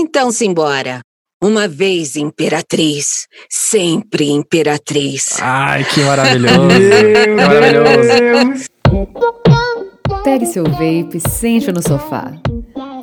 Então 0.00 0.30
simbora. 0.30 1.00
Uma 1.42 1.66
vez 1.66 2.14
imperatriz, 2.14 3.26
sempre 3.50 4.30
imperatriz. 4.30 5.38
Ai, 5.40 5.84
que 5.84 6.00
maravilhoso. 6.06 6.56
maravilhoso. 7.36 8.68
Pegue 10.22 10.46
seu 10.46 10.62
vape, 10.62 11.18
sente 11.28 11.72
no 11.72 11.82
sofá. 11.82 12.30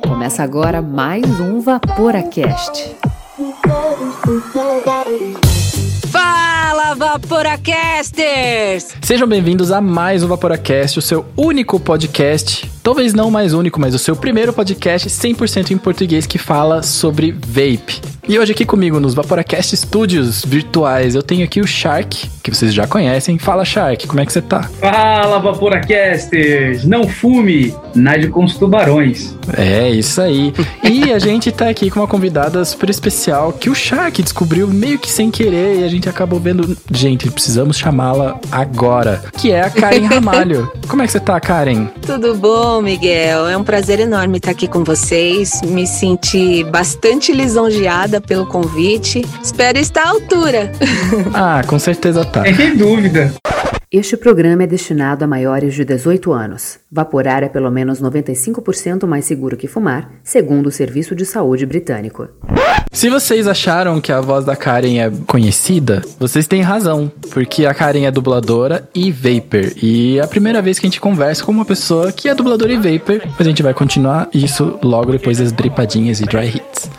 Começa 0.08 0.42
agora 0.42 0.80
mais 0.80 1.22
um 1.38 1.60
Vaporacast. 1.60 2.96
Fala, 6.10 6.94
Vaporacasters! 6.94 8.94
Sejam 9.02 9.28
bem-vindos 9.28 9.70
a 9.70 9.82
mais 9.82 10.22
um 10.22 10.28
Vaporacast, 10.28 10.98
o 10.98 11.02
seu 11.02 11.26
único 11.36 11.78
podcast, 11.78 12.70
talvez 12.86 13.12
não 13.12 13.32
mais 13.32 13.52
único, 13.52 13.80
mas 13.80 13.96
o 13.96 13.98
seu 13.98 14.14
primeiro 14.14 14.52
podcast 14.52 15.08
100% 15.08 15.72
em 15.72 15.76
português 15.76 16.24
que 16.24 16.38
fala 16.38 16.84
sobre 16.84 17.32
vape. 17.32 18.00
E 18.28 18.38
hoje 18.40 18.50
aqui 18.50 18.64
comigo 18.64 18.98
nos 18.98 19.14
Vaporacast 19.14 19.76
Studios 19.76 20.44
virtuais, 20.44 21.14
eu 21.14 21.22
tenho 21.22 21.44
aqui 21.44 21.60
o 21.60 21.66
Shark, 21.66 22.28
que 22.42 22.50
vocês 22.52 22.74
já 22.74 22.84
conhecem. 22.84 23.38
Fala, 23.38 23.64
Shark, 23.64 24.04
como 24.06 24.20
é 24.20 24.26
que 24.26 24.32
você 24.32 24.42
tá? 24.42 24.64
Fala, 24.64 25.38
Vaporacasters! 25.38 26.84
Não 26.84 27.06
fume, 27.06 27.72
nade 27.94 28.26
com 28.26 28.44
os 28.44 28.56
tubarões. 28.56 29.36
É, 29.56 29.88
isso 29.90 30.20
aí. 30.20 30.52
E 30.82 31.12
a 31.12 31.20
gente 31.20 31.52
tá 31.52 31.68
aqui 31.68 31.88
com 31.88 32.00
uma 32.00 32.08
convidada 32.08 32.64
super 32.64 32.90
especial 32.90 33.52
que 33.52 33.70
o 33.70 33.74
Shark 33.76 34.20
descobriu 34.20 34.66
meio 34.66 34.98
que 34.98 35.08
sem 35.08 35.30
querer 35.30 35.80
e 35.80 35.84
a 35.84 35.88
gente 35.88 36.08
acabou 36.08 36.40
vendo. 36.40 36.76
Gente, 36.90 37.30
precisamos 37.30 37.78
chamá-la 37.78 38.40
agora, 38.50 39.22
que 39.38 39.52
é 39.52 39.62
a 39.62 39.70
Karen 39.70 40.06
Ramalho. 40.06 40.70
Como 40.88 41.00
é 41.00 41.06
que 41.06 41.12
você 41.12 41.20
tá, 41.20 41.38
Karen? 41.38 41.86
Tudo 42.04 42.34
bom, 42.34 42.75
Miguel? 42.82 43.48
É 43.48 43.56
um 43.56 43.64
prazer 43.64 44.00
enorme 44.00 44.38
estar 44.38 44.50
aqui 44.50 44.66
com 44.68 44.84
vocês. 44.84 45.60
Me 45.62 45.86
senti 45.86 46.64
bastante 46.64 47.32
lisonjeada 47.32 48.20
pelo 48.20 48.46
convite. 48.46 49.24
Espero 49.42 49.78
estar 49.78 50.04
à 50.04 50.10
altura. 50.10 50.72
Ah, 51.34 51.62
com 51.66 51.78
certeza 51.78 52.24
tá. 52.24 52.42
Sem 52.54 52.76
dúvida. 52.76 53.32
Este 53.90 54.16
programa 54.16 54.64
é 54.64 54.66
destinado 54.66 55.24
a 55.24 55.28
maiores 55.28 55.72
de 55.72 55.84
18 55.84 56.32
anos. 56.32 56.80
Vaporar 56.90 57.44
é 57.44 57.48
pelo 57.48 57.70
menos 57.70 58.02
95% 58.02 59.06
mais 59.06 59.24
seguro 59.24 59.56
que 59.56 59.68
fumar, 59.68 60.10
segundo 60.24 60.66
o 60.66 60.72
Serviço 60.72 61.14
de 61.14 61.24
Saúde 61.24 61.64
Britânico. 61.64 62.26
Se 62.90 63.08
vocês 63.08 63.46
acharam 63.46 64.00
que 64.00 64.10
a 64.10 64.20
voz 64.20 64.44
da 64.44 64.56
Karen 64.56 64.98
é 64.98 65.08
conhecida, 65.28 66.02
vocês 66.18 66.48
têm 66.48 66.62
razão, 66.62 67.12
porque 67.30 67.64
a 67.64 67.72
Karen 67.72 68.06
é 68.06 68.10
dubladora 68.10 68.88
e 68.92 69.12
vapor. 69.12 69.72
E 69.80 70.18
é 70.18 70.22
a 70.22 70.26
primeira 70.26 70.60
vez 70.60 70.80
que 70.80 70.86
a 70.86 70.90
gente 70.90 71.00
conversa 71.00 71.44
com 71.44 71.52
uma 71.52 71.64
pessoa 71.64 72.10
que 72.10 72.28
é 72.28 72.34
dubladora 72.34 72.72
e 72.72 72.76
vapor, 72.76 73.22
mas 73.38 73.46
a 73.46 73.50
gente 73.50 73.62
vai 73.62 73.72
continuar 73.72 74.28
isso 74.34 74.80
logo 74.82 75.12
depois 75.12 75.38
das 75.38 75.52
dripadinhas 75.52 76.20
e 76.20 76.24
dry 76.24 76.48
hits. 76.48 76.90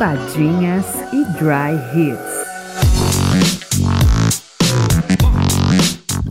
Gripadinhas 0.00 0.86
e 1.12 1.26
Dry 1.26 1.76
Hits. 1.92 2.39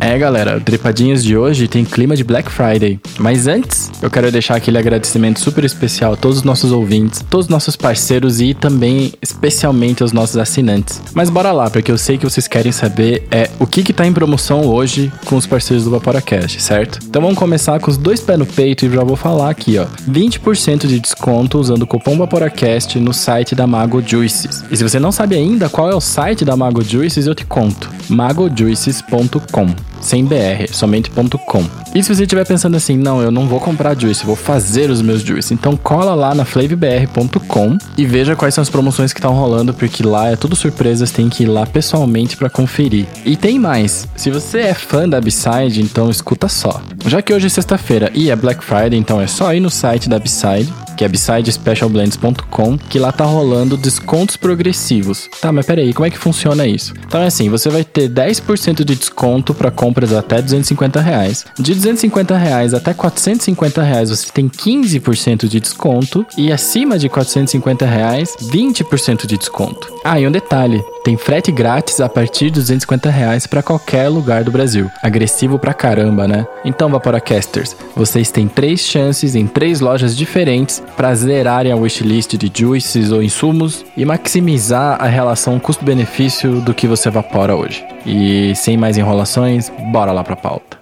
É, 0.02 0.18
galera, 0.18 0.56
o 0.56 0.60
Dripadinhos 0.62 1.22
de 1.22 1.36
hoje 1.36 1.68
tem 1.68 1.84
clima 1.84 2.16
de 2.16 2.24
Black 2.24 2.50
Friday. 2.50 3.00
Mas 3.20 3.48
antes, 3.48 3.92
eu 4.02 4.10
quero 4.10 4.32
deixar 4.32 4.56
aquele 4.56 4.78
agradecimento 4.78 5.42
super 5.42 5.66
especial 5.66 6.14
a 6.14 6.16
todos 6.16 6.38
os 6.38 6.44
nossos 6.44 6.72
ouvintes, 6.72 7.24
todos 7.30 7.48
os 7.48 7.50
nossos 7.50 7.76
parceiros 7.76 8.40
e 8.40 8.54
também 8.54 9.12
especialmente 9.22 10.02
aos 10.02 10.14
nossos 10.14 10.38
assinantes. 10.38 11.02
Mas 11.14 11.30
bora 11.30 11.52
lá, 11.52 11.70
porque 11.70 11.92
eu 11.92 11.98
sei 11.98 12.18
que 12.18 12.24
vocês 12.24 12.48
querem 12.48 12.72
saber 12.72 13.28
é 13.30 13.50
o 13.60 13.68
que 13.68 13.84
que 13.84 13.92
tá 13.92 14.06
em 14.08 14.14
promoção 14.14 14.66
hoje 14.66 15.12
com 15.26 15.36
os 15.36 15.46
parceiros 15.46 15.84
do 15.84 15.92
Vaporacast, 15.92 16.62
certo? 16.62 17.00
Então 17.06 17.22
vamos 17.22 17.38
começar 17.38 17.78
com 17.80 17.92
os 17.92 17.98
dois 17.98 18.22
pés 18.22 18.40
no 18.40 18.46
peito 18.46 18.86
e 18.86 18.90
já 18.90 19.04
vou 19.04 19.18
falar 19.18 19.50
aqui, 19.50 19.78
ó. 19.78 19.86
20% 20.10 20.88
de 20.88 20.98
desconto 20.98 21.60
usando 21.60 21.84
o 21.84 21.88
cupom 21.88 22.18
Vaporacast 22.18 22.98
no 23.00 23.14
site 23.14 23.54
da 23.54 23.68
Mago 23.68 24.02
Juices. 24.02 24.64
E 24.72 24.78
se 24.78 24.84
você 24.84 24.98
não 24.98 25.12
sabe 25.12 25.36
ainda 25.36 25.68
qual 25.68 25.92
é 25.92 25.96
o 25.96 26.02
site 26.02 26.46
da 26.46 26.56
Mago 26.56 26.82
Juices, 26.82 27.28
eu 27.28 27.36
te 27.36 27.46
conto. 27.46 27.90
magojuices.com 28.10 29.89
sem 30.02 30.26
BR, 30.26 30.72
somente 30.72 31.10
.com. 31.46 31.64
E 31.94 32.04
se 32.04 32.14
você 32.14 32.24
estiver 32.24 32.46
pensando 32.46 32.78
assim, 32.78 32.96
não, 32.96 33.22
eu 33.22 33.32
não 33.32 33.48
vou 33.48 33.60
comprar 33.60 34.00
juice, 34.00 34.26
vou 34.26 34.36
fazer 34.36 34.90
os 34.90 35.02
meus 35.02 35.22
juice, 35.22 35.54
então 35.54 35.76
cola 35.76 36.14
lá 36.14 36.36
na 36.36 36.46
flavbr.com 36.46 37.78
e 37.98 38.06
veja 38.06 38.36
quais 38.36 38.54
são 38.54 38.62
as 38.62 38.70
promoções 38.70 39.12
que 39.12 39.20
estão 39.20 39.34
rolando, 39.34 39.74
porque 39.74 40.04
lá 40.04 40.30
é 40.30 40.36
tudo 40.36 40.56
surpresa, 40.56 41.06
você 41.06 41.14
tem 41.14 41.30
que 41.30 41.44
ir 41.44 41.48
lá 41.48 41.66
pessoalmente 41.66 42.38
para 42.38 42.50
conferir. 42.50 43.08
E 43.26 43.36
tem 43.36 43.60
mais, 43.60 44.08
se 44.16 44.30
você 44.30 44.60
é 44.60 44.74
fã 44.74 45.08
da 45.08 45.20
Upside, 45.20 45.82
então 45.82 46.10
escuta 46.10 46.48
só. 46.48 46.82
Já 47.06 47.22
que 47.22 47.34
hoje 47.34 47.48
é 47.48 47.50
sexta-feira 47.50 48.12
e 48.14 48.30
é 48.30 48.36
Black 48.36 48.64
Friday, 48.64 48.98
então 48.98 49.20
é 49.20 49.28
só 49.28 49.54
ir 49.54 49.60
no 49.60 49.70
site 49.70 50.08
da 50.08 50.18
Upside, 50.18 50.72
que 51.00 51.06
é 51.06 51.08
upsidespecialblends.com, 51.08 52.78
que 52.78 53.00
lá 53.00 53.10
tá 53.10 53.24
rolando 53.24 53.78
descontos 53.78 54.36
progressivos. 54.36 55.30
Tá, 55.40 55.50
mas 55.50 55.66
peraí, 55.66 55.94
como 55.94 56.06
é 56.06 56.10
que 56.10 56.18
funciona 56.18 56.68
isso? 56.68 56.94
Então 57.08 57.22
é 57.22 57.28
assim, 57.28 57.48
você 57.48 57.70
vai 57.70 57.86
ter 57.86 58.10
10% 58.10 58.84
de 58.84 58.96
desconto 58.96 59.54
para 59.54 59.72
compras 59.72 60.12
até 60.12 60.42
250 60.42 61.00
reais. 61.00 61.46
De 61.58 61.74
250 61.74 62.36
reais 62.36 62.74
até 62.74 62.94
450 62.94 63.82
reais 63.82 64.10
você 64.10 64.30
tem 64.30 64.50
15% 64.50 65.48
de 65.48 65.62
desconto 65.62 66.26
e 66.38 66.52
acima 66.52 67.00
de 67.00 67.08
450 67.08 67.86
reais 67.86 68.36
20% 68.52 69.26
de 69.26 69.38
desconto. 69.38 69.94
Ah, 70.04 70.20
e 70.20 70.28
um 70.28 70.32
detalhe, 70.32 70.84
tem 71.06 71.16
frete 71.16 71.50
grátis 71.50 72.02
a 72.02 72.10
partir 72.10 72.46
de 72.46 72.60
250 72.60 73.10
reais 73.10 73.48
para 73.48 73.64
qualquer 73.64 74.10
lugar 74.10 74.44
do 74.44 74.52
Brasil. 74.52 74.92
Agressivo 75.02 75.58
pra 75.58 75.74
caramba, 75.74 76.28
né? 76.28 76.46
Então, 76.66 76.90
Vaporacasters, 76.90 77.74
vocês 77.96 78.32
têm 78.32 78.50
três 78.50 78.82
chances 78.82 79.34
em 79.34 79.48
três 79.48 79.80
lojas 79.80 80.16
diferentes 80.16 80.84
para 80.96 81.14
zerarem 81.16 81.72
a 81.72 81.76
wishlist 81.76 82.38
de 82.38 82.52
juices 82.54 83.12
ou 83.12 83.24
insumos 83.24 83.86
e 83.96 84.06
maximizar 84.06 84.98
a 85.02 85.08
relação 85.08 85.60
custo-benefício 85.60 86.62
do 86.62 86.74
que 86.74 86.88
você 86.88 87.10
evapora 87.10 87.56
hoje. 87.56 87.86
E 88.06 88.54
sem 88.56 88.78
mais 88.78 88.98
enrolações, 88.98 89.72
bora 89.92 90.12
lá 90.12 90.24
pra 90.24 90.36
pauta. 90.36 90.80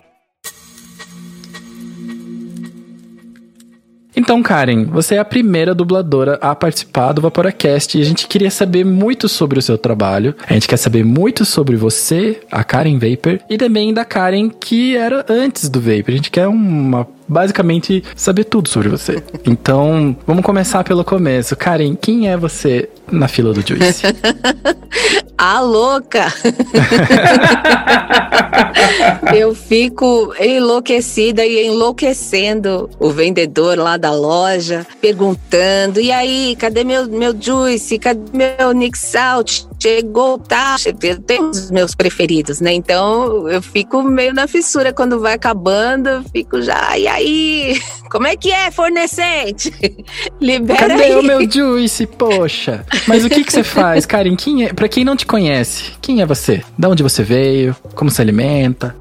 Então, 4.17 4.41
Karen, 4.41 4.85
você 4.85 5.13
é 5.13 5.19
a 5.19 5.23
primeira 5.23 5.75
dubladora 5.75 6.39
a 6.41 6.55
participar 6.55 7.13
do 7.13 7.21
Vaporacast 7.21 7.95
e 7.95 8.01
a 8.01 8.03
gente 8.03 8.27
queria 8.27 8.49
saber 8.49 8.83
muito 8.83 9.29
sobre 9.29 9.59
o 9.59 9.61
seu 9.61 9.77
trabalho. 9.77 10.33
A 10.49 10.53
gente 10.53 10.67
quer 10.67 10.77
saber 10.77 11.05
muito 11.05 11.45
sobre 11.45 11.75
você, 11.75 12.41
a 12.51 12.63
Karen 12.63 12.97
Vapor, 12.97 13.39
e 13.47 13.59
também 13.59 13.93
da 13.93 14.03
Karen 14.03 14.49
que 14.49 14.97
era 14.97 15.23
antes 15.29 15.69
do 15.69 15.79
Vapor. 15.79 16.09
A 16.09 16.11
gente 16.11 16.31
quer 16.31 16.47
uma 16.47 17.07
basicamente 17.27 18.03
saber 18.15 18.45
tudo 18.45 18.69
sobre 18.69 18.89
você. 18.89 19.23
Então, 19.45 20.15
vamos 20.25 20.43
começar 20.43 20.83
pelo 20.83 21.03
começo. 21.03 21.55
Karen, 21.55 21.95
quem 21.95 22.29
é 22.29 22.37
você 22.37 22.89
na 23.11 23.27
fila 23.27 23.53
do 23.53 23.65
Juice? 23.65 24.03
A 25.37 25.59
louca! 25.59 26.33
eu 29.35 29.53
fico 29.53 30.33
enlouquecida 30.39 31.45
e 31.45 31.67
enlouquecendo 31.67 32.89
o 32.99 33.11
vendedor 33.11 33.77
lá 33.77 33.97
da 33.97 34.11
loja, 34.11 34.83
perguntando: 34.99 36.01
e 36.01 36.11
aí, 36.11 36.55
cadê 36.55 36.83
meu, 36.83 37.07
meu 37.07 37.39
Juice? 37.39 37.99
Cadê 37.99 38.19
meu 38.33 38.71
Nick 38.71 38.97
Salt? 38.97 39.67
Chegou, 39.79 40.39
tá? 40.39 40.75
Eu 41.03 41.21
tenho 41.21 41.51
os 41.51 41.69
meus 41.69 41.93
preferidos, 41.93 42.59
né? 42.59 42.73
Então 42.73 43.47
eu 43.47 43.61
fico 43.61 44.01
meio 44.01 44.33
na 44.33 44.47
fissura 44.47 44.91
quando 44.91 45.19
vai 45.19 45.33
acabando, 45.33 46.09
eu 46.09 46.23
fico 46.23 46.63
já, 46.63 46.97
e 46.97 47.07
aí? 47.17 47.81
Como 48.09 48.25
é 48.25 48.35
que 48.37 48.51
é, 48.51 48.71
fornecente? 48.71 49.73
Libera 50.39 50.87
Cadê 50.87 51.03
aí. 51.03 51.15
o 51.15 51.21
meu 51.21 51.49
Juice? 51.49 52.05
Poxa. 52.07 52.85
Mas 53.07 53.25
o 53.25 53.29
que, 53.29 53.43
que 53.43 53.51
você 53.51 53.63
faz, 53.63 54.05
Karen? 54.05 54.35
Quem 54.35 54.65
é, 54.65 54.73
pra 54.73 54.87
quem 54.87 55.03
não 55.03 55.15
te 55.15 55.25
conhece, 55.25 55.91
quem 56.01 56.21
é 56.21 56.25
você? 56.25 56.63
Da 56.77 56.87
onde 56.87 57.03
você 57.03 57.23
veio? 57.23 57.75
Como 57.93 58.09
se 58.09 58.21
alimenta? 58.21 58.95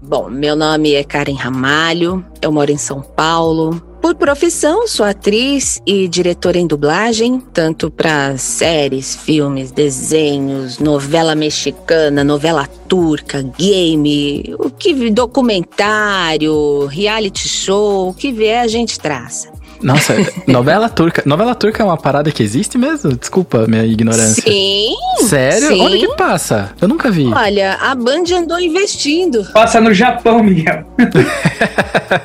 Bom, 0.00 0.28
meu 0.28 0.54
nome 0.54 0.94
é 0.94 1.02
Karen 1.02 1.34
Ramalho, 1.34 2.24
eu 2.40 2.52
moro 2.52 2.70
em 2.70 2.76
São 2.76 3.00
Paulo. 3.00 3.82
Por 4.02 4.16
profissão, 4.16 4.88
sou 4.88 5.06
atriz 5.06 5.80
e 5.86 6.08
diretora 6.08 6.58
em 6.58 6.66
dublagem, 6.66 7.38
tanto 7.52 7.88
para 7.88 8.36
séries, 8.36 9.14
filmes, 9.14 9.70
desenhos, 9.70 10.80
novela 10.80 11.36
mexicana, 11.36 12.24
novela 12.24 12.66
turca, 12.66 13.40
game, 13.56 14.56
o 14.58 14.68
que 14.68 15.08
documentário, 15.08 16.86
reality 16.86 17.48
show, 17.48 18.08
o 18.08 18.14
que 18.14 18.32
vier 18.32 18.64
a 18.64 18.66
gente 18.66 18.98
traz. 18.98 19.51
Nossa, 19.82 20.14
novela 20.46 20.88
turca. 20.88 21.22
Novela 21.26 21.54
turca 21.54 21.82
é 21.82 21.86
uma 21.86 21.96
parada 21.96 22.30
que 22.30 22.42
existe 22.42 22.78
mesmo? 22.78 23.14
Desculpa 23.16 23.66
minha 23.66 23.84
ignorância. 23.84 24.42
Sim. 24.42 24.94
Sério? 25.28 25.68
Sim. 25.68 25.80
Onde 25.82 25.98
que 25.98 26.16
passa? 26.16 26.70
Eu 26.80 26.88
nunca 26.88 27.10
vi. 27.10 27.26
Olha, 27.32 27.74
a 27.74 27.94
Band 27.94 28.24
andou 28.36 28.58
investindo. 28.60 29.44
Passa 29.52 29.80
no 29.80 29.92
Japão, 29.92 30.42
Miguel. 30.42 30.84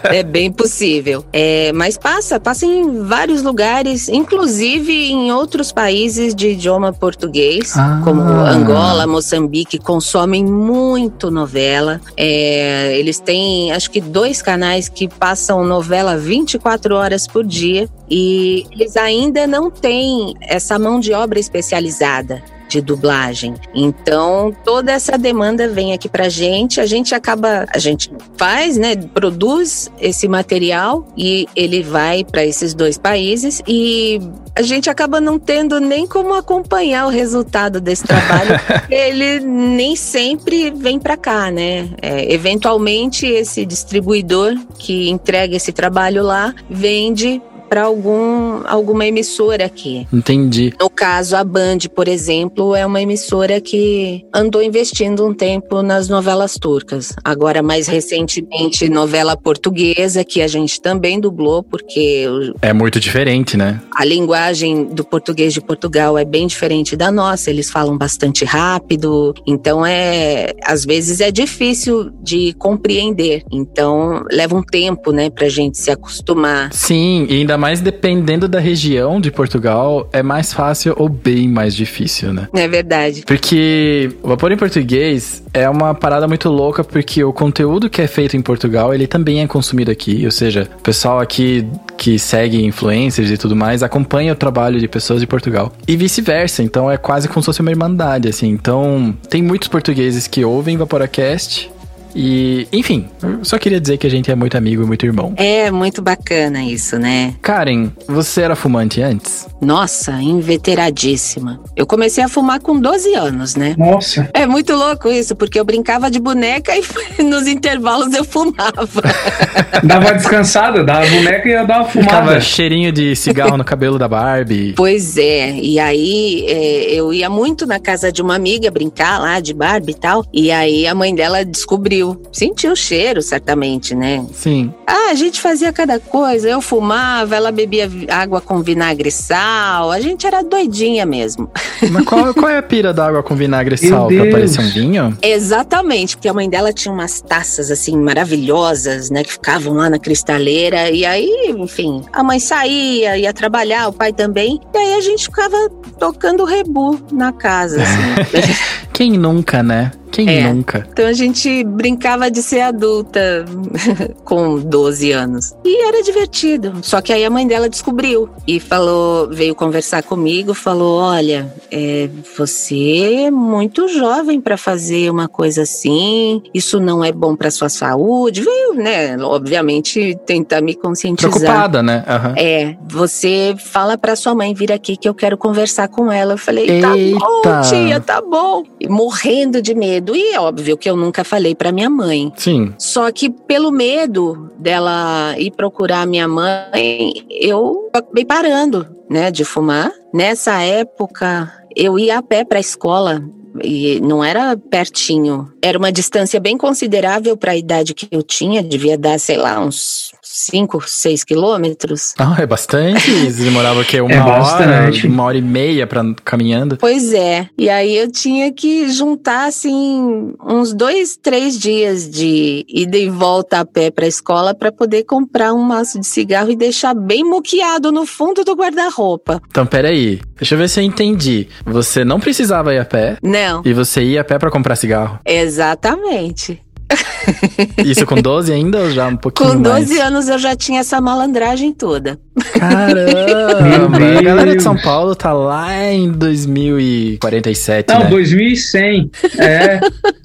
É 0.04 0.22
bem 0.22 0.52
possível. 0.52 1.24
É, 1.32 1.72
mas 1.74 1.98
passa, 1.98 2.38
passa 2.40 2.66
em 2.66 3.04
vários 3.04 3.42
lugares, 3.42 4.10
inclusive 4.10 4.92
em 5.12 5.32
outros 5.32 5.72
países 5.72 6.36
de 6.36 6.50
idioma 6.50 6.92
português, 6.92 7.74
Ah. 7.78 8.02
como 8.04 8.22
Angola, 8.22 9.08
Moçambique, 9.08 9.78
consomem 9.80 10.44
muito 10.44 11.32
novela. 11.32 12.02
É, 12.18 12.98
eles 12.98 13.20
têm, 13.20 13.72
acho 13.72 13.90
que, 13.90 14.02
dois 14.02 14.42
canais 14.42 14.90
que 14.90 15.08
passam 15.08 15.64
novela 15.64 16.18
24 16.18 16.94
horas 16.96 17.26
por 17.26 17.46
dia 17.48 17.90
e 18.10 18.66
eles 18.72 18.96
ainda 18.98 19.48
não 19.48 19.72
têm 19.72 20.36
essa 20.42 20.78
mão 20.78 21.00
de 21.00 21.14
obra 21.14 21.40
especializada 21.40 22.44
de 22.68 22.82
dublagem. 22.82 23.56
Então, 23.74 24.56
toda 24.64 24.92
essa 24.92 25.18
demanda 25.18 25.68
vem 25.68 25.94
aqui 25.94 26.10
pra 26.10 26.30
gente, 26.30 26.82
a 26.82 26.86
gente 26.86 27.16
acaba, 27.16 27.66
a 27.74 27.80
gente 27.80 28.12
faz, 28.36 28.78
né, 28.78 28.96
produz 28.96 29.92
esse 30.00 30.28
material 30.28 31.08
e 31.18 31.48
ele 31.56 31.82
vai 31.82 32.24
para 32.24 32.46
esses 32.46 32.74
dois 32.74 32.98
países 32.98 33.62
e 33.68 34.20
a 34.56 34.62
gente 34.62 34.90
acaba 34.90 35.22
não 35.22 35.38
tendo 35.38 35.80
nem 35.80 36.08
como 36.08 36.34
acompanhar 36.34 37.06
o 37.06 37.10
resultado 37.10 37.80
desse 37.80 38.04
trabalho. 38.04 38.60
ele 38.90 39.40
nem 39.40 39.96
sempre 39.96 40.72
vem 40.72 41.00
para 41.00 41.16
cá, 41.16 41.52
né? 41.52 41.90
É, 42.02 42.34
eventualmente 42.34 43.26
esse 43.26 43.66
distribuidor 43.66 44.56
que 44.78 45.10
entrega 45.10 45.56
esse 45.56 45.72
trabalho 45.72 46.24
lá 46.24 46.54
vende 46.70 47.42
para 47.68 47.84
algum 47.84 48.62
alguma 48.68 49.06
emissora 49.06 49.66
aqui. 49.66 50.08
Entendi. 50.12 50.74
No 50.80 50.90
caso, 50.90 51.36
a 51.36 51.44
Band, 51.44 51.80
por 51.96 52.08
exemplo, 52.08 52.76
é 52.76 52.86
uma 52.86 53.02
emissora 53.02 53.60
que 53.62 54.24
andou 54.34 54.62
investindo 54.62 55.26
um 55.26 55.34
tempo 55.34 55.82
nas 55.82 56.10
novelas 56.10 56.56
turcas. 56.56 57.14
Agora, 57.24 57.62
mais 57.62 57.88
recentemente, 57.88 58.90
novela 58.90 59.36
portuguesa, 59.38 60.24
que 60.24 60.42
a 60.42 60.48
gente 60.48 60.82
também 60.82 61.20
dublou, 61.20 61.64
porque 61.64 62.26
É 62.62 62.74
muito 62.74 63.00
diferente, 63.00 63.58
né? 63.58 63.82
a 63.96 64.06
linguagem 64.06 64.86
do 64.86 65.04
português 65.04 65.54
de 65.54 65.62
Portugal 65.62 66.18
é 66.18 66.26
bem 66.26 66.46
diferente 66.48 66.96
da 66.96 67.12
nossa. 67.12 67.50
Eles 67.50 67.70
falam 67.70 67.98
bastante 67.98 68.46
rápido, 68.46 69.34
então 69.46 69.86
é 69.86 70.54
às 70.64 70.86
vezes 70.86 71.20
é 71.20 71.32
difícil 71.32 72.12
de 72.22 72.54
compreender. 72.54 73.44
Então 73.52 74.24
leva 74.32 74.56
um 74.56 74.64
tempo, 74.64 75.12
né, 75.12 75.30
pra 75.30 75.50
gente 75.50 75.78
se 75.78 75.90
acostumar. 75.90 76.72
Sim, 76.74 77.26
e 77.30 77.38
ainda 77.40 77.57
mais 77.58 77.82
dependendo 77.82 78.48
da 78.48 78.60
região 78.60 79.20
de 79.20 79.32
Portugal, 79.32 80.10
é 80.14 80.24
mais 80.24 80.54
fácil 80.54 80.94
ou 80.98 81.10
bem 81.10 81.48
mais 81.48 81.76
difícil, 81.76 82.34
né? 82.34 82.48
É 82.54 82.68
verdade. 82.68 83.24
Porque 83.26 84.12
o 84.24 84.30
Vapor 84.30 84.52
em 84.52 84.58
Português 84.58 85.44
é 85.54 85.70
uma 85.70 85.94
parada 85.94 86.28
muito 86.28 86.50
louca, 86.50 86.84
porque 86.84 87.24
o 87.24 87.34
conteúdo 87.34 87.90
que 87.90 88.02
é 88.02 88.08
feito 88.08 88.38
em 88.38 88.42
Portugal, 88.42 88.94
ele 88.94 89.08
também 89.08 89.42
é 89.42 89.48
consumido 89.48 89.92
aqui. 89.92 90.24
Ou 90.26 90.32
seja, 90.32 90.70
o 90.80 90.82
pessoal 90.82 91.20
aqui 91.20 91.68
que 91.98 92.20
segue 92.20 92.64
influencers 92.64 93.30
e 93.32 93.38
tudo 93.38 93.56
mais, 93.56 93.82
acompanha 93.82 94.34
o 94.34 94.36
trabalho 94.36 94.80
de 94.80 94.88
pessoas 94.88 95.20
de 95.20 95.28
Portugal. 95.28 95.74
E 95.88 95.96
vice-versa, 95.96 96.62
então 96.62 96.90
é 96.92 96.98
quase 96.98 97.28
como 97.28 97.42
se 97.42 97.48
fosse 97.48 97.62
uma 97.62 97.72
irmandade, 97.72 98.28
assim. 98.28 98.50
Então, 98.50 99.16
tem 99.30 99.42
muitos 99.42 99.68
portugueses 99.68 100.28
que 100.28 100.46
ouvem 100.46 100.78
Vaporacast. 100.78 101.72
E, 102.16 102.68
enfim, 102.72 103.08
eu 103.22 103.44
só 103.44 103.58
queria 103.58 103.80
dizer 103.80 103.98
que 103.98 104.08
a 104.08 104.10
gente 104.10 104.32
é 104.32 104.36
muito 104.36 104.58
amigo 104.58 104.84
e 104.84 104.86
muito 104.86 105.06
irmão. 105.06 105.34
É 105.38 105.70
muito 105.72 106.02
bacana 106.02 106.64
isso, 106.64 106.98
né? 106.98 107.34
Karen, 107.42 107.90
você 108.08 108.42
era 108.42 108.56
fumante 108.56 109.02
antes? 109.02 109.48
Nossa, 109.62 110.12
inveteradíssima. 110.22 111.60
Eu 111.76 111.86
comecei 111.88 112.24
a 112.24 112.30
fumar 112.30 112.60
com 112.60 112.80
12 112.80 113.14
anos, 113.16 113.56
né? 113.56 113.76
Nossa. 113.78 114.30
É 114.34 114.46
muito 114.46 114.74
louco 114.76 115.10
isso, 115.10 115.36
porque 115.36 115.60
eu 115.60 115.66
brincava 115.66 116.10
de 116.12 116.20
boneca 116.20 116.74
e 116.76 116.84
nos 117.24 117.48
intervalos 117.48 118.14
eu 118.14 118.24
fumava. 118.24 118.88
Dava 119.84 120.14
descansada, 120.14 120.84
dava 120.84 121.06
a 121.06 121.10
boneca 121.10 121.48
e 121.48 121.52
ia 121.52 121.64
dar 121.64 121.80
uma 121.82 121.86
Ficava 121.86 122.22
fumada. 122.22 122.42
cheirinho 122.42 122.92
de 122.92 123.16
cigarro 123.16 123.58
no 123.58 123.64
cabelo 123.64 123.98
da 123.98 124.08
Barbie. 124.08 124.74
Pois 124.88 125.18
é, 125.18 125.52
e 125.52 125.80
aí 125.80 126.46
é, 126.48 126.94
eu 126.94 127.14
ia 127.14 127.30
muito 127.30 127.66
na 127.66 127.80
casa 127.80 128.12
de 128.12 128.22
uma 128.22 128.36
amiga 128.36 128.70
brincar 128.72 129.20
lá 129.20 129.40
de 129.40 129.54
Barbie 129.54 129.92
e 129.92 129.96
tal, 129.96 130.24
e 130.32 130.52
aí 130.52 130.86
a 130.88 130.94
mãe 130.96 131.14
dela 131.14 131.44
descobriu, 131.44 131.97
sentiu 132.32 132.72
o 132.72 132.76
cheiro 132.76 133.22
certamente, 133.22 133.96
né? 133.96 134.26
Sim. 134.34 134.74
Ah, 134.86 135.12
a 135.12 135.14
gente 135.14 135.40
fazia 135.40 135.72
cada 135.72 136.00
coisa, 136.00 136.48
eu 136.50 136.62
fumava, 136.62 137.36
ela 137.36 137.52
bebia 137.52 137.90
água 138.10 138.42
com 138.42 138.62
vinagre 138.62 139.10
e 139.10 139.12
sal, 139.12 139.92
a 139.92 140.00
gente 140.00 140.26
era 140.26 140.44
doidinha 140.44 141.06
mesmo. 141.06 141.50
Mas 141.92 142.06
qual, 142.06 142.34
qual 142.34 142.50
é 142.50 142.58
a 142.58 142.64
pira 142.64 142.94
da 142.94 143.08
água 143.08 143.24
com 143.24 143.36
vinagre 143.36 143.76
e 143.76 143.78
sal? 143.78 144.08
Pra 144.08 144.24
Deus. 144.24 144.32
parecer 144.32 144.62
um 144.62 144.70
vinho? 144.70 145.18
Exatamente, 145.22 146.16
porque 146.16 146.28
a 146.28 146.34
mãe 146.34 146.50
dela 146.50 146.74
tinha 146.74 146.94
umas 146.94 147.22
taças 147.22 147.72
assim 147.72 147.98
maravilhosas, 147.98 149.10
né, 149.10 149.24
que 149.24 149.32
ficavam 149.32 149.74
lá 149.74 149.90
na 149.90 150.00
cristaleira. 150.00 150.90
E 150.90 151.06
aí, 151.06 151.54
enfim, 151.58 152.04
a 152.12 152.24
mãe 152.24 152.40
saía, 152.40 153.18
ia 153.18 153.34
trabalhar, 153.34 153.88
o 153.88 153.94
pai 153.94 154.14
também. 154.14 154.60
E 154.74 154.78
aí 154.78 154.94
a 154.96 155.02
gente 155.02 155.24
ficava 155.26 155.70
tocando 156.00 156.44
rebu 156.44 157.00
na 157.12 157.32
casa, 157.32 157.82
assim. 157.82 158.78
Quem 158.98 159.12
nunca, 159.12 159.62
né? 159.62 159.92
Quem 160.10 160.28
É. 160.28 160.52
nunca? 160.52 160.88
então 160.92 161.06
a 161.06 161.14
gente 161.14 161.64
brincava 161.64 162.32
de 162.32 162.42
ser 162.42 162.62
adulta 162.62 163.46
com 164.26 164.58
12 164.58 165.12
anos. 165.12 165.54
E 165.64 165.86
era 165.86 166.02
divertido. 166.02 166.74
Só 166.82 167.02
que 167.02 167.14
aí 167.14 167.24
a 167.24 167.30
mãe 167.30 167.46
dela 167.46 167.70
descobriu 167.70 168.28
e 168.48 168.60
falou, 168.60 169.30
veio 169.30 169.54
conversar 169.54 170.02
comigo, 170.02 170.54
falou: 170.54 171.00
olha, 171.00 171.54
é, 171.70 172.10
você 172.36 173.26
é 173.26 173.32
muito 173.32 173.88
jovem 173.90 174.42
para 174.42 174.58
fazer 174.58 175.12
uma 175.12 175.28
coisa 175.28 175.62
assim, 175.64 176.42
isso 176.54 176.80
não 176.80 177.04
é 177.04 177.12
bom 177.12 177.36
para 177.36 177.52
sua 177.52 177.70
saúde. 177.70 178.42
Veio, 178.42 178.74
né, 178.74 179.16
obviamente, 179.22 180.18
tentar 180.26 180.62
me 180.62 180.74
conscientizar. 180.74 181.32
Preocupada, 181.32 181.84
né? 181.84 182.04
Aham. 182.08 182.34
É, 182.38 182.76
você 182.90 183.56
fala 183.60 183.98
pra 183.98 184.16
sua 184.16 184.34
mãe 184.34 184.54
vir 184.54 184.72
aqui 184.72 184.98
que 184.98 185.08
eu 185.08 185.14
quero 185.14 185.38
conversar 185.38 185.88
com 185.90 186.12
ela. 186.12 186.34
Eu 186.34 186.38
falei, 186.38 186.82
tá 186.82 186.98
Eita. 186.98 187.20
bom, 187.20 187.62
tia, 187.70 188.00
tá 188.00 188.22
bom. 188.22 188.64
Morrendo 188.90 189.62
de 189.62 189.74
medo. 189.76 190.16
E 190.16 190.34
é 190.34 190.40
óbvio 190.40 190.78
que 190.78 190.90
eu 190.90 190.96
nunca 190.96 191.24
falei 191.24 191.56
pra 191.56 191.72
minha 191.72 191.90
mãe. 191.90 192.32
Sim. 192.36 192.74
Só 192.78 193.12
que 193.12 193.30
pelo 193.30 193.72
medo 193.72 194.52
dela 194.58 195.36
ir 195.38 195.52
procurar 195.52 196.08
minha 196.08 196.28
mãe, 196.28 197.14
eu 197.30 197.90
acabei 197.94 198.26
parando, 198.26 198.88
né, 199.10 199.32
de 199.32 199.44
fumar. 199.44 199.92
Nessa 200.14 200.62
época, 200.62 201.52
eu 201.76 201.98
ia 202.00 202.18
a 202.18 202.24
pé 202.24 202.44
pra 202.44 202.60
escola. 202.60 203.24
E 203.64 204.00
não 204.02 204.24
era 204.24 204.58
pertinho, 204.58 205.52
era 205.62 205.78
uma 205.78 205.92
distância 205.92 206.40
bem 206.40 206.58
considerável 206.58 207.36
para 207.38 207.52
a 207.52 207.58
idade 207.58 207.94
que 207.94 208.08
eu 208.12 208.24
tinha, 208.24 208.64
devia 208.64 208.98
dar, 208.98 209.20
sei 209.20 209.38
lá, 209.38 209.60
uns 209.60 210.12
5, 210.24 210.84
6 210.86 211.24
quilômetros. 211.24 212.14
Ah, 212.18 212.36
é 212.40 212.46
bastante. 212.46 213.10
Você 213.32 213.44
demorava 213.44 213.82
o 213.82 213.86
quê? 213.86 214.02
Uma 214.02 214.14
É 214.14 214.22
hora? 214.22 214.92
Uma 215.06 215.24
hora 215.24 215.38
e 215.38 215.42
meia 215.42 215.88
pra, 215.88 216.04
caminhando? 216.24 216.78
Pois 216.78 217.14
é. 217.14 217.50
E 217.58 217.70
aí 217.70 217.96
eu 217.96 218.12
tinha 218.12 218.52
que 218.52 218.88
juntar, 218.90 219.48
assim, 219.48 220.34
uns 220.44 220.74
dois, 220.74 221.18
três 221.18 221.58
dias 221.58 222.10
de 222.10 222.66
ida 222.68 222.98
e 222.98 223.10
volta 223.10 223.60
a 223.60 223.66
pé 223.66 223.90
pra 223.90 224.06
escola 224.08 224.54
para 224.54 224.72
poder 224.72 225.04
comprar 225.04 225.54
um 225.54 225.62
maço 225.62 226.00
de 226.00 226.06
cigarro 226.08 226.52
e 226.52 226.56
deixar 226.56 226.94
bem 226.94 227.24
muqueado 227.24 227.92
no 227.92 228.06
fundo 228.06 228.44
do 228.44 228.54
guarda-roupa. 228.54 229.42
Então, 229.50 229.66
peraí. 229.66 230.20
Deixa 230.38 230.54
eu 230.56 230.60
ver 230.60 230.70
se 230.70 230.80
eu 230.80 230.84
entendi. 230.84 231.48
Você 231.66 232.06
não 232.06 232.20
precisava 232.20 232.74
ir 232.74 232.80
a 232.80 232.86
pé 232.86 233.18
Não, 233.24 233.47
e 233.66 233.74
você 233.74 234.02
ia 234.04 234.22
a 234.22 234.24
pé 234.24 234.38
pra 234.40 234.50
comprar 234.52 234.76
cigarro. 234.76 235.20
exatamente. 235.26 236.62
Isso 237.84 238.06
com 238.06 238.16
12 238.16 238.54
ainda 238.54 238.80
ou 238.80 238.90
já 238.92 239.10
um 239.10 239.18
pouquinho 239.18 239.50
Com 239.56 239.62
12 239.62 239.94
mais? 239.96 240.00
anos 240.08 240.30
eu 240.30 240.38
já 240.40 240.56
tinha 240.56 240.80
essa 240.80 241.02
malandragem 241.02 241.74
toda. 241.74 242.18
Caramba! 242.54 243.98
A 244.18 244.22
galera 244.22 244.56
de. 244.56 244.64
São 244.64 244.78
Paulo 244.78 245.14
tá 245.14 245.34
lá 245.34 245.84
em 245.92 246.10
2047, 246.10 247.94
Não, 247.94 248.00
né? 248.04 248.10
2100. 248.10 249.12
É. 249.38 249.80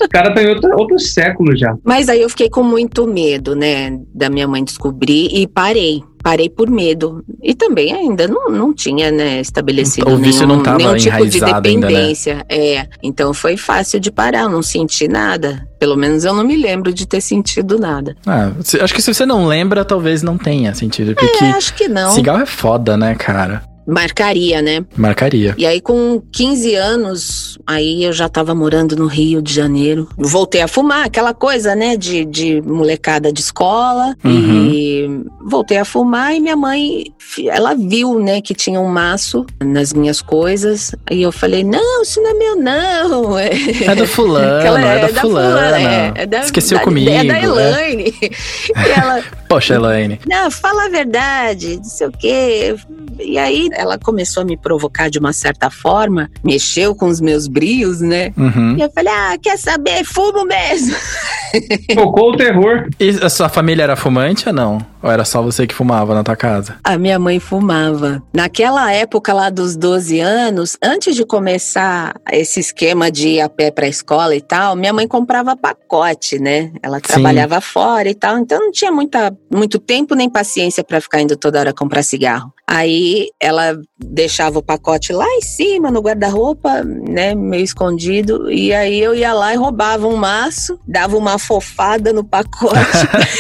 O 0.05 0.09
cara 0.09 0.33
tá 0.33 0.41
em 0.43 0.49
outro, 0.49 0.71
outro 0.79 0.99
século 1.01 1.57
já. 1.57 1.75
Mas 1.85 2.09
aí 2.09 2.23
eu 2.23 2.29
fiquei 2.29 2.49
com 2.49 2.63
muito 2.63 3.09
medo, 3.09 3.57
né, 3.57 3.99
da 4.15 4.31
minha 4.31 4.47
mãe 4.47 4.63
descobrir 4.63 5.29
e 5.33 5.49
parei. 5.49 6.03
Parei 6.23 6.49
por 6.49 6.71
medo. 6.71 7.25
E 7.43 7.55
também 7.55 7.93
ainda 7.93 8.29
não, 8.29 8.49
não 8.49 8.73
tinha, 8.73 9.11
né, 9.11 9.41
estabelecido 9.41 10.09
O 10.09 10.17
vício 10.17 10.47
nenhum, 10.47 10.57
não 10.59 10.63
tava 10.63 10.79
nenhum 10.79 10.97
tipo 10.97 11.27
de 11.27 11.39
enraizado 11.39 11.69
ainda, 11.69 11.87
né? 11.89 11.93
dependência. 11.93 12.47
É. 12.49 12.87
Então 13.03 13.35
foi 13.35 13.57
fácil 13.57 13.99
de 13.99 14.11
parar, 14.11 14.43
eu 14.43 14.51
não 14.51 14.63
senti 14.63 15.09
nada. 15.09 15.67
Pelo 15.79 15.97
menos 15.97 16.25
eu 16.25 16.33
não 16.33 16.45
me 16.45 16.57
lembro 16.57 16.93
de 16.93 17.07
ter 17.07 17.21
sentido 17.21 17.79
nada. 17.79 18.17
Ah, 18.25 18.53
acho 18.81 18.95
que 18.95 19.03
se 19.03 19.13
você 19.13 19.27
não 19.27 19.47
lembra, 19.47 19.85
talvez 19.85 20.23
não 20.23 20.39
tenha 20.39 20.73
sentido. 20.75 21.15
Porque 21.15 21.45
É, 21.45 21.51
acho 21.51 21.75
que 21.75 21.89
não. 21.89 22.13
cigarro 22.13 22.43
é 22.43 22.47
foda, 22.47 22.97
né, 22.97 23.15
cara? 23.17 23.63
Marcaria, 23.87 24.63
né? 24.63 24.85
Marcaria. 24.97 25.55
E 25.59 25.67
aí, 25.67 25.81
com 25.81 26.23
15 26.33 26.75
anos, 26.75 27.59
aí 27.67 28.05
eu 28.05 28.13
já 28.13 28.29
tava 28.29 28.55
morando 28.55 28.97
no 28.97 29.07
Rio 29.07 29.43
de 29.43 29.53
Janeiro. 29.53 30.09
Voltei 30.17 30.61
a 30.63 30.69
fumar, 30.69 31.05
aquela 31.07 31.35
coisa, 31.35 31.75
né, 31.75 31.97
de, 31.97 32.25
de 32.25 32.61
molecada 32.63 33.33
de 33.33 33.41
escola. 33.41 34.15
Uhum. 34.25 34.71
E 34.73 35.25
voltei 35.49 35.79
a 35.79 35.85
fumar 35.85 36.35
e 36.35 36.41
minha 36.41 36.57
mãe, 36.57 37.05
ela 37.49 37.75
viu, 37.75 38.19
né, 38.19 38.41
que 38.41 38.55
tinha 38.55 38.81
um 38.81 38.89
maço 38.89 39.45
nas 39.63 39.93
minhas 39.93 40.21
coisas. 40.23 40.95
Aí 41.11 41.23
eu 41.23 41.33
falei, 41.33 41.65
não, 41.65 42.03
isso 42.03 42.21
não 42.21 42.31
é 42.31 42.35
meu, 42.35 42.57
não. 42.57 43.33
É 43.83 43.95
do 43.95 44.07
fulano, 44.07 44.59
Aquela- 44.59 44.81
é, 44.81 45.01
da 45.01 45.09
da 45.09 45.21
fulana. 45.21 45.79
é, 45.81 46.13
é 46.17 46.27
da- 46.27 46.41
Esqueceu 46.41 46.79
da- 46.79 46.85
comigo. 46.85 47.11
É 47.11 47.25
da 47.25 47.39
é. 47.39 47.43
Elaine. 47.45 48.15
e 48.23 48.91
ela, 48.99 49.23
Poxa, 49.53 49.75
Elaine. 49.75 50.19
não, 50.27 50.51
fala 50.51 50.87
a 50.87 50.89
verdade, 50.89 51.77
não 51.77 51.85
sei 51.85 52.07
o 52.07 52.11
quê. 52.11 52.75
E 53.21 53.37
aí 53.37 53.69
ela 53.73 53.99
começou 53.99 54.43
a 54.43 54.47
me 54.47 54.57
provocar 54.57 55.11
de 55.11 55.19
uma 55.19 55.33
certa 55.35 55.69
forma, 55.69 56.31
mexeu 56.43 56.95
com 56.95 57.07
os 57.07 57.21
meus 57.21 57.47
brios, 57.47 58.01
né? 58.01 58.33
Uhum. 58.35 58.79
E 58.79 58.81
eu 58.81 58.91
falei, 58.91 59.13
ah, 59.13 59.37
quer 59.41 59.59
saber? 59.59 60.05
Fumo 60.05 60.47
mesmo. 60.47 60.97
Tocou 61.95 62.33
o 62.33 62.37
terror. 62.37 62.89
E 62.99 63.11
a 63.11 63.29
sua 63.29 63.49
família 63.49 63.83
era 63.83 63.97
fumante 63.97 64.49
ou 64.49 64.55
não? 64.55 64.79
Ou 65.03 65.11
era 65.11 65.25
só 65.25 65.43
você 65.43 65.67
que 65.67 65.75
fumava 65.75 66.15
na 66.15 66.23
tua 66.23 66.37
casa? 66.37 66.77
A 66.85 66.97
minha 66.97 67.19
mãe 67.19 67.41
fumava. 67.41 68.23
Naquela 68.33 68.93
época 68.93 69.33
lá 69.33 69.51
dos 69.51 69.77
12 69.77 70.21
anos, 70.21 70.77
antes 70.83 71.17
de 71.17 71.25
começar 71.25 72.15
esse 72.31 72.61
esquema 72.61 73.11
de 73.11 73.29
ir 73.29 73.41
a 73.41 73.49
pé 73.49 73.71
pra 73.71 73.89
escola 73.89 74.37
e 74.37 74.41
tal, 74.41 74.77
minha 74.77 74.93
mãe 74.93 75.09
comprava 75.09 75.57
pacote, 75.57 76.39
né? 76.39 76.71
Ela 76.83 77.01
trabalhava 77.01 77.61
fora 77.61 78.09
e 78.09 78.15
tal, 78.15 78.39
então 78.39 78.61
não 78.61 78.71
tinha 78.71 78.93
muita, 78.93 79.37
muito 79.51 79.79
tempo 79.79 80.15
nem 80.15 80.31
paciência 80.31 80.85
pra 80.85 81.01
ficar 81.01 81.21
indo 81.21 81.37
toda 81.37 81.59
hora 81.59 81.73
comprar 81.73 82.03
cigarro. 82.03 82.53
Aí 82.67 83.29
ela 83.41 83.79
deixava 83.99 84.59
o 84.59 84.63
pacote 84.63 85.13
lá 85.13 85.27
em 85.27 85.43
cima, 85.43 85.91
no 85.91 86.01
guarda-roupa, 86.01 86.83
né, 86.83 87.35
meio 87.35 87.65
escondido, 87.65 88.51
e 88.51 88.73
aí 88.73 88.99
eu 88.99 89.15
ia 89.15 89.35
lá 89.35 89.53
e 89.53 89.57
roubava 89.57 90.07
um 90.07 90.17
maço, 90.17 90.79
dava 90.87 91.17
uma 91.17 91.35
fofada 91.43 92.13
no 92.13 92.25
pacote. 92.25 92.75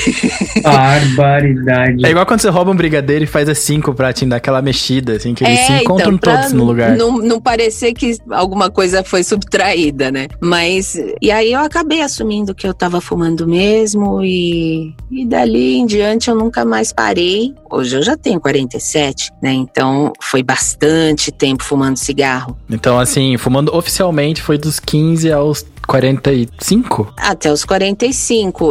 Barbaridade. 0.63 2.05
É 2.05 2.11
igual 2.11 2.27
quando 2.27 2.41
você 2.41 2.49
rouba 2.49 2.71
um 2.71 2.77
brigadeiro 2.77 3.25
e 3.25 3.27
faz 3.27 3.49
assim 3.49 3.81
com 3.81 3.91
o 3.91 3.95
pratinho, 3.95 4.31
dá 4.31 4.37
aquela 4.37 4.61
mexida, 4.63 5.15
assim, 5.15 5.35
que 5.35 5.45
eles 5.45 5.61
se 5.61 5.73
encontram 5.73 6.15
então, 6.15 6.19
pra 6.19 6.37
todos 6.39 6.53
no 6.53 6.65
lugar. 6.65 6.97
Não, 6.97 7.19
não 7.19 7.41
parecer 7.41 7.93
que 7.93 8.17
alguma 8.31 8.71
coisa 8.71 9.03
foi 9.03 9.23
subtraída, 9.23 10.11
né? 10.11 10.29
Mas. 10.41 10.97
E 11.21 11.31
aí 11.31 11.53
eu 11.53 11.61
acabei 11.61 12.03
assumindo 12.03 12.55
que 12.55 12.67
eu 12.67 12.75
tava 12.75 13.01
fumando 13.01 13.47
mesmo 13.47 14.23
e, 14.23 14.95
e 15.11 15.25
dali 15.27 15.77
em 15.77 15.87
diante 15.87 16.31
eu 16.31 16.37
nunca 16.37 16.65
mais 16.65 16.93
parei. 16.93 17.55
Hoje 17.71 17.97
eu 17.97 18.03
já 18.03 18.17
tenho 18.17 18.41
47, 18.41 19.31
né? 19.43 19.53
Então 19.53 20.13
foi 20.21 20.43
bastante 20.43 21.31
tempo 21.31 21.63
fumando 21.63 21.97
cigarro. 21.97 22.57
Então, 22.69 22.99
assim, 22.99 23.37
fumando 23.37 23.75
oficialmente 23.75 24.43
foi 24.43 24.59
dos 24.59 24.79
15 24.79 25.33
aos 25.33 25.65
45? 25.87 27.13
Até 27.17 27.53
os 27.53 27.65
45. 27.65 27.92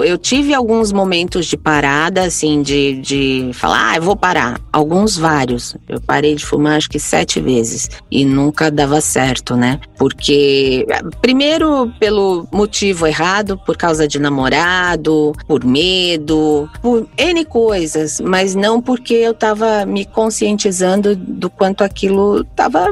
Eu 0.03 0.17
tive 0.17 0.53
alguns 0.53 0.91
momentos 0.91 1.45
de 1.45 1.57
parada, 1.57 2.23
assim, 2.23 2.61
de, 2.61 3.01
de 3.01 3.51
falar, 3.53 3.91
ah, 3.91 3.95
eu 3.97 4.01
vou 4.01 4.15
parar. 4.15 4.59
Alguns 4.71 5.17
vários. 5.17 5.75
Eu 5.87 5.99
parei 6.01 6.35
de 6.35 6.45
fumar 6.45 6.77
acho 6.77 6.89
que 6.89 6.99
sete 6.99 7.39
vezes. 7.39 7.89
E 8.09 8.25
nunca 8.25 8.71
dava 8.71 9.01
certo, 9.01 9.55
né? 9.55 9.79
Porque, 9.97 10.85
primeiro, 11.21 11.91
pelo 11.99 12.47
motivo 12.51 13.05
errado, 13.05 13.59
por 13.65 13.77
causa 13.77 14.07
de 14.07 14.19
namorado, 14.19 15.33
por 15.47 15.63
medo, 15.63 16.69
por 16.81 17.07
N 17.17 17.45
coisas, 17.45 18.19
mas 18.19 18.55
não 18.55 18.81
porque 18.81 19.13
eu 19.13 19.33
tava 19.33 19.85
me 19.85 20.05
conscientizando 20.05 21.15
do 21.15 21.49
quanto 21.49 21.83
aquilo 21.83 22.43
tava 22.55 22.91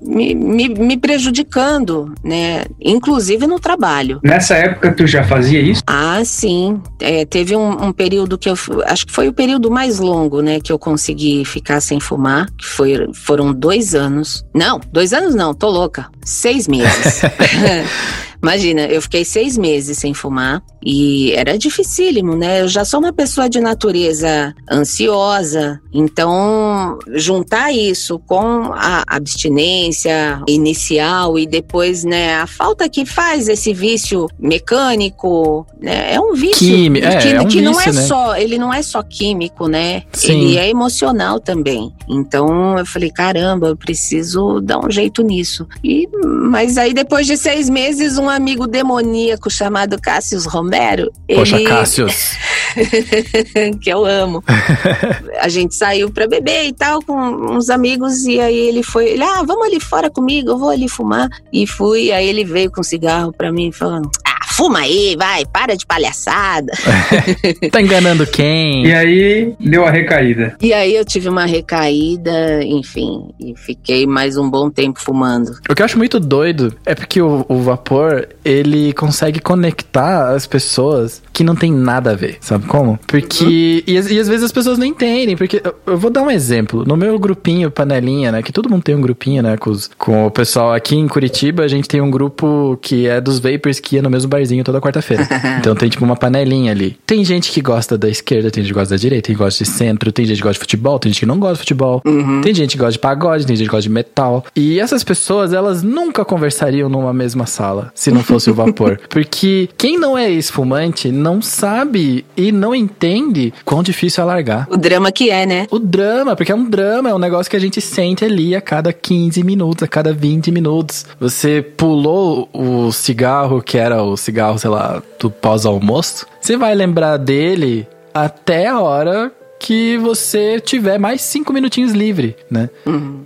me, 0.00 0.34
me, 0.34 0.68
me 0.68 0.96
prejudicando, 0.96 2.12
né? 2.22 2.64
Inclusive 2.80 3.46
no 3.46 3.58
trabalho. 3.58 4.20
Nessa 4.22 4.54
época 4.54 4.92
tu 4.92 5.06
já 5.06 5.24
fazia 5.24 5.61
isso? 5.62 5.82
Ah, 5.86 6.24
sim. 6.24 6.80
É, 7.00 7.24
teve 7.24 7.56
um, 7.56 7.86
um 7.86 7.92
período 7.92 8.36
que 8.36 8.48
eu. 8.48 8.54
Acho 8.86 9.06
que 9.06 9.12
foi 9.12 9.28
o 9.28 9.32
período 9.32 9.70
mais 9.70 9.98
longo, 9.98 10.40
né? 10.40 10.60
Que 10.60 10.72
eu 10.72 10.78
consegui 10.78 11.44
ficar 11.44 11.80
sem 11.80 12.00
fumar. 12.00 12.50
Que 12.56 12.66
foi, 12.66 13.12
foram 13.14 13.52
dois 13.52 13.94
anos. 13.94 14.44
Não, 14.54 14.80
dois 14.92 15.12
anos 15.12 15.34
não, 15.34 15.54
tô 15.54 15.68
louca. 15.68 16.08
Seis 16.24 16.66
meses. 16.68 17.22
Imagina, 18.42 18.82
eu 18.86 19.00
fiquei 19.00 19.24
seis 19.24 19.56
meses 19.56 19.98
sem 19.98 20.12
fumar 20.12 20.62
e 20.84 21.30
era 21.32 21.56
dificílimo, 21.56 22.34
né? 22.36 22.62
Eu 22.62 22.68
já 22.68 22.84
sou 22.84 22.98
uma 22.98 23.12
pessoa 23.12 23.48
de 23.48 23.60
natureza 23.60 24.52
ansiosa, 24.70 25.80
então 25.92 26.98
juntar 27.14 27.72
isso 27.72 28.18
com 28.18 28.72
a 28.74 29.04
abstinência 29.06 30.42
inicial 30.48 31.38
e 31.38 31.46
depois, 31.46 32.02
né, 32.02 32.34
a 32.34 32.46
falta 32.46 32.88
que 32.88 33.06
faz 33.06 33.48
esse 33.48 33.72
vício 33.72 34.26
mecânico, 34.38 35.64
né? 35.80 36.14
É 36.14 36.20
um 36.20 36.34
vício 36.34 36.66
Quími- 36.66 37.00
é, 37.00 37.16
que, 37.18 37.28
é 37.28 37.40
um 37.40 37.46
que 37.46 37.60
não 37.60 37.72
é 37.80 37.84
vício, 37.84 37.92
né? 37.92 38.02
só, 38.02 38.36
ele 38.36 38.58
não 38.58 38.74
é 38.74 38.82
só 38.82 39.02
químico, 39.02 39.68
né? 39.68 40.02
Sim. 40.12 40.32
Ele 40.32 40.56
é 40.58 40.68
emocional 40.68 41.38
também. 41.38 41.92
Então 42.08 42.76
eu 42.78 42.84
falei, 42.86 43.10
caramba, 43.10 43.68
eu 43.68 43.76
preciso 43.76 44.60
dar 44.60 44.84
um 44.84 44.90
jeito 44.90 45.22
nisso. 45.22 45.66
E 45.84 46.08
mas 46.24 46.76
aí 46.76 46.92
depois 46.92 47.26
de 47.26 47.36
seis 47.36 47.68
meses, 47.70 48.18
um 48.18 48.28
amigo 48.32 48.66
demoníaco 48.66 49.50
chamado 49.50 50.00
Cássius 50.00 50.44
Romero, 50.44 51.10
Poxa, 51.32 51.56
ele 51.56 51.64
Cássius. 51.64 52.36
que 53.80 53.90
eu 53.90 54.04
amo. 54.04 54.42
a 55.40 55.48
gente 55.48 55.74
saiu 55.74 56.10
pra 56.10 56.26
beber 56.26 56.66
e 56.66 56.72
tal 56.72 57.02
com 57.02 57.16
uns 57.16 57.70
amigos 57.70 58.24
e 58.24 58.40
aí 58.40 58.56
ele 58.56 58.82
foi, 58.82 59.10
ele, 59.10 59.22
ah, 59.22 59.42
vamos 59.42 59.66
ali 59.66 59.78
fora 59.78 60.10
comigo, 60.10 60.50
eu 60.50 60.58
vou 60.58 60.70
ali 60.70 60.88
fumar. 60.88 61.28
E 61.52 61.66
fui, 61.66 62.10
aí 62.12 62.26
ele 62.28 62.44
veio 62.44 62.70
com 62.70 62.82
cigarro 62.82 63.32
pra 63.32 63.52
mim 63.52 63.70
falando: 63.70 64.10
"Ah, 64.26 64.31
fuma 64.62 64.80
aí, 64.80 65.16
vai, 65.18 65.44
para 65.44 65.76
de 65.76 65.84
palhaçada". 65.84 66.72
tá 67.72 67.80
enganando 67.80 68.24
quem? 68.26 68.86
E 68.86 68.94
aí 68.94 69.54
deu 69.58 69.84
a 69.84 69.90
recaída. 69.90 70.56
E 70.60 70.72
aí 70.72 70.94
eu 70.94 71.04
tive 71.04 71.28
uma 71.28 71.46
recaída, 71.46 72.62
enfim, 72.62 73.30
e 73.40 73.54
fiquei 73.56 74.06
mais 74.06 74.36
um 74.36 74.48
bom 74.48 74.70
tempo 74.70 75.00
fumando. 75.00 75.52
O 75.68 75.74
que 75.74 75.82
eu 75.82 75.84
acho 75.84 75.98
muito 75.98 76.20
doido 76.20 76.72
é 76.86 76.94
porque 76.94 77.20
o, 77.20 77.44
o 77.48 77.58
vapor, 77.62 78.28
ele 78.44 78.92
consegue 78.92 79.40
conectar 79.40 80.30
as 80.30 80.46
pessoas 80.46 81.21
que 81.32 81.42
não 81.44 81.54
tem 81.54 81.72
nada 81.72 82.10
a 82.12 82.14
ver, 82.14 82.36
sabe 82.40 82.66
como? 82.66 82.98
Porque. 83.06 83.82
E, 83.86 83.96
às- 83.96 84.10
e 84.10 84.18
às 84.18 84.28
vezes 84.28 84.44
as 84.44 84.52
pessoas 84.52 84.78
não 84.78 84.86
entendem, 84.86 85.36
porque. 85.36 85.60
eu- 85.64 85.74
Eu 85.86 85.98
vou 85.98 86.10
dar 86.10 86.22
um 86.22 86.30
exemplo. 86.30 86.84
No 86.86 86.96
meu 86.96 87.18
grupinho, 87.18 87.70
panelinha, 87.70 88.30
né? 88.32 88.42
Que 88.42 88.52
todo 88.52 88.68
mundo 88.70 88.82
tem 88.82 88.94
um 88.94 89.00
grupinho, 89.00 89.42
né? 89.42 89.56
Com, 89.56 89.70
os- 89.70 89.90
com 89.98 90.26
o 90.26 90.30
pessoal 90.30 90.72
aqui 90.72 90.94
em 90.96 91.06
Curitiba, 91.08 91.62
a 91.64 91.68
gente 91.68 91.88
tem 91.88 92.00
um 92.00 92.10
grupo 92.10 92.78
que 92.80 93.06
é 93.06 93.20
dos 93.20 93.38
vapers 93.38 93.80
que 93.80 93.96
ia 93.96 94.02
no 94.02 94.08
mesmo 94.10 94.28
barzinho 94.28 94.62
toda 94.64 94.80
quarta-feira. 94.80 95.26
então 95.58 95.74
tem 95.74 95.88
tipo 95.88 96.04
uma 96.04 96.16
panelinha 96.16 96.72
ali. 96.72 96.96
Tem 97.06 97.24
gente 97.24 97.50
que 97.50 97.60
gosta 97.60 97.98
da 97.98 98.08
esquerda, 98.08 98.50
tem 98.50 98.62
gente 98.62 98.72
que 98.72 98.78
gosta 98.78 98.94
da 98.94 98.98
direita, 98.98 99.26
tem 99.26 99.34
gente 99.34 99.38
que 99.38 99.44
gosta 99.44 99.64
de 99.64 99.70
centro, 99.70 100.12
tem 100.12 100.24
gente 100.24 100.36
que 100.38 100.42
gosta 100.42 100.54
de 100.54 100.60
futebol, 100.60 100.98
tem 100.98 101.12
gente 101.12 101.20
que 101.20 101.26
não 101.26 101.38
gosta 101.38 101.54
de 101.54 101.60
futebol. 101.60 102.02
Tem 102.42 102.54
gente 102.54 102.72
que 102.72 102.78
gosta 102.78 102.92
de 102.92 102.98
pagode, 102.98 103.46
tem 103.46 103.56
gente 103.56 103.66
que 103.66 103.70
gosta 103.70 103.82
de 103.82 103.90
metal. 103.90 104.44
E 104.56 104.78
essas 104.80 105.02
pessoas, 105.04 105.52
elas 105.52 105.82
nunca 105.82 106.24
conversariam 106.24 106.88
numa 106.88 107.12
mesma 107.12 107.46
sala 107.46 107.90
se 107.94 108.10
não 108.10 108.22
fosse 108.22 108.50
o 108.50 108.54
vapor. 108.54 109.00
Porque 109.10 109.68
quem 109.76 109.98
não 109.98 110.16
é 110.16 110.30
ex-fumante 110.30 111.10
não 111.22 111.40
sabe 111.40 112.24
e 112.36 112.50
não 112.52 112.74
entende 112.74 113.54
quão 113.64 113.82
difícil 113.82 114.22
é 114.22 114.26
largar. 114.26 114.66
O 114.70 114.76
drama 114.76 115.12
que 115.12 115.30
é, 115.30 115.46
né? 115.46 115.66
O 115.70 115.78
drama, 115.78 116.36
porque 116.36 116.52
é 116.52 116.54
um 116.54 116.68
drama, 116.68 117.08
é 117.08 117.14
um 117.14 117.18
negócio 117.18 117.50
que 117.50 117.56
a 117.56 117.60
gente 117.60 117.80
sente 117.80 118.24
ali 118.24 118.54
a 118.54 118.60
cada 118.60 118.92
15 118.92 119.42
minutos, 119.42 119.82
a 119.82 119.88
cada 119.88 120.12
20 120.12 120.50
minutos. 120.50 121.06
Você 121.18 121.62
pulou 121.62 122.48
o 122.52 122.90
cigarro, 122.92 123.62
que 123.62 123.78
era 123.78 124.02
o 124.02 124.16
cigarro, 124.16 124.58
sei 124.58 124.70
lá, 124.70 125.02
do 125.18 125.30
pós-almoço, 125.30 126.26
você 126.40 126.56
vai 126.56 126.74
lembrar 126.74 127.16
dele 127.16 127.86
até 128.12 128.66
a 128.66 128.80
hora 128.80 129.32
que 129.62 129.96
você 129.98 130.58
tiver 130.60 130.98
mais 130.98 131.22
cinco 131.22 131.52
minutinhos 131.52 131.92
livre, 131.92 132.34
né? 132.50 132.68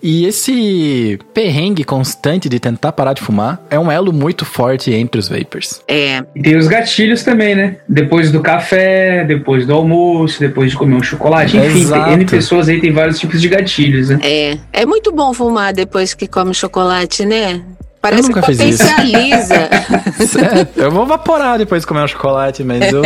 E 0.02 0.26
esse 0.26 1.18
perrengue 1.32 1.82
constante 1.82 2.46
de 2.48 2.60
tentar 2.60 2.92
parar 2.92 3.14
de 3.14 3.22
fumar 3.22 3.60
é 3.70 3.78
um 3.78 3.90
elo 3.90 4.12
muito 4.12 4.44
forte 4.44 4.92
entre 4.92 5.18
os 5.18 5.28
vapers. 5.28 5.80
É, 5.88 6.22
E 6.34 6.42
tem 6.42 6.56
os 6.56 6.68
gatilhos 6.68 7.22
também, 7.22 7.54
né? 7.54 7.76
Depois 7.88 8.30
do 8.30 8.40
café, 8.40 9.24
depois 9.24 9.66
do 9.66 9.72
almoço, 9.72 10.38
depois 10.38 10.70
de 10.72 10.76
comer 10.76 10.96
um 10.96 11.02
chocolate. 11.02 11.56
Enfim, 11.56 11.80
Exato. 11.80 12.04
tem 12.04 12.14
N 12.14 12.24
pessoas 12.26 12.68
aí 12.68 12.80
tem 12.80 12.92
vários 12.92 13.18
tipos 13.18 13.40
de 13.40 13.48
gatilhos, 13.48 14.10
né? 14.10 14.18
é. 14.22 14.58
É 14.72 14.84
muito 14.84 15.10
bom 15.10 15.32
fumar 15.32 15.72
depois 15.72 16.12
que 16.12 16.28
come 16.28 16.52
chocolate, 16.52 17.24
né? 17.24 17.62
Parece 18.10 18.28
nunca 18.28 18.40
que 18.42 18.46
fiz 18.46 18.60
isso. 18.60 18.84
potencializa. 18.84 19.56
É, 20.78 20.84
eu 20.84 20.90
vou 20.90 21.06
vaporar 21.06 21.58
depois 21.58 21.82
de 21.82 21.86
comer 21.86 22.00
um 22.02 22.08
chocolate, 22.08 22.62
mas 22.64 22.92
eu. 22.92 23.02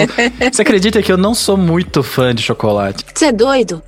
Você 0.53 0.63
acredita 0.63 1.03
que 1.03 1.11
eu 1.13 1.17
não 1.17 1.35
sou 1.35 1.57
muito 1.57 2.03
fã 2.03 2.35
de 2.35 2.43
chocolate? 2.43 3.05
Você 3.15 3.27
é 3.27 3.33
doido? 3.33 3.83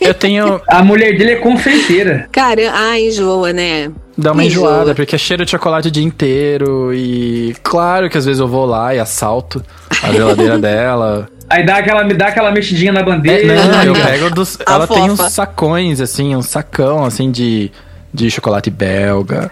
É, 0.00 0.08
eu 0.08 0.14
tenho. 0.14 0.60
A 0.68 0.82
mulher 0.82 1.16
dele 1.16 1.32
é 1.32 1.36
confeiteira. 1.36 2.28
Cara, 2.32 2.62
ah, 2.74 2.98
enjoa, 2.98 3.52
né? 3.52 3.90
Dá 4.16 4.32
uma 4.32 4.44
Enjoa. 4.44 4.70
enjoada, 4.70 4.94
porque 4.94 5.14
é 5.14 5.18
cheiro 5.18 5.44
de 5.44 5.50
chocolate 5.50 5.88
o 5.88 5.90
dia 5.90 6.02
inteiro. 6.04 6.92
E 6.94 7.54
claro 7.62 8.08
que 8.08 8.16
às 8.16 8.24
vezes 8.24 8.40
eu 8.40 8.48
vou 8.48 8.64
lá 8.64 8.94
e 8.94 8.98
assalto 8.98 9.62
a 10.02 10.10
geladeira 10.12 10.56
dela. 10.58 11.28
Aí 11.48 11.64
dá 11.64 11.76
aquela, 11.76 12.02
me 12.02 12.14
dá 12.14 12.28
aquela 12.28 12.50
mexidinha 12.50 12.92
na 12.92 13.00
É, 13.00 13.04
bandeja. 13.04 13.54
não, 13.66 13.82
eu 13.84 13.92
pego 13.94 14.30
dos. 14.30 14.58
A 14.66 14.74
ela 14.74 14.86
tem 14.86 15.10
uns 15.10 15.18
fofa. 15.18 15.30
sacões, 15.30 16.00
assim, 16.00 16.34
um 16.34 16.42
sacão, 16.42 17.04
assim, 17.04 17.30
de, 17.30 17.70
de 18.16 18.30
chocolate 18.30 18.70
belga, 18.70 19.50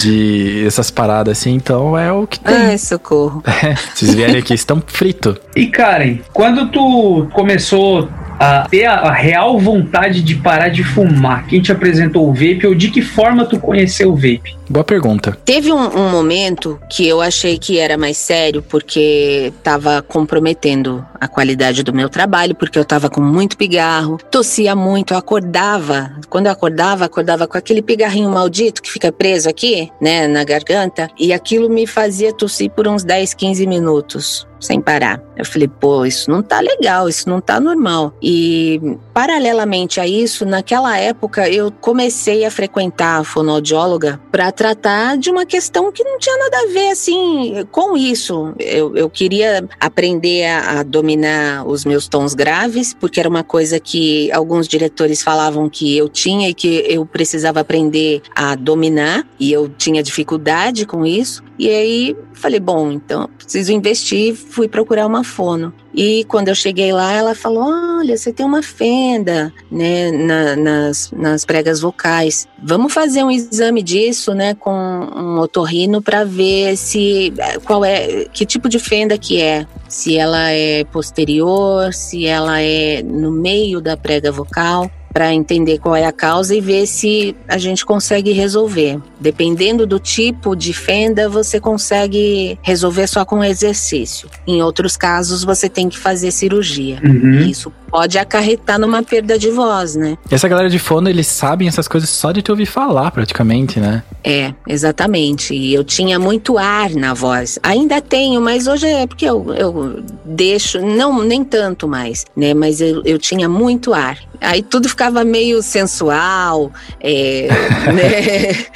de 0.00 0.64
essas 0.66 0.90
paradas, 0.90 1.38
assim, 1.38 1.54
então 1.54 1.96
é 1.96 2.12
o 2.12 2.26
que 2.26 2.40
tem. 2.40 2.54
Ai, 2.54 2.78
socorro. 2.78 3.42
Vocês 3.94 4.14
vierem 4.14 4.38
aqui, 4.38 4.52
estão 4.52 4.82
frito. 4.84 5.38
E 5.54 5.66
Karen, 5.66 6.18
quando 6.32 6.68
tu 6.68 7.28
começou 7.32 8.08
a 8.40 8.66
ter 8.68 8.86
a, 8.86 8.94
a 8.94 9.12
real 9.12 9.58
vontade 9.58 10.20
de 10.20 10.34
parar 10.34 10.68
de 10.68 10.82
fumar, 10.82 11.46
quem 11.46 11.60
te 11.62 11.70
apresentou 11.70 12.28
o 12.28 12.32
vape 12.32 12.66
ou 12.66 12.74
de 12.74 12.90
que 12.90 13.00
forma 13.00 13.44
tu 13.44 13.58
conheceu 13.58 14.10
o 14.10 14.16
vape? 14.16 14.56
Boa 14.72 14.84
pergunta. 14.84 15.36
Teve 15.44 15.70
um, 15.70 15.98
um 15.98 16.08
momento 16.08 16.80
que 16.88 17.06
eu 17.06 17.20
achei 17.20 17.58
que 17.58 17.78
era 17.78 17.98
mais 17.98 18.16
sério, 18.16 18.62
porque 18.62 19.52
estava 19.54 20.00
comprometendo 20.00 21.06
a 21.20 21.28
qualidade 21.28 21.82
do 21.82 21.92
meu 21.92 22.08
trabalho, 22.08 22.54
porque 22.54 22.78
eu 22.78 22.82
estava 22.82 23.10
com 23.10 23.20
muito 23.20 23.54
pigarro, 23.54 24.18
tossia 24.30 24.74
muito, 24.74 25.12
eu 25.12 25.18
acordava. 25.18 26.12
Quando 26.30 26.46
eu 26.46 26.52
acordava, 26.52 27.04
acordava 27.04 27.46
com 27.46 27.58
aquele 27.58 27.82
pigarrinho 27.82 28.30
maldito 28.30 28.80
que 28.80 28.90
fica 28.90 29.12
preso 29.12 29.46
aqui, 29.46 29.90
né, 30.00 30.26
na 30.26 30.42
garganta, 30.42 31.10
e 31.18 31.34
aquilo 31.34 31.68
me 31.68 31.86
fazia 31.86 32.32
tossir 32.32 32.70
por 32.70 32.88
uns 32.88 33.04
10, 33.04 33.34
15 33.34 33.66
minutos. 33.66 34.48
Sem 34.58 34.80
parar. 34.80 35.20
Eu 35.36 35.44
falei, 35.44 35.66
pô, 35.66 36.06
isso 36.06 36.30
não 36.30 36.40
tá 36.40 36.60
legal, 36.60 37.08
isso 37.08 37.28
não 37.28 37.40
tá 37.40 37.58
normal. 37.58 38.14
E, 38.22 38.80
paralelamente 39.12 39.98
a 39.98 40.06
isso, 40.06 40.46
naquela 40.46 40.96
época 40.96 41.48
eu 41.48 41.72
comecei 41.72 42.44
a 42.44 42.50
frequentar 42.50 43.20
a 43.20 43.24
fonoaudióloga 43.24 44.20
para 44.30 44.52
tratar 44.62 45.18
de 45.18 45.28
uma 45.28 45.44
questão 45.44 45.90
que 45.90 46.04
não 46.04 46.20
tinha 46.20 46.38
nada 46.38 46.56
a 46.58 46.66
ver 46.72 46.90
assim 46.90 47.66
com 47.72 47.96
isso. 47.96 48.54
Eu, 48.60 48.96
eu 48.96 49.10
queria 49.10 49.68
aprender 49.80 50.44
a, 50.44 50.78
a 50.78 50.82
dominar 50.84 51.66
os 51.66 51.84
meus 51.84 52.06
tons 52.06 52.32
graves, 52.32 52.94
porque 52.94 53.18
era 53.18 53.28
uma 53.28 53.42
coisa 53.42 53.80
que 53.80 54.30
alguns 54.30 54.68
diretores 54.68 55.20
falavam 55.20 55.68
que 55.68 55.96
eu 55.96 56.08
tinha 56.08 56.48
e 56.48 56.54
que 56.54 56.84
eu 56.88 57.04
precisava 57.04 57.58
aprender 57.58 58.22
a 58.36 58.54
dominar, 58.54 59.26
e 59.36 59.50
eu 59.50 59.68
tinha 59.68 60.00
dificuldade 60.00 60.86
com 60.86 61.04
isso. 61.04 61.42
E 61.58 61.68
aí 61.68 62.16
falei, 62.32 62.60
bom, 62.60 62.92
então 62.92 63.28
preciso 63.36 63.72
investir, 63.72 64.36
fui 64.36 64.68
procurar 64.68 65.08
uma 65.08 65.24
fono. 65.24 65.74
E 65.94 66.24
quando 66.24 66.48
eu 66.48 66.54
cheguei 66.54 66.92
lá, 66.92 67.12
ela 67.12 67.34
falou: 67.34 67.64
Olha, 67.98 68.16
você 68.16 68.32
tem 68.32 68.44
uma 68.46 68.62
fenda, 68.62 69.52
né, 69.70 70.10
na- 70.10 70.56
nas, 70.56 71.10
nas 71.12 71.44
pregas 71.44 71.80
vocais. 71.80 72.48
Vamos 72.62 72.92
fazer 72.92 73.22
um 73.24 73.30
exame 73.30 73.82
disso, 73.82 74.32
né, 74.34 74.54
com 74.54 74.70
um 74.72 75.38
otorrino 75.38 76.00
para 76.00 76.24
ver 76.24 76.76
se 76.76 77.32
qual 77.64 77.84
é, 77.84 78.24
que 78.32 78.46
tipo 78.46 78.68
de 78.68 78.78
fenda 78.78 79.18
que 79.18 79.40
é. 79.40 79.66
Se 79.88 80.16
ela 80.16 80.50
é 80.50 80.84
posterior, 80.84 81.92
se 81.92 82.26
ela 82.26 82.60
é 82.60 83.02
no 83.02 83.30
meio 83.30 83.80
da 83.80 83.96
prega 83.96 84.32
vocal 84.32 84.90
para 85.12 85.32
entender 85.32 85.78
qual 85.78 85.94
é 85.94 86.04
a 86.04 86.12
causa 86.12 86.54
e 86.54 86.60
ver 86.60 86.86
se 86.86 87.36
a 87.48 87.58
gente 87.58 87.84
consegue 87.84 88.32
resolver. 88.32 88.98
Dependendo 89.20 89.86
do 89.86 89.98
tipo 89.98 90.56
de 90.56 90.72
fenda, 90.72 91.28
você 91.28 91.60
consegue 91.60 92.58
resolver 92.62 93.06
só 93.06 93.24
com 93.24 93.44
exercício. 93.44 94.28
Em 94.46 94.62
outros 94.62 94.96
casos, 94.96 95.44
você 95.44 95.68
tem 95.68 95.88
que 95.88 95.98
fazer 95.98 96.30
cirurgia. 96.30 97.00
Uhum. 97.04 97.40
Isso 97.40 97.72
pode 97.92 98.18
acarretar 98.18 98.78
numa 98.78 99.02
perda 99.02 99.38
de 99.38 99.50
voz, 99.50 99.94
né? 99.94 100.16
Essa 100.30 100.48
galera 100.48 100.70
de 100.70 100.78
fono, 100.78 101.10
eles 101.10 101.26
sabem 101.26 101.68
essas 101.68 101.86
coisas 101.86 102.08
só 102.08 102.32
de 102.32 102.40
te 102.40 102.50
ouvir 102.50 102.64
falar, 102.64 103.10
praticamente, 103.10 103.78
né? 103.78 104.02
É, 104.24 104.54
exatamente. 104.66 105.54
E 105.54 105.74
eu 105.74 105.84
tinha 105.84 106.18
muito 106.18 106.56
ar 106.56 106.90
na 106.90 107.12
voz. 107.12 107.58
Ainda 107.62 108.00
tenho, 108.00 108.40
mas 108.40 108.66
hoje 108.66 108.86
é 108.86 109.06
porque 109.06 109.26
eu, 109.26 109.52
eu 109.54 110.02
deixo, 110.24 110.80
não 110.80 111.22
nem 111.22 111.44
tanto 111.44 111.86
mais, 111.86 112.24
né? 112.34 112.54
Mas 112.54 112.80
eu, 112.80 113.02
eu 113.04 113.18
tinha 113.18 113.46
muito 113.48 113.92
ar. 113.92 114.18
Aí 114.42 114.62
tudo 114.62 114.88
ficava 114.88 115.24
meio 115.24 115.62
sensual, 115.62 116.72
é, 117.00 117.48
né? 117.92 118.66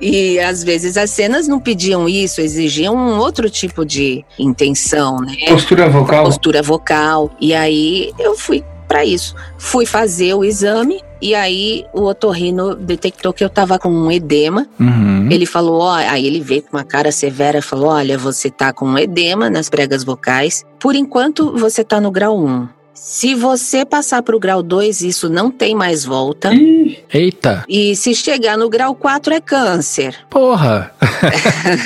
E 0.00 0.38
às 0.38 0.62
vezes 0.62 0.96
as 0.96 1.10
cenas 1.10 1.48
não 1.48 1.58
pediam 1.58 2.08
isso, 2.08 2.40
exigiam 2.40 2.94
um 2.96 3.18
outro 3.18 3.50
tipo 3.50 3.84
de 3.84 4.24
intenção, 4.38 5.18
né? 5.18 5.34
Postura 5.48 5.88
vocal. 5.88 6.24
postura 6.24 6.62
vocal. 6.62 7.30
E 7.40 7.52
aí 7.52 8.12
eu 8.18 8.36
fui 8.36 8.64
para 8.86 9.04
isso. 9.04 9.34
Fui 9.58 9.84
fazer 9.84 10.34
o 10.34 10.44
exame 10.44 11.02
e 11.20 11.34
aí 11.34 11.84
o 11.92 12.02
otorrino 12.02 12.74
detectou 12.74 13.32
que 13.32 13.42
eu 13.42 13.48
tava 13.50 13.78
com 13.78 13.88
um 13.88 14.10
edema. 14.10 14.66
Uhum. 14.78 15.28
Ele 15.30 15.46
falou, 15.46 15.80
ó, 15.80 15.94
aí 15.94 16.26
ele 16.26 16.40
veio 16.40 16.62
com 16.62 16.76
uma 16.76 16.84
cara 16.84 17.10
severa, 17.10 17.62
falou: 17.62 17.88
"Olha, 17.88 18.16
você 18.18 18.50
tá 18.50 18.72
com 18.72 18.86
um 18.86 18.98
edema 18.98 19.50
nas 19.50 19.68
pregas 19.68 20.04
vocais. 20.04 20.64
Por 20.78 20.94
enquanto 20.94 21.56
você 21.58 21.82
tá 21.82 22.00
no 22.00 22.10
grau 22.10 22.38
1. 22.38 22.68
Se 22.98 23.34
você 23.34 23.84
passar 23.84 24.22
pro 24.22 24.38
grau 24.40 24.62
2, 24.62 25.02
isso 25.02 25.28
não 25.28 25.50
tem 25.50 25.74
mais 25.74 26.04
volta. 26.04 26.52
Ih, 26.52 26.98
Eita, 27.12 27.62
E 27.68 27.94
se 27.94 28.14
chegar 28.14 28.56
no 28.56 28.68
grau 28.70 28.94
4 28.94 29.34
é 29.34 29.40
câncer. 29.40 30.14
porra! 30.30 30.90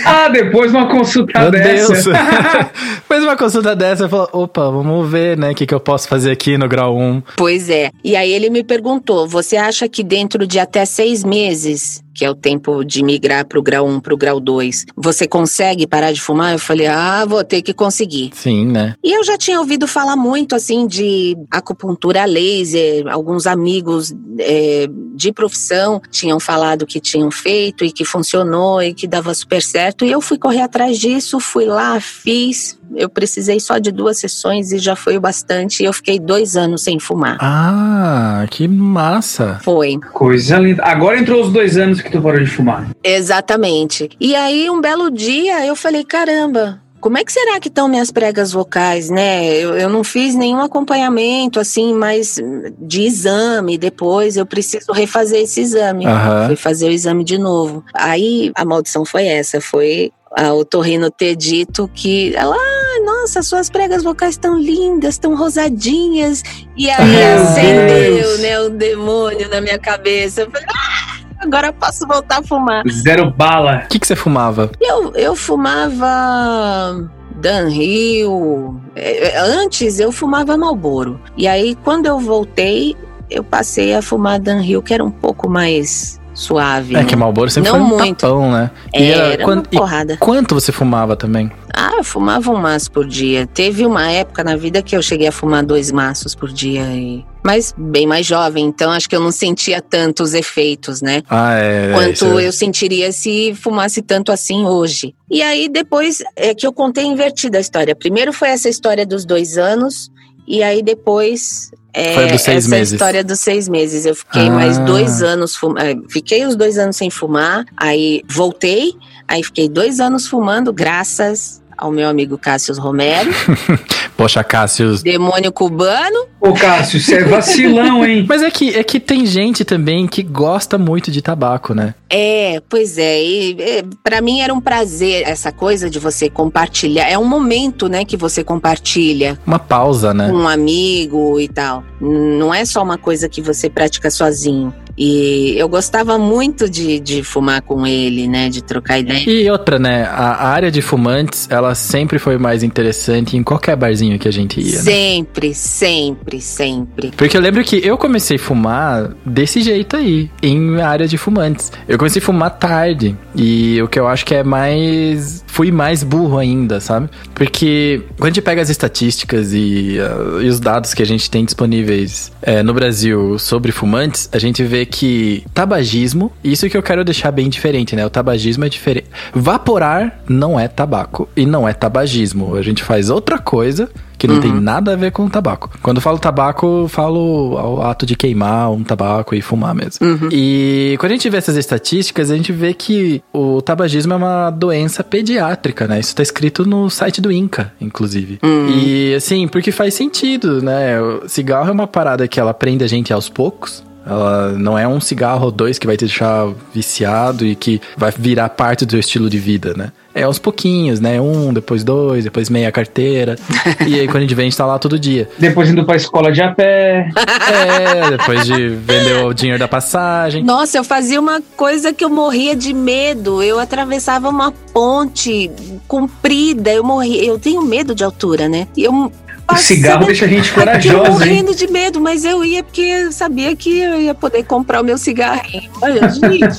Ah, 0.04 0.28
depois 0.28 0.70
de 0.70 0.76
uma 0.76 0.88
consulta 0.88 1.38
Meu 1.40 1.50
dessa. 1.50 1.92
Deus! 1.92 2.04
Fez 3.08 3.22
uma 3.22 3.36
consulta 3.36 3.74
dessa 3.74 4.06
e 4.06 4.08
falou: 4.08 4.28
opa, 4.32 4.70
vamos 4.70 5.10
ver, 5.10 5.36
né, 5.36 5.50
o 5.50 5.54
que, 5.54 5.66
que 5.66 5.74
eu 5.74 5.80
posso 5.80 6.06
fazer 6.08 6.30
aqui 6.30 6.56
no 6.58 6.68
grau 6.68 6.96
1. 6.96 7.22
Pois 7.36 7.68
é. 7.70 7.90
E 8.04 8.14
aí 8.16 8.30
ele 8.32 8.50
me 8.50 8.62
perguntou: 8.62 9.26
você 9.26 9.56
acha 9.56 9.88
que 9.88 10.02
dentro 10.02 10.46
de 10.46 10.58
até 10.58 10.84
seis 10.84 11.24
meses, 11.24 12.02
que 12.14 12.24
é 12.24 12.30
o 12.30 12.34
tempo 12.34 12.84
de 12.84 13.02
migrar 13.02 13.46
para 13.46 13.58
o 13.58 13.62
grau 13.62 13.86
1 13.86 14.00
para 14.00 14.14
o 14.14 14.16
grau 14.16 14.40
2, 14.40 14.86
você 14.96 15.26
consegue 15.26 15.86
parar 15.86 16.12
de 16.12 16.20
fumar? 16.20 16.52
Eu 16.52 16.58
falei: 16.58 16.86
ah, 16.86 17.24
vou 17.24 17.44
ter 17.44 17.62
que 17.62 17.72
conseguir. 17.72 18.30
Sim, 18.34 18.66
né? 18.66 18.94
E 19.02 19.12
eu 19.12 19.24
já 19.24 19.36
tinha 19.36 19.58
ouvido 19.58 19.86
falar 19.86 20.16
muito 20.16 20.54
assim 20.54 20.86
de 20.86 21.36
acupuntura 21.50 22.24
laser, 22.24 23.06
alguns 23.08 23.46
amigos 23.46 24.14
é, 24.38 24.88
de 25.14 25.32
profissão 25.32 26.00
tinham 26.10 26.40
falado 26.40 26.86
que 26.86 27.00
tinham 27.00 27.30
feito 27.30 27.84
e 27.84 27.92
que 27.92 28.04
funcionou 28.04 28.82
e 28.82 28.94
que 28.94 29.06
dava 29.06 29.32
super 29.34 29.62
certo. 29.62 30.04
E 30.04 30.10
eu 30.10 30.20
fui 30.20 30.38
correr 30.38 30.62
atrás 30.62 30.98
disso, 30.98 31.40
fui 31.40 31.66
lá, 31.66 32.00
fiz. 32.00 32.79
Eu 32.94 33.08
precisei 33.08 33.60
só 33.60 33.78
de 33.78 33.90
duas 33.90 34.18
sessões 34.18 34.72
e 34.72 34.78
já 34.78 34.96
foi 34.96 35.16
o 35.16 35.20
bastante. 35.20 35.82
E 35.82 35.86
eu 35.86 35.92
fiquei 35.92 36.18
dois 36.18 36.56
anos 36.56 36.82
sem 36.82 36.98
fumar. 36.98 37.38
Ah, 37.40 38.46
que 38.50 38.66
massa! 38.66 39.60
Foi. 39.62 39.98
Coisa 40.12 40.58
linda. 40.58 40.82
Agora 40.84 41.18
entrou 41.18 41.42
os 41.42 41.52
dois 41.52 41.76
anos 41.76 42.00
que 42.00 42.10
tu 42.10 42.20
parou 42.20 42.40
de 42.40 42.50
fumar. 42.50 42.88
Exatamente. 43.02 44.10
E 44.20 44.34
aí, 44.34 44.68
um 44.70 44.80
belo 44.80 45.10
dia, 45.10 45.64
eu 45.66 45.76
falei: 45.76 46.04
caramba. 46.04 46.80
Como 47.00 47.16
é 47.16 47.24
que 47.24 47.32
será 47.32 47.58
que 47.58 47.68
estão 47.68 47.88
minhas 47.88 48.10
pregas 48.10 48.52
vocais, 48.52 49.08
né? 49.08 49.56
Eu, 49.56 49.74
eu 49.74 49.88
não 49.88 50.04
fiz 50.04 50.34
nenhum 50.34 50.60
acompanhamento, 50.60 51.58
assim, 51.58 51.94
mas 51.94 52.38
de 52.78 53.02
exame 53.02 53.78
depois. 53.78 54.36
Eu 54.36 54.44
preciso 54.44 54.92
refazer 54.92 55.40
esse 55.40 55.62
exame. 55.62 56.04
Aham. 56.04 56.48
Fui 56.48 56.56
fazer 56.56 56.88
o 56.88 56.92
exame 56.92 57.24
de 57.24 57.38
novo. 57.38 57.82
Aí 57.94 58.52
a 58.54 58.66
maldição 58.66 59.06
foi 59.06 59.26
essa: 59.26 59.62
foi 59.62 60.12
a 60.36 60.52
otorrino 60.52 61.10
ter 61.10 61.34
dito 61.36 61.90
que 61.94 62.34
ela, 62.36 62.56
nossa, 63.04 63.42
suas 63.42 63.68
pregas 63.70 64.02
vocais 64.02 64.34
estão 64.34 64.58
lindas, 64.58 65.14
estão 65.14 65.34
rosadinhas. 65.36 66.42
E 66.76 66.90
aí 66.90 67.06
Meu 67.06 67.42
acendeu, 67.42 68.14
Deus. 68.26 68.40
né, 68.40 68.60
o 68.60 68.70
demônio 68.70 69.48
na 69.48 69.60
minha 69.60 69.78
cabeça. 69.78 70.42
Eu 70.42 70.50
falei, 70.50 70.66
ah, 70.68 71.20
agora 71.40 71.68
eu 71.68 71.72
posso 71.72 72.06
voltar 72.06 72.38
a 72.40 72.42
fumar. 72.42 72.82
Zero 72.88 73.30
bala. 73.30 73.82
O 73.84 73.88
que, 73.88 73.98
que 73.98 74.06
você 74.06 74.16
fumava? 74.16 74.70
Eu, 74.80 75.12
eu 75.14 75.34
fumava 75.34 77.10
Danhill. 77.36 78.80
É, 78.94 79.38
Antes 79.40 79.98
eu 79.98 80.12
fumava 80.12 80.56
Marlboro. 80.56 81.20
E 81.36 81.48
aí, 81.48 81.74
quando 81.84 82.06
eu 82.06 82.18
voltei, 82.18 82.96
eu 83.30 83.42
passei 83.42 83.94
a 83.94 84.02
fumar 84.02 84.38
Danhill, 84.38 84.82
que 84.82 84.92
era 84.92 85.04
um 85.04 85.10
pouco 85.10 85.48
mais 85.48 86.19
suave. 86.40 86.94
É 86.94 86.98
né? 86.98 87.04
que 87.04 87.14
Malboro 87.14 87.50
sempre 87.50 87.70
Não 87.70 87.78
foi 87.86 87.86
um 87.96 87.98
muito. 87.98 88.18
tapão, 88.20 88.50
né? 88.50 88.70
É, 88.92 89.02
E 89.02 89.10
era 89.10 89.44
quan- 89.44 89.54
uma 89.56 89.62
e 89.70 89.76
porrada. 89.76 90.16
quanto 90.18 90.54
você 90.54 90.72
fumava 90.72 91.14
também? 91.16 91.50
Ah, 91.74 91.92
eu 91.98 92.04
fumava 92.04 92.50
um 92.50 92.56
maço 92.56 92.90
por 92.90 93.06
dia. 93.06 93.46
Teve 93.46 93.86
uma 93.86 94.10
época 94.10 94.42
na 94.42 94.56
vida 94.56 94.82
que 94.82 94.96
eu 94.96 95.02
cheguei 95.02 95.28
a 95.28 95.32
fumar 95.32 95.64
dois 95.64 95.90
maços 95.92 96.34
por 96.34 96.52
dia. 96.52 96.82
E... 96.94 97.24
Mas 97.44 97.72
bem 97.76 98.06
mais 98.06 98.26
jovem, 98.26 98.64
então 98.66 98.90
acho 98.90 99.08
que 99.08 99.14
eu 99.16 99.20
não 99.20 99.30
sentia 99.30 99.80
tanto 99.80 100.22
os 100.22 100.34
efeitos, 100.34 101.00
né? 101.00 101.22
Ah, 101.30 101.54
é. 101.54 101.92
quanto 101.92 102.12
isso- 102.12 102.40
eu 102.40 102.52
sentiria 102.52 103.12
se 103.12 103.54
fumasse 103.54 104.02
tanto 104.02 104.32
assim 104.32 104.64
hoje. 104.64 105.14
E 105.30 105.42
aí 105.42 105.68
depois 105.68 106.22
é 106.36 106.54
que 106.54 106.66
eu 106.66 106.72
contei 106.72 107.04
invertida 107.04 107.58
a 107.58 107.60
história. 107.60 107.94
Primeiro 107.94 108.32
foi 108.32 108.48
essa 108.48 108.68
história 108.68 109.06
dos 109.06 109.24
dois 109.24 109.56
anos 109.56 110.10
e 110.46 110.62
aí 110.62 110.82
depois 110.82 111.70
é, 111.92 112.14
Foi 112.14 112.26
dos 112.28 112.42
seis 112.42 112.64
essa 112.64 112.68
meses. 112.76 112.92
história 112.94 113.24
dos 113.24 113.40
seis 113.40 113.68
meses. 113.68 114.06
Eu 114.06 114.14
fiquei 114.14 114.46
Ah. 114.48 114.50
mais 114.50 114.78
dois 114.78 115.22
anos 115.22 115.56
eh, 115.78 115.96
fiquei 116.08 116.46
os 116.46 116.56
dois 116.56 116.78
anos 116.78 116.96
sem 116.96 117.10
fumar, 117.10 117.64
aí 117.76 118.22
voltei, 118.28 118.92
aí 119.26 119.42
fiquei 119.42 119.68
dois 119.68 120.00
anos 120.00 120.26
fumando 120.26 120.72
graças 120.72 121.59
ao 121.80 121.90
meu 121.90 122.08
amigo 122.08 122.36
Cássio 122.36 122.74
Romero, 122.78 123.30
Poxa, 124.16 124.44
Cássio. 124.44 125.02
demônio 125.02 125.50
cubano. 125.50 126.26
Ô, 126.38 126.52
Cássio, 126.52 127.00
você 127.00 127.16
é 127.16 127.24
vacilão, 127.24 128.04
hein? 128.04 128.26
Mas 128.28 128.42
é 128.42 128.50
que, 128.50 128.68
é 128.76 128.84
que 128.84 129.00
tem 129.00 129.24
gente 129.24 129.64
também 129.64 130.06
que 130.06 130.22
gosta 130.22 130.76
muito 130.76 131.10
de 131.10 131.22
tabaco, 131.22 131.72
né? 131.72 131.94
É, 132.10 132.60
pois 132.68 132.98
é. 132.98 133.22
E, 133.22 133.56
é, 133.58 133.84
para 134.04 134.20
mim 134.20 134.40
era 134.40 134.52
um 134.52 134.60
prazer 134.60 135.22
essa 135.26 135.50
coisa 135.50 135.88
de 135.88 135.98
você 135.98 136.28
compartilhar. 136.28 137.08
É 137.08 137.16
um 137.16 137.24
momento, 137.24 137.88
né, 137.88 138.04
que 138.04 138.16
você 138.16 138.44
compartilha 138.44 139.38
Uma 139.46 139.58
pausa, 139.58 140.12
né? 140.12 140.28
com 140.28 140.36
um 140.36 140.48
amigo 140.48 141.40
e 141.40 141.48
tal. 141.48 141.82
Não 141.98 142.52
é 142.52 142.64
só 142.66 142.82
uma 142.82 142.98
coisa 142.98 143.26
que 143.26 143.40
você 143.40 143.70
pratica 143.70 144.10
sozinho. 144.10 144.74
E 144.96 145.54
eu 145.56 145.68
gostava 145.68 146.18
muito 146.18 146.68
de, 146.68 146.98
de 147.00 147.22
fumar 147.22 147.62
com 147.62 147.86
ele, 147.86 148.26
né, 148.26 148.48
de 148.48 148.62
trocar 148.62 148.98
ideia. 148.98 149.24
E 149.28 149.50
outra, 149.50 149.78
né? 149.78 150.04
A 150.04 150.48
área 150.48 150.70
de 150.70 150.82
fumantes, 150.82 151.46
ela 151.50 151.74
sempre 151.74 152.18
foi 152.18 152.36
mais 152.38 152.62
interessante 152.62 153.36
em 153.36 153.42
qualquer 153.42 153.76
barzinho 153.76 154.18
que 154.18 154.28
a 154.28 154.32
gente 154.32 154.60
ia. 154.60 154.76
né? 154.76 154.82
Sempre, 154.82 155.54
sempre, 155.54 156.40
sempre. 156.40 157.10
Porque 157.16 157.36
eu 157.36 157.40
lembro 157.40 157.62
que 157.64 157.80
eu 157.84 157.96
comecei 157.96 158.36
a 158.36 158.40
fumar 158.40 159.10
desse 159.24 159.60
jeito 159.62 159.96
aí, 159.96 160.30
em 160.42 160.80
área 160.80 161.06
de 161.06 161.16
fumantes. 161.16 161.72
Eu 161.88 161.96
comecei 161.98 162.20
a 162.20 162.24
fumar 162.24 162.50
tarde. 162.58 163.16
E 163.34 163.80
o 163.82 163.88
que 163.88 163.98
eu 163.98 164.06
acho 164.06 164.24
que 164.24 164.34
é 164.34 164.42
mais. 164.42 165.44
Fui 165.60 165.70
mais 165.70 166.02
burro 166.02 166.38
ainda, 166.38 166.80
sabe? 166.80 167.10
Porque 167.34 168.00
quando 168.16 168.28
a 168.28 168.34
gente 168.34 168.40
pega 168.40 168.62
as 168.62 168.70
estatísticas 168.70 169.52
e, 169.52 169.98
ah, 170.00 170.40
e 170.42 170.48
os 170.48 170.58
dados 170.58 170.94
que 170.94 171.02
a 171.02 171.04
gente 171.06 171.30
tem 171.30 171.44
disponíveis 171.44 172.32
eh, 172.40 172.62
no 172.62 172.72
Brasil 172.72 173.38
sobre 173.38 173.70
fumantes, 173.70 174.26
a 174.32 174.38
gente 174.38 174.62
vê 174.62 174.86
que 174.86 175.44
tabagismo, 175.52 176.32
isso 176.42 176.66
que 176.70 176.74
eu 176.74 176.82
quero 176.82 177.04
deixar 177.04 177.30
bem 177.30 177.50
diferente, 177.50 177.94
né? 177.94 178.06
O 178.06 178.08
tabagismo 178.08 178.64
é 178.64 178.70
diferente. 178.70 179.08
Vaporar 179.34 180.22
não 180.26 180.58
é 180.58 180.66
tabaco 180.66 181.28
e 181.36 181.44
não 181.44 181.68
é 181.68 181.74
tabagismo. 181.74 182.56
A 182.56 182.62
gente 182.62 182.82
faz 182.82 183.10
outra 183.10 183.36
coisa 183.36 183.90
que 184.20 184.28
não 184.28 184.38
tem 184.38 184.52
nada 184.52 184.92
a 184.92 184.96
ver 184.96 185.12
com 185.12 185.26
tabaco. 185.30 185.70
Quando 185.82 185.96
eu 185.96 186.02
falo 186.02 186.18
tabaco, 186.18 186.82
eu 186.82 186.88
falo 186.88 187.56
ao 187.56 187.82
ato 187.82 188.04
de 188.04 188.14
queimar 188.14 188.70
um 188.70 188.84
tabaco 188.84 189.34
e 189.34 189.40
fumar 189.40 189.74
mesmo. 189.74 190.06
E 190.30 190.94
quando 191.00 191.12
a 191.12 191.14
gente 191.14 191.30
vê 191.30 191.38
essas 191.38 191.56
estatísticas, 191.56 192.30
a 192.30 192.36
gente 192.36 192.52
vê 192.52 192.74
que 192.74 193.22
o 193.32 193.62
tabagismo 193.62 194.12
é 194.12 194.16
uma 194.16 194.50
doença 194.50 195.02
pediátrica, 195.02 195.88
né? 195.88 195.98
Isso 195.98 196.14
tá 196.14 196.22
escrito 196.22 196.66
no 196.66 196.90
site 196.90 197.20
do 197.20 197.32
INCA, 197.32 197.72
inclusive. 197.80 198.38
E 198.68 199.14
assim, 199.14 199.48
porque 199.48 199.72
faz 199.72 199.94
sentido, 199.94 200.60
né? 200.60 201.00
O 201.00 201.26
cigarro 201.26 201.70
é 201.70 201.72
uma 201.72 201.86
parada 201.86 202.28
que 202.28 202.38
ela 202.38 202.52
prende 202.52 202.84
a 202.84 202.86
gente 202.86 203.12
aos 203.14 203.30
poucos. 203.30 203.82
Ela 204.06 204.52
não 204.52 204.78
é 204.78 204.86
um 204.88 205.00
cigarro 205.00 205.46
ou 205.46 205.50
dois 205.50 205.78
que 205.78 205.86
vai 205.86 205.96
te 205.96 206.04
deixar 206.04 206.48
viciado 206.74 207.44
e 207.44 207.54
que 207.54 207.80
vai 207.96 208.12
virar 208.16 208.48
parte 208.50 208.86
do 208.86 208.98
estilo 208.98 209.28
de 209.28 209.38
vida, 209.38 209.74
né? 209.76 209.92
É 210.12 210.24
aos 210.24 210.38
pouquinhos, 210.38 210.98
né? 210.98 211.20
Um, 211.20 211.52
depois 211.52 211.84
dois, 211.84 212.24
depois 212.24 212.50
meia 212.50 212.72
carteira. 212.72 213.36
e 213.86 214.00
aí 214.00 214.06
quando 214.06 214.16
a 214.16 214.20
gente 214.22 214.34
vem, 214.34 214.46
a 214.46 214.50
gente 214.50 214.56
tá 214.56 214.66
lá 214.66 214.78
todo 214.78 214.98
dia. 214.98 215.28
Depois 215.38 215.70
indo 215.70 215.84
pra 215.84 215.94
escola 215.96 216.32
de 216.32 216.42
a 216.42 216.52
pé. 216.52 217.08
É, 217.50 218.10
depois 218.10 218.44
de 218.44 218.68
vender 218.68 219.24
o 219.24 219.32
dinheiro 219.32 219.58
da 219.58 219.66
passagem. 219.66 220.42
Nossa, 220.42 220.78
eu 220.78 220.84
fazia 220.84 221.18
uma 221.18 221.42
coisa 221.56 221.92
que 221.92 222.04
eu 222.04 222.08
morria 222.08 222.54
de 222.54 222.72
medo. 222.72 223.42
Eu 223.42 223.58
atravessava 223.58 224.28
uma 224.28 224.52
ponte 224.72 225.50
comprida. 225.88 226.72
Eu 226.72 226.84
morria. 226.84 227.24
Eu 227.24 227.38
tenho 227.38 227.62
medo 227.62 227.94
de 227.94 228.04
altura, 228.04 228.48
né? 228.48 228.68
E 228.76 228.84
Eu 228.84 229.10
O 229.52 229.56
cigarro 229.56 230.06
deixa 230.06 230.24
a 230.24 230.28
gente 230.28 230.52
corajosa, 230.52 231.04
hein? 231.04 231.10
morrendo 231.10 231.54
de 231.54 231.66
medo, 231.68 232.00
mas 232.00 232.24
eu 232.24 232.44
ia 232.44 232.62
porque 232.62 232.82
eu 232.82 233.12
sabia 233.12 233.54
que 233.56 233.78
eu 233.78 234.00
ia 234.00 234.14
poder 234.14 234.44
comprar 234.44 234.80
o 234.80 234.84
meu 234.84 234.96
cigarrinho. 234.96 235.70
Olha, 235.82 236.08
gente, 236.08 236.58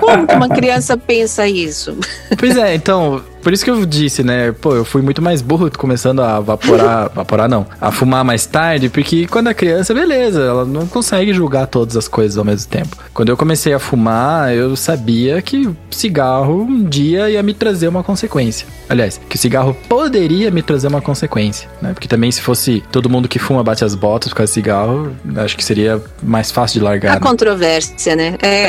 como 0.00 0.26
que 0.26 0.34
uma 0.34 0.48
criança 0.48 0.96
pensa 0.96 1.48
isso? 1.48 1.96
Pois 2.38 2.56
é, 2.56 2.74
então, 2.74 3.22
por 3.46 3.52
isso 3.52 3.64
que 3.64 3.70
eu 3.70 3.86
disse, 3.86 4.24
né? 4.24 4.50
Pô, 4.50 4.74
eu 4.74 4.84
fui 4.84 5.00
muito 5.00 5.22
mais 5.22 5.40
burro 5.40 5.70
começando 5.70 6.20
a 6.20 6.40
vaporar, 6.40 7.08
vaporar 7.14 7.48
não, 7.48 7.64
a 7.80 7.92
fumar 7.92 8.24
mais 8.24 8.44
tarde, 8.44 8.88
porque 8.88 9.28
quando 9.28 9.48
é 9.48 9.54
criança, 9.54 9.94
beleza, 9.94 10.42
ela 10.42 10.64
não 10.64 10.84
consegue 10.88 11.32
julgar 11.32 11.68
todas 11.68 11.96
as 11.96 12.08
coisas 12.08 12.36
ao 12.36 12.44
mesmo 12.44 12.68
tempo. 12.68 12.96
Quando 13.14 13.28
eu 13.28 13.36
comecei 13.36 13.72
a 13.72 13.78
fumar, 13.78 14.52
eu 14.52 14.74
sabia 14.74 15.40
que 15.40 15.70
cigarro 15.92 16.62
um 16.62 16.82
dia 16.82 17.30
ia 17.30 17.40
me 17.40 17.54
trazer 17.54 17.86
uma 17.86 18.02
consequência. 18.02 18.66
Aliás, 18.88 19.20
que 19.28 19.36
o 19.36 19.38
cigarro 19.38 19.76
poderia 19.88 20.50
me 20.50 20.60
trazer 20.60 20.88
uma 20.88 21.00
consequência, 21.00 21.68
né? 21.80 21.92
Porque 21.92 22.08
também 22.08 22.32
se 22.32 22.42
fosse 22.42 22.82
todo 22.90 23.08
mundo 23.08 23.28
que 23.28 23.38
fuma 23.38 23.62
bate 23.62 23.84
as 23.84 23.94
botas 23.94 24.30
por 24.30 24.38
causa 24.38 24.50
de 24.50 24.54
cigarro, 24.54 25.12
acho 25.36 25.56
que 25.56 25.64
seria 25.64 26.02
mais 26.20 26.50
fácil 26.50 26.80
de 26.80 26.84
largar. 26.84 27.12
A 27.12 27.14
né? 27.14 27.20
controvérsia, 27.20 28.16
né? 28.16 28.34
É, 28.42 28.66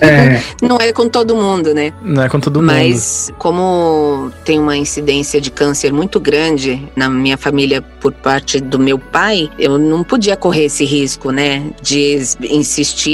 É, 0.00 0.42
não 0.62 0.76
é 0.76 0.92
com 0.92 1.08
todo 1.08 1.34
mundo, 1.34 1.74
né? 1.74 1.92
Não 2.00 2.22
é 2.22 2.28
com 2.28 2.38
todo 2.38 2.60
mundo. 2.60 2.72
Mas 2.72 3.32
como 3.38 3.71
tem 4.44 4.58
uma 4.58 4.76
incidência 4.76 5.40
de 5.40 5.50
câncer 5.50 5.92
muito 5.92 6.18
grande 6.20 6.82
na 6.96 7.08
minha 7.08 7.36
família 7.36 7.82
por 7.82 8.12
parte 8.12 8.60
do 8.60 8.78
meu 8.78 8.98
pai, 8.98 9.48
eu 9.58 9.78
não 9.78 10.02
podia 10.02 10.36
correr 10.36 10.64
esse 10.64 10.84
risco, 10.84 11.30
né? 11.30 11.62
De 11.80 12.18
insistir 12.50 13.10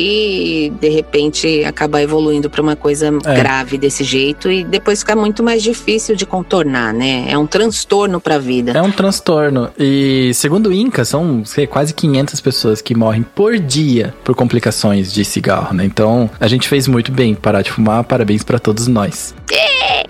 e 0.67 0.71
de 0.71 0.89
repente 0.89 1.65
acabar 1.65 2.03
evoluindo 2.03 2.49
para 2.49 2.63
uma 2.63 2.77
coisa 2.77 3.13
É. 3.25 3.35
grave 3.35 3.77
desse 3.79 4.05
jeito 4.05 4.51
e 4.51 4.65
depois 4.65 5.01
ficar 5.01 5.17
muito 5.17 5.43
mais 5.43 5.63
difícil 5.63 6.15
de 6.17 6.25
contornar, 6.25 6.93
né? 6.93 7.27
É 7.29 7.37
um 7.37 7.47
transtorno 7.47 8.21
para 8.21 8.37
a 8.37 8.39
vida. 8.39 8.73
É 8.73 8.83
um 8.83 8.91
transtorno. 8.91 9.71
E 9.79 10.33
segundo 10.35 10.69
o 10.69 10.73
INCA, 10.73 11.05
são 11.05 11.45
sei, 11.45 11.67
quase 11.67 11.93
500 11.95 12.41
pessoas 12.41 12.81
que 12.81 12.95
morrem 12.95 13.23
por 13.23 13.59
dia 13.59 14.15
por 14.25 14.35
complicações 14.35 15.13
de 15.13 15.25
cigarro, 15.25 15.75
né? 15.75 15.85
Então, 15.85 16.31
a 16.41 16.49
gente 16.49 16.69
fez 16.69 16.87
muito 16.89 17.13
bem 17.13 17.35
parar 17.35 17.63
de 17.63 17.71
fumar. 17.71 18.05
Parabéns 18.05 18.43
pra 18.43 18.59
todos 18.59 18.87
nós. 18.87 19.35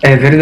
é 0.02 0.16
verdade. 0.16 0.37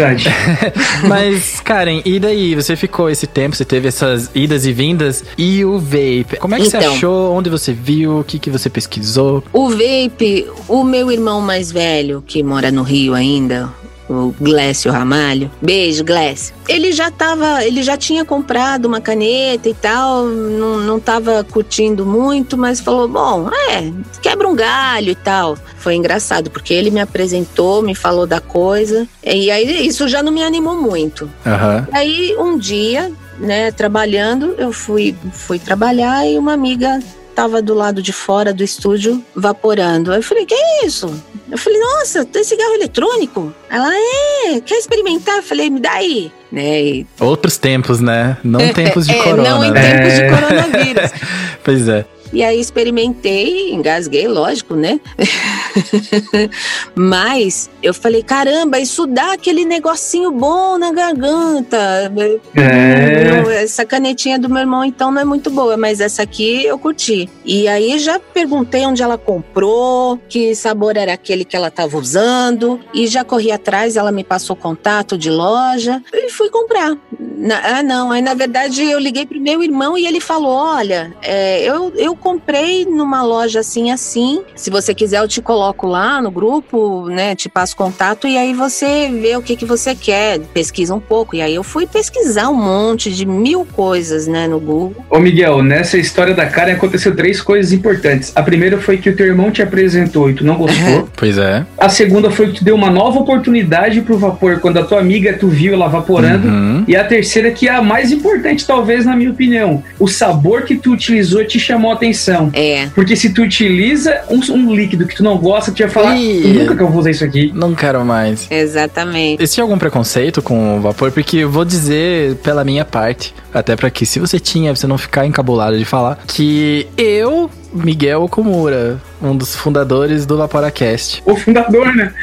Mas, 1.07 1.59
Karen, 1.59 2.01
e 2.05 2.19
daí? 2.19 2.55
Você 2.55 2.75
ficou 2.75 3.09
esse 3.09 3.27
tempo, 3.27 3.55
você 3.55 3.65
teve 3.65 3.87
essas 3.87 4.29
idas 4.33 4.65
e 4.65 4.73
vindas. 4.73 5.23
E 5.37 5.63
o 5.65 5.79
vape? 5.79 6.37
Como 6.39 6.55
é 6.55 6.59
que 6.59 6.69
você 6.69 6.77
Então. 6.77 6.93
achou? 6.93 7.33
Onde 7.33 7.49
você 7.49 7.73
viu? 7.73 8.19
O 8.19 8.23
que, 8.23 8.39
que 8.39 8.49
você 8.49 8.69
pesquisou? 8.69 9.43
O 9.53 9.69
vape, 9.69 10.47
o 10.67 10.83
meu 10.83 11.11
irmão 11.11 11.41
mais 11.41 11.71
velho, 11.71 12.23
que 12.25 12.41
mora 12.43 12.71
no 12.71 12.83
Rio 12.83 13.13
ainda, 13.13 13.69
o 14.09 14.33
Glécio 14.39 14.91
Ramalho. 14.91 15.51
Beijo, 15.61 16.03
Glécio. 16.03 16.55
Ele 16.67 16.91
já 16.91 17.09
tava, 17.11 17.63
ele 17.63 17.83
já 17.83 17.97
tinha 17.97 18.25
comprado 18.25 18.85
uma 18.85 19.01
caneta 19.01 19.69
e 19.69 19.73
tal, 19.73 20.25
não, 20.25 20.79
não 20.79 20.99
tava 20.99 21.43
curtindo 21.43 22.05
muito, 22.05 22.57
mas 22.57 22.79
falou: 22.79 23.07
bom, 23.07 23.49
é, 23.69 23.91
quebra 24.21 24.47
um 24.47 24.55
galho 24.55 25.11
e 25.11 25.15
tal. 25.15 25.57
Foi 25.77 25.95
engraçado, 25.95 26.49
porque 26.49 26.73
ele 26.73 26.91
me 26.91 26.99
apresentou, 26.99 27.81
me 27.81 27.95
falou 27.95 28.27
da 28.27 28.39
coisa, 28.39 29.07
e 29.23 29.49
aí 29.51 29.87
isso 29.87 30.07
já 30.07 30.21
não 30.21 30.31
me 30.31 30.43
animou 30.43 30.75
muito. 30.75 31.29
Aham. 31.45 31.87
Aí 31.91 32.35
um 32.37 32.57
dia, 32.57 33.11
né, 33.37 33.71
trabalhando, 33.71 34.55
eu 34.57 34.71
fui, 34.71 35.15
fui 35.31 35.59
trabalhar 35.59 36.25
e 36.25 36.37
uma 36.37 36.53
amiga 36.53 36.99
tava 37.37 37.61
do 37.61 37.75
lado 37.75 38.01
de 38.01 38.11
fora 38.11 38.51
do 38.51 38.63
estúdio 38.63 39.23
vaporando. 39.35 40.11
Aí 40.11 40.17
eu 40.17 40.23
falei, 40.23 40.43
que 40.43 40.55
é 40.55 40.85
isso? 40.87 41.13
Eu 41.51 41.55
falei, 41.57 41.79
nossa, 41.79 42.25
tem 42.25 42.43
cigarro 42.43 42.73
eletrônico? 42.73 43.53
Ela, 43.69 43.93
é, 43.95 44.59
quer 44.59 44.73
experimentar? 44.79 45.35
Eu 45.37 45.43
falei, 45.43 45.69
me 45.69 45.79
dá 45.79 45.91
aí. 45.91 46.31
Né, 46.51 46.81
e- 46.81 47.07
Outros 47.19 47.57
tempos, 47.59 47.99
né? 47.99 48.37
Não 48.43 48.59
tempos 48.73 49.05
de 49.05 49.13
é, 49.13 49.21
corona, 49.21 49.49
Não 49.49 49.65
em 49.65 49.71
né? 49.71 49.81
tempos 49.93 50.13
de 50.15 50.21
É. 50.23 50.29
coronavírus. 50.29 51.11
Pois 51.63 51.87
é. 51.89 52.05
E 52.33 52.43
aí 52.43 52.59
experimentei, 52.59 53.71
engasguei, 53.71 54.27
lógico, 54.27 54.75
né? 54.75 54.99
Mas 56.95 57.69
eu 57.81 57.93
falei, 57.93 58.23
caramba, 58.23 58.79
isso 58.79 59.05
dá 59.07 59.33
aquele 59.33 59.65
negocinho 59.65 60.31
bom 60.31 60.77
na 60.77 60.91
garganta. 60.91 62.11
É. 62.55 63.63
Essa 63.63 63.85
canetinha 63.85 64.37
do 64.37 64.49
meu 64.49 64.59
irmão, 64.59 64.83
então, 64.83 65.11
não 65.11 65.21
é 65.21 65.25
muito 65.25 65.49
boa, 65.49 65.77
mas 65.77 65.99
essa 65.99 66.23
aqui 66.23 66.65
eu 66.65 66.77
curti. 66.77 67.29
E 67.45 67.67
aí 67.67 67.97
já 67.99 68.19
perguntei 68.19 68.85
onde 68.85 69.01
ela 69.01 69.17
comprou, 69.17 70.19
que 70.27 70.53
sabor 70.55 70.97
era 70.97 71.13
aquele 71.13 71.45
que 71.45 71.55
ela 71.55 71.67
estava 71.67 71.97
usando, 71.97 72.79
e 72.93 73.07
já 73.07 73.23
corri 73.23 73.51
atrás, 73.51 73.95
ela 73.95 74.11
me 74.11 74.23
passou 74.23 74.55
contato 74.55 75.17
de 75.17 75.29
loja 75.29 76.01
e 76.13 76.29
fui 76.29 76.49
comprar. 76.49 76.97
Na- 77.19 77.77
ah, 77.77 77.83
não, 77.83 78.11
aí 78.11 78.21
na 78.21 78.33
verdade 78.33 78.83
eu 78.83 78.99
liguei 78.99 79.25
pro 79.25 79.39
meu 79.39 79.63
irmão 79.63 79.97
e 79.97 80.05
ele 80.05 80.19
falou: 80.19 80.51
olha, 80.51 81.15
é, 81.21 81.63
eu, 81.63 81.93
eu 81.95 82.15
comprei 82.17 82.85
numa 82.85 83.23
loja 83.23 83.59
assim, 83.59 83.91
assim. 83.91 84.41
Se 84.55 84.69
você 84.69 84.93
quiser, 84.93 85.19
eu 85.19 85.27
te 85.27 85.41
coloco 85.41 85.87
lá 85.87 86.21
no 86.21 86.31
grupo, 86.31 87.07
né? 87.07 87.35
Te 87.35 87.47
passo 87.47 87.75
contato 87.75 88.27
e 88.27 88.37
aí 88.37 88.53
você 88.53 89.09
vê 89.09 89.35
o 89.35 89.41
que, 89.41 89.55
que 89.55 89.65
você 89.65 89.95
quer, 89.95 90.39
pesquisa 90.53 90.93
um 90.93 90.99
pouco. 90.99 91.35
E 91.35 91.41
aí 91.41 91.55
eu 91.55 91.63
fui 91.63 91.85
pesquisar 91.85 92.49
um 92.49 92.55
monte 92.55 93.11
de 93.11 93.25
mil 93.25 93.65
coisas, 93.65 94.27
né, 94.27 94.47
no 94.47 94.59
Google. 94.59 95.05
Ô 95.09 95.19
Miguel, 95.19 95.61
nessa 95.63 95.97
história 95.97 96.33
da 96.33 96.45
Karen 96.45 96.73
aconteceu 96.73 97.15
três 97.15 97.41
coisas 97.41 97.71
importantes. 97.71 98.31
A 98.35 98.43
primeira 98.43 98.79
foi 98.79 98.97
que 98.97 99.09
o 99.09 99.15
teu 99.15 99.25
irmão 99.25 99.51
te 99.51 99.61
apresentou 99.61 100.29
e 100.29 100.33
tu 100.33 100.43
não 100.43 100.55
gostou. 100.55 101.07
Pois 101.15 101.37
é. 101.37 101.65
A 101.77 101.89
segunda 101.89 102.29
foi 102.29 102.47
que 102.47 102.59
tu 102.59 102.63
deu 102.63 102.75
uma 102.75 102.89
nova 102.89 103.19
oportunidade 103.19 104.01
pro 104.01 104.17
vapor 104.17 104.59
quando 104.59 104.77
a 104.77 104.83
tua 104.83 104.99
amiga 104.99 105.33
tu 105.37 105.47
viu 105.47 105.73
ela 105.73 105.87
vaporando. 105.87 106.47
Uhum. 106.47 106.83
E 106.87 106.95
a 106.95 107.03
terceira 107.03 107.37
terceira, 107.37 107.51
que 107.51 107.67
é 107.67 107.71
a 107.71 107.81
mais 107.81 108.11
importante, 108.11 108.65
talvez, 108.65 109.05
na 109.05 109.15
minha 109.15 109.31
opinião. 109.31 109.83
O 109.99 110.07
sabor 110.07 110.63
que 110.63 110.75
tu 110.75 110.93
utilizou 110.93 111.43
te 111.45 111.59
chamou 111.59 111.91
a 111.91 111.93
atenção. 111.93 112.06
É. 112.53 112.87
Porque 112.93 113.15
se 113.15 113.29
tu 113.29 113.43
utiliza 113.43 114.21
um, 114.29 114.39
um 114.53 114.75
líquido 114.75 115.07
que 115.07 115.15
tu 115.15 115.23
não 115.23 115.37
gosta, 115.37 115.71
tu 115.71 115.79
ia 115.79 115.89
falar, 115.89 116.15
Ih. 116.17 116.53
nunca 116.53 116.75
que 116.75 116.81
eu 116.83 116.89
vou 116.89 116.99
usar 116.99 117.11
isso 117.11 117.23
aqui. 117.23 117.51
Não 117.53 117.73
quero 117.73 118.03
mais. 118.05 118.47
Exatamente. 118.49 119.41
Existe 119.41 119.61
algum 119.61 119.77
preconceito 119.77 120.41
com 120.41 120.77
o 120.77 120.81
vapor? 120.81 121.11
Porque 121.11 121.37
eu 121.37 121.49
vou 121.49 121.65
dizer 121.65 122.35
pela 122.37 122.63
minha 122.63 122.85
parte, 122.85 123.33
até 123.53 123.75
pra 123.75 123.89
que 123.89 124.05
se 124.05 124.19
você 124.19 124.39
tinha, 124.39 124.75
você 124.75 124.87
não 124.87 124.97
ficar 124.97 125.25
encabulado 125.25 125.77
de 125.77 125.85
falar, 125.85 126.19
que 126.27 126.87
eu, 126.97 127.49
Miguel 127.73 128.23
Okumura, 128.23 128.99
um 129.21 129.35
dos 129.35 129.55
fundadores 129.55 130.25
do 130.25 130.37
Vaporacast. 130.37 131.21
O 131.25 131.35
fundador, 131.35 131.93
né? 131.95 132.13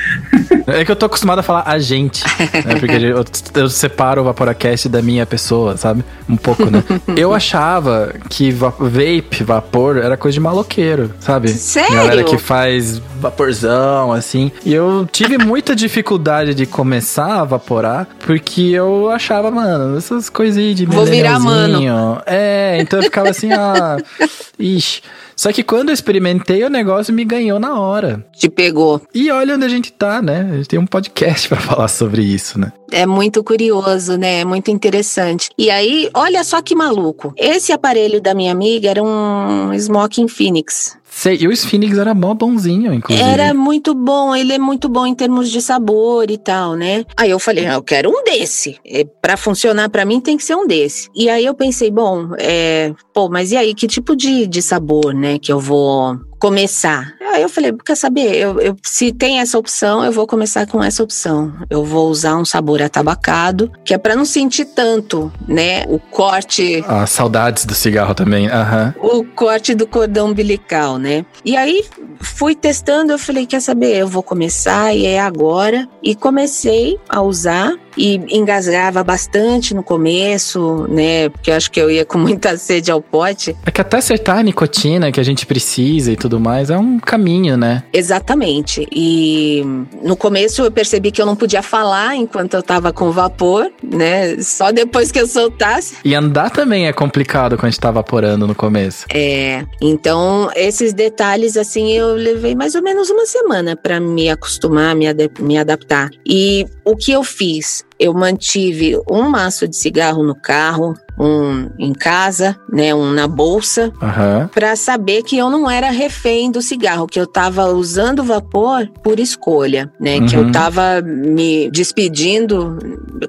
É 0.67 0.85
que 0.85 0.91
eu 0.91 0.97
tô 0.97 1.07
acostumado 1.07 1.39
a 1.41 1.43
falar 1.43 1.65
a 1.67 1.79
gente, 1.79 2.25
né? 2.65 2.77
Porque 2.81 2.97
eu, 2.97 3.25
eu 3.63 3.69
separo 3.69 4.21
o 4.23 4.25
Vaporacast 4.25 4.89
da 4.89 5.03
minha 5.03 5.27
pessoa, 5.27 5.77
sabe? 5.77 6.05
Um 6.29 6.37
pouco, 6.37 6.65
né? 6.71 6.83
Eu 7.17 7.35
achava 7.35 8.13
que 8.31 8.51
va- 8.51 8.73
vape, 8.79 9.45
vapor, 9.45 9.99
era 9.99 10.17
coisa 10.17 10.35
de 10.35 10.41
maloqueiro, 10.41 11.11
sabe? 11.21 11.49
Sério? 11.49 11.95
Galera 11.95 12.25
que 12.25 12.39
faz 12.39 12.99
vaporzão, 13.21 14.13
assim. 14.13 14.51
E 14.65 14.73
eu 14.73 15.07
tive 15.11 15.37
muita 15.39 15.75
dificuldade 15.77 16.55
de 16.55 16.67
começar 16.67 17.41
a 17.41 17.45
vaporar, 17.45 18.07
porque 18.21 18.63
eu 18.63 19.11
achava, 19.11 19.51
mano, 19.51 19.97
essas 19.99 20.29
coisinhas 20.31 20.75
de 20.77 20.87
Vou 20.87 21.05
virar 21.07 21.39
millennialzinho. 21.41 22.19
É, 22.27 22.79
então 22.81 22.99
eu 22.99 23.05
ficava 23.05 23.29
assim, 23.31 23.53
ah, 23.53 23.97
ixi. 24.59 25.03
Só 25.37 25.53
que 25.53 25.63
quando 25.63 25.89
eu 25.89 25.95
experimentei, 25.95 26.63
o 26.65 26.71
negócio 26.71 27.13
me 27.13 27.25
ganhou 27.25 27.59
na 27.59 27.79
hora. 27.79 28.25
Te 28.33 28.49
pegou. 28.49 29.01
E 29.15 29.31
olha 29.31 29.55
onde 29.55 29.65
a 29.65 29.69
gente 29.69 29.93
tá, 29.93 30.23
né? 30.23 30.49
A 30.53 30.57
gente 30.57 30.69
tem 30.69 30.79
um 30.79 30.87
podcast 30.87 31.49
pra 31.49 31.59
falar 31.59 31.89
sobre 31.89 32.23
isso, 32.23 32.59
né? 32.59 32.73
É 32.91 33.07
muito 33.07 33.43
curioso, 33.43 34.17
né? 34.17 34.41
É 34.41 34.45
muito 34.45 34.71
interessante. 34.71 35.51
E 35.59 35.71
aí, 35.71 36.09
olha 36.15 36.45
só 36.45 36.63
que 36.63 36.75
maluco. 36.75 37.33
Esse 37.37 37.73
aparelho 37.73 38.21
da 38.21 38.35
minha 38.35 38.53
amiga 38.53 38.89
era 38.91 39.03
um 39.03 39.73
Smoking 39.75 40.29
Phoenix. 40.29 40.97
Sei, 41.17 41.39
e 41.41 41.47
o 41.47 41.53
Sphinx 41.53 41.97
era 41.97 42.13
mó 42.13 42.35
bonzinho, 42.35 42.93
inclusive. 42.93 43.27
Era 43.27 43.55
muito 43.55 43.95
bom, 43.95 44.35
ele 44.35 44.53
é 44.53 44.59
muito 44.59 44.89
bom 44.89 45.07
em 45.07 45.15
termos 45.15 45.49
de 45.49 45.63
sabor 45.63 46.29
e 46.29 46.37
tal, 46.37 46.75
né? 46.75 47.05
Aí 47.17 47.31
eu 47.31 47.39
falei, 47.39 47.67
ah, 47.67 47.75
eu 47.75 47.83
quero 47.83 48.11
um 48.11 48.25
desse. 48.25 48.79
É, 48.85 49.05
para 49.23 49.37
funcionar 49.37 49.89
pra 49.89 50.05
mim 50.05 50.21
tem 50.21 50.37
que 50.37 50.43
ser 50.43 50.57
um 50.57 50.67
desse. 50.67 51.09
E 51.15 51.31
aí 51.31 51.47
eu 51.47 51.55
pensei, 51.55 51.89
bom, 51.89 52.31
é, 52.37 52.93
pô, 53.15 53.29
mas 53.29 53.53
e 53.53 53.57
aí 53.57 53.75
que 53.75 53.87
tipo 53.87 54.17
de, 54.17 54.47
de 54.49 54.61
sabor, 54.61 55.15
né, 55.15 55.39
que 55.39 55.53
eu 55.53 55.61
vou 55.61 56.19
começar? 56.39 57.15
Aí 57.33 57.43
eu 57.43 57.49
falei, 57.49 57.73
quer 57.85 57.97
saber? 57.97 58.37
Eu, 58.37 58.61
eu- 58.61 58.77
se 58.83 59.13
tem 59.13 59.41
essa 59.41 59.59
opção, 59.59 60.05
eu 60.05 60.13
vou 60.13 60.27
começar 60.27 60.67
com 60.67 60.83
essa 60.83 61.03
opção. 61.03 61.53
Eu 61.69 61.85
vou 61.85 62.09
usar 62.09 62.37
um 62.37 62.45
sabor 62.45 62.81
atabacado, 62.83 63.71
que 63.85 63.93
é 63.95 63.99
pra 63.99 64.15
não 64.15 64.25
sentir 64.25 64.67
tanto, 64.67 65.33
né, 65.49 65.85
o 65.89 65.99
corte 65.99 66.85
Ah, 66.87 67.07
saudades 67.07 67.65
do 67.65 67.75
cigarro 67.75 68.15
também, 68.15 68.49
aham. 68.49 68.95
o 69.01 69.25
corte 69.25 69.75
do 69.75 69.87
cordão 69.87 70.29
umbilical, 70.29 70.99
né? 70.99 71.25
E 71.45 71.57
aí 71.57 71.85
fui 72.21 72.55
testando, 72.55 73.13
eu 73.13 73.19
falei, 73.19 73.47
quer 73.47 73.61
saber, 73.61 73.97
eu 73.97 74.07
vou 74.09 74.23
começar 74.23 74.95
e 74.95 75.05
é 75.07 75.21
agora. 75.21 75.89
E 76.03 76.15
comecei 76.15 76.99
a 77.09 77.21
usar 77.23 77.75
e 77.97 78.21
engasgava 78.31 79.03
bastante 79.05 79.75
no 79.75 79.83
começo, 79.83 80.87
né? 80.89 81.29
Porque 81.29 81.51
eu 81.51 81.55
acho 81.55 81.71
que 81.71 81.81
eu 81.81 81.91
ia 81.91 82.05
com 82.05 82.19
muita 82.19 82.57
sede 82.59 82.91
ao 82.91 83.01
pote. 83.01 83.57
É 83.65 83.71
que 83.71 83.81
até 83.81 83.99
acertar 83.99 84.39
a 84.39 84.43
nicotina 84.43 85.13
que 85.13 85.21
a 85.21 85.23
gente 85.23 85.47
precisa 85.47 86.13
e 86.13 86.17
tudo 86.17 86.41
mais 86.41 86.71
é 86.71 86.79
um 86.79 86.99
caminho, 86.99 87.57
né? 87.57 87.83
Exatamente. 87.93 88.87
E 88.91 89.63
no 90.03 90.17
começo 90.17 90.63
eu 90.63 90.71
percebi 90.71 91.11
que 91.11 91.21
eu 91.21 91.27
não 91.27 91.37
podia 91.37 91.63
falar 91.63 92.17
enquanto 92.17 92.55
eu 92.55 92.63
tava 92.63 92.93
com 92.93 93.11
vapor, 93.11 93.71
né? 93.83 94.37
Só 94.41 94.73
depois 94.73 95.11
que 95.11 95.21
eu 95.21 95.27
soltasse. 95.27 95.97
E 96.05 96.15
andar 96.15 96.51
também 96.51 96.87
é 96.87 96.93
complicado 96.93 97.57
quando 97.57 97.67
a 97.67 97.71
gente 97.71 97.81
tá 97.81 97.91
vaporando 97.91 98.47
no 98.47 98.55
começo. 98.55 99.07
É, 99.13 99.65
então 99.81 100.51
esses 100.55 100.93
detalhes 100.93 101.57
assim 101.57 101.93
eu 101.93 102.15
levei 102.15 102.55
mais 102.55 102.75
ou 102.75 102.83
menos 102.83 103.11
uma 103.11 103.27
semana 103.27 103.77
para 103.77 104.01
me 104.01 104.29
acostumar, 104.31 104.95
me, 104.95 105.07
me 105.41 105.59
adaptar. 105.59 106.11
E 106.27 106.67
o 106.85 106.97
que 106.97 107.13
eu 107.13 107.23
fiz? 107.23 107.84
Eu 108.05 108.13
mantive 108.13 109.01
um 109.11 109.31
maço 109.31 109.67
de 109.67 109.75
cigarro 109.75 110.23
no 110.23 110.35
carro, 110.35 110.93
um 111.19 111.71
em 111.79 111.93
casa, 111.93 112.57
né, 112.73 112.95
um 112.95 113.13
na 113.13 113.27
bolsa, 113.27 113.93
Aham. 114.03 114.49
para 114.53 114.75
saber 114.77 115.23
que 115.23 115.37
eu 115.39 115.49
não 115.51 115.71
era 115.71 115.91
refém 115.91 116.51
do 116.51 116.61
cigarro, 116.61 117.07
que 117.07 117.19
eu 117.21 117.27
tava 117.27 117.67
usando 117.67 118.23
vapor 118.25 118.89
por 119.03 119.19
escolha, 119.21 119.93
né, 120.01 120.21
que 120.27 120.35
eu 120.37 120.43
Uhum. 120.45 120.53
tava 120.53 121.01
me 121.03 121.71
despedindo, 121.71 122.77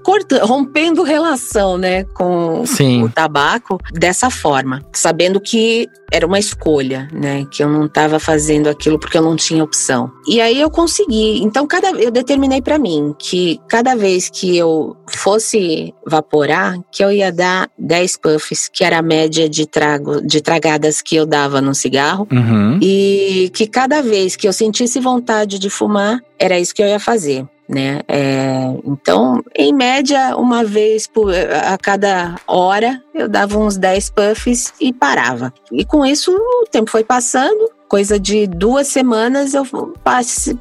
corta, 0.03 0.43
rompendo 0.45 1.03
relação, 1.03 1.77
né, 1.77 2.03
com 2.05 2.65
Sim. 2.65 3.03
o 3.03 3.09
tabaco 3.09 3.77
dessa 3.93 4.29
forma, 4.29 4.81
sabendo 4.93 5.39
que 5.39 5.87
era 6.11 6.25
uma 6.25 6.39
escolha, 6.39 7.07
né, 7.11 7.45
que 7.49 7.63
eu 7.63 7.69
não 7.69 7.87
tava 7.87 8.19
fazendo 8.19 8.67
aquilo 8.69 8.99
porque 8.99 9.17
eu 9.17 9.21
não 9.21 9.35
tinha 9.35 9.63
opção. 9.63 10.11
E 10.27 10.39
aí 10.39 10.59
eu 10.61 10.69
consegui. 10.69 11.41
Então 11.43 11.65
cada 11.67 11.89
eu 11.89 12.11
determinei 12.11 12.61
para 12.61 12.77
mim 12.77 13.13
que 13.17 13.59
cada 13.67 13.95
vez 13.95 14.29
que 14.29 14.55
eu 14.55 14.95
fosse 15.09 15.93
vaporar, 16.05 16.77
que 16.91 17.03
eu 17.03 17.11
ia 17.11 17.31
dar 17.31 17.69
10 17.77 18.17
puffs, 18.17 18.69
que 18.71 18.83
era 18.83 18.99
a 18.99 19.01
média 19.01 19.49
de 19.49 19.65
trago 19.65 20.21
de 20.21 20.41
tragadas 20.41 21.01
que 21.01 21.15
eu 21.15 21.25
dava 21.25 21.61
no 21.61 21.75
cigarro. 21.75 22.27
Uhum. 22.31 22.79
E 22.81 23.51
que 23.53 23.67
cada 23.67 24.01
vez 24.01 24.35
que 24.35 24.47
eu 24.47 24.53
sentisse 24.53 24.99
vontade 24.99 25.59
de 25.59 25.69
fumar, 25.69 26.19
era 26.39 26.59
isso 26.59 26.73
que 26.73 26.81
eu 26.81 26.88
ia 26.88 26.99
fazer. 26.99 27.45
Né? 27.67 28.01
É, 28.07 28.67
então, 28.85 29.43
em 29.55 29.73
média, 29.73 30.38
uma 30.38 30.63
vez 30.63 31.07
por, 31.07 31.33
a 31.33 31.75
cada 31.79 32.35
hora, 32.47 33.01
eu 33.13 33.27
dava 33.27 33.57
uns 33.57 33.75
10 33.75 34.11
puffs 34.11 34.73
e 34.79 34.93
parava. 34.93 35.51
E 35.71 35.83
com 35.83 36.05
isso, 36.05 36.31
o 36.31 36.65
tempo 36.69 36.91
foi 36.91 37.03
passando. 37.03 37.74
Coisa 37.87 38.19
de 38.19 38.47
duas 38.47 38.87
semanas, 38.87 39.53
eu 39.53 39.63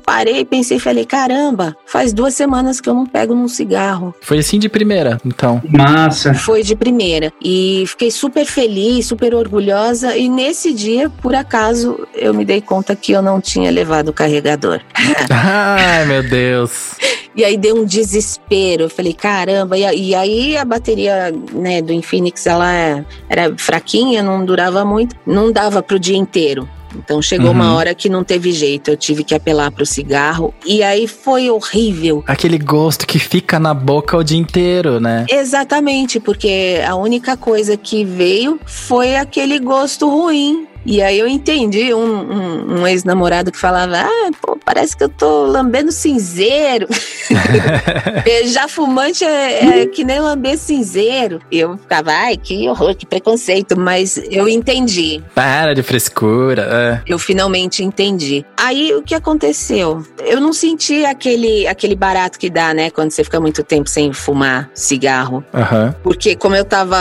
parei 0.05 0.41
e 0.41 0.45
pensei, 0.45 0.79
falei, 0.79 1.05
caramba, 1.07 1.75
faz 1.87 2.13
duas 2.13 2.35
semanas 2.35 2.81
que 2.81 2.89
eu 2.89 2.95
não 2.95 3.07
pego 3.07 3.35
num 3.35 3.49
cigarro. 3.49 4.15
Foi 4.21 4.39
assim 4.39 4.59
de 4.59 4.69
primeira, 4.69 5.19
então. 5.25 5.61
Massa. 5.69 6.35
Foi 6.35 6.63
de 6.63 6.77
primeira. 6.77 7.33
E 7.43 7.85
fiquei 7.87 8.11
super 8.11 8.45
feliz, 8.45 9.07
super 9.07 9.35
orgulhosa. 9.35 10.17
E 10.17 10.29
nesse 10.29 10.73
dia, 10.73 11.09
por 11.09 11.35
acaso, 11.35 12.07
eu 12.15 12.35
me 12.35 12.45
dei 12.45 12.61
conta 12.61 12.95
que 12.95 13.13
eu 13.13 13.23
não 13.23 13.41
tinha 13.41 13.71
levado 13.71 14.09
o 14.09 14.13
carregador. 14.13 14.81
Ai, 15.31 16.05
meu 16.07 16.23
Deus. 16.23 16.93
E 17.37 17.45
aí 17.45 17.57
deu 17.57 17.77
um 17.77 17.85
desespero. 17.85 18.85
Eu 18.85 18.91
falei, 18.91 19.13
caramba. 19.13 19.77
E, 19.77 20.09
e 20.11 20.15
aí 20.15 20.57
a 20.57 20.65
bateria 20.65 21.33
né, 21.53 21.83
do 21.83 21.93
Infinix, 21.93 22.47
ela 22.47 22.73
é- 22.73 23.05
era 23.29 23.55
fraquinha, 23.57 24.23
não 24.23 24.45
durava 24.45 24.85
muito. 24.85 25.17
Não 25.27 25.51
dava 25.51 25.83
pro 25.83 25.99
dia 25.99 26.17
inteiro. 26.17 26.69
Então 26.97 27.21
chegou 27.23 27.49
Uhum. 27.49 27.53
uma 27.55 27.75
hora 27.75 27.95
que 27.95 28.09
não 28.09 28.23
teve 28.25 28.53
jeito, 28.53 28.91
eu 28.91 28.97
tive 28.97 29.25
que 29.25 29.35
apelar 29.35 29.71
pro 29.71 29.85
cigarro. 29.87 30.53
E 30.65 30.83
aí 30.83 31.07
foi 31.07 31.51
horrível. 31.51 32.23
Aquele 32.27 32.59
gosto 32.59 33.07
que 33.07 33.19
fica 33.19 33.59
na 33.59 33.75
boca 33.75 34.17
o 34.17 34.23
dia 34.23 34.39
inteiro, 34.39 35.01
né? 35.01 35.27
Exatamente, 35.29 36.19
porque 36.21 36.81
a 36.87 36.95
única 36.95 37.37
coisa 37.37 37.77
que 37.77 38.05
veio 38.05 38.59
foi 38.67 39.17
aquele 39.17 39.59
gosto 39.59 40.09
ruim. 40.09 40.67
E 40.87 41.01
aí 41.03 41.19
eu 41.19 41.27
entendi 41.29 41.95
um, 41.95 41.99
um- 42.01 42.81
um 42.81 42.87
ex-namorado 42.87 43.51
que 43.51 43.59
falava: 43.59 43.97
Ah, 43.99 44.31
pô, 44.41 44.57
parece 44.65 44.97
que 44.97 45.05
eu 45.05 45.09
tô 45.09 45.47
lambendo 45.47 45.91
cinzeiro. 45.93 46.87
Beijar 48.25 48.69
fumante 48.69 49.25
é, 49.25 49.81
é 49.83 49.87
que 49.87 50.05
nem 50.05 50.21
lamber 50.21 50.59
cinzeiro. 50.59 51.41
E 51.51 51.59
eu 51.61 51.77
ficava, 51.79 52.13
ai, 52.13 52.37
que 52.37 52.69
horror, 52.69 52.95
que 52.95 53.07
preconceito. 53.07 53.79
Mas 53.79 54.21
eu 54.31 54.49
entendi. 54.49 55.23
Para 55.35 55.75
de 55.75 55.83
frescura. 55.83 57.03
Eu 57.07 57.19
finalmente 57.19 57.83
entendi. 57.83 58.45
Aí 58.57 58.95
o 58.95 59.03
que 59.03 59.15
aconteceu? 59.15 60.05
Eu 60.25 60.41
não 60.41 60.53
senti 60.53 61.05
aquele, 61.05 61.67
aquele 61.67 61.95
barato 61.95 62.39
que 62.39 62.49
dá, 62.51 62.73
né? 62.75 62.91
Quando 62.91 63.11
você 63.11 63.25
fica 63.25 63.41
muito 63.41 63.63
tempo 63.63 63.89
sem 63.89 64.13
fumar 64.13 64.71
cigarro. 64.75 65.45
É. 65.53 65.59
Aham. 65.61 65.95
Porque 66.03 66.37
como 66.37 66.55
eu 66.55 66.65
tava 66.65 66.97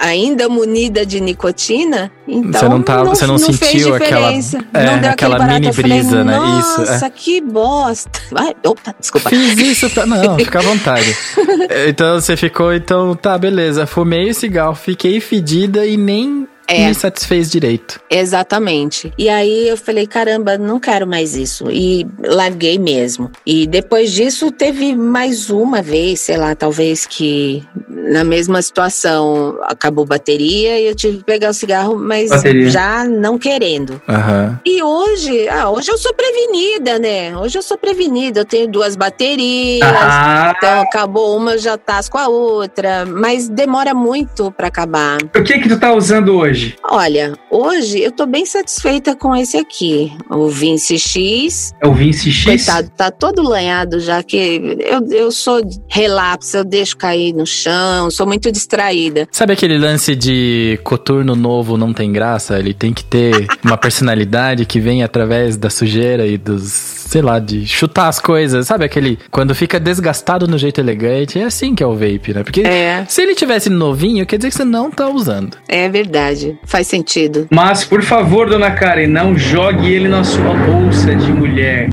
ainda 0.00 0.48
munida 0.48 1.04
de 1.04 1.20
nicotina, 1.20 2.10
então 2.28 2.60
Você 2.60 2.68
não 2.68 2.82
tava- 2.82 3.04
você 3.04 3.26
não 3.26 3.38
fez 3.38 3.56
sentiu 3.58 3.94
aquela- 3.94 4.32
é, 4.32 5.00
não 5.00 5.10
aquela 5.10 5.38
mini 5.46 5.66
eu 5.68 5.72
falei, 5.72 5.90
brisa, 6.00 6.24
né? 6.24 6.38
Isso, 6.60 6.82
é. 6.82 6.92
Nossa, 6.92 7.10
que 7.10 7.40
bosta. 7.40 8.20
Ai, 8.36 8.54
opa, 8.66 8.94
desculpa. 8.98 9.30
Fiz 9.30 9.58
isso 9.58 9.90
pra... 9.90 10.06
Não, 10.06 10.36
fica 10.36 10.58
à 10.58 10.62
vontade. 10.62 11.16
então 11.88 12.20
você 12.20 12.36
ficou, 12.36 12.72
então, 12.74 13.14
tá, 13.14 13.36
beleza. 13.38 13.86
Fumei 13.86 14.30
o 14.30 14.34
cigarro, 14.34 14.74
fiquei 14.74 15.20
fedida 15.20 15.86
e 15.86 15.96
nem 15.96 16.46
É. 16.68 16.86
me 16.86 16.94
satisfez 16.94 17.50
direito. 17.50 17.98
Exatamente. 18.10 19.12
E 19.16 19.28
aí 19.28 19.68
eu 19.68 19.76
falei, 19.76 20.06
caramba, 20.06 20.58
não 20.58 20.78
quero 20.78 21.06
mais 21.06 21.34
isso. 21.34 21.70
E 21.70 22.06
larguei 22.22 22.78
mesmo. 22.78 23.30
E 23.46 23.66
depois 23.66 24.12
disso 24.12 24.50
teve 24.50 24.94
mais 24.94 25.48
uma 25.50 25.80
vez, 25.80 26.20
sei 26.20 26.36
lá, 26.36 26.54
talvez 26.54 27.06
que 27.06 27.62
na 27.88 28.24
mesma 28.24 28.60
situação. 28.62 29.58
Acabou 29.62 30.04
bateria 30.04 30.78
e 30.80 30.86
eu 30.86 30.94
tive 30.94 31.18
que 31.18 31.24
pegar 31.24 31.50
o 31.50 31.54
cigarro, 31.54 31.96
mas 31.98 32.30
Bateria. 32.30 32.70
já 32.70 33.04
não 33.04 33.38
querendo. 33.38 34.00
Aham. 34.08 34.60
E 34.64 34.82
hoje, 34.82 35.48
ah, 35.48 35.70
hoje 35.70 35.90
eu 35.90 35.98
sou 35.98 36.12
prevenida, 36.14 36.98
né? 36.98 37.36
Hoje 37.36 37.58
eu 37.58 37.62
sou 37.62 37.76
prevenida. 37.78 38.40
Eu 38.40 38.44
tenho 38.44 38.68
duas 38.68 38.96
baterias. 38.96 39.80
Ah, 39.82 40.54
Então, 40.56 40.80
acabou 40.82 41.36
uma, 41.36 41.52
eu 41.52 41.58
já 41.58 41.76
tasco 41.78 42.16
a 42.18 42.28
outra. 42.28 43.04
Mas 43.06 43.48
demora 43.48 43.94
muito 43.94 44.50
pra 44.52 44.68
acabar. 44.68 45.18
o 45.34 45.42
que 45.42 45.58
que 45.60 45.68
tu 45.68 45.78
tá 45.78 45.92
usando 45.92 46.36
hoje? 46.36 46.57
Olha, 46.84 47.34
hoje 47.50 48.00
eu 48.00 48.12
tô 48.12 48.26
bem 48.26 48.44
satisfeita 48.46 49.14
com 49.14 49.34
esse 49.34 49.56
aqui. 49.56 50.12
O 50.30 50.48
Vinci 50.48 50.98
X. 50.98 51.72
É 51.80 51.86
o 51.86 51.94
Vinci 51.94 52.30
X? 52.30 52.44
Coitado, 52.44 52.90
tá 52.96 53.10
todo 53.10 53.42
lanhado 53.42 54.00
já 54.00 54.22
que 54.22 54.76
eu, 54.80 55.06
eu 55.10 55.30
sou 55.30 55.60
relapso, 55.88 56.58
eu 56.58 56.64
deixo 56.64 56.96
cair 56.96 57.32
no 57.32 57.46
chão, 57.46 58.10
sou 58.10 58.26
muito 58.26 58.50
distraída. 58.50 59.28
Sabe 59.30 59.52
aquele 59.52 59.78
lance 59.78 60.14
de 60.14 60.78
coturno 60.84 61.34
novo 61.34 61.76
não 61.76 61.92
tem 61.92 62.12
graça? 62.12 62.58
Ele 62.58 62.74
tem 62.74 62.92
que 62.92 63.04
ter 63.04 63.46
uma 63.64 63.76
personalidade 63.76 64.64
que 64.64 64.80
vem 64.80 65.02
através 65.02 65.56
da 65.56 65.70
sujeira 65.70 66.26
e 66.26 66.36
dos, 66.36 67.07
sei 67.08 67.22
lá, 67.22 67.38
de 67.38 67.66
chutar 67.66 68.08
as 68.08 68.20
coisas. 68.20 68.66
Sabe 68.66 68.84
aquele 68.84 69.18
quando 69.30 69.54
fica 69.54 69.80
desgastado 69.80 70.46
no 70.46 70.58
jeito 70.58 70.78
elegante? 70.78 71.38
É 71.38 71.44
assim 71.44 71.74
que 71.74 71.82
é 71.82 71.86
o 71.86 71.94
vape, 71.94 72.34
né? 72.34 72.42
Porque 72.44 72.60
É, 72.60 73.04
se 73.08 73.22
ele 73.22 73.34
tivesse 73.34 73.70
novinho, 73.70 74.26
quer 74.26 74.36
dizer 74.36 74.50
que 74.50 74.56
você 74.56 74.64
não 74.64 74.90
tá 74.90 75.08
usando. 75.08 75.56
é 75.66 75.88
verdade. 75.88 76.58
Faz 76.64 76.86
sentido. 76.86 77.46
Mas, 77.50 77.82
por 77.84 78.02
favor, 78.02 78.48
dona 78.48 78.70
Karen, 78.72 79.06
não 79.06 79.36
jogue 79.38 79.90
ele 79.90 80.06
na 80.08 80.22
sua 80.22 80.52
bolsa 80.54 81.14
de 81.16 81.32
mulher. 81.32 81.88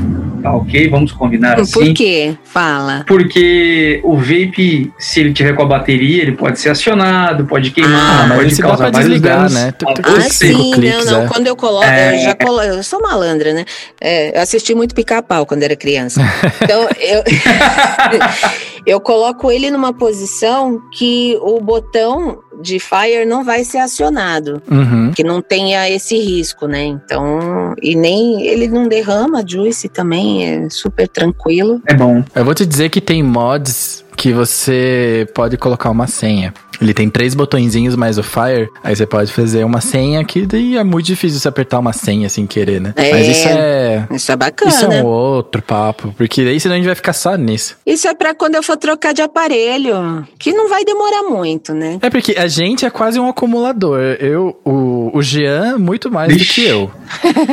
Tá 0.46 0.54
ok? 0.54 0.88
Vamos 0.90 1.12
combinar 1.12 1.60
assim. 1.60 1.72
Por 1.72 1.94
quê? 1.96 2.38
Fala. 2.44 3.04
Porque 3.08 4.00
o 4.04 4.16
vape, 4.16 4.94
se 5.00 5.20
ele 5.22 5.34
tiver 5.34 5.54
com 5.54 5.64
a 5.64 5.66
bateria, 5.66 6.22
ele 6.22 6.34
pode 6.34 6.60
ser 6.60 6.70
acionado, 6.70 7.46
pode 7.46 7.72
queimar, 7.72 8.32
Ah, 8.32 8.36
pode 8.36 8.56
causar 8.56 8.78
pra 8.78 8.92
vários 8.92 9.10
desligar, 9.10 9.38
danos. 9.38 9.54
né? 9.56 9.72
Tu- 9.72 9.86
tu- 9.86 10.02
Ah, 10.06 10.22
sim, 10.30 10.72
cliques, 10.72 11.06
não, 11.08 11.12
não. 11.14 11.24
é. 11.24 11.28
Quando 11.28 11.48
eu 11.48 11.56
coloco, 11.56 11.84
É. 11.84 12.16
eu 12.16 12.24
já 12.26 12.36
colo... 12.36 12.62
eu 12.62 12.84
sou 12.84 13.02
malandra, 13.02 13.54
né? 13.56 13.66
É, 14.00 14.38
eu 14.38 14.42
assisti 14.44 14.76
muito 14.76 14.94
pica-pau 14.94 15.48
quando 15.48 15.64
era 15.64 15.76
criança. 15.76 16.22
Então, 16.62 16.88
eu... 17.00 17.24
eu 18.86 19.00
coloco 19.00 19.52
ele 19.52 19.72
numa 19.72 19.94
posição 19.94 20.82
que 20.92 21.38
o 21.42 21.60
botão 21.60 22.40
de 22.62 22.80
fire 22.80 23.26
não 23.26 23.44
vai 23.44 23.64
ser 23.64 23.80
acionado. 23.80 24.62
Uhum. 24.70 25.12
Que 25.12 25.24
não 25.24 25.42
tenha 25.42 25.90
esse 25.90 26.18
risco, 26.18 26.68
né? 26.68 26.84
Então, 26.84 27.74
e 27.82 27.96
nem 27.96 28.46
ele 28.46 28.68
não 28.68 28.88
derrama, 28.88 29.44
juice 29.46 29.90
também, 29.90 30.46
é 30.46 30.70
super 30.70 31.08
tranquilo. 31.08 31.82
É 31.86 31.94
bom. 31.94 32.24
Eu 32.34 32.46
vou 32.46 32.54
te 32.54 32.66
dizer 32.66 32.90
que 32.90 33.02
tem 33.02 33.22
mods 33.22 34.05
que 34.16 34.32
você 34.32 35.28
pode 35.34 35.58
colocar 35.58 35.90
uma 35.90 36.08
senha. 36.08 36.54
Ele 36.82 36.94
tem 36.94 37.10
três 37.10 37.34
botõezinhos 37.34 37.96
mais 37.96 38.18
o 38.18 38.24
Fire, 38.24 38.70
aí 38.84 38.94
você 38.94 39.06
pode 39.06 39.32
fazer 39.32 39.64
uma 39.64 39.80
senha 39.80 40.24
que 40.26 40.46
daí 40.46 40.76
é 40.78 40.84
muito 40.84 41.06
difícil 41.06 41.40
você 41.40 41.48
apertar 41.48 41.80
uma 41.80 41.94
senha 41.94 42.28
sem 42.28 42.46
querer, 42.46 42.82
né? 42.82 42.94
É. 42.98 43.12
Mas 43.12 43.28
isso 43.30 43.48
é. 43.48 44.08
Isso 44.12 44.32
é 44.32 44.36
bacana. 44.36 44.72
Isso 44.72 44.86
é 44.86 45.02
um 45.02 45.06
outro 45.06 45.62
papo, 45.62 46.14
porque 46.18 46.44
daí 46.44 46.60
senão 46.60 46.76
a 46.76 46.78
gente 46.78 46.86
vai 46.88 46.96
ficar 46.96 47.14
só 47.14 47.36
nisso. 47.38 47.78
Isso 47.86 48.08
é 48.08 48.14
pra 48.14 48.34
quando 48.36 48.56
eu 48.56 48.64
for 48.64 48.76
trocar 48.76 49.14
de 49.14 49.22
aparelho, 49.22 50.28
que 50.38 50.52
não 50.52 50.68
vai 50.68 50.84
demorar 50.84 51.24
muito, 51.24 51.74
né? 51.74 51.98
É 52.02 52.10
porque 52.10 52.36
a 52.38 52.48
gente 52.48 52.86
é 52.86 52.90
quase 52.90 53.18
um 53.20 53.30
acumulador. 53.30 54.00
Eu, 54.20 54.60
o, 54.66 55.12
o 55.14 55.22
Jean, 55.22 55.78
muito 55.78 56.12
mais 56.12 56.32
do 56.34 56.38
Vixe. 56.38 56.62
que 56.62 56.68
eu. 56.68 56.92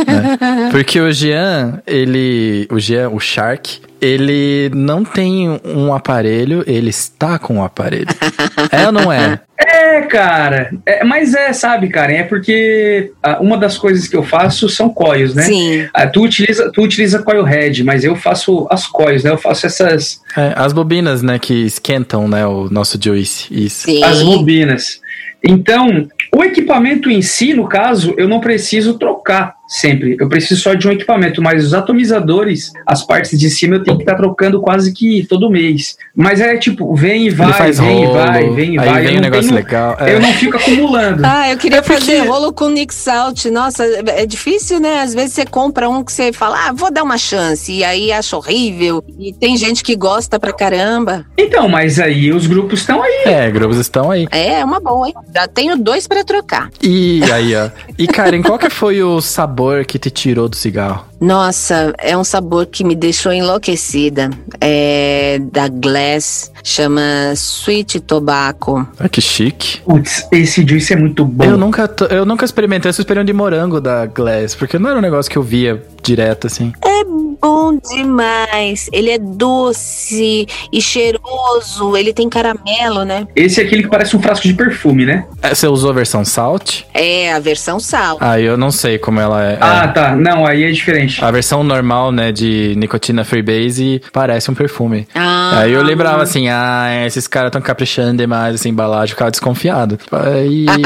né? 0.07 0.38
Porque 0.72 1.01
o 1.01 1.12
Jean, 1.12 1.81
ele. 1.87 2.66
O 2.70 2.79
Jean, 2.81 3.11
o 3.11 3.20
Shark, 3.20 3.81
ele 4.03 4.69
não 4.75 5.05
tem 5.05 5.61
um 5.65 5.95
aparelho, 5.95 6.65
ele 6.67 6.91
está 6.91 7.38
com 7.38 7.55
um 7.55 7.65
aparelho. 7.65 8.09
é 8.73 8.85
ou 8.87 8.93
não 8.93 9.12
é? 9.12 9.41
É, 9.57 10.01
cara. 10.03 10.73
É, 10.85 11.05
mas 11.05 11.35
é, 11.35 11.53
sabe, 11.53 11.88
Karen, 11.88 12.15
é 12.15 12.23
porque 12.25 13.12
ah, 13.23 13.38
uma 13.41 13.57
das 13.57 13.79
coisas 13.79 14.09
que 14.09 14.17
eu 14.17 14.25
faço 14.25 14.69
são 14.69 14.91
coils, 14.91 15.37
né? 15.37 15.45
Sim. 15.45 15.88
Ah, 15.95 16.09
tu 16.09 16.25
utiliza, 16.25 16.73
tu 16.73 16.83
utiliza 16.83 17.23
coil 17.23 17.45
head, 17.45 17.85
mas 17.85 18.03
eu 18.03 18.17
faço 18.17 18.67
as 18.69 18.88
coils, 18.88 19.23
né? 19.23 19.31
Eu 19.31 19.38
faço 19.38 19.67
essas 19.67 20.21
É, 20.37 20.53
as 20.57 20.73
bobinas, 20.73 21.23
né, 21.23 21.38
que 21.38 21.65
esquentam, 21.65 22.27
né, 22.27 22.45
o 22.45 22.69
nosso 22.71 22.99
juice. 23.01 23.47
Isso. 23.53 23.85
Sim. 23.85 24.03
as 24.03 24.21
bobinas. 24.21 25.01
Então, 25.45 26.09
o 26.35 26.43
equipamento 26.43 27.11
em 27.11 27.23
si, 27.23 27.55
no 27.55 27.69
caso, 27.69 28.15
eu 28.17 28.29
não 28.29 28.41
preciso 28.41 28.99
trocar 28.99 29.55
sempre. 29.72 30.16
Eu 30.20 30.28
preciso 30.28 30.61
só 30.61 30.74
de 30.74 30.87
um 30.87 30.92
equipamento, 30.92 31.40
mas 31.42 31.64
os 31.64 31.72
atomizadores, 31.74 32.72
as 32.87 33.02
partes 33.04 33.38
de 33.38 33.48
cima, 33.50 33.76
eu 33.76 33.82
tenho 33.82 33.96
que 33.96 34.02
estar 34.02 34.14
trocando 34.16 34.61
quase 34.61 34.92
que 34.92 35.26
todo 35.28 35.50
mês. 35.50 35.96
Mas 36.14 36.40
é 36.40 36.56
tipo, 36.56 36.94
vem 36.94 37.26
e 37.26 37.30
vai, 37.30 37.72
vem 37.72 38.04
rolo, 38.04 38.04
e 38.04 38.12
vai, 38.12 38.50
vem 38.50 38.74
e 38.74 38.78
aí 38.78 38.88
vai. 38.88 39.02
vem 39.02 39.04
eu, 39.04 39.11
um 39.12 39.14
não 39.14 39.22
negócio 39.22 39.44
tenho- 39.48 39.54
legal. 39.54 39.96
é. 39.98 40.14
eu 40.14 40.20
não 40.20 40.32
fico 40.35 40.56
acumulando. 40.56 41.22
Ah, 41.24 41.50
eu 41.50 41.56
queria 41.56 41.78
É 41.78 41.82
porque- 41.82 41.98
fazer 42.00 42.18
rolo 42.20 42.52
com 42.52 42.68
Nick 42.68 42.94
Salt. 42.94 43.46
Nossa, 43.46 43.85
é 43.85 44.26
difícil, 44.26 44.78
né? 44.80 45.00
Às 45.00 45.14
vezes 45.14 45.32
você 45.32 45.46
compra 45.46 45.88
um 45.88 46.04
que 46.04 46.12
você 46.12 46.32
fala, 46.32 46.68
ah, 46.68 46.72
vou 46.72 46.92
dar 46.92 47.02
uma 47.02 47.16
chance. 47.18 47.72
E 47.72 47.82
aí 47.82 48.12
acha 48.12 48.37
horrível. 48.37 49.02
E 49.18 49.32
tem 49.32 49.56
gente 49.56 49.82
que 49.82 49.96
gosta 49.96 50.38
pra 50.38 50.52
caramba. 50.52 51.24
Então, 51.38 51.68
mas 51.68 51.98
aí 51.98 52.30
os 52.32 52.46
grupos 52.46 52.80
estão 52.80 53.02
aí. 53.02 53.22
É, 53.26 53.50
grupos 53.50 53.78
estão 53.78 54.11
aí. 54.11 54.26
É, 54.30 54.61
é 54.61 54.64
uma 54.64 54.80
boa, 54.80 55.08
hein? 55.08 55.14
Já 55.35 55.48
tenho 55.48 55.76
dois 55.78 56.06
pra 56.06 56.22
trocar. 56.24 56.68
E 56.82 57.22
aí, 57.32 57.54
ó. 57.56 57.70
E, 57.98 58.06
Karen, 58.06 58.42
qual 58.42 58.58
que 58.58 58.68
foi 58.68 59.02
o 59.02 59.20
sabor 59.20 59.62
que 59.87 59.98
te 59.98 60.11
tirou 60.11 60.48
do 60.48 60.57
cigarro? 60.57 61.05
Nossa, 61.20 61.94
é 61.98 62.16
um 62.16 62.25
sabor 62.25 62.66
que 62.66 62.83
me 62.83 62.96
deixou 62.96 63.33
enlouquecida. 63.33 64.29
É 64.61 65.40
da 65.53 65.68
Glass, 65.68 66.51
chama 66.64 67.33
Sweet 67.35 68.01
Tobacco. 68.01 68.87
Ah, 68.98 69.09
que 69.09 69.20
chique. 69.20 69.81
Putz, 69.83 70.27
esse 70.33 70.66
juice 70.66 70.92
é 70.92 70.96
muito 70.96 71.25
bom. 71.25 71.44
Eu 71.44 71.57
nunca, 71.57 71.88
eu 72.11 72.27
nunca 72.27 72.44
experimentei, 72.44 72.90
experimentei 72.90 73.22
um 73.22 73.25
de 73.25 73.33
morango 73.33 73.81
da 73.81 74.07
Glass, 74.07 74.55
porque 74.55 74.79
não 74.79 74.90
era 74.90 74.98
um 74.98 75.03
negócio 75.03 75.31
que 75.31 75.38
eu 75.38 75.42
via 75.42 75.81
direto, 76.03 76.48
assim. 76.48 76.72
É 76.85 77.05
bom 77.42 77.76
demais. 77.76 78.88
Ele 78.92 79.11
é 79.11 79.18
doce 79.18 80.46
e 80.72 80.81
cheiroso. 80.81 81.96
Ele 81.96 82.12
tem 82.12 82.28
caramelo, 82.28 83.05
né? 83.05 83.26
Esse 83.35 83.61
é 83.61 83.64
aquele 83.64 83.83
que 83.83 83.88
parece 83.88 84.16
um 84.16 84.22
frasco 84.22 84.46
de 84.46 84.55
perfume, 84.55 85.05
né? 85.05 85.26
É, 85.42 85.52
Você 85.55 85.66
usou 85.66 85.90
a 85.90 85.92
versão 85.92 86.24
salt? 86.24 86.83
É 86.94 87.33
a 87.33 87.40
versão 87.40 87.81
sal. 87.81 88.16
Ah, 88.20 88.38
eu 88.40 88.57
não 88.57 88.70
sei 88.70 88.96
como 88.98 89.18
ela 89.20 89.42
é. 89.44 89.59
Ah, 89.61 89.85
É. 89.85 89.88
tá. 89.88 90.14
Não, 90.16 90.46
aí 90.46 90.62
é 90.62 90.70
diferente. 90.70 91.22
A 91.24 91.31
versão 91.31 91.64
normal, 91.64 92.12
né, 92.12 92.31
de 92.31 92.74
nicotina 92.76 93.24
freebase 93.24 94.00
parece 94.12 94.50
um 94.50 94.55
perfume. 94.55 95.07
Ah, 95.14 95.61
Aí 95.62 95.72
eu 95.72 95.83
lembrava 95.83 96.22
assim, 96.22 96.48
ah, 96.48 97.05
esses 97.07 97.26
caras 97.26 97.50
tão 97.50 97.61
caprichando 97.61 98.16
demais 98.18 98.55
essa 98.55 98.68
embalagem, 98.68 99.12
eu 99.12 99.16
ficava 99.16 99.31
desconfiado. 99.31 99.98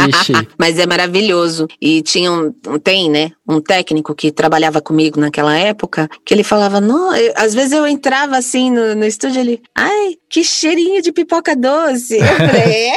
Ixi. 0.09 0.33
Mas 0.59 0.79
é 0.79 0.87
maravilhoso. 0.87 1.66
E 1.81 2.01
tinha 2.03 2.33
um, 2.33 2.53
tem, 2.83 3.11
né? 3.11 3.31
Um 3.49 3.61
técnico 3.61 4.14
que 4.14 4.31
trabalhava 4.33 4.81
comigo 4.81 5.21
naquela 5.21 5.57
época, 5.57 6.09
que 6.25 6.33
ele 6.35 6.42
falava, 6.47 6.81
não, 6.81 7.15
eu- 7.15 7.33
às 7.37 7.55
vezes 7.55 7.73
eu 7.73 7.87
entrava 7.87 8.37
assim 8.37 8.71
no, 8.71 8.95
no 8.95 9.05
estúdio 9.05 9.41
ele, 9.41 9.63
ai, 9.75 10.15
que 10.29 10.43
cheirinho 10.43 11.03
de 11.03 11.13
pipoca 11.13 11.55
doce. 11.55 12.17
Eu 12.17 12.27
falei, 12.27 12.89
é? 12.89 12.97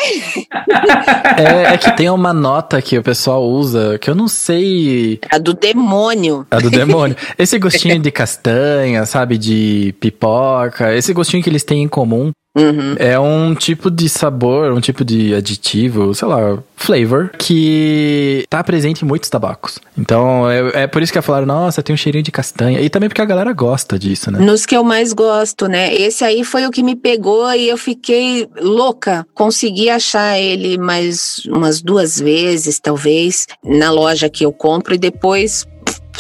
é, 1.69 1.73
é 1.73 1.77
que 1.77 1.95
tem 1.95 2.09
uma 2.09 2.33
nota 2.33 2.81
que 2.81 2.97
o 2.97 3.03
pessoal 3.03 3.43
usa, 3.43 3.97
que 3.99 4.09
eu 4.09 4.15
não 4.15 4.27
sei 4.27 5.19
A 5.29 5.37
do 5.37 5.53
demônio. 5.53 6.45
A 6.51 6.59
do 6.59 6.69
demônio. 6.69 7.15
Esse 7.37 7.57
gostinho 7.59 7.99
de 7.99 8.11
castanha, 8.11 9.05
sabe? 9.05 9.37
De 9.37 9.93
pipoca. 9.99 10.93
Esse 10.95 11.13
gostinho 11.13 11.43
que 11.43 11.49
eles 11.49 11.63
têm 11.63 11.83
em 11.83 11.87
comum 11.87 12.31
Uhum. 12.57 12.95
é 12.97 13.19
um 13.19 13.53
tipo 13.53 13.91
de 13.91 14.09
sabor, 14.09 14.73
um 14.73 14.81
tipo 14.81 15.05
de 15.05 15.35
aditivo, 15.35 16.15
sei 16.15 16.27
lá, 16.27 16.57
flavor, 16.75 17.29
que 17.37 18.43
tá 18.49 18.63
presente 18.63 19.05
em 19.05 19.07
muitos 19.07 19.29
tabacos. 19.29 19.77
Então 19.97 20.49
é, 20.49 20.83
é 20.83 20.87
por 20.87 21.01
isso 21.01 21.13
que 21.13 21.21
falaram, 21.21 21.45
nossa, 21.45 21.83
tem 21.83 21.93
um 21.93 21.97
cheirinho 21.97 22.23
de 22.23 22.31
castanha. 22.31 22.81
E 22.81 22.89
também 22.89 23.07
porque 23.07 23.21
a 23.21 23.25
galera 23.25 23.53
gosta 23.53 23.99
disso, 23.99 24.31
né? 24.31 24.39
Nos 24.39 24.65
que 24.65 24.75
eu 24.75 24.83
mais 24.83 25.13
gosto, 25.13 25.67
né? 25.67 25.93
Esse 25.93 26.23
aí 26.23 26.43
foi 26.43 26.65
o 26.65 26.71
que 26.71 26.81
me 26.81 26.95
pegou 26.95 27.51
e 27.53 27.69
eu 27.69 27.77
fiquei 27.77 28.47
louca. 28.59 29.25
Consegui 29.33 29.89
achar 29.89 30.39
ele 30.39 30.77
mais 30.77 31.41
umas 31.47 31.81
duas 31.81 32.19
vezes, 32.19 32.79
talvez, 32.79 33.45
na 33.63 33.91
loja 33.91 34.29
que 34.29 34.45
eu 34.45 34.51
compro 34.51 34.95
e 34.95 34.97
depois 34.97 35.67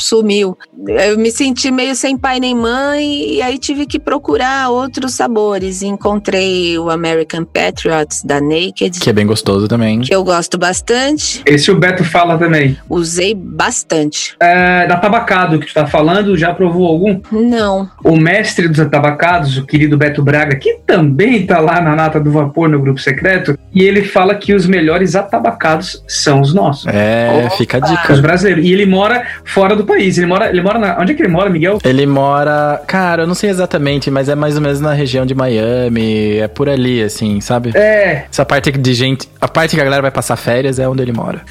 sumiu. 0.01 0.57
Eu 0.87 1.17
me 1.17 1.31
senti 1.31 1.71
meio 1.71 1.95
sem 1.95 2.17
pai 2.17 2.39
nem 2.39 2.55
mãe 2.55 3.33
e 3.35 3.41
aí 3.41 3.57
tive 3.57 3.85
que 3.85 3.99
procurar 3.99 4.69
outros 4.69 5.13
sabores. 5.15 5.81
Encontrei 5.81 6.77
o 6.77 6.89
American 6.89 7.43
Patriots 7.45 8.23
da 8.23 8.39
Naked, 8.41 8.99
Que 8.99 9.09
é 9.09 9.13
bem 9.13 9.25
gostoso 9.27 9.67
também. 9.67 10.01
que 10.01 10.13
eu 10.13 10.23
gosto 10.23 10.57
bastante. 10.57 11.41
Esse 11.45 11.69
o 11.71 11.75
Beto 11.75 12.03
fala 12.03 12.37
também. 12.37 12.77
Usei 12.89 13.33
bastante. 13.35 14.35
É, 14.39 14.87
da 14.87 14.97
tabacado 14.97 15.59
que 15.59 15.67
tu 15.67 15.73
tá 15.73 15.85
falando, 15.85 16.37
já 16.37 16.53
provou 16.53 16.87
algum? 16.87 17.19
Não. 17.31 17.89
O 18.03 18.15
mestre 18.17 18.67
dos 18.67 18.79
atabacados, 18.79 19.57
o 19.57 19.65
querido 19.65 19.97
Beto 19.97 20.23
Braga, 20.23 20.55
que 20.55 20.79
também 20.85 21.45
tá 21.45 21.59
lá 21.59 21.81
na 21.81 21.95
Nata 21.95 22.19
do 22.19 22.31
Vapor 22.31 22.69
no 22.69 22.79
grupo 22.79 22.99
secreto, 22.99 23.57
e 23.73 23.83
ele 23.83 24.03
fala 24.03 24.35
que 24.35 24.53
os 24.53 24.65
melhores 24.65 25.15
atabacados 25.15 26.03
são 26.07 26.41
os 26.41 26.53
nossos. 26.53 26.87
É, 26.87 27.43
Opa! 27.45 27.55
fica 27.57 27.77
a 27.77 27.81
Os 27.83 27.89
dica. 27.89 28.17
brasileiros. 28.21 28.65
E 28.65 28.71
ele 28.71 28.85
mora 28.85 29.25
fora 29.45 29.75
do 29.75 29.83
país. 29.89 30.17
Ele 30.17 30.27
mora, 30.27 30.49
ele 30.49 30.61
mora 30.61 30.79
na. 30.79 30.99
Onde 30.99 31.11
é 31.11 31.15
que 31.15 31.21
ele 31.21 31.29
mora, 31.29 31.49
Miguel? 31.49 31.79
Ele 31.83 32.05
mora. 32.05 32.81
Cara, 32.87 33.23
eu 33.23 33.27
não 33.27 33.35
sei 33.35 33.49
exatamente, 33.49 34.09
mas 34.11 34.29
é 34.29 34.35
mais 34.35 34.55
ou 34.55 34.61
menos 34.61 34.79
na 34.79 34.93
região 34.93 35.25
de 35.25 35.33
Miami. 35.35 36.37
É 36.37 36.47
por 36.47 36.69
ali, 36.69 37.01
assim, 37.01 37.41
sabe? 37.41 37.71
É. 37.75 38.25
Essa 38.31 38.45
parte 38.45 38.71
de 38.71 38.93
gente. 38.93 39.27
A 39.41 39.47
parte 39.47 39.75
que 39.75 39.81
a 39.81 39.83
galera 39.83 40.01
vai 40.01 40.11
passar 40.11 40.35
férias 40.35 40.79
é 40.79 40.87
onde 40.87 41.01
ele 41.01 41.13
mora. 41.13 41.41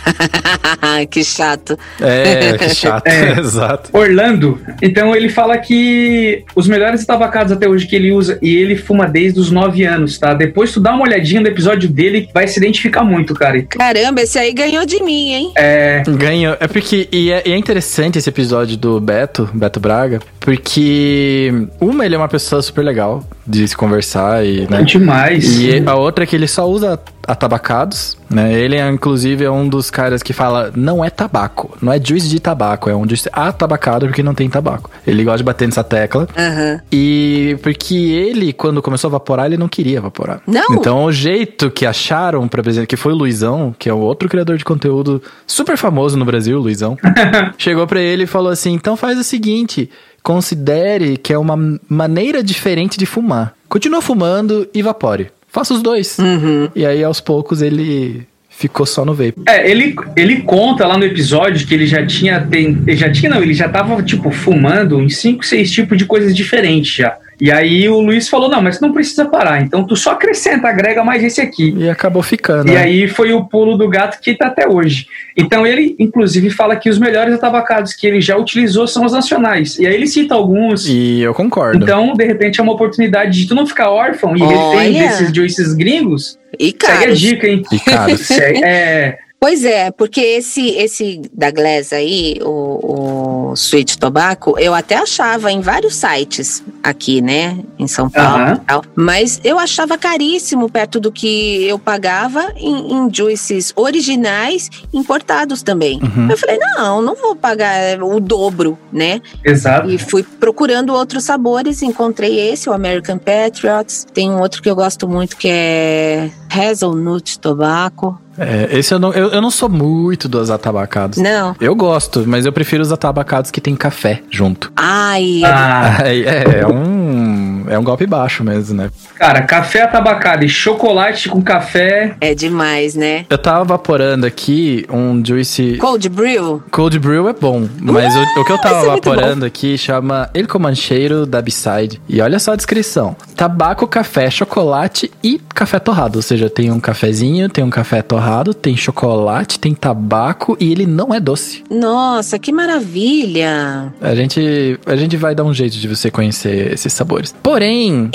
que 1.11 1.24
chato. 1.24 1.79
É, 2.01 2.57
que 2.59 2.68
chato. 2.74 3.07
É. 3.07 3.38
Exato. 3.40 3.90
Orlando. 3.92 4.61
Então 4.81 5.14
ele 5.14 5.29
fala 5.29 5.59
que 5.59 6.44
os 6.55 6.68
melhores 6.68 7.05
tabacados 7.05 7.53
até 7.53 7.68
hoje 7.68 7.87
que 7.87 7.96
ele 7.96 8.12
usa, 8.12 8.38
e 8.40 8.57
ele 8.57 8.77
fuma 8.77 9.07
desde 9.07 9.40
os 9.40 9.51
9 9.51 9.85
anos, 9.85 10.18
tá? 10.18 10.35
Depois 10.35 10.72
tu 10.72 10.81
dá 10.81 10.92
uma 10.92 11.03
olhadinha 11.03 11.40
no 11.40 11.48
episódio 11.48 11.88
dele, 11.88 12.29
vai 12.33 12.46
se 12.46 12.59
identificar 12.59 13.03
muito, 13.03 13.35
cara. 13.35 13.62
Caramba, 13.62 14.22
esse 14.22 14.38
aí 14.38 14.53
ganhou 14.53 14.85
de 14.85 15.03
mim, 15.03 15.33
hein? 15.33 15.53
É. 15.57 16.03
Ganhou. 16.07 16.57
É 16.61 16.68
porque. 16.68 17.09
E 17.11 17.31
é, 17.33 17.42
e 17.46 17.53
é 17.53 17.57
interessante 17.57 18.17
esse 18.18 18.28
episódio 18.28 18.76
do 18.76 19.00
Beto, 19.00 19.48
Beto 19.52 19.81
Braga, 19.81 20.20
porque. 20.40 21.68
Uma, 21.81 22.04
ele 22.04 22.14
é 22.14 22.18
uma 22.18 22.28
pessoa 22.28 22.61
super 22.62 22.83
legal 22.85 23.24
de 23.49 23.67
se 23.67 23.77
conversar 23.77 24.45
e. 24.45 24.69
Né? 24.69 24.83
Demais. 24.83 25.59
E 25.59 25.83
a 25.87 25.95
outra 25.95 26.25
é 26.25 26.27
que 26.27 26.37
ele 26.37 26.47
só 26.47 26.69
usa 26.69 27.01
atabacados, 27.27 28.17
né? 28.31 28.53
Ele, 28.55 28.77
é, 28.77 28.89
inclusive, 28.89 29.45
é 29.45 29.51
um 29.51 29.69
dos 29.69 29.91
caras 29.91 30.23
que 30.23 30.33
fala, 30.33 30.73
não 30.75 31.05
é 31.05 31.11
tabaco, 31.11 31.77
não 31.81 31.93
é 31.93 32.01
juice 32.03 32.27
de 32.27 32.41
tabaco, 32.41 32.89
é 32.89 32.97
um 32.97 33.07
juice 33.07 33.29
atabacado 33.33 34.07
porque 34.07 34.23
não 34.23 34.35
tem 34.35 34.49
tabaco. 34.49 34.90
Ele 35.07 35.25
gosta 35.25 35.38
de 35.38 35.44
bater 35.44 35.67
nessa 35.67 35.85
tecla. 35.85 36.27
Aham. 36.37 36.81
E 36.90 37.59
porque 37.63 37.94
ele, 37.94 38.53
quando 38.53 38.81
começou 38.81 39.09
a 39.09 39.11
evaporar, 39.11 39.46
ele 39.46 39.59
não 39.59 39.69
queria 39.69 39.99
evaporar. 39.99 40.40
Não? 40.46 40.75
Então, 40.75 41.05
o 41.05 41.13
jeito 41.13 41.71
que 41.71 41.85
acharam 41.85 42.49
pra 42.49 42.61
apresentar, 42.61 42.87
que 42.87 42.96
foi 42.96 43.13
o 43.13 43.17
Luizão, 43.17 43.75
que 43.79 43.90
é 43.90 43.94
um 43.94 44.01
outro 44.01 44.29
criador 44.29 44.57
de 44.57 44.65
conteúdo 44.65 45.23
super 45.46 45.77
famoso 45.77 46.17
no 46.17 46.25
Brasil, 46.25 46.59
o 46.59 46.63
Luizão, 46.63 46.96
chegou 47.59 47.87
pra 47.87 48.01
ele 48.01 48.25
e 48.25 48.27
falou 48.27 48.51
assim: 48.51 48.73
então 48.73 48.96
faz 48.96 49.19
o 49.19 49.25
seguinte. 49.25 49.90
Considere 50.29 51.16
que 51.16 51.33
é 51.33 51.38
uma 51.38 51.56
maneira 51.88 52.42
diferente 52.42 52.98
de 52.98 53.06
fumar. 53.06 53.54
Continua 53.66 54.02
fumando 54.02 54.68
e 54.74 54.81
evapore. 54.81 55.29
Faça 55.48 55.72
os 55.72 55.81
dois. 55.81 56.18
Uhum. 56.18 56.68
E 56.76 56.85
aí, 56.85 57.02
aos 57.02 57.18
poucos, 57.18 57.62
ele 57.62 58.26
ficou 58.50 58.85
só 58.85 59.06
no 59.06 59.14
vape. 59.14 59.40
É, 59.48 59.70
ele, 59.70 59.96
ele 60.14 60.42
conta 60.42 60.87
lá 60.87 60.98
no 60.98 61.04
episódio 61.06 61.66
que 61.66 61.72
ele 61.72 61.87
já 61.87 62.04
tinha. 62.04 62.42
Tem, 62.42 62.76
ele 62.87 62.96
já 62.98 63.10
tinha, 63.10 63.31
não, 63.31 63.40
ele 63.40 63.54
já 63.54 63.70
tava, 63.70 64.02
tipo, 64.02 64.31
fumando 64.31 65.00
em 65.00 65.08
5, 65.08 65.46
6 65.46 65.70
tipos 65.70 65.96
de 65.96 66.04
coisas 66.04 66.37
diferentes 66.37 66.94
já. 66.94 67.16
E 67.41 67.53
aí 67.53 67.89
o 67.89 68.01
Luiz 68.01 68.29
falou: 68.29 68.49
não, 68.49 68.61
mas 68.61 68.81
não 68.81 68.93
precisa 68.93 69.25
parar. 69.27 69.63
Então 69.63 69.85
tu 69.85 69.97
só 69.97 70.13
acrescenta, 70.13 70.69
agrega 70.69 71.05
mais 71.05 71.23
esse 71.23 71.41
aqui. 71.41 71.75
E 71.77 71.89
acabou 71.89 72.23
ficando. 72.23 72.69
E 72.69 72.75
né? 72.75 72.81
aí 72.81 73.09
foi 73.09 73.33
o 73.33 73.45
pulo 73.45 73.77
do 73.77 73.89
gato 73.89 74.21
que 74.21 74.35
tá 74.35 74.49
até 74.49 74.67
hoje. 74.69 75.07
Então 75.37 75.67
ele, 75.67 75.95
inclusive, 75.99 76.51
fala 76.51 76.75
que 76.77 76.91
os 76.91 76.99
melhores 76.99 77.35
atabacados 77.35 77.95
que 77.95 78.07
ele 78.07 78.21
já 78.21 78.37
utilizou 78.37 78.87
são 78.87 79.05
os 79.05 79.13
nacionais. 79.13 79.79
E 79.79 79.87
aí 79.87 79.95
ele 79.95 80.07
cita 80.07 80.35
alguns. 80.35 80.89
E 80.89 81.21
eu 81.21 81.33
concordo. 81.33 81.83
Então, 81.83 82.13
de 82.15 82.25
repente, 82.25 82.61
é 82.61 82.63
uma 82.63 82.73
oportunidade 82.73 83.41
de 83.41 83.47
tu 83.47 83.55
não 83.55 83.67
ficar 83.67 83.91
órfão 83.91 84.37
e 84.37 84.43
Olha. 84.43 84.93
desses 84.93 85.33
juices 85.33 85.75
gringos. 85.75 86.39
E 86.59 86.75
Segue 86.81 87.05
a 87.05 87.15
dica, 87.15 87.47
hein? 87.47 87.63
E 87.71 87.79
caros. 87.79 88.21
Segue- 88.27 88.65
é, 88.65 89.19
Pois 89.41 89.65
é, 89.65 89.91
porque 89.93 90.21
esse 90.21 90.71
esse 90.71 91.23
da 91.33 91.51
Glass 91.51 91.93
aí, 91.93 92.39
o, 92.43 93.51
o 93.51 93.55
Sweet 93.55 93.97
Tobacco, 93.97 94.59
eu 94.59 94.75
até 94.75 94.97
achava 94.97 95.53
em 95.53 95.61
vários 95.61 95.95
sites 95.95 96.63
aqui, 96.83 97.21
né, 97.21 97.57
em 97.79 97.87
São 97.87 98.11
Paulo 98.11 98.43
Aham. 98.43 98.55
e 98.55 98.67
tal, 98.67 98.85
mas 98.97 99.41
eu 99.45 99.57
achava 99.57 99.97
caríssimo 99.97 100.69
perto 100.69 100.99
do 100.99 101.13
que 101.13 101.65
eu 101.65 101.79
pagava 101.79 102.53
em, 102.57 102.93
em 102.93 103.15
juices 103.15 103.73
originais 103.77 104.71
importados 104.93 105.63
também. 105.63 106.01
Uhum. 106.03 106.29
Eu 106.29 106.37
falei, 106.37 106.59
não, 106.59 107.01
não 107.01 107.15
vou 107.15 107.37
pagar 107.37 108.03
o 108.03 108.19
dobro, 108.19 108.77
né? 108.93 109.21
exato. 109.45 109.89
E 109.89 109.99
fui 109.99 110.23
procurando 110.23 110.93
outros 110.93 111.25
sabores, 111.25 111.81
encontrei 111.83 112.41
esse, 112.41 112.69
o 112.69 112.73
American 112.73 113.19
Patriots. 113.19 114.05
Tem 114.13 114.31
um 114.31 114.41
outro 114.41 114.61
que 114.61 114.69
eu 114.69 114.75
gosto 114.75 115.09
muito 115.09 115.37
que 115.37 115.49
é 115.49 116.31
Hazelnut 116.51 117.38
Tobacco. 117.38 118.19
É, 118.38 118.69
esse 118.79 118.94
eu 118.94 119.01
não, 119.01 119.13
eu, 119.13 119.31
eu 119.31 119.42
não 119.42 119.51
sou 119.51 119.69
muito 119.69 120.29
dos 120.29 120.49
atabacados. 120.49 121.19
Não. 121.19 121.57
Eu 121.61 121.75
gosto, 121.75 122.23
mas 122.27 122.46
eu 122.46 122.53
prefiro 122.53 122.83
os 122.83 122.92
atabacados 122.92 123.51
que 123.51 123.61
tem 123.61 123.75
café 123.75 124.23
junto. 124.31 124.71
Ai, 124.77 125.42
Ah, 125.44 126.03
Aí, 126.05 126.25
é, 126.25 126.61
é 126.61 126.67
um. 126.67 127.27
É 127.69 127.79
um 127.79 127.85
golpe 127.85 128.06
baixo 128.06 128.42
mesmo, 128.44 128.77
né? 128.77 128.90
cara, 129.14 129.42
café 129.42 129.83
atabacado 129.83 130.44
e 130.44 130.48
chocolate 130.48 131.29
com 131.29 131.42
café. 131.42 132.16
é 132.21 132.35
demais, 132.35 132.94
né? 132.94 133.27
Eu 133.29 133.38
tava 133.38 133.64
vaporando 133.64 134.27
aqui 134.27 134.87
um 134.90 135.23
Juice. 135.25 135.77
Cold 135.79 136.08
Brew? 136.08 136.62
Cold 136.71 136.98
Brew 136.98 137.29
é 137.29 137.33
bom, 137.33 137.69
mas 137.81 138.14
o, 138.14 138.40
o 138.40 138.44
que 138.44 138.52
eu 138.52 138.58
tava 138.58 138.83
é 138.83 138.87
vaporando 138.87 139.44
aqui 139.44 139.77
chama 139.77 140.31
El 140.33 140.46
Comancheiro 140.46 141.27
da 141.27 141.42
B-Side. 141.42 142.00
E 142.08 142.21
olha 142.21 142.38
só 142.38 142.52
a 142.52 142.56
descrição: 142.56 143.16
tabaco, 143.37 143.87
café, 143.87 144.31
chocolate 144.31 145.10
e 145.23 145.40
café 145.54 145.79
torrado. 145.79 146.16
Ou 146.16 146.23
seja, 146.23 146.48
tem 146.48 146.71
um 146.71 146.81
cafezinho, 146.81 147.48
tem 147.48 147.64
um 147.64 147.71
café 147.71 148.02
torrado, 148.02 148.54
tem 148.54 148.77
chocolate, 148.77 149.58
tem 149.58 149.75
tabaco 149.75 150.56
e 150.60 150.71
ele 150.71 150.87
não 150.87 151.12
é 151.12 151.21
doce. 151.21 151.64
Nossa, 151.71 152.38
que 152.38 152.52
maravilha! 152.52 153.92
A 154.00 154.14
gente, 154.14 154.79
a 154.87 154.96
gente 154.96 155.16
vai 155.16 155.35
dar 155.35 155.44
um 155.44 155.52
jeito 155.52 155.77
de 155.77 155.88
você 155.88 156.10
conhecer 156.10 156.73
esses 156.73 156.92
sabores. 156.92 157.35
Porém, 157.59 158.09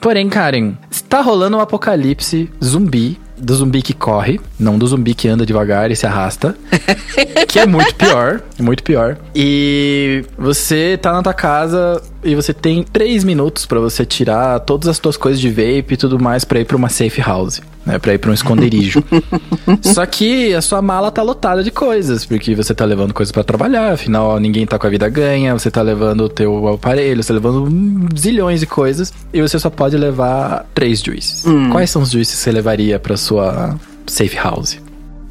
porém, 0.00 0.28
Karen, 0.28 0.72
está 0.90 1.20
rolando 1.20 1.56
um 1.56 1.60
apocalipse 1.60 2.50
zumbi. 2.62 3.20
Do 3.38 3.54
zumbi 3.54 3.80
que 3.80 3.94
corre, 3.94 4.38
não 4.58 4.76
do 4.76 4.86
zumbi 4.86 5.14
que 5.14 5.28
anda 5.28 5.46
devagar 5.46 5.92
e 5.92 5.96
se 5.96 6.06
arrasta. 6.06 6.56
que 7.48 7.58
é 7.60 7.66
muito 7.66 7.94
pior, 7.94 8.42
é 8.58 8.62
muito 8.62 8.82
pior. 8.82 9.16
E 9.32 10.24
você 10.36 10.98
tá 11.00 11.12
na 11.12 11.22
tua 11.22 11.32
casa 11.32 12.02
e 12.22 12.34
você 12.34 12.52
tem 12.52 12.82
três 12.82 13.24
minutos 13.24 13.66
pra 13.66 13.80
você 13.80 14.04
tirar 14.04 14.60
todas 14.60 14.88
as 14.88 14.98
tuas 14.98 15.16
coisas 15.16 15.40
de 15.40 15.48
vape 15.48 15.94
e 15.94 15.96
tudo 15.96 16.18
mais 16.18 16.44
pra 16.44 16.60
ir 16.60 16.64
pra 16.64 16.76
uma 16.76 16.88
safe 16.88 17.20
house, 17.20 17.60
né? 17.84 17.98
Pra 17.98 18.14
ir 18.14 18.18
pra 18.18 18.30
um 18.30 18.34
esconderijo. 18.34 19.02
Só 19.82 20.04
que 20.04 20.54
a 20.54 20.60
sua 20.60 20.82
mala 20.82 21.10
tá 21.10 21.22
lotada 21.22 21.62
de 21.62 21.70
coisas, 21.70 22.26
porque 22.26 22.54
você 22.54 22.74
tá 22.74 22.84
levando 22.84 23.14
coisas 23.14 23.32
pra 23.32 23.42
trabalhar, 23.42 23.92
afinal 23.92 24.38
ninguém 24.38 24.66
tá 24.66 24.78
com 24.78 24.86
a 24.86 24.90
vida 24.90 25.08
ganha, 25.08 25.52
você 25.58 25.70
tá 25.70 25.82
levando 25.82 26.24
o 26.24 26.28
teu 26.28 26.68
aparelho, 26.68 27.22
você 27.22 27.28
tá 27.28 27.34
levando 27.34 27.64
hum, 27.64 28.08
zilhões 28.16 28.60
de 28.60 28.66
coisas, 28.66 29.12
e 29.32 29.40
você 29.40 29.58
só 29.58 29.70
pode 29.70 29.96
levar 29.96 30.66
três 30.74 31.00
juices. 31.00 31.44
Quais 31.72 31.90
são 31.90 32.02
os 32.02 32.10
juices 32.10 32.36
que 32.36 32.42
você 32.42 32.52
levaria 32.52 32.98
pra 32.98 33.16
sua 33.16 33.76
safe 34.06 34.36
house? 34.36 34.78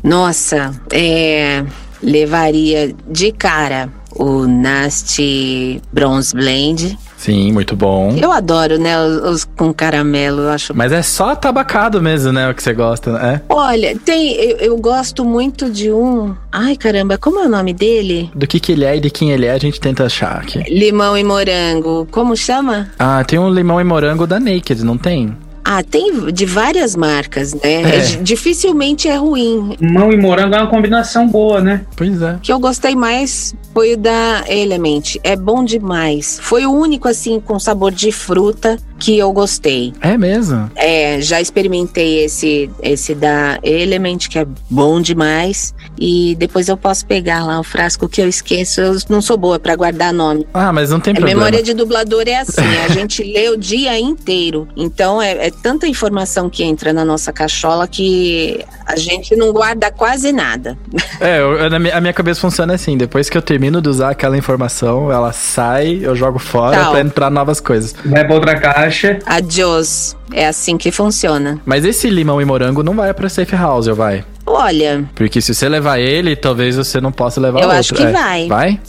Nossa, 0.03 0.71
é, 0.91 1.63
levaria 2.01 2.95
de 3.09 3.31
cara 3.31 3.89
o 4.15 4.47
Nasty 4.47 5.81
Bronze 5.91 6.35
Blend. 6.35 6.97
Sim, 7.17 7.51
muito 7.51 7.75
bom. 7.75 8.15
Eu 8.15 8.31
adoro, 8.31 8.77
né? 8.77 8.97
Os, 8.97 9.29
os 9.29 9.43
com 9.43 9.73
caramelo, 9.73 10.43
eu 10.43 10.49
acho. 10.49 10.73
Mas 10.75 10.91
é 10.91 11.01
só 11.01 11.35
tabacado 11.35 12.01
mesmo, 12.01 12.31
né? 12.31 12.49
O 12.49 12.53
que 12.53 12.63
você 12.63 12.73
gosta, 12.73 13.11
né? 13.11 13.41
Olha, 13.49 13.97
tem. 13.97 14.33
Eu, 14.35 14.57
eu 14.57 14.77
gosto 14.77 15.25
muito 15.25 15.69
de 15.69 15.91
um. 15.91 16.33
Ai, 16.51 16.77
caramba, 16.77 17.17
como 17.17 17.39
é 17.39 17.45
o 17.45 17.49
nome 17.49 17.73
dele? 17.73 18.31
Do 18.33 18.47
que 18.47 18.59
que 18.59 18.71
ele 18.71 18.85
é 18.85 18.95
e 18.95 18.99
de 19.01 19.09
quem 19.09 19.31
ele 19.31 19.45
é, 19.45 19.51
a 19.51 19.57
gente 19.57 19.79
tenta 19.81 20.05
achar 20.05 20.37
aqui. 20.37 20.59
Limão 20.69 21.17
e 21.17 21.23
morango. 21.23 22.07
Como 22.09 22.37
chama? 22.37 22.89
Ah, 22.97 23.21
tem 23.23 23.37
um 23.37 23.49
limão 23.49 23.81
e 23.81 23.83
morango 23.83 24.25
da 24.25 24.39
Naked, 24.39 24.83
não 24.83 24.97
tem? 24.97 25.35
Ah, 25.63 25.83
tem 25.83 26.31
de 26.31 26.45
várias 26.45 26.95
marcas, 26.95 27.53
né? 27.53 27.59
É. 27.63 27.95
É 27.95 27.99
di- 27.99 28.17
dificilmente 28.17 29.07
é 29.07 29.15
ruim. 29.15 29.75
Mão 29.79 30.11
e 30.11 30.17
morango 30.17 30.55
é 30.55 30.59
uma 30.59 30.69
combinação 30.69 31.27
boa, 31.27 31.61
né? 31.61 31.85
Pois 31.95 32.21
é. 32.21 32.33
O 32.33 32.39
que 32.39 32.51
eu 32.51 32.59
gostei 32.59 32.95
mais 32.95 33.53
foi 33.73 33.93
o 33.93 33.97
da 33.97 34.43
Element. 34.47 35.17
É 35.23 35.35
bom 35.35 35.63
demais. 35.63 36.39
Foi 36.41 36.65
o 36.65 36.71
único, 36.71 37.07
assim, 37.07 37.39
com 37.39 37.59
sabor 37.59 37.91
de 37.91 38.11
fruta 38.11 38.77
que 38.97 39.17
eu 39.17 39.31
gostei. 39.31 39.93
É 40.01 40.17
mesmo? 40.17 40.69
É, 40.75 41.21
já 41.21 41.39
experimentei 41.39 42.25
esse, 42.25 42.69
esse 42.81 43.15
da 43.15 43.57
Element, 43.63 44.27
que 44.29 44.37
é 44.39 44.45
bom 44.69 44.99
demais. 44.99 45.73
E 45.97 46.35
depois 46.37 46.67
eu 46.67 46.75
posso 46.75 47.05
pegar 47.05 47.45
lá 47.45 47.59
o 47.59 47.63
frasco 47.63 48.09
que 48.09 48.21
eu 48.21 48.27
esqueço. 48.27 48.81
Eu 48.81 48.97
não 49.09 49.21
sou 49.21 49.37
boa 49.37 49.59
pra 49.59 49.75
guardar 49.75 50.11
nome. 50.13 50.45
Ah, 50.53 50.73
mas 50.73 50.89
não 50.89 50.99
tem 50.99 51.11
A 51.11 51.15
problema. 51.15 51.39
memória 51.39 51.63
de 51.63 51.73
dublador 51.73 52.23
é 52.27 52.39
assim, 52.39 52.61
a 52.85 52.89
gente 52.89 53.23
lê 53.23 53.49
o 53.49 53.57
dia 53.57 53.97
inteiro. 53.99 54.67
Então 54.75 55.21
é, 55.21 55.48
é 55.49 55.51
tanta 55.51 55.87
informação 55.87 56.49
que 56.49 56.63
entra 56.63 56.93
na 56.93 57.03
nossa 57.03 57.33
cachola 57.33 57.87
que 57.87 58.63
a 58.85 58.95
gente 58.95 59.35
não 59.35 59.51
guarda 59.51 59.91
quase 59.91 60.31
nada. 60.31 60.77
É, 61.19 61.39
eu- 61.41 61.57
a 61.93 61.99
minha 61.99 62.13
cabeça 62.13 62.39
funciona 62.39 62.73
assim. 62.75 62.97
Depois 62.97 63.29
que 63.29 63.37
eu 63.37 63.41
termino 63.41 63.81
de 63.81 63.89
usar 63.89 64.11
aquela 64.11 64.37
informação, 64.37 65.11
ela 65.11 65.33
sai, 65.33 65.99
eu 66.01 66.15
jogo 66.15 66.39
fora 66.39 66.77
Tal. 66.77 66.91
pra 66.91 67.01
entrar 67.01 67.29
novas 67.29 67.59
coisas. 67.59 67.93
Vai 68.05 68.23
pra 68.25 68.35
outra 68.35 68.57
caixa. 68.59 69.19
Adiós. 69.25 70.15
É 70.31 70.47
assim 70.47 70.77
que 70.77 70.91
funciona. 70.91 71.59
Mas 71.65 71.83
esse 71.83 72.09
limão 72.09 72.41
e 72.41 72.45
morango 72.45 72.83
não 72.83 72.95
vai 72.95 73.13
pra 73.13 73.27
safe 73.27 73.55
house, 73.55 73.87
ou 73.87 73.95
vai? 73.95 74.23
Olha, 74.51 75.07
Porque 75.15 75.39
se 75.41 75.53
você 75.53 75.69
levar 75.69 75.99
ele, 75.99 76.35
talvez 76.35 76.75
você 76.75 76.99
não 76.99 77.11
possa 77.11 77.39
levar 77.39 77.59
eu 77.59 77.65
outro. 77.65 77.79
acho 77.79 77.93
que 77.93 78.03
É. 78.03 78.11
vai. 78.11 78.47
Vai? 78.47 78.79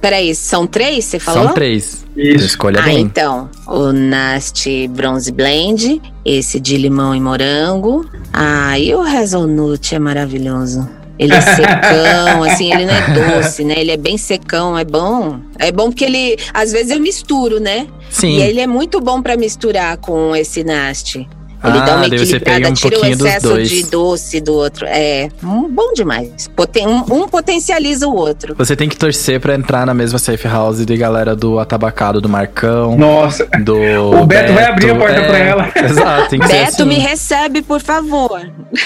Peraí, 0.00 0.34
são 0.34 0.66
três, 0.66 1.04
você 1.04 1.18
falou? 1.18 1.44
São 1.46 1.52
três. 1.54 2.06
Isso. 2.16 2.46
Escolha 2.46 2.80
Ah, 2.80 2.84
bem. 2.84 3.00
então, 3.00 3.48
o 3.66 3.92
Nasty 3.92 4.86
Bronze 4.88 5.32
Blend, 5.32 6.00
esse 6.24 6.60
de 6.60 6.76
limão 6.76 7.14
e 7.14 7.20
morango. 7.20 8.06
Ah, 8.32 8.78
e 8.78 8.94
o 8.94 9.00
Hazelnut 9.00 9.94
é 9.94 9.98
maravilhoso. 9.98 10.88
Ele 11.18 11.34
é 11.34 11.40
secão, 11.40 12.42
assim, 12.48 12.72
ele 12.72 12.86
não 12.86 12.94
é 12.94 13.40
doce, 13.42 13.62
né? 13.64 13.74
Ele 13.76 13.90
é 13.90 13.96
bem 13.96 14.16
secão, 14.16 14.78
é 14.78 14.84
bom. 14.84 15.38
É 15.58 15.70
bom 15.70 15.90
porque 15.90 16.04
ele, 16.04 16.36
às 16.54 16.72
vezes 16.72 16.90
eu 16.92 17.00
misturo, 17.00 17.60
né? 17.60 17.86
Sim. 18.08 18.38
E 18.38 18.42
ele 18.42 18.60
é 18.60 18.66
muito 18.66 19.00
bom 19.00 19.20
pra 19.20 19.36
misturar 19.36 19.96
com 19.98 20.34
esse 20.34 20.64
naste. 20.64 21.28
Ele 21.62 21.78
Ah, 21.78 21.80
dá 21.84 21.96
uma 21.96 22.06
equilibrada, 22.06 22.44
pega 22.44 22.68
um 22.68 22.72
tira 22.72 22.88
o 22.88 22.90
pouquinho 22.92 23.16
dos 23.18 23.26
excesso 23.26 23.62
de 23.62 23.82
doce 23.90 24.40
do 24.40 24.54
outro. 24.54 24.86
É, 24.86 25.28
hum, 25.44 25.68
bom 25.70 25.92
demais. 25.92 26.48
Poten- 26.56 26.86
um, 26.86 27.04
um 27.10 27.28
potencializa 27.28 28.06
o 28.08 28.14
outro. 28.16 28.54
Você 28.56 28.74
tem 28.74 28.88
que 28.88 28.96
torcer 28.96 29.38
pra 29.40 29.54
entrar 29.54 29.84
na 29.86 29.92
mesma 29.92 30.18
safe 30.18 30.48
house 30.48 30.84
de 30.84 30.96
galera 30.96 31.36
do 31.36 31.58
Atabacado, 31.58 32.20
do 32.20 32.28
Marcão, 32.28 32.96
Nossa. 32.96 33.46
do. 33.62 33.76
O 34.22 34.26
Beto 34.26 34.52
vai 34.52 34.64
abrir 34.64 34.90
a 34.90 34.94
porta 34.96 35.22
pra 35.24 35.38
ela. 35.38 35.68
Exato, 35.76 36.30
tem 36.30 36.40
que 36.40 36.46
ser 36.46 36.52
Beto, 36.52 36.68
assim. 36.68 36.84
me 36.84 36.94
recebe, 36.94 37.62
por 37.62 37.80
favor. 37.80 38.40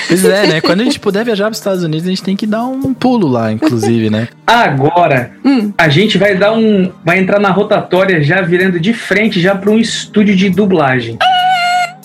Pois 0.09 0.25
é, 0.25 0.47
né? 0.47 0.61
Quando 0.64 0.81
a 0.81 0.85
gente 0.85 0.99
puder 0.99 1.25
viajar 1.25 1.45
pros 1.47 1.59
Estados 1.59 1.83
Unidos, 1.85 2.07
a 2.07 2.11
gente 2.11 2.22
tem 2.22 2.35
que 2.37 2.47
dar 2.47 2.64
um 2.64 2.93
pulo 2.95 3.29
lá, 3.29 3.53
inclusive, 3.53 4.11
né? 4.11 4.29
Agora, 4.47 5.33
Hum. 5.45 5.72
a 5.79 5.89
gente 5.89 6.18
vai 6.18 6.35
dar 6.37 6.53
um. 6.53 6.91
Vai 7.05 7.18
entrar 7.18 7.39
na 7.39 7.51
rotatória 7.51 8.22
já 8.22 8.41
virando 8.43 8.81
de 8.81 8.93
frente 8.93 9.41
já 9.41 9.55
para 9.55 9.70
um 9.70 9.79
estúdio 9.79 10.35
de 10.35 10.51
dublagem. 10.51 11.18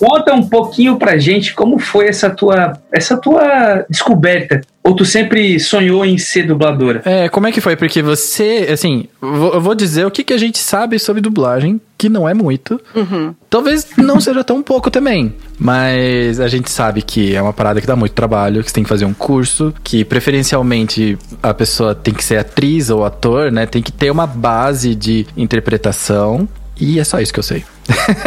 Conta 0.00 0.32
um 0.34 0.42
pouquinho 0.42 0.96
pra 0.96 1.18
gente 1.18 1.52
como 1.54 1.78
foi 1.78 2.08
essa 2.08 2.30
tua, 2.30 2.72
essa 2.90 3.16
tua 3.18 3.84
descoberta. 3.88 4.62
Ou 4.82 4.96
tu 4.96 5.04
sempre 5.04 5.60
sonhou 5.60 6.06
em 6.06 6.16
ser 6.16 6.44
dubladora? 6.46 7.02
É, 7.04 7.28
como 7.28 7.46
é 7.46 7.52
que 7.52 7.60
foi? 7.60 7.76
Porque 7.76 8.00
você, 8.00 8.66
assim, 8.72 9.04
vou- 9.20 9.52
eu 9.52 9.60
vou 9.60 9.74
dizer 9.74 10.06
o 10.06 10.10
que, 10.10 10.24
que 10.24 10.32
a 10.32 10.38
gente 10.38 10.56
sabe 10.56 10.98
sobre 10.98 11.20
dublagem, 11.20 11.78
que 11.98 12.08
não 12.08 12.26
é 12.26 12.32
muito. 12.32 12.80
Uhum. 12.96 13.34
Talvez 13.50 13.86
não 13.98 14.18
seja 14.18 14.42
tão 14.42 14.62
pouco 14.62 14.90
também. 14.90 15.34
Mas 15.58 16.40
a 16.40 16.48
gente 16.48 16.70
sabe 16.70 17.02
que 17.02 17.36
é 17.36 17.42
uma 17.42 17.52
parada 17.52 17.78
que 17.78 17.86
dá 17.86 17.94
muito 17.94 18.12
trabalho, 18.12 18.62
que 18.64 18.70
você 18.70 18.74
tem 18.74 18.82
que 18.82 18.88
fazer 18.88 19.04
um 19.04 19.12
curso, 19.12 19.74
que 19.84 20.02
preferencialmente 20.02 21.18
a 21.42 21.52
pessoa 21.52 21.94
tem 21.94 22.14
que 22.14 22.24
ser 22.24 22.38
atriz 22.38 22.88
ou 22.88 23.04
ator, 23.04 23.52
né? 23.52 23.66
Tem 23.66 23.82
que 23.82 23.92
ter 23.92 24.10
uma 24.10 24.26
base 24.26 24.94
de 24.94 25.26
interpretação. 25.36 26.48
E 26.80 26.98
é 26.98 27.04
só 27.04 27.20
isso 27.20 27.32
que 27.32 27.38
eu 27.38 27.44
sei. 27.44 27.64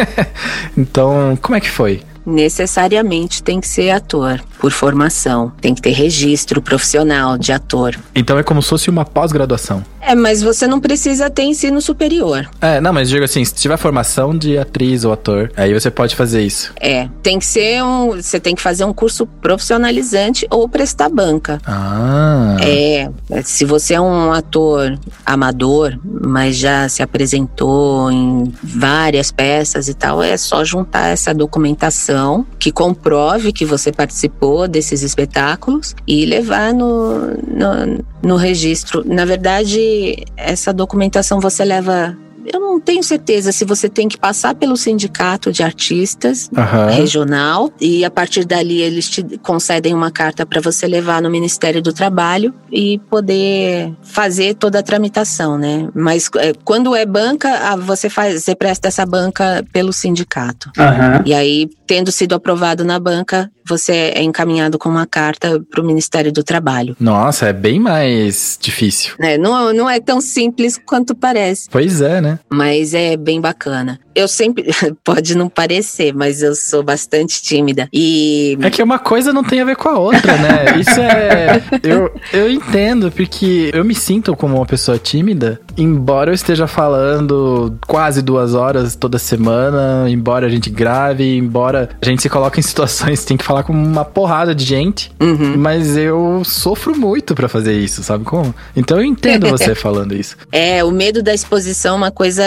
então, 0.78 1.36
como 1.42 1.56
é 1.56 1.60
que 1.60 1.68
foi? 1.68 2.02
Necessariamente 2.26 3.42
tem 3.42 3.60
que 3.60 3.68
ser 3.68 3.90
ator, 3.90 4.42
por 4.58 4.72
formação. 4.72 5.52
Tem 5.60 5.74
que 5.74 5.82
ter 5.82 5.90
registro 5.90 6.62
profissional 6.62 7.36
de 7.36 7.52
ator. 7.52 7.96
Então 8.14 8.38
é 8.38 8.42
como 8.42 8.62
se 8.62 8.68
fosse 8.68 8.90
uma 8.90 9.04
pós-graduação. 9.04 9.84
É, 10.00 10.14
mas 10.14 10.42
você 10.42 10.66
não 10.66 10.80
precisa 10.80 11.30
ter 11.30 11.44
ensino 11.44 11.80
superior. 11.80 12.48
É, 12.60 12.80
não, 12.80 12.92
mas 12.92 13.08
digo 13.08 13.24
assim, 13.24 13.42
se 13.44 13.54
tiver 13.54 13.76
formação 13.78 14.36
de 14.36 14.58
atriz 14.58 15.04
ou 15.04 15.12
ator, 15.12 15.50
aí 15.56 15.72
você 15.72 15.90
pode 15.90 16.14
fazer 16.14 16.42
isso. 16.42 16.72
É, 16.78 17.08
tem 17.22 17.38
que 17.38 17.46
ser 17.46 17.82
um. 17.82 18.10
Você 18.10 18.38
tem 18.38 18.54
que 18.54 18.60
fazer 18.60 18.84
um 18.84 18.92
curso 18.92 19.26
profissionalizante 19.26 20.46
ou 20.50 20.68
prestar 20.68 21.08
banca. 21.08 21.58
Ah. 21.66 22.56
É, 22.60 23.10
se 23.42 23.64
você 23.64 23.94
é 23.94 24.00
um 24.00 24.32
ator 24.32 24.98
amador, 25.24 25.98
mas 26.04 26.56
já 26.56 26.86
se 26.88 27.02
apresentou 27.02 28.10
em 28.10 28.52
várias 28.62 29.30
peças 29.30 29.88
e 29.88 29.94
tal, 29.94 30.22
é 30.22 30.36
só 30.36 30.62
juntar 30.64 31.08
essa 31.08 31.32
documentação 31.32 32.13
que 32.58 32.70
comprove 32.72 33.52
que 33.52 33.64
você 33.64 33.92
participou 33.92 34.68
desses 34.68 35.02
espetáculos 35.02 35.94
e 36.06 36.24
levar 36.24 36.72
no, 36.72 37.18
no, 37.36 38.04
no 38.22 38.36
registro. 38.36 39.02
Na 39.06 39.24
verdade, 39.24 40.24
essa 40.36 40.72
documentação 40.72 41.40
você 41.40 41.64
leva. 41.64 42.16
Eu 42.52 42.60
não 42.60 42.80
tenho 42.80 43.02
certeza 43.02 43.52
se 43.52 43.64
você 43.64 43.88
tem 43.88 44.08
que 44.08 44.18
passar 44.18 44.54
pelo 44.54 44.76
sindicato 44.76 45.52
de 45.52 45.62
artistas 45.62 46.50
Aham. 46.56 46.90
regional 46.90 47.70
e 47.80 48.04
a 48.04 48.10
partir 48.10 48.44
dali 48.44 48.80
eles 48.80 49.08
te 49.08 49.22
concedem 49.38 49.94
uma 49.94 50.10
carta 50.10 50.44
para 50.44 50.60
você 50.60 50.86
levar 50.86 51.22
no 51.22 51.30
Ministério 51.30 51.82
do 51.82 51.92
Trabalho 51.92 52.54
e 52.70 52.98
poder 53.10 53.92
fazer 54.02 54.54
toda 54.54 54.78
a 54.78 54.82
tramitação, 54.82 55.56
né? 55.58 55.88
Mas 55.94 56.30
é, 56.36 56.52
quando 56.64 56.94
é 56.94 57.06
banca, 57.06 57.76
você 57.76 58.08
faz, 58.08 58.42
você 58.42 58.54
presta 58.54 58.88
essa 58.88 59.06
banca 59.06 59.64
pelo 59.72 59.92
sindicato. 59.92 60.70
Aham. 60.78 61.22
E 61.24 61.34
aí, 61.34 61.68
tendo 61.86 62.10
sido 62.10 62.34
aprovado 62.34 62.84
na 62.84 62.98
banca, 62.98 63.50
você 63.66 63.92
é 64.14 64.22
encaminhado 64.22 64.78
com 64.78 64.88
uma 64.88 65.06
carta 65.06 65.60
para 65.70 65.80
o 65.80 65.86
Ministério 65.86 66.32
do 66.32 66.42
Trabalho. 66.42 66.96
Nossa, 67.00 67.46
é 67.46 67.52
bem 67.52 67.78
mais 67.78 68.58
difícil. 68.60 69.14
É, 69.20 69.38
não, 69.38 69.72
não 69.72 69.88
é 69.88 70.00
tão 70.00 70.20
simples 70.20 70.78
quanto 70.84 71.14
parece. 71.14 71.68
Pois 71.70 72.00
é, 72.00 72.20
né? 72.20 72.38
mas 72.50 72.94
é 72.94 73.16
bem 73.16 73.40
bacana. 73.40 73.98
Eu 74.14 74.28
sempre, 74.28 74.66
pode 75.02 75.36
não 75.36 75.48
parecer, 75.48 76.14
mas 76.14 76.42
eu 76.42 76.54
sou 76.54 76.82
bastante 76.82 77.42
tímida. 77.42 77.88
E 77.92 78.56
É 78.62 78.70
que 78.70 78.82
uma 78.82 78.98
coisa 78.98 79.32
não 79.32 79.42
tem 79.42 79.60
a 79.60 79.64
ver 79.64 79.76
com 79.76 79.88
a 79.88 79.98
outra, 79.98 80.36
né? 80.36 80.78
Isso 80.78 81.00
é. 81.00 81.62
Eu, 81.82 82.12
eu 82.32 82.50
entendo, 82.50 83.10
porque 83.10 83.70
eu 83.74 83.84
me 83.84 83.94
sinto 83.94 84.36
como 84.36 84.56
uma 84.56 84.66
pessoa 84.66 84.98
tímida, 84.98 85.60
embora 85.76 86.30
eu 86.30 86.34
esteja 86.34 86.66
falando 86.66 87.76
quase 87.86 88.22
duas 88.22 88.54
horas 88.54 88.94
toda 88.94 89.18
semana, 89.18 90.08
embora 90.08 90.46
a 90.46 90.50
gente 90.50 90.70
grave, 90.70 91.36
embora 91.36 91.90
a 92.00 92.04
gente 92.04 92.22
se 92.22 92.28
coloque 92.28 92.60
em 92.60 92.62
situações 92.62 93.20
que 93.20 93.26
tem 93.26 93.36
que 93.36 93.44
falar 93.44 93.53
com 93.62 93.72
uma 93.72 94.04
porrada 94.04 94.54
de 94.54 94.64
gente, 94.64 95.12
Uhum. 95.20 95.56
mas 95.56 95.96
eu 95.96 96.42
sofro 96.44 96.96
muito 96.96 97.34
pra 97.34 97.48
fazer 97.48 97.72
isso, 97.78 98.02
sabe 98.02 98.24
como? 98.24 98.54
Então 98.74 98.98
eu 98.98 99.04
entendo 99.04 99.48
você 99.48 99.74
falando 99.76 100.14
isso. 100.14 100.36
é 100.50 100.82
o 100.82 100.90
medo 100.90 101.22
da 101.22 101.32
exposição 101.34 101.94
é 101.94 101.96
uma 101.98 102.10
coisa 102.10 102.42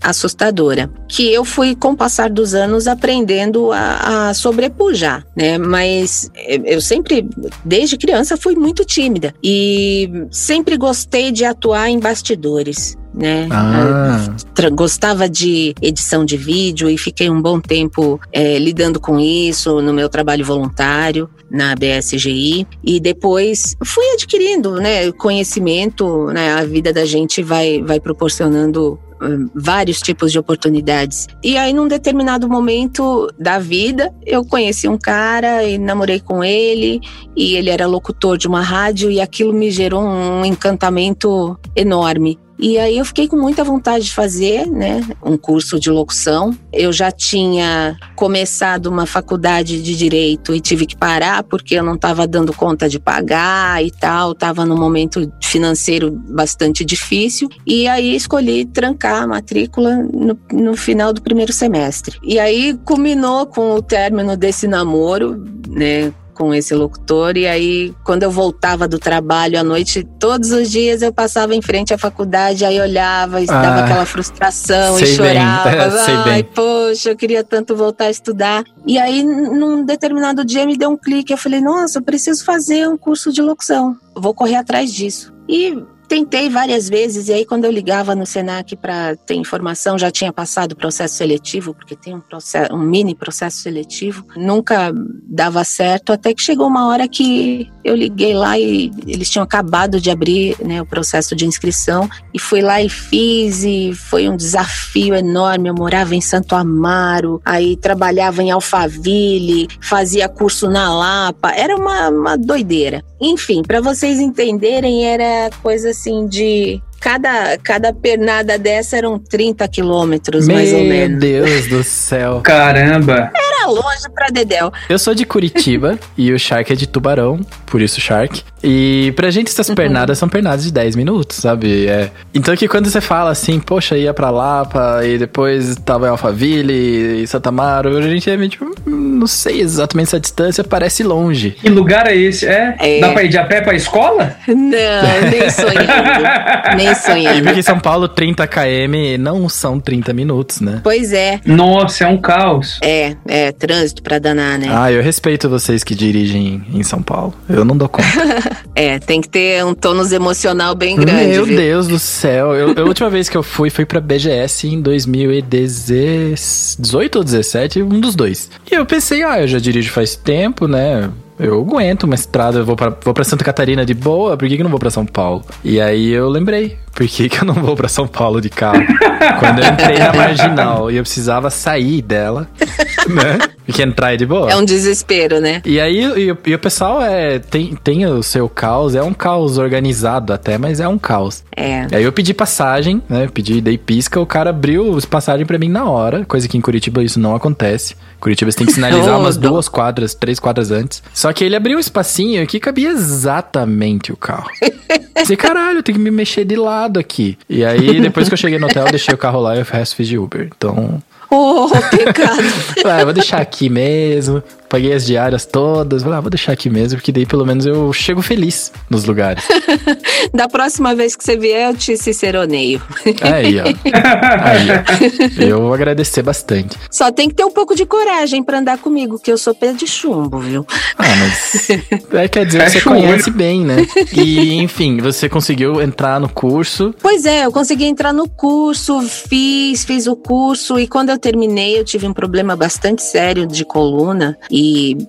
assustadora. 0.00 0.90
Que 1.08 1.32
eu 1.32 1.44
fui, 1.44 1.74
com 1.74 1.92
o 1.92 1.96
passar 1.96 2.30
dos 2.30 2.54
anos, 2.54 2.86
aprendendo 2.86 3.72
a, 3.72 4.28
a 4.30 4.34
sobrepujar, 4.34 5.24
né? 5.36 5.58
Mas 5.58 6.30
eu 6.64 6.80
sempre, 6.80 7.28
desde 7.64 7.96
criança, 7.96 8.36
fui 8.36 8.54
muito 8.54 8.84
tímida. 8.84 9.34
E 9.42 10.10
sempre 10.30 10.76
gostei 10.76 11.30
de 11.32 11.44
atuar 11.44 11.88
em 11.90 11.98
bastidores. 11.98 12.96
Né? 13.14 13.46
Ah, 13.50 14.34
gostava 14.72 15.28
de 15.28 15.74
edição 15.82 16.24
de 16.24 16.36
vídeo 16.36 16.88
e 16.88 16.96
fiquei 16.96 17.28
um 17.28 17.42
bom 17.42 17.60
tempo 17.60 18.18
eh, 18.32 18.58
lidando 18.58 18.98
com 18.98 19.20
isso 19.20 19.82
no 19.82 19.92
meu 19.92 20.08
trabalho 20.08 20.44
voluntário 20.44 21.28
na 21.52 21.74
BSGI 21.74 22.66
e 22.82 22.98
depois 22.98 23.76
fui 23.84 24.04
adquirindo 24.14 24.76
né, 24.76 25.12
conhecimento, 25.12 26.26
né, 26.28 26.54
a 26.54 26.64
vida 26.64 26.92
da 26.92 27.04
gente 27.04 27.42
vai, 27.42 27.82
vai 27.82 28.00
proporcionando 28.00 28.98
hum, 29.20 29.50
vários 29.54 30.00
tipos 30.00 30.32
de 30.32 30.38
oportunidades. 30.38 31.26
E 31.42 31.58
aí, 31.58 31.74
num 31.74 31.86
determinado 31.86 32.48
momento 32.48 33.28
da 33.38 33.58
vida, 33.58 34.10
eu 34.24 34.42
conheci 34.42 34.88
um 34.88 34.96
cara 34.96 35.62
e 35.64 35.76
namorei 35.76 36.20
com 36.20 36.42
ele, 36.42 37.00
e 37.36 37.54
ele 37.54 37.68
era 37.68 37.86
locutor 37.86 38.38
de 38.38 38.48
uma 38.48 38.62
rádio, 38.62 39.10
e 39.10 39.20
aquilo 39.20 39.52
me 39.52 39.70
gerou 39.70 40.02
um 40.02 40.42
encantamento 40.44 41.58
enorme. 41.76 42.38
E 42.62 42.78
aí 42.78 42.96
eu 42.96 43.04
fiquei 43.04 43.26
com 43.26 43.36
muita 43.36 43.64
vontade 43.64 44.04
de 44.04 44.14
fazer, 44.14 44.68
né, 44.68 45.04
um 45.20 45.36
curso 45.36 45.80
de 45.80 45.90
locução. 45.90 46.56
Eu 46.72 46.92
já 46.92 47.10
tinha 47.10 47.96
começado 48.14 48.86
uma 48.86 49.04
faculdade 49.04 49.82
de 49.82 49.96
direito 49.96 50.54
e 50.54 50.60
tive 50.60 50.86
que 50.86 50.96
parar 50.96 51.42
porque 51.42 51.74
eu 51.74 51.82
não 51.82 51.96
estava 51.96 52.24
dando 52.24 52.52
conta 52.52 52.88
de 52.88 53.00
pagar 53.00 53.84
e 53.84 53.90
tal, 53.90 54.30
estava 54.30 54.64
num 54.64 54.78
momento 54.78 55.28
financeiro 55.42 56.12
bastante 56.12 56.84
difícil. 56.84 57.48
E 57.66 57.88
aí 57.88 58.14
escolhi 58.14 58.64
trancar 58.64 59.24
a 59.24 59.26
matrícula 59.26 59.96
no, 59.96 60.38
no 60.52 60.76
final 60.76 61.12
do 61.12 61.20
primeiro 61.20 61.52
semestre. 61.52 62.16
E 62.22 62.38
aí 62.38 62.78
culminou 62.84 63.44
com 63.44 63.74
o 63.74 63.82
término 63.82 64.36
desse 64.36 64.68
namoro, 64.68 65.44
né, 65.68 66.12
com 66.34 66.54
esse 66.54 66.74
locutor. 66.74 67.36
E 67.36 67.46
aí 67.46 67.94
quando 68.04 68.22
eu 68.22 68.30
voltava 68.30 68.88
do 68.88 68.98
trabalho 68.98 69.58
à 69.58 69.64
noite 69.64 70.02
todos 70.18 70.50
os 70.50 70.70
dias 70.70 71.02
eu 71.02 71.12
passava 71.12 71.54
em 71.54 71.62
frente 71.62 71.92
à 71.94 71.98
faculdade 71.98 72.64
aí 72.64 72.80
olhava 72.80 73.40
e 73.40 73.46
Ah, 73.48 73.62
dava 73.62 73.80
aquela 73.84 74.06
frustração 74.06 74.98
e 74.98 75.02
bem, 75.02 75.14
chorava. 75.14 75.90
sei 76.04 76.14
ai 76.14 76.42
bem. 76.42 76.44
poxa 76.54 77.10
eu 77.10 77.16
queria 77.16 77.44
tanto 77.44 77.76
voltar 77.76 78.06
a 78.06 78.10
estudar. 78.10 78.64
E 78.86 78.98
aí 78.98 79.22
num 79.22 79.84
determinado 79.84 80.44
dia 80.44 80.66
me 80.66 80.76
deu 80.76 80.90
um 80.90 80.96
clique. 80.96 81.32
Eu 81.32 81.38
falei 81.38 81.60
nossa 81.60 81.98
eu 81.98 82.02
preciso 82.02 82.44
fazer 82.44 82.88
um 82.88 82.96
curso 82.96 83.32
de 83.32 83.42
locução. 83.42 83.96
Vou 84.14 84.34
correr 84.34 84.56
atrás 84.56 84.92
disso. 84.92 85.32
E 85.48 85.76
Tentei 86.12 86.50
várias 86.50 86.90
vezes, 86.90 87.28
e 87.28 87.32
aí 87.32 87.46
quando 87.46 87.64
eu 87.64 87.70
ligava 87.70 88.14
no 88.14 88.26
Senac 88.26 88.76
para 88.76 89.16
ter 89.16 89.32
informação, 89.34 89.98
já 89.98 90.10
tinha 90.10 90.30
passado 90.30 90.72
o 90.72 90.76
processo 90.76 91.14
seletivo, 91.14 91.72
porque 91.72 91.96
tem 91.96 92.14
um, 92.14 92.20
processo, 92.20 92.70
um 92.74 92.80
mini 92.80 93.14
processo 93.14 93.62
seletivo, 93.62 94.26
nunca 94.36 94.92
dava 95.26 95.64
certo, 95.64 96.12
até 96.12 96.34
que 96.34 96.42
chegou 96.42 96.66
uma 96.66 96.86
hora 96.86 97.08
que 97.08 97.66
eu 97.82 97.96
liguei 97.96 98.34
lá 98.34 98.58
e 98.58 98.92
eles 99.06 99.30
tinham 99.30 99.42
acabado 99.42 99.98
de 99.98 100.10
abrir 100.10 100.54
né, 100.62 100.82
o 100.82 100.86
processo 100.86 101.34
de 101.34 101.46
inscrição, 101.46 102.06
e 102.34 102.38
fui 102.38 102.60
lá 102.60 102.82
e 102.82 102.90
fiz, 102.90 103.64
e 103.64 103.94
foi 103.94 104.28
um 104.28 104.36
desafio 104.36 105.14
enorme. 105.14 105.70
Eu 105.70 105.74
morava 105.74 106.14
em 106.14 106.20
Santo 106.20 106.54
Amaro, 106.54 107.40
aí 107.42 107.74
trabalhava 107.74 108.42
em 108.42 108.50
Alphaville, 108.50 109.66
fazia 109.80 110.28
curso 110.28 110.68
na 110.68 110.94
Lapa, 110.94 111.52
era 111.52 111.74
uma, 111.74 112.10
uma 112.10 112.36
doideira. 112.36 113.02
Enfim, 113.18 113.62
para 113.62 113.80
vocês 113.80 114.18
entenderem, 114.18 115.06
era 115.06 115.48
coisa 115.62 115.90
assim 115.90 116.01
de. 116.26 116.80
Cada, 117.00 117.58
cada 117.58 117.92
pernada 117.92 118.56
dessa 118.56 118.96
eram 118.96 119.18
30 119.18 119.66
quilômetros, 119.66 120.46
mais 120.46 120.72
ou 120.72 120.78
meu 120.78 120.88
menos. 120.88 121.18
Deus 121.18 121.66
do 121.66 121.82
céu. 121.82 122.40
Caramba! 122.42 123.32
Longe 123.66 124.08
pra 124.14 124.28
Dedéu. 124.28 124.72
Eu 124.88 124.98
sou 124.98 125.14
de 125.14 125.24
Curitiba 125.24 125.98
e 126.16 126.32
o 126.32 126.38
Shark 126.38 126.72
é 126.72 126.76
de 126.76 126.86
Tubarão, 126.86 127.40
por 127.66 127.80
isso 127.80 128.00
Shark. 128.00 128.42
E 128.62 129.12
pra 129.16 129.30
gente 129.30 129.48
essas 129.48 129.68
uhum. 129.68 129.74
pernadas 129.74 130.18
são 130.18 130.28
pernadas 130.28 130.62
de 130.64 130.72
10 130.72 130.94
minutos, 130.94 131.38
sabe? 131.38 131.88
É. 131.88 132.10
Então 132.32 132.54
que 132.56 132.68
quando 132.68 132.88
você 132.88 133.00
fala 133.00 133.30
assim, 133.30 133.58
poxa, 133.58 133.96
ia 133.96 134.14
pra 134.14 134.30
Lapa 134.30 135.00
e 135.04 135.18
depois 135.18 135.74
tava 135.84 136.06
em 136.06 136.10
Alphaville 136.10 137.22
e 137.22 137.26
Santa 137.26 137.48
Amaro, 137.48 137.96
a 137.96 138.02
gente 138.02 138.30
é 138.30 138.48
tipo, 138.48 138.72
não 138.86 139.26
sei 139.26 139.60
exatamente 139.60 140.08
essa 140.08 140.20
distância, 140.20 140.62
parece 140.64 141.02
longe. 141.02 141.52
Que 141.52 141.68
lugar 141.68 142.06
é 142.06 142.16
esse? 142.16 142.46
É? 142.46 142.76
é. 142.78 143.00
Dá 143.00 143.12
pra 143.12 143.22
ir 143.24 143.28
de 143.28 143.38
a 143.38 143.44
pé 143.44 143.60
pra 143.60 143.74
escola? 143.74 144.36
Não, 144.46 145.30
nem 145.30 145.50
sonhando. 145.50 146.76
nem 146.76 146.94
sonhando. 146.94 147.38
E 147.38 147.42
porque 147.42 147.60
em 147.60 147.62
São 147.62 147.80
Paulo 147.80 148.08
30 148.08 148.46
km 148.46 149.18
não 149.18 149.48
são 149.48 149.80
30 149.80 150.12
minutos, 150.12 150.60
né? 150.60 150.80
Pois 150.82 151.12
é. 151.12 151.40
Nossa, 151.44 152.04
é 152.04 152.06
um 152.06 152.18
caos. 152.18 152.78
É, 152.82 153.16
é, 153.28 153.51
trânsito 153.52 154.02
pra 154.02 154.18
danar, 154.18 154.58
né? 154.58 154.68
Ah, 154.70 154.90
eu 154.90 155.02
respeito 155.02 155.48
vocês 155.48 155.84
que 155.84 155.94
dirigem 155.94 156.64
em 156.72 156.82
São 156.82 157.02
Paulo. 157.02 157.34
Eu 157.48 157.64
não 157.64 157.76
dou 157.76 157.88
conta. 157.88 158.08
é, 158.74 158.98
tem 158.98 159.20
que 159.20 159.28
ter 159.28 159.64
um 159.64 159.74
tônus 159.74 160.12
emocional 160.12 160.74
bem 160.74 160.96
grande. 160.96 161.28
Meu 161.28 161.44
viu? 161.44 161.56
Deus 161.56 161.88
do 161.88 161.98
céu. 161.98 162.54
Eu, 162.54 162.74
a 162.76 162.86
última 162.86 163.10
vez 163.10 163.28
que 163.28 163.36
eu 163.36 163.42
fui 163.42 163.70
foi 163.70 163.84
pra 163.84 164.00
BGS 164.00 164.68
em 164.68 164.80
2018 164.80 167.16
ou 167.16 167.24
17, 167.24 167.82
um 167.82 168.00
dos 168.00 168.14
dois. 168.14 168.50
E 168.70 168.74
eu 168.74 168.86
pensei, 168.86 169.22
ah, 169.22 169.40
eu 169.40 169.48
já 169.48 169.58
dirijo 169.58 169.90
faz 169.90 170.16
tempo, 170.16 170.66
né? 170.66 171.10
Eu 171.38 171.60
aguento 171.60 172.04
uma 172.04 172.14
estrada, 172.14 172.58
eu 172.58 172.64
vou 172.64 172.76
pra, 172.76 172.90
vou 172.90 173.14
pra 173.14 173.24
Santa 173.24 173.44
Catarina 173.44 173.84
de 173.84 173.94
boa, 173.94 174.36
por 174.36 174.48
que, 174.48 174.56
que 174.56 174.62
não 174.62 174.70
vou 174.70 174.78
pra 174.78 174.90
São 174.90 175.06
Paulo? 175.06 175.44
E 175.64 175.80
aí 175.80 176.10
eu 176.10 176.28
lembrei, 176.28 176.78
por 176.94 177.06
que, 177.06 177.28
que 177.28 177.40
eu 177.40 177.44
não 177.44 177.54
vou 177.54 177.74
pra 177.74 177.88
São 177.88 178.06
Paulo 178.06 178.40
de 178.40 178.50
carro? 178.50 178.84
Quando 179.38 179.60
eu 179.60 179.66
entrei 179.66 179.98
na 179.98 180.12
marginal 180.12 180.90
e 180.90 180.96
eu 180.96 181.02
precisava 181.02 181.48
sair 181.48 182.02
dela, 182.02 182.48
né? 183.08 183.38
Porque 183.64 183.82
entrar 183.82 184.12
é 184.12 184.16
de 184.16 184.26
boa. 184.26 184.50
É 184.50 184.56
um 184.56 184.64
desespero, 184.64 185.40
né? 185.40 185.62
E 185.64 185.80
aí, 185.80 186.04
e, 186.04 186.36
e, 186.46 186.54
o 186.54 186.58
pessoal 186.58 187.00
é, 187.00 187.38
tem, 187.38 187.74
tem 187.82 188.04
o 188.06 188.22
seu 188.22 188.48
caos, 188.48 188.94
é 188.94 189.02
um 189.02 189.14
caos 189.14 189.56
organizado 189.56 190.32
até, 190.32 190.58
mas 190.58 190.80
é 190.80 190.88
um 190.88 190.98
caos. 190.98 191.44
É. 191.56 191.86
E 191.90 191.96
aí 191.96 192.04
eu 192.04 192.12
pedi 192.12 192.34
passagem, 192.34 193.00
né? 193.08 193.28
Pedi, 193.32 193.60
dei 193.60 193.78
pisca, 193.78 194.20
o 194.20 194.26
cara 194.26 194.50
abriu 194.50 194.98
passagem 195.08 195.46
para 195.46 195.58
mim 195.58 195.68
na 195.68 195.84
hora, 195.84 196.24
coisa 196.24 196.48
que 196.48 196.58
em 196.58 196.60
Curitiba 196.60 197.02
isso 197.02 197.20
não 197.20 197.34
acontece. 197.34 197.94
Curitiba 198.22 198.52
você 198.52 198.58
tem 198.58 198.66
que 198.68 198.72
sinalizar 198.72 199.18
umas 199.20 199.36
duas 199.36 199.68
quadras, 199.68 200.14
três 200.14 200.38
quadras 200.38 200.70
antes. 200.70 201.02
Só 201.12 201.32
que 201.32 201.42
ele 201.42 201.56
abriu 201.56 201.76
um 201.76 201.80
espacinho 201.80 202.46
que 202.46 202.60
cabia 202.60 202.90
exatamente 202.90 204.12
o 204.12 204.16
carro. 204.16 204.48
Disse, 205.18 205.36
caralho, 205.36 205.82
tem 205.82 205.92
que 205.92 206.00
me 206.00 206.10
mexer 206.10 206.44
de 206.44 206.54
lado 206.54 207.00
aqui. 207.00 207.36
E 207.48 207.64
aí, 207.64 208.00
depois 208.00 208.28
que 208.28 208.34
eu 208.34 208.38
cheguei 208.38 208.60
no 208.60 208.66
hotel, 208.68 208.86
eu 208.86 208.90
deixei 208.90 209.12
o 209.12 209.18
carro 209.18 209.40
lá 209.40 209.56
e 209.56 209.60
o 209.60 209.64
resto 209.64 209.96
fiz 209.96 210.06
de 210.06 210.16
Uber. 210.16 210.48
Então, 210.56 211.02
Oh, 211.34 211.66
pecado. 211.90 212.42
ah, 212.84 213.04
vou 213.04 213.12
deixar 213.14 213.40
aqui 213.40 213.70
mesmo. 213.70 214.42
Paguei 214.72 214.94
as 214.94 215.04
diárias 215.04 215.44
todas. 215.44 216.02
Falei, 216.02 216.16
ah, 216.16 216.20
vou 216.22 216.30
deixar 216.30 216.52
aqui 216.52 216.70
mesmo, 216.70 216.96
porque 216.98 217.12
daí 217.12 217.26
pelo 217.26 217.44
menos 217.44 217.66
eu 217.66 217.92
chego 217.92 218.22
feliz 218.22 218.72
nos 218.88 219.04
lugares. 219.04 219.46
da 220.32 220.48
próxima 220.48 220.94
vez 220.94 221.14
que 221.14 221.22
você 221.22 221.36
vier, 221.36 221.68
eu 221.68 221.76
te 221.76 221.94
ciceroneio. 221.94 222.80
Aí, 223.20 223.60
ó. 223.60 223.64
Aí, 223.64 224.68
ó. 224.70 225.42
Eu 225.42 225.60
vou 225.60 225.74
agradecer 225.74 226.22
bastante. 226.22 226.78
Só 226.90 227.10
tem 227.10 227.28
que 227.28 227.34
ter 227.34 227.44
um 227.44 227.50
pouco 227.50 227.74
de 227.74 227.84
coragem 227.84 228.42
para 228.42 228.60
andar 228.60 228.78
comigo, 228.78 229.18
que 229.18 229.30
eu 229.30 229.36
sou 229.36 229.54
pé 229.54 229.72
de 229.72 229.86
chumbo, 229.86 230.38
viu? 230.38 230.66
Ah, 230.96 231.04
mas. 231.20 231.68
É, 232.12 232.28
quer 232.28 232.46
dizer, 232.46 232.62
é 232.62 232.68
você 232.68 232.80
chumbo. 232.80 232.96
conhece 232.96 233.30
bem, 233.30 233.64
né? 233.64 233.86
E, 234.12 234.54
enfim, 234.62 234.98
você 234.98 235.28
conseguiu 235.28 235.82
entrar 235.82 236.20
no 236.20 236.28
curso. 236.28 236.94
Pois 237.00 237.26
é, 237.26 237.44
eu 237.44 237.52
consegui 237.52 237.84
entrar 237.84 238.12
no 238.12 238.28
curso, 238.28 239.00
fiz, 239.02 239.84
fiz 239.84 240.06
o 240.06 240.14
curso, 240.14 240.78
e 240.78 240.86
quando 240.86 241.10
eu 241.10 241.18
terminei, 241.18 241.78
eu 241.78 241.84
tive 241.84 242.06
um 242.06 242.12
problema 242.12 242.54
bastante 242.54 243.02
sério 243.02 243.46
de 243.46 243.64
coluna 243.64 244.38
e 244.50 244.61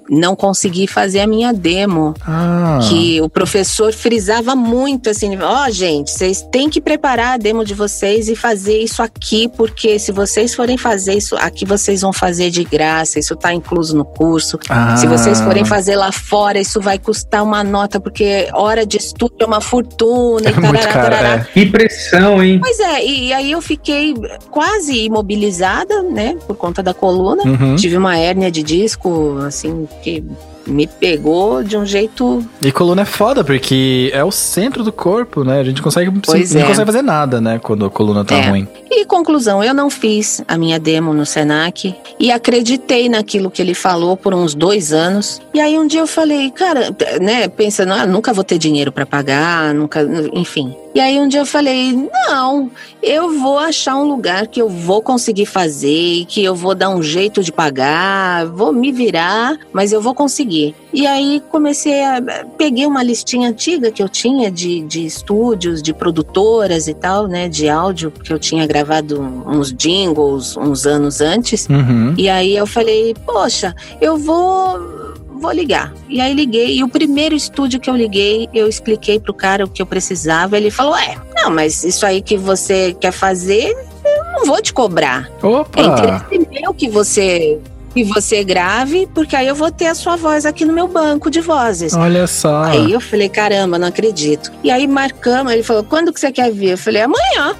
não 0.09 0.35
consegui 0.35 0.87
fazer 0.87 1.19
a 1.21 1.27
minha 1.27 1.53
demo. 1.53 2.13
Ah. 2.25 2.79
Que 2.89 3.21
o 3.21 3.29
professor 3.29 3.93
frisava 3.93 4.55
muito 4.55 5.09
assim: 5.09 5.37
ó, 5.37 5.65
oh, 5.65 5.71
gente, 5.71 6.11
vocês 6.11 6.41
têm 6.51 6.69
que 6.69 6.81
preparar 6.81 7.35
a 7.35 7.37
demo 7.37 7.63
de 7.63 7.73
vocês 7.73 8.27
e 8.27 8.35
fazer 8.35 8.79
isso 8.79 9.01
aqui, 9.01 9.49
porque 9.49 9.97
se 9.99 10.11
vocês 10.11 10.53
forem 10.53 10.77
fazer 10.77 11.13
isso 11.13 11.35
aqui, 11.35 11.65
vocês 11.65 12.01
vão 12.01 12.13
fazer 12.13 12.49
de 12.49 12.63
graça, 12.63 13.19
isso 13.19 13.35
tá 13.35 13.53
incluso 13.53 13.95
no 13.95 14.05
curso. 14.05 14.59
Ah. 14.69 14.95
Se 14.97 15.07
vocês 15.07 15.41
forem 15.41 15.65
fazer 15.65 15.95
lá 15.95 16.11
fora, 16.11 16.59
isso 16.59 16.79
vai 16.79 16.97
custar 16.97 17.43
uma 17.43 17.63
nota, 17.63 17.99
porque 17.99 18.49
hora 18.53 18.85
de 18.85 18.97
estudo 18.97 19.35
é 19.39 19.45
uma 19.45 19.61
fortuna. 19.61 20.49
É 20.49 20.51
e 20.51 20.93
tarará. 20.93 21.35
É. 21.35 21.47
Que 21.53 21.65
pressão, 21.65 22.43
hein? 22.43 22.59
Pois 22.61 22.79
é, 22.79 23.05
e, 23.05 23.27
e 23.27 23.33
aí 23.33 23.51
eu 23.51 23.61
fiquei 23.61 24.13
quase 24.49 25.05
imobilizada 25.05 26.03
né? 26.11 26.37
Por 26.47 26.55
conta 26.55 26.81
da 26.81 26.93
coluna. 26.93 27.43
Uhum. 27.43 27.75
Tive 27.75 27.97
uma 27.97 28.17
hérnia 28.17 28.51
de 28.51 28.63
disco, 28.63 29.42
assim, 29.43 29.87
que 30.01 30.23
me 30.65 30.87
pegou 30.87 31.63
de 31.63 31.77
um 31.77 31.85
jeito. 31.85 32.43
E 32.61 32.71
coluna 32.71 33.01
é 33.01 33.05
foda, 33.05 33.43
porque 33.43 34.09
é 34.13 34.23
o 34.23 34.31
centro 34.31 34.83
do 34.83 34.91
corpo, 34.91 35.43
né? 35.43 35.59
A 35.59 35.63
gente 35.63 35.81
consegue, 35.81 36.11
pois 36.25 36.53
não 36.53 36.61
é. 36.61 36.65
consegue 36.65 36.85
fazer 36.85 37.01
nada, 37.01 37.41
né? 37.41 37.59
Quando 37.59 37.85
a 37.85 37.89
coluna 37.89 38.23
tá 38.23 38.35
é. 38.35 38.49
ruim. 38.49 38.67
E 38.89 39.05
conclusão, 39.05 39.63
eu 39.63 39.73
não 39.73 39.89
fiz 39.89 40.41
a 40.47 40.57
minha 40.57 40.79
demo 40.79 41.13
no 41.13 41.25
Senac 41.25 41.95
e 42.19 42.31
acreditei 42.31 43.09
naquilo 43.09 43.51
que 43.51 43.61
ele 43.61 43.73
falou 43.73 44.15
por 44.15 44.33
uns 44.33 44.55
dois 44.55 44.93
anos. 44.93 45.41
E 45.53 45.59
aí 45.59 45.77
um 45.77 45.87
dia 45.87 46.01
eu 46.01 46.07
falei, 46.07 46.51
cara, 46.51 46.95
né? 47.21 47.47
Pensando, 47.47 47.93
ah, 47.93 48.05
nunca 48.05 48.33
vou 48.33 48.43
ter 48.43 48.57
dinheiro 48.57 48.91
para 48.91 49.05
pagar, 49.05 49.73
nunca, 49.73 50.01
enfim. 50.33 50.75
E 50.93 50.99
aí 50.99 51.19
um 51.19 51.27
dia 51.27 51.41
eu 51.41 51.45
falei, 51.45 51.91
não, 52.27 52.69
eu 53.01 53.39
vou 53.39 53.57
achar 53.57 53.95
um 53.95 54.03
lugar 54.03 54.47
que 54.47 54.61
eu 54.61 54.69
vou 54.69 55.01
conseguir 55.01 55.45
fazer, 55.45 56.25
que 56.25 56.43
eu 56.43 56.55
vou 56.55 56.75
dar 56.75 56.89
um 56.89 57.01
jeito 57.01 57.41
de 57.41 57.51
pagar, 57.51 58.45
vou 58.45 58.71
me 58.71 58.91
virar, 58.91 59.57
mas 59.71 59.91
eu 59.91 59.99
vou 59.99 60.13
conseguir. 60.13 60.75
E 60.93 61.07
aí 61.07 61.41
comecei 61.49 62.03
a. 62.03 62.21
Peguei 62.55 62.85
uma 62.85 63.01
listinha 63.01 63.49
antiga 63.49 63.91
que 63.91 64.03
eu 64.03 64.07
tinha 64.07 64.51
de, 64.51 64.81
de 64.81 65.03
estúdios, 65.03 65.81
de 65.81 65.91
produtoras 65.91 66.87
e 66.87 66.93
tal, 66.93 67.27
né? 67.27 67.49
De 67.49 67.67
áudio, 67.67 68.11
que 68.11 68.31
eu 68.31 68.37
tinha 68.37 68.67
gravado 68.67 69.19
uns 69.19 69.73
jingles 69.73 70.55
uns 70.55 70.85
anos 70.85 71.19
antes. 71.19 71.67
Uhum. 71.67 72.13
E 72.15 72.29
aí 72.29 72.55
eu 72.55 72.67
falei, 72.67 73.15
poxa, 73.25 73.75
eu 73.99 74.17
vou 74.17 75.02
vou 75.43 75.51
ligar. 75.51 75.93
E 76.09 76.21
aí 76.21 76.33
liguei, 76.33 76.77
e 76.77 76.83
o 76.83 76.87
primeiro 76.87 77.35
estúdio 77.35 77.79
que 77.79 77.89
eu 77.89 77.95
liguei, 77.95 78.47
eu 78.53 78.67
expliquei 78.67 79.19
pro 79.19 79.33
cara 79.33 79.65
o 79.65 79.69
que 79.69 79.81
eu 79.81 79.85
precisava. 79.85 80.57
Ele 80.57 80.71
falou: 80.71 80.95
É, 80.95 81.17
não, 81.35 81.51
mas 81.51 81.83
isso 81.83 82.05
aí 82.05 82.21
que 82.21 82.37
você 82.37 82.95
quer 82.99 83.11
fazer, 83.11 83.75
eu 84.05 84.23
não 84.31 84.45
vou 84.45 84.61
te 84.61 84.73
cobrar. 84.73 85.29
Opa! 85.41 85.81
É 85.81 85.85
interesse 85.85 86.47
meu 86.49 86.73
que 86.73 86.89
você 86.89 87.59
e 87.95 88.03
você 88.03 88.43
grave, 88.43 89.07
porque 89.13 89.35
aí 89.35 89.47
eu 89.47 89.55
vou 89.55 89.71
ter 89.71 89.87
a 89.87 89.95
sua 89.95 90.15
voz 90.15 90.45
aqui 90.45 90.65
no 90.65 90.73
meu 90.73 90.87
banco 90.87 91.29
de 91.29 91.41
vozes. 91.41 91.93
Olha 91.93 92.25
só. 92.27 92.63
Aí 92.63 92.91
eu 92.91 92.99
falei, 92.99 93.29
caramba, 93.29 93.77
não 93.77 93.87
acredito. 93.87 94.51
E 94.63 94.71
aí 94.71 94.87
marcamos, 94.87 95.53
ele 95.53 95.63
falou, 95.63 95.83
quando 95.83 96.11
que 96.11 96.19
você 96.19 96.31
quer 96.31 96.51
vir? 96.51 96.71
Eu 96.71 96.77
falei, 96.77 97.01
amanhã. 97.01 97.55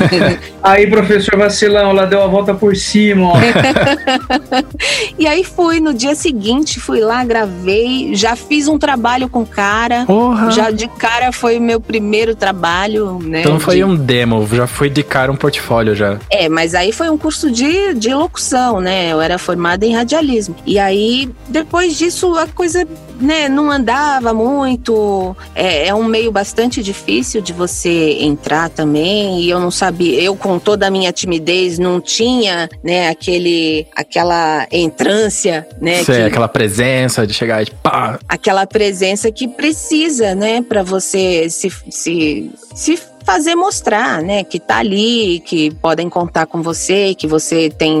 aí, 0.62 0.86
professor 0.86 1.36
Vacilão, 1.38 1.92
lá 1.92 2.04
deu 2.04 2.22
a 2.22 2.26
volta 2.26 2.54
por 2.54 2.76
cima, 2.76 3.32
ó. 3.32 3.36
e 5.18 5.26
aí 5.26 5.44
fui, 5.44 5.80
no 5.80 5.94
dia 5.94 6.14
seguinte, 6.14 6.78
fui 6.78 7.00
lá, 7.00 7.24
gravei, 7.24 8.14
já 8.14 8.36
fiz 8.36 8.68
um 8.68 8.78
trabalho 8.78 9.28
com 9.28 9.42
o 9.42 9.46
cara. 9.46 10.04
Porra. 10.04 10.50
Já 10.50 10.70
de 10.70 10.88
cara 10.88 11.32
foi 11.32 11.58
o 11.58 11.62
meu 11.62 11.80
primeiro 11.80 12.34
trabalho, 12.34 13.18
né? 13.22 13.40
Então 13.40 13.58
foi 13.58 13.76
de... 13.76 13.84
um 13.84 13.96
demo, 13.96 14.46
já 14.52 14.66
foi 14.66 14.90
de 14.90 15.02
cara 15.02 15.32
um 15.32 15.36
portfólio 15.36 15.94
já. 15.94 16.18
É, 16.30 16.48
mas 16.48 16.74
aí 16.74 16.92
foi 16.92 17.08
um 17.08 17.16
curso 17.16 17.50
de, 17.50 17.94
de 17.94 18.12
locução, 18.12 18.80
né? 18.80 19.12
Eu 19.12 19.20
era 19.20 19.37
formada 19.38 19.86
em 19.86 19.94
radialismo. 19.94 20.54
E 20.66 20.78
aí, 20.78 21.30
depois 21.48 21.96
disso, 21.96 22.34
a 22.34 22.46
coisa 22.46 22.86
né, 23.20 23.48
não 23.48 23.70
andava 23.70 24.32
muito. 24.32 25.36
É, 25.54 25.88
é, 25.88 25.94
um 25.94 26.04
meio 26.04 26.30
bastante 26.30 26.82
difícil 26.82 27.40
de 27.40 27.52
você 27.52 28.18
entrar 28.20 28.68
também. 28.68 29.40
E 29.40 29.50
eu 29.50 29.60
não 29.60 29.70
sabia, 29.70 30.20
eu 30.20 30.36
com 30.36 30.58
toda 30.58 30.86
a 30.86 30.90
minha 30.90 31.12
timidez 31.12 31.78
não 31.78 32.00
tinha, 32.00 32.68
né, 32.82 33.08
aquele, 33.08 33.86
aquela 33.94 34.66
entrância, 34.70 35.66
né? 35.80 36.02
Sei, 36.04 36.16
que, 36.16 36.22
aquela 36.22 36.48
presença 36.48 37.26
de 37.26 37.34
chegar 37.34 37.62
e 37.62 37.70
pá. 37.70 38.18
Aquela 38.28 38.66
presença 38.66 39.30
que 39.30 39.48
precisa, 39.48 40.34
né, 40.34 40.62
para 40.62 40.82
você 40.82 41.48
se, 41.50 41.70
se, 41.90 42.50
se 42.74 42.98
fazer 43.28 43.54
mostrar, 43.54 44.22
né, 44.22 44.42
que 44.42 44.58
tá 44.58 44.78
ali, 44.78 45.40
que 45.40 45.70
podem 45.82 46.08
contar 46.08 46.46
com 46.46 46.62
você, 46.62 47.14
que 47.14 47.26
você 47.26 47.68
tem 47.68 48.00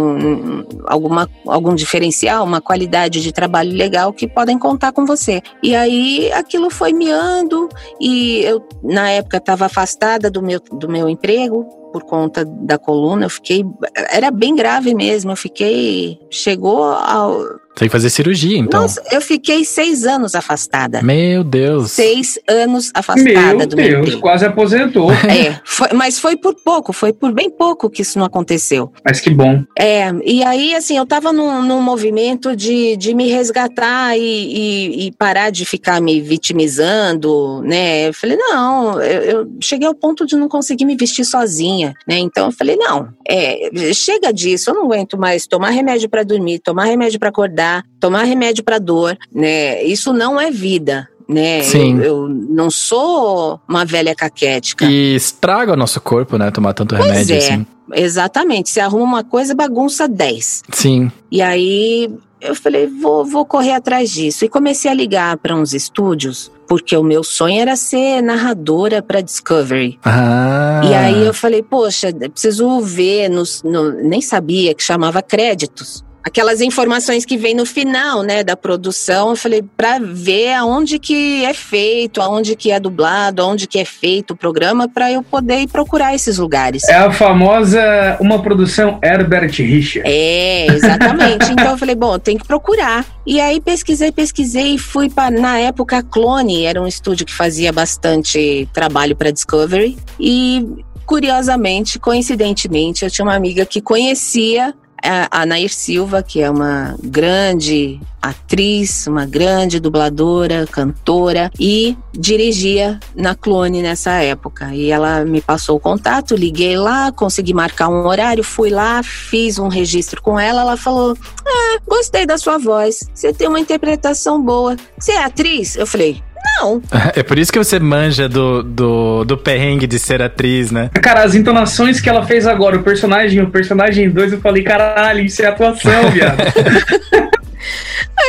alguma, 0.86 1.28
algum 1.46 1.74
diferencial, 1.74 2.46
uma 2.46 2.62
qualidade 2.62 3.20
de 3.20 3.30
trabalho 3.30 3.70
legal 3.70 4.10
que 4.10 4.26
podem 4.26 4.58
contar 4.58 4.90
com 4.90 5.04
você. 5.04 5.42
E 5.62 5.76
aí 5.76 6.32
aquilo 6.32 6.70
foi 6.70 6.94
miando 6.94 7.68
e 8.00 8.40
eu 8.42 8.66
na 8.82 9.10
época 9.10 9.36
estava 9.36 9.66
afastada 9.66 10.30
do 10.30 10.40
meu, 10.40 10.60
do 10.60 10.88
meu 10.88 11.10
emprego 11.10 11.68
por 11.92 12.04
conta 12.04 12.44
da 12.44 12.78
coluna. 12.78 13.26
Eu 13.26 13.30
fiquei. 13.30 13.64
Era 14.10 14.30
bem 14.30 14.54
grave 14.54 14.94
mesmo. 14.94 15.32
Eu 15.32 15.36
fiquei. 15.36 16.18
Chegou 16.30 16.82
ao 16.84 17.58
tem 17.74 17.86
que 17.86 17.92
fazer 17.92 18.10
cirurgia, 18.10 18.58
então. 18.58 18.80
Nossa, 18.82 19.00
eu 19.12 19.20
fiquei 19.20 19.64
seis 19.64 20.04
anos 20.04 20.34
afastada. 20.34 21.00
Meu 21.00 21.44
Deus. 21.44 21.92
Seis 21.92 22.36
anos 22.48 22.90
afastada 22.92 23.54
meu 23.54 23.66
do 23.68 23.76
Deus, 23.76 23.88
meu 23.90 24.00
emprego. 24.00 24.20
quase 24.20 24.44
aposentou. 24.44 25.08
É, 25.28 25.60
foi- 25.64 25.90
mas 25.94 26.18
foi 26.18 26.36
por 26.36 26.56
pouco, 26.56 26.92
foi 26.92 27.12
por 27.12 27.30
bem 27.32 27.48
pouco 27.48 27.88
que 27.88 28.02
isso 28.02 28.18
não 28.18 28.26
aconteceu. 28.26 28.92
Mas 29.04 29.20
que 29.20 29.30
bom. 29.30 29.62
É, 29.78 30.10
e 30.24 30.42
aí, 30.42 30.74
assim, 30.74 30.96
eu 30.96 31.06
tava 31.06 31.32
num, 31.32 31.62
num 31.62 31.80
movimento 31.80 32.56
de, 32.56 32.96
de 32.96 33.14
me 33.14 33.28
resgatar 33.30 34.16
e, 34.18 34.22
e- 34.22 35.06
e 35.06 35.12
parar 35.12 35.50
de 35.50 35.64
ficar 35.64 36.00
me 36.00 36.20
vitimizando, 36.20 37.62
né? 37.62 38.08
Eu 38.08 38.14
falei, 38.14 38.36
não, 38.36 39.00
eu, 39.00 39.22
eu 39.22 39.48
cheguei 39.60 39.86
ao 39.86 39.94
ponto 39.94 40.26
de 40.26 40.34
não 40.34 40.48
conseguir 40.48 40.84
me 40.84 40.96
vestir 40.96 41.24
sozinha, 41.24 41.77
né? 42.06 42.18
Então 42.18 42.46
eu 42.46 42.52
falei, 42.52 42.76
não, 42.76 43.08
é, 43.26 43.70
chega 43.94 44.32
disso, 44.32 44.70
eu 44.70 44.74
não 44.74 44.84
aguento 44.84 45.18
mais 45.18 45.46
tomar 45.46 45.70
remédio 45.70 46.08
pra 46.08 46.22
dormir, 46.22 46.58
tomar 46.58 46.84
remédio 46.84 47.18
pra 47.18 47.28
acordar, 47.28 47.84
tomar 48.00 48.24
remédio 48.24 48.64
pra 48.64 48.78
dor, 48.78 49.16
né? 49.32 49.82
Isso 49.82 50.12
não 50.12 50.40
é 50.40 50.50
vida. 50.50 51.08
Né? 51.28 51.62
Sim. 51.62 51.98
Eu, 51.98 52.04
eu 52.04 52.28
não 52.28 52.70
sou 52.70 53.60
uma 53.68 53.84
velha 53.84 54.14
caquética. 54.14 54.86
E 54.86 55.14
estraga 55.14 55.74
o 55.74 55.76
nosso 55.76 56.00
corpo, 56.00 56.38
né? 56.38 56.50
Tomar 56.50 56.72
tanto 56.72 56.96
Pois 56.96 57.06
remédio 57.06 57.34
é. 57.34 57.38
assim. 57.38 57.66
Exatamente. 57.92 58.70
Se 58.70 58.80
arruma 58.80 59.04
uma 59.04 59.24
coisa, 59.24 59.54
bagunça 59.54 60.08
10. 60.08 60.62
Sim. 60.72 61.12
E 61.30 61.42
aí 61.42 62.10
eu 62.40 62.54
falei, 62.54 62.86
vou, 62.86 63.24
vou 63.24 63.44
correr 63.44 63.72
atrás 63.72 64.10
disso. 64.10 64.44
E 64.44 64.48
comecei 64.48 64.90
a 64.90 64.94
ligar 64.94 65.36
para 65.38 65.54
uns 65.56 65.72
estúdios, 65.74 66.50
porque 66.66 66.96
o 66.96 67.02
meu 67.02 67.22
sonho 67.24 67.60
era 67.60 67.76
ser 67.76 68.22
narradora 68.22 69.02
para 69.02 69.20
Discovery. 69.20 69.98
Ah. 70.04 70.80
E 70.84 70.94
aí 70.94 71.26
eu 71.26 71.34
falei, 71.34 71.62
poxa, 71.62 72.12
preciso 72.12 72.80
ver, 72.80 73.28
nos, 73.28 73.62
no- 73.62 73.92
nem 73.92 74.20
sabia 74.20 74.74
que 74.74 74.82
chamava 74.82 75.20
créditos. 75.22 76.04
Aquelas 76.28 76.60
informações 76.60 77.24
que 77.24 77.38
vem 77.38 77.54
no 77.54 77.64
final, 77.64 78.22
né, 78.22 78.44
da 78.44 78.54
produção, 78.54 79.30
eu 79.30 79.36
falei, 79.36 79.64
para 79.76 79.98
ver 79.98 80.52
aonde 80.52 80.98
que 80.98 81.42
é 81.42 81.54
feito, 81.54 82.20
aonde 82.20 82.54
que 82.54 82.70
é 82.70 82.78
dublado, 82.78 83.40
aonde 83.40 83.66
que 83.66 83.78
é 83.78 83.84
feito 83.86 84.32
o 84.32 84.36
programa, 84.36 84.86
para 84.86 85.10
eu 85.10 85.22
poder 85.22 85.60
ir 85.60 85.68
procurar 85.68 86.14
esses 86.14 86.36
lugares. 86.36 86.86
É 86.86 86.96
a 86.96 87.10
famosa 87.10 88.18
uma 88.20 88.42
produção 88.42 88.98
Herbert 89.02 89.52
Richard. 89.52 90.06
É, 90.06 90.66
exatamente. 90.66 91.50
então 91.50 91.70
eu 91.70 91.78
falei, 91.78 91.94
bom, 91.94 92.18
tem 92.18 92.36
que 92.36 92.46
procurar. 92.46 93.06
E 93.26 93.40
aí 93.40 93.58
pesquisei, 93.58 94.12
pesquisei 94.12 94.74
e 94.74 94.78
fui 94.78 95.08
para 95.08 95.30
na 95.30 95.58
época 95.58 95.96
a 95.96 96.02
Clone, 96.02 96.64
era 96.64 96.80
um 96.80 96.86
estúdio 96.86 97.24
que 97.24 97.32
fazia 97.32 97.72
bastante 97.72 98.68
trabalho 98.74 99.16
para 99.16 99.30
Discovery 99.30 99.96
e 100.20 100.84
curiosamente, 101.06 101.98
coincidentemente, 101.98 103.02
eu 103.02 103.10
tinha 103.10 103.24
uma 103.24 103.34
amiga 103.34 103.64
que 103.64 103.80
conhecia 103.80 104.74
a, 105.02 105.42
a 105.42 105.46
Nair 105.46 105.72
Silva, 105.72 106.22
que 106.22 106.40
é 106.40 106.50
uma 106.50 106.96
grande 107.02 108.00
atriz, 108.20 109.06
uma 109.06 109.24
grande 109.24 109.78
dubladora, 109.80 110.66
cantora 110.66 111.50
e 111.58 111.96
dirigia 112.12 112.98
na 113.14 113.34
Clone 113.34 113.80
nessa 113.80 114.12
época. 114.22 114.74
E 114.74 114.90
ela 114.90 115.24
me 115.24 115.40
passou 115.40 115.76
o 115.76 115.80
contato, 115.80 116.34
liguei 116.34 116.76
lá, 116.76 117.12
consegui 117.12 117.54
marcar 117.54 117.88
um 117.88 118.06
horário, 118.06 118.42
fui 118.42 118.70
lá, 118.70 119.02
fiz 119.02 119.58
um 119.58 119.68
registro 119.68 120.20
com 120.20 120.38
ela. 120.38 120.62
Ela 120.62 120.76
falou: 120.76 121.16
Ah, 121.46 121.78
gostei 121.86 122.26
da 122.26 122.36
sua 122.36 122.58
voz, 122.58 123.00
você 123.14 123.32
tem 123.32 123.48
uma 123.48 123.60
interpretação 123.60 124.42
boa. 124.42 124.76
Você 124.98 125.12
é 125.12 125.24
atriz? 125.24 125.76
Eu 125.76 125.86
falei: 125.86 126.22
Não. 126.44 126.82
É 127.14 127.22
por 127.22 127.38
isso 127.38 127.52
que 127.52 127.58
você 127.58 127.78
manja 127.78 128.28
do, 128.28 128.62
do, 128.62 129.24
do 129.24 129.38
perrengue 129.38 129.86
de 129.86 129.98
ser 129.98 130.22
atriz, 130.22 130.70
né? 130.70 130.90
Cara, 131.00 131.22
as 131.22 131.34
entonações 131.34 132.00
que 132.00 132.08
ela 132.08 132.24
fez 132.24 132.46
agora, 132.46 132.76
o 132.76 132.82
personagem, 132.82 133.40
o 133.42 133.50
personagem 133.50 134.10
2, 134.10 134.32
eu 134.32 134.40
falei, 134.40 134.62
caralho, 134.62 135.20
isso 135.20 135.42
é 135.42 135.46
atuação, 135.46 136.10
viado. 136.10 136.38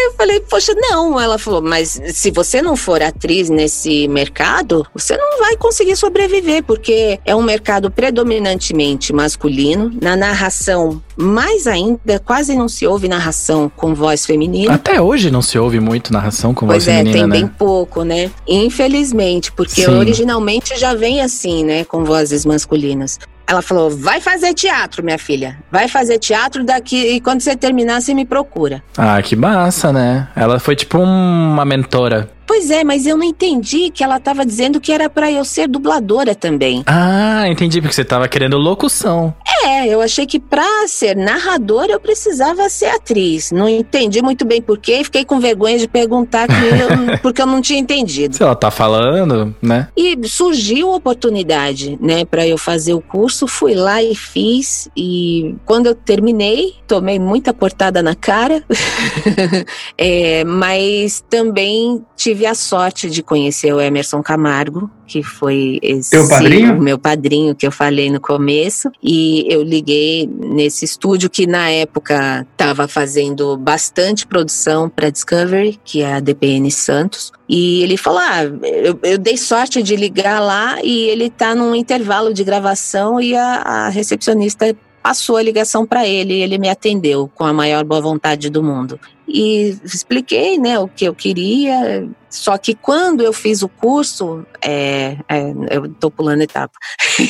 Eu 0.05 0.13
falei, 0.13 0.39
poxa, 0.39 0.73
não. 0.75 1.19
Ela 1.19 1.37
falou, 1.37 1.61
mas 1.61 2.01
se 2.13 2.31
você 2.31 2.61
não 2.61 2.75
for 2.75 3.01
atriz 3.01 3.49
nesse 3.49 4.07
mercado, 4.07 4.85
você 4.93 5.17
não 5.17 5.39
vai 5.39 5.57
conseguir 5.57 5.95
sobreviver, 5.95 6.63
porque 6.63 7.19
é 7.25 7.35
um 7.35 7.41
mercado 7.41 7.91
predominantemente 7.91 9.13
masculino. 9.13 9.91
Na 10.01 10.15
narração, 10.15 11.01
mais 11.17 11.67
ainda, 11.67 12.19
quase 12.19 12.55
não 12.55 12.69
se 12.69 12.87
ouve 12.87 13.07
narração 13.07 13.71
com 13.75 13.93
voz 13.93 14.25
feminina. 14.25 14.73
Até 14.73 15.01
hoje 15.01 15.29
não 15.29 15.41
se 15.41 15.59
ouve 15.59 15.79
muito 15.79 16.13
narração 16.13 16.53
com 16.53 16.65
voz 16.65 16.85
Pois 16.85 16.87
é, 16.87 16.97
feminina, 16.97 17.17
tem 17.17 17.27
né? 17.27 17.37
bem 17.39 17.47
pouco, 17.47 18.03
né? 18.03 18.31
Infelizmente, 18.47 19.51
porque 19.51 19.83
Sim. 19.83 19.91
originalmente 19.91 20.77
já 20.77 20.93
vem 20.93 21.21
assim, 21.21 21.63
né? 21.63 21.83
Com 21.83 22.03
vozes 22.03 22.45
masculinas. 22.45 23.19
Ela 23.49 23.63
falou: 23.63 23.89
vai 23.89 24.21
fazer 24.21 24.53
teatro, 24.53 25.03
minha 25.03 25.17
filha. 25.17 25.57
Vai 25.71 25.87
fazer 25.87 26.19
teatro 26.19 26.63
daqui 26.63 27.15
e 27.15 27.19
quando 27.19 27.41
você 27.41 27.55
terminar, 27.55 27.99
você 27.99 28.13
me 28.13 28.23
procura. 28.23 28.83
Ah, 28.95 29.19
que 29.23 29.35
massa, 29.35 29.91
né? 29.91 30.27
Ela 30.35 30.59
foi 30.59 30.75
tipo 30.75 30.99
uma 30.99 31.65
mentora. 31.65 32.29
Pois 32.49 32.71
é, 32.71 32.83
mas 32.83 33.05
eu 33.05 33.15
não 33.15 33.23
entendi 33.23 33.91
que 33.91 34.03
ela 34.03 34.17
estava 34.17 34.43
dizendo 34.43 34.81
que 34.81 34.91
era 34.91 35.07
pra 35.07 35.31
eu 35.31 35.45
ser 35.45 35.67
dubladora 35.67 36.33
também. 36.33 36.81
Ah, 36.87 37.47
entendi, 37.47 37.79
porque 37.79 37.93
você 37.93 38.03
tava 38.03 38.27
querendo 38.27 38.57
locução. 38.57 39.31
É, 39.63 39.85
eu 39.87 40.01
achei 40.01 40.25
que 40.25 40.39
pra 40.39 40.65
ser 40.87 41.15
narradora 41.15 41.91
eu 41.91 41.99
precisava 41.99 42.67
ser 42.67 42.87
atriz. 42.87 43.51
Não 43.51 43.69
entendi 43.69 44.19
muito 44.23 44.45
bem 44.45 44.63
por 44.63 44.79
quê 44.79 45.01
e 45.01 45.03
fiquei 45.03 45.23
com 45.23 45.39
vergonha 45.39 45.77
de 45.77 45.87
perguntar 45.87 46.47
que 46.47 46.53
eu- 46.53 47.19
porque 47.21 47.39
eu 47.39 47.45
não 47.45 47.61
tinha 47.61 47.77
entendido. 47.77 48.35
Se 48.35 48.41
ela 48.41 48.55
tá 48.55 48.71
falando, 48.71 49.55
né? 49.61 49.87
E 49.95 50.17
surgiu 50.27 50.89
a 50.91 50.95
oportunidade, 50.95 51.99
né, 52.01 52.25
para 52.25 52.47
eu 52.47 52.57
fazer 52.57 52.95
o 52.95 52.99
curso, 53.01 53.45
fui 53.45 53.75
lá 53.75 54.01
e 54.01 54.15
fiz. 54.15 54.89
E 54.97 55.53
quando 55.65 55.85
eu 55.85 55.93
terminei, 55.93 56.73
tomei 56.87 57.19
muita 57.19 57.53
portada 57.53 58.01
na 58.01 58.15
cara, 58.15 58.63
É, 59.97 60.43
mas 60.45 61.23
também 61.29 62.03
tive 62.15 62.38
a 62.45 62.53
sorte 62.53 63.09
de 63.09 63.23
conhecer 63.23 63.73
o 63.73 63.81
Emerson 63.81 64.21
Camargo, 64.21 64.89
que 65.05 65.23
foi 65.23 65.79
esse 65.81 66.11
Teu 66.11 66.27
padrinho? 66.27 66.77
o 66.77 66.81
meu 66.81 66.97
padrinho 66.97 67.55
que 67.55 67.65
eu 67.65 67.71
falei 67.71 68.11
no 68.11 68.19
começo. 68.19 68.91
E 69.01 69.45
eu 69.49 69.63
liguei 69.63 70.27
nesse 70.27 70.85
estúdio 70.85 71.29
que 71.29 71.47
na 71.47 71.69
época 71.69 72.45
estava 72.51 72.87
fazendo 72.87 73.57
bastante 73.57 74.27
produção 74.27 74.89
para 74.89 75.09
Discovery, 75.09 75.79
que 75.83 76.01
é 76.01 76.15
a 76.15 76.19
DPN 76.19 76.69
Santos. 76.71 77.31
E 77.47 77.81
ele 77.81 77.97
falou: 77.97 78.19
Ah, 78.19 78.43
eu, 78.43 78.99
eu 79.03 79.17
dei 79.17 79.37
sorte 79.37 79.81
de 79.81 79.95
ligar 79.95 80.39
lá 80.39 80.77
e 80.83 81.07
ele 81.07 81.29
tá 81.29 81.55
num 81.55 81.73
intervalo 81.73 82.33
de 82.33 82.43
gravação 82.43 83.19
e 83.19 83.35
a, 83.35 83.55
a 83.55 83.89
recepcionista 83.89 84.75
passou 85.01 85.37
a 85.37 85.41
ligação 85.41 85.85
para 85.85 86.05
ele 86.07 86.35
e 86.35 86.41
ele 86.41 86.57
me 86.57 86.69
atendeu 86.69 87.29
com 87.33 87.45
a 87.45 87.53
maior 87.53 87.83
boa 87.83 88.01
vontade 88.01 88.49
do 88.49 88.61
mundo. 88.61 88.99
E 89.31 89.77
expliquei, 89.83 90.57
né, 90.57 90.79
o 90.79 90.87
que 90.87 91.05
eu 91.05 91.13
queria. 91.13 92.07
Só 92.29 92.57
que 92.57 92.73
quando 92.73 93.21
eu 93.21 93.31
fiz 93.31 93.61
o 93.61 93.67
curso, 93.69 94.45
é, 94.61 95.17
é, 95.29 95.53
eu 95.71 95.87
tô 95.99 96.09
pulando 96.09 96.41
etapa. 96.41 96.73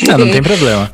Ah, 0.10 0.18
não 0.18 0.30
tem 0.32 0.42
problema. 0.44 0.92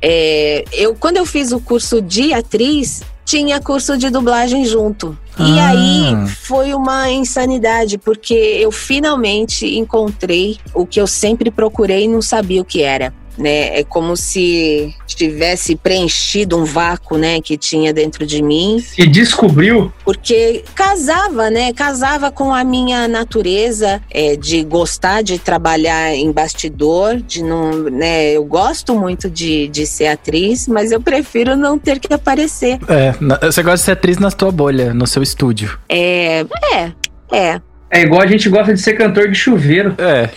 É, 0.00 0.64
eu, 0.72 0.94
quando 0.94 1.16
eu 1.16 1.24
fiz 1.24 1.52
o 1.52 1.60
curso 1.60 2.02
de 2.02 2.32
atriz, 2.34 3.02
tinha 3.24 3.60
curso 3.60 3.96
de 3.96 4.10
dublagem 4.10 4.64
junto. 4.64 5.16
E 5.38 5.58
Ah. 5.60 5.68
aí 5.68 6.28
foi 6.42 6.74
uma 6.74 7.08
insanidade, 7.10 7.96
porque 7.96 8.34
eu 8.34 8.70
finalmente 8.72 9.66
encontrei 9.78 10.58
o 10.74 10.84
que 10.84 11.00
eu 11.00 11.06
sempre 11.06 11.50
procurei 11.50 12.04
e 12.04 12.08
não 12.08 12.20
sabia 12.20 12.60
o 12.60 12.64
que 12.64 12.82
era. 12.82 13.14
Né? 13.38 13.78
É 13.80 13.84
como 13.84 14.16
se 14.16 14.94
tivesse 15.06 15.76
preenchido 15.76 16.56
um 16.58 16.64
vácuo, 16.64 17.16
né, 17.18 17.40
que 17.40 17.56
tinha 17.56 17.92
dentro 17.92 18.26
de 18.26 18.42
mim, 18.42 18.78
Se 18.80 19.06
descobriu, 19.06 19.92
porque 20.04 20.64
casava, 20.74 21.50
né? 21.50 21.72
Casava 21.72 22.30
com 22.30 22.52
a 22.54 22.64
minha 22.64 23.06
natureza 23.08 24.00
é, 24.10 24.36
de 24.36 24.62
gostar 24.64 25.22
de 25.22 25.38
trabalhar 25.38 26.14
em 26.14 26.30
bastidor, 26.32 27.16
de 27.16 27.42
não, 27.42 27.70
né? 27.90 28.32
Eu 28.32 28.44
gosto 28.44 28.94
muito 28.98 29.28
de, 29.30 29.68
de 29.68 29.86
ser 29.86 30.06
atriz, 30.06 30.66
mas 30.68 30.92
eu 30.92 31.00
prefiro 31.00 31.56
não 31.56 31.78
ter 31.78 31.98
que 31.98 32.12
aparecer. 32.12 32.78
É, 32.88 33.14
na- 33.20 33.38
você 33.38 33.62
gosta 33.62 33.76
de 33.78 33.82
ser 33.84 33.92
atriz 33.92 34.18
na 34.18 34.30
tua 34.30 34.50
bolha, 34.50 34.92
no 34.94 35.06
seu 35.06 35.22
estúdio. 35.22 35.78
É, 35.88 36.44
é, 36.74 36.92
é, 37.32 37.60
é 37.92 38.02
igual 38.02 38.22
a 38.22 38.26
gente 38.26 38.48
gosta 38.48 38.72
de 38.72 38.80
ser 38.80 38.94
cantor 38.94 39.28
de 39.28 39.34
chuveiro. 39.34 39.94
É. 39.98 40.30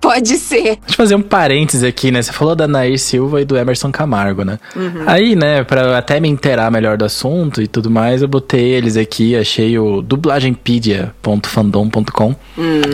pode 0.00 0.36
ser. 0.36 0.62
Deixa 0.62 0.78
eu 0.90 0.94
fazer 0.94 1.14
um 1.16 1.22
parênteses 1.22 1.82
aqui, 1.82 2.12
né? 2.12 2.22
Você 2.22 2.32
falou 2.32 2.54
da 2.54 2.68
Nair 2.68 2.96
Silva 2.98 3.40
e 3.40 3.44
do 3.44 3.56
Emerson 3.56 3.90
Camargo, 3.90 4.44
né? 4.44 4.60
Aí, 5.06 5.34
né, 5.34 5.64
pra 5.64 5.98
até 5.98 6.20
me 6.20 6.28
inteirar 6.28 6.70
melhor 6.70 6.96
do 6.96 7.04
assunto 7.04 7.60
e 7.60 7.66
tudo 7.66 7.90
mais, 7.90 8.22
eu 8.22 8.28
botei 8.28 8.70
eles 8.72 8.96
aqui, 8.96 9.34
achei 9.36 9.76
o 9.76 10.00
dublagempedia.fandom.com, 10.02 12.36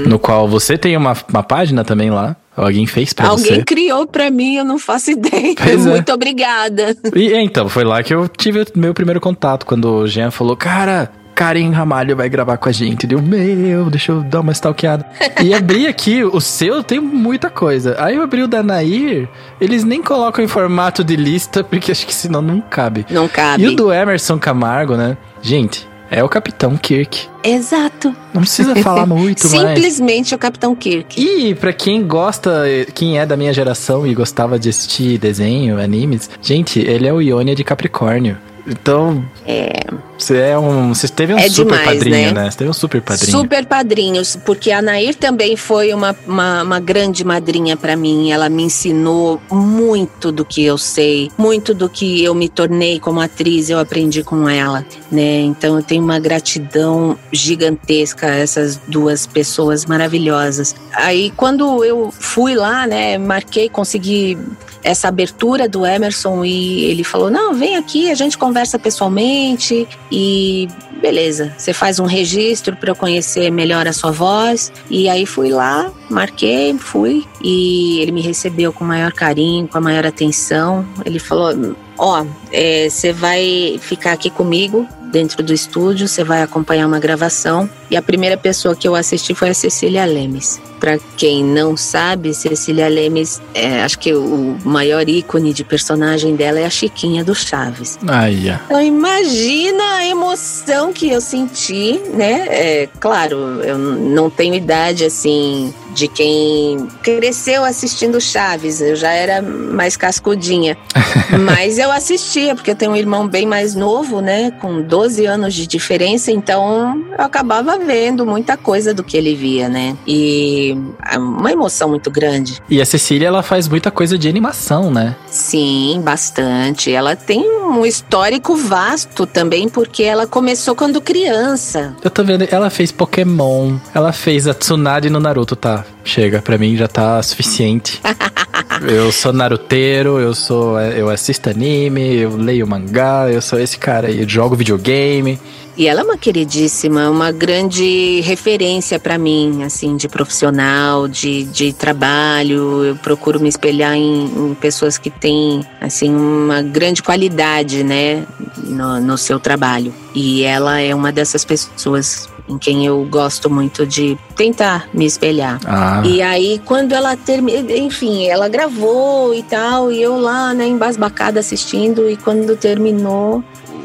no 0.06 0.18
qual 0.18 0.48
você 0.48 0.78
tem 0.78 0.96
uma, 0.96 1.14
uma 1.28 1.42
página 1.42 1.84
também 1.84 2.10
lá. 2.10 2.36
Alguém 2.56 2.86
fez 2.86 3.12
pra 3.12 3.28
Alguém 3.28 3.56
você. 3.56 3.64
criou 3.64 4.06
pra 4.06 4.30
mim, 4.30 4.56
eu 4.56 4.64
não 4.64 4.78
faço 4.78 5.10
ideia. 5.12 5.54
Pois 5.56 5.86
é. 5.86 5.90
Muito 5.90 6.12
obrigada. 6.12 6.96
E 7.14 7.32
é, 7.32 7.40
então, 7.40 7.68
foi 7.68 7.84
lá 7.84 8.02
que 8.02 8.12
eu 8.12 8.28
tive 8.28 8.62
o 8.62 8.66
meu 8.74 8.92
primeiro 8.92 9.20
contato, 9.20 9.64
quando 9.64 9.84
o 9.86 10.06
Jean 10.06 10.30
falou, 10.30 10.56
cara, 10.56 11.10
Karen 11.40 11.70
Ramalho 11.70 12.14
vai 12.14 12.28
gravar 12.28 12.58
com 12.58 12.68
a 12.68 12.72
gente. 12.72 13.06
Deu, 13.06 13.22
meu, 13.22 13.88
deixa 13.88 14.12
eu 14.12 14.20
dar 14.20 14.40
uma 14.40 14.52
stalkeada. 14.52 15.06
e 15.42 15.54
abri 15.54 15.86
aqui, 15.86 16.22
o 16.22 16.38
seu 16.38 16.84
tem 16.84 17.00
muita 17.00 17.48
coisa. 17.48 17.96
Aí 17.98 18.16
eu 18.16 18.22
abri 18.22 18.42
o 18.42 18.46
da 18.46 18.62
Nair, 18.62 19.26
eles 19.58 19.82
nem 19.82 20.02
colocam 20.02 20.44
em 20.44 20.46
formato 20.46 21.02
de 21.02 21.16
lista, 21.16 21.64
porque 21.64 21.90
acho 21.90 22.06
que 22.06 22.14
senão 22.14 22.42
não 22.42 22.60
cabe. 22.60 23.06
Não 23.08 23.26
cabe. 23.26 23.62
E 23.62 23.68
o 23.68 23.74
do 23.74 23.90
Emerson 23.90 24.38
Camargo, 24.38 24.98
né? 24.98 25.16
Gente, 25.40 25.88
é 26.10 26.22
o 26.22 26.28
Capitão 26.28 26.76
Kirk. 26.76 27.26
Exato. 27.42 28.14
Não 28.34 28.42
precisa 28.42 28.76
falar 28.76 29.06
muito 29.08 29.48
mais. 29.48 29.78
Simplesmente 29.78 30.34
o 30.34 30.38
Capitão 30.38 30.76
Kirk. 30.76 31.18
E 31.18 31.54
pra 31.54 31.72
quem 31.72 32.06
gosta, 32.06 32.64
quem 32.92 33.18
é 33.18 33.24
da 33.24 33.34
minha 33.34 33.54
geração 33.54 34.06
e 34.06 34.12
gostava 34.12 34.58
de 34.58 34.68
assistir 34.68 35.16
desenho, 35.16 35.80
animes, 35.80 36.28
gente, 36.42 36.80
ele 36.80 37.08
é 37.08 37.12
o 37.14 37.22
Ionia 37.22 37.54
de 37.54 37.64
Capricórnio. 37.64 38.36
Então, 38.66 39.24
É. 39.46 39.72
você 40.18 40.36
é 40.36 40.58
um, 40.58 40.94
você 40.94 41.08
teve 41.08 41.34
um 41.34 41.38
É 41.38 41.48
super 41.48 41.78
demais, 41.78 41.84
padrinho, 41.98 42.16
né? 42.16 42.32
né? 42.44 42.50
Você 42.50 42.58
teve 42.58 42.70
um 42.70 42.74
super 42.74 43.00
padrinho. 43.02 43.30
Super 43.30 43.66
padrinhos, 43.66 44.36
porque 44.44 44.70
a 44.70 44.80
Nair 44.82 45.14
também 45.14 45.56
foi 45.56 45.92
uma, 45.92 46.14
uma, 46.26 46.62
uma 46.62 46.80
grande 46.80 47.24
madrinha 47.24 47.76
pra 47.76 47.96
mim. 47.96 48.30
Ela 48.30 48.48
me 48.48 48.62
ensinou 48.64 49.40
muito 49.50 50.30
do 50.30 50.44
que 50.44 50.64
eu 50.64 50.78
sei, 50.78 51.30
muito 51.36 51.74
do 51.74 51.88
que 51.88 52.22
eu 52.22 52.34
me 52.34 52.48
tornei 52.48 53.00
como 53.00 53.20
atriz, 53.20 53.70
eu 53.70 53.78
aprendi 53.78 54.22
com 54.22 54.48
ela, 54.48 54.84
né? 55.10 55.40
Então 55.40 55.76
eu 55.76 55.82
tenho 55.82 56.02
uma 56.02 56.18
gratidão 56.18 57.16
gigantesca 57.32 58.26
a 58.26 58.34
essas 58.36 58.76
duas 58.88 59.26
pessoas 59.26 59.84
maravilhosas. 59.86 60.74
Aí 60.92 61.32
quando 61.36 61.84
eu 61.84 62.10
fui 62.10 62.54
lá, 62.54 62.86
né, 62.86 63.18
marquei, 63.18 63.68
consegui 63.68 64.36
essa 64.82 65.08
abertura 65.08 65.68
do 65.68 65.84
Emerson 65.84 66.44
e 66.44 66.84
ele 66.84 67.04
falou: 67.04 67.30
"Não, 67.30 67.54
vem 67.54 67.76
aqui, 67.76 68.10
a 68.10 68.14
gente 68.14 68.38
conversa 68.38 68.49
pessoalmente 68.78 69.86
e 70.10 70.68
beleza, 71.00 71.54
você 71.56 71.72
faz 71.72 71.98
um 71.98 72.04
registro 72.04 72.76
para 72.76 72.90
eu 72.90 72.96
conhecer 72.96 73.50
melhor 73.50 73.86
a 73.86 73.92
sua 73.92 74.10
voz". 74.10 74.72
E 74.90 75.08
aí 75.08 75.26
fui 75.26 75.48
lá, 75.50 75.90
marquei, 76.08 76.76
fui 76.78 77.24
e 77.42 78.00
ele 78.00 78.12
me 78.12 78.20
recebeu 78.20 78.72
com 78.72 78.84
o 78.84 78.88
maior 78.88 79.12
carinho, 79.12 79.66
com 79.68 79.78
a 79.78 79.80
maior 79.80 80.06
atenção. 80.06 80.86
Ele 81.04 81.18
falou: 81.18 81.74
"Ó, 82.00 82.24
é, 82.50 82.88
você 82.88 83.12
vai 83.12 83.78
ficar 83.80 84.12
aqui 84.12 84.30
comigo 84.30 84.88
dentro 85.10 85.42
do 85.42 85.52
estúdio, 85.52 86.08
você 86.08 86.24
vai 86.24 86.42
acompanhar 86.42 86.86
uma 86.86 86.98
gravação. 86.98 87.68
E 87.90 87.96
a 87.96 88.02
primeira 88.02 88.36
pessoa 88.36 88.74
que 88.74 88.86
eu 88.86 88.94
assisti 88.94 89.34
foi 89.34 89.50
a 89.50 89.54
Cecília 89.54 90.04
Lemes. 90.04 90.60
Para 90.78 90.98
quem 91.16 91.44
não 91.44 91.76
sabe, 91.76 92.32
Cecília 92.32 92.88
Lemes, 92.88 93.42
é, 93.52 93.82
acho 93.82 93.98
que 93.98 94.14
o 94.14 94.56
maior 94.64 95.06
ícone 95.06 95.52
de 95.52 95.64
personagem 95.64 96.36
dela 96.36 96.60
é 96.60 96.64
a 96.64 96.70
Chiquinha 96.70 97.22
do 97.22 97.34
Chaves. 97.34 97.98
Aí, 98.06 98.50
ó. 98.50 98.54
Então 98.64 98.80
imagina 98.80 99.96
a 99.96 100.06
emoção 100.06 100.92
que 100.92 101.10
eu 101.10 101.20
senti, 101.20 102.00
né? 102.14 102.46
É, 102.48 102.88
claro, 102.98 103.36
eu 103.62 103.76
não 103.76 104.30
tenho 104.30 104.54
idade 104.54 105.04
assim 105.04 105.74
de 105.94 106.08
quem 106.08 106.88
cresceu 107.02 107.64
assistindo 107.64 108.20
Chaves. 108.20 108.80
Eu 108.80 108.96
já 108.96 109.10
era 109.10 109.42
mais 109.42 109.96
cascudinha. 109.96 110.76
Mas 111.44 111.78
eu 111.78 111.90
assistia, 111.90 112.54
porque 112.54 112.70
eu 112.70 112.76
tenho 112.76 112.92
um 112.92 112.96
irmão 112.96 113.26
bem 113.26 113.46
mais 113.46 113.74
novo, 113.74 114.20
né? 114.20 114.50
Com 114.50 114.82
12 114.82 115.26
anos 115.26 115.54
de 115.54 115.66
diferença, 115.66 116.30
então 116.30 117.04
eu 117.16 117.24
acabava 117.24 117.78
vendo 117.78 118.26
muita 118.26 118.56
coisa 118.56 118.92
do 118.92 119.02
que 119.02 119.16
ele 119.16 119.34
via, 119.34 119.68
né? 119.68 119.96
E 120.06 120.76
é 121.10 121.18
uma 121.18 121.52
emoção 121.52 121.88
muito 121.88 122.10
grande. 122.10 122.60
E 122.68 122.80
a 122.80 122.84
Cecília, 122.84 123.28
ela 123.28 123.42
faz 123.42 123.68
muita 123.68 123.90
coisa 123.90 124.18
de 124.18 124.28
animação, 124.28 124.90
né? 124.90 125.16
Sim, 125.26 126.00
bastante. 126.04 126.92
Ela 126.92 127.14
tem 127.16 127.48
um 127.48 127.84
histórico 127.86 128.56
vasto 128.56 129.26
também, 129.26 129.68
porque 129.68 130.02
ela 130.02 130.26
começou 130.26 130.74
quando 130.74 131.00
criança. 131.00 131.94
Eu 132.02 132.10
tô 132.10 132.24
vendo, 132.24 132.46
ela 132.50 132.70
fez 132.70 132.90
Pokémon, 132.90 133.76
ela 133.94 134.12
fez 134.12 134.46
a 134.46 134.54
Tsunade 134.54 135.08
no 135.10 135.20
Naruto, 135.20 135.56
tá? 135.56 135.79
Chega, 136.04 136.40
pra 136.42 136.58
mim 136.58 136.76
já 136.76 136.88
tá 136.88 137.22
suficiente. 137.22 138.00
eu 138.88 139.10
sou 139.12 139.32
naruteiro, 139.32 140.18
eu 140.18 140.34
sou. 140.34 140.80
Eu 140.80 141.08
assisto 141.08 141.50
anime, 141.50 142.16
eu 142.16 142.36
leio 142.36 142.66
mangá, 142.66 143.28
eu 143.30 143.40
sou 143.40 143.58
esse 143.58 143.78
cara 143.78 144.08
aí, 144.08 144.26
jogo 144.28 144.56
videogame. 144.56 145.38
E 145.80 145.86
ela 145.86 146.00
é 146.00 146.04
uma 146.04 146.18
queridíssima, 146.18 147.08
uma 147.08 147.32
grande 147.32 148.20
referência 148.20 148.98
pra 148.98 149.16
mim, 149.16 149.62
assim, 149.62 149.96
de 149.96 150.08
profissional, 150.08 151.08
de, 151.08 151.44
de 151.44 151.72
trabalho. 151.72 152.84
Eu 152.84 152.96
procuro 152.96 153.40
me 153.40 153.48
espelhar 153.48 153.94
em, 153.94 154.24
em 154.26 154.54
pessoas 154.54 154.98
que 154.98 155.08
têm, 155.08 155.64
assim, 155.80 156.14
uma 156.14 156.60
grande 156.60 157.02
qualidade, 157.02 157.82
né, 157.82 158.26
no, 158.58 159.00
no 159.00 159.16
seu 159.16 159.40
trabalho. 159.40 159.94
E 160.14 160.42
ela 160.42 160.80
é 160.80 160.94
uma 160.94 161.10
dessas 161.10 161.46
pessoas 161.46 162.28
em 162.50 162.58
quem 162.58 162.84
eu 162.84 163.06
gosto 163.08 163.48
muito 163.48 163.86
de 163.86 164.18
tentar 164.34 164.88
me 164.92 165.06
espelhar. 165.06 165.60
Ah, 165.64 166.02
E 166.04 166.20
aí, 166.20 166.60
quando 166.64 166.92
ela 166.92 167.16
terminou, 167.16 167.70
enfim, 167.76 168.26
ela 168.26 168.48
gravou 168.48 169.34
e 169.34 169.42
tal, 169.42 169.92
e 169.92 170.02
eu 170.02 170.18
lá, 170.18 170.52
né, 170.52 170.66
embasbacada 170.66 171.40
assistindo, 171.40 172.10
e 172.10 172.16
quando 172.16 172.56
terminou 172.56 173.42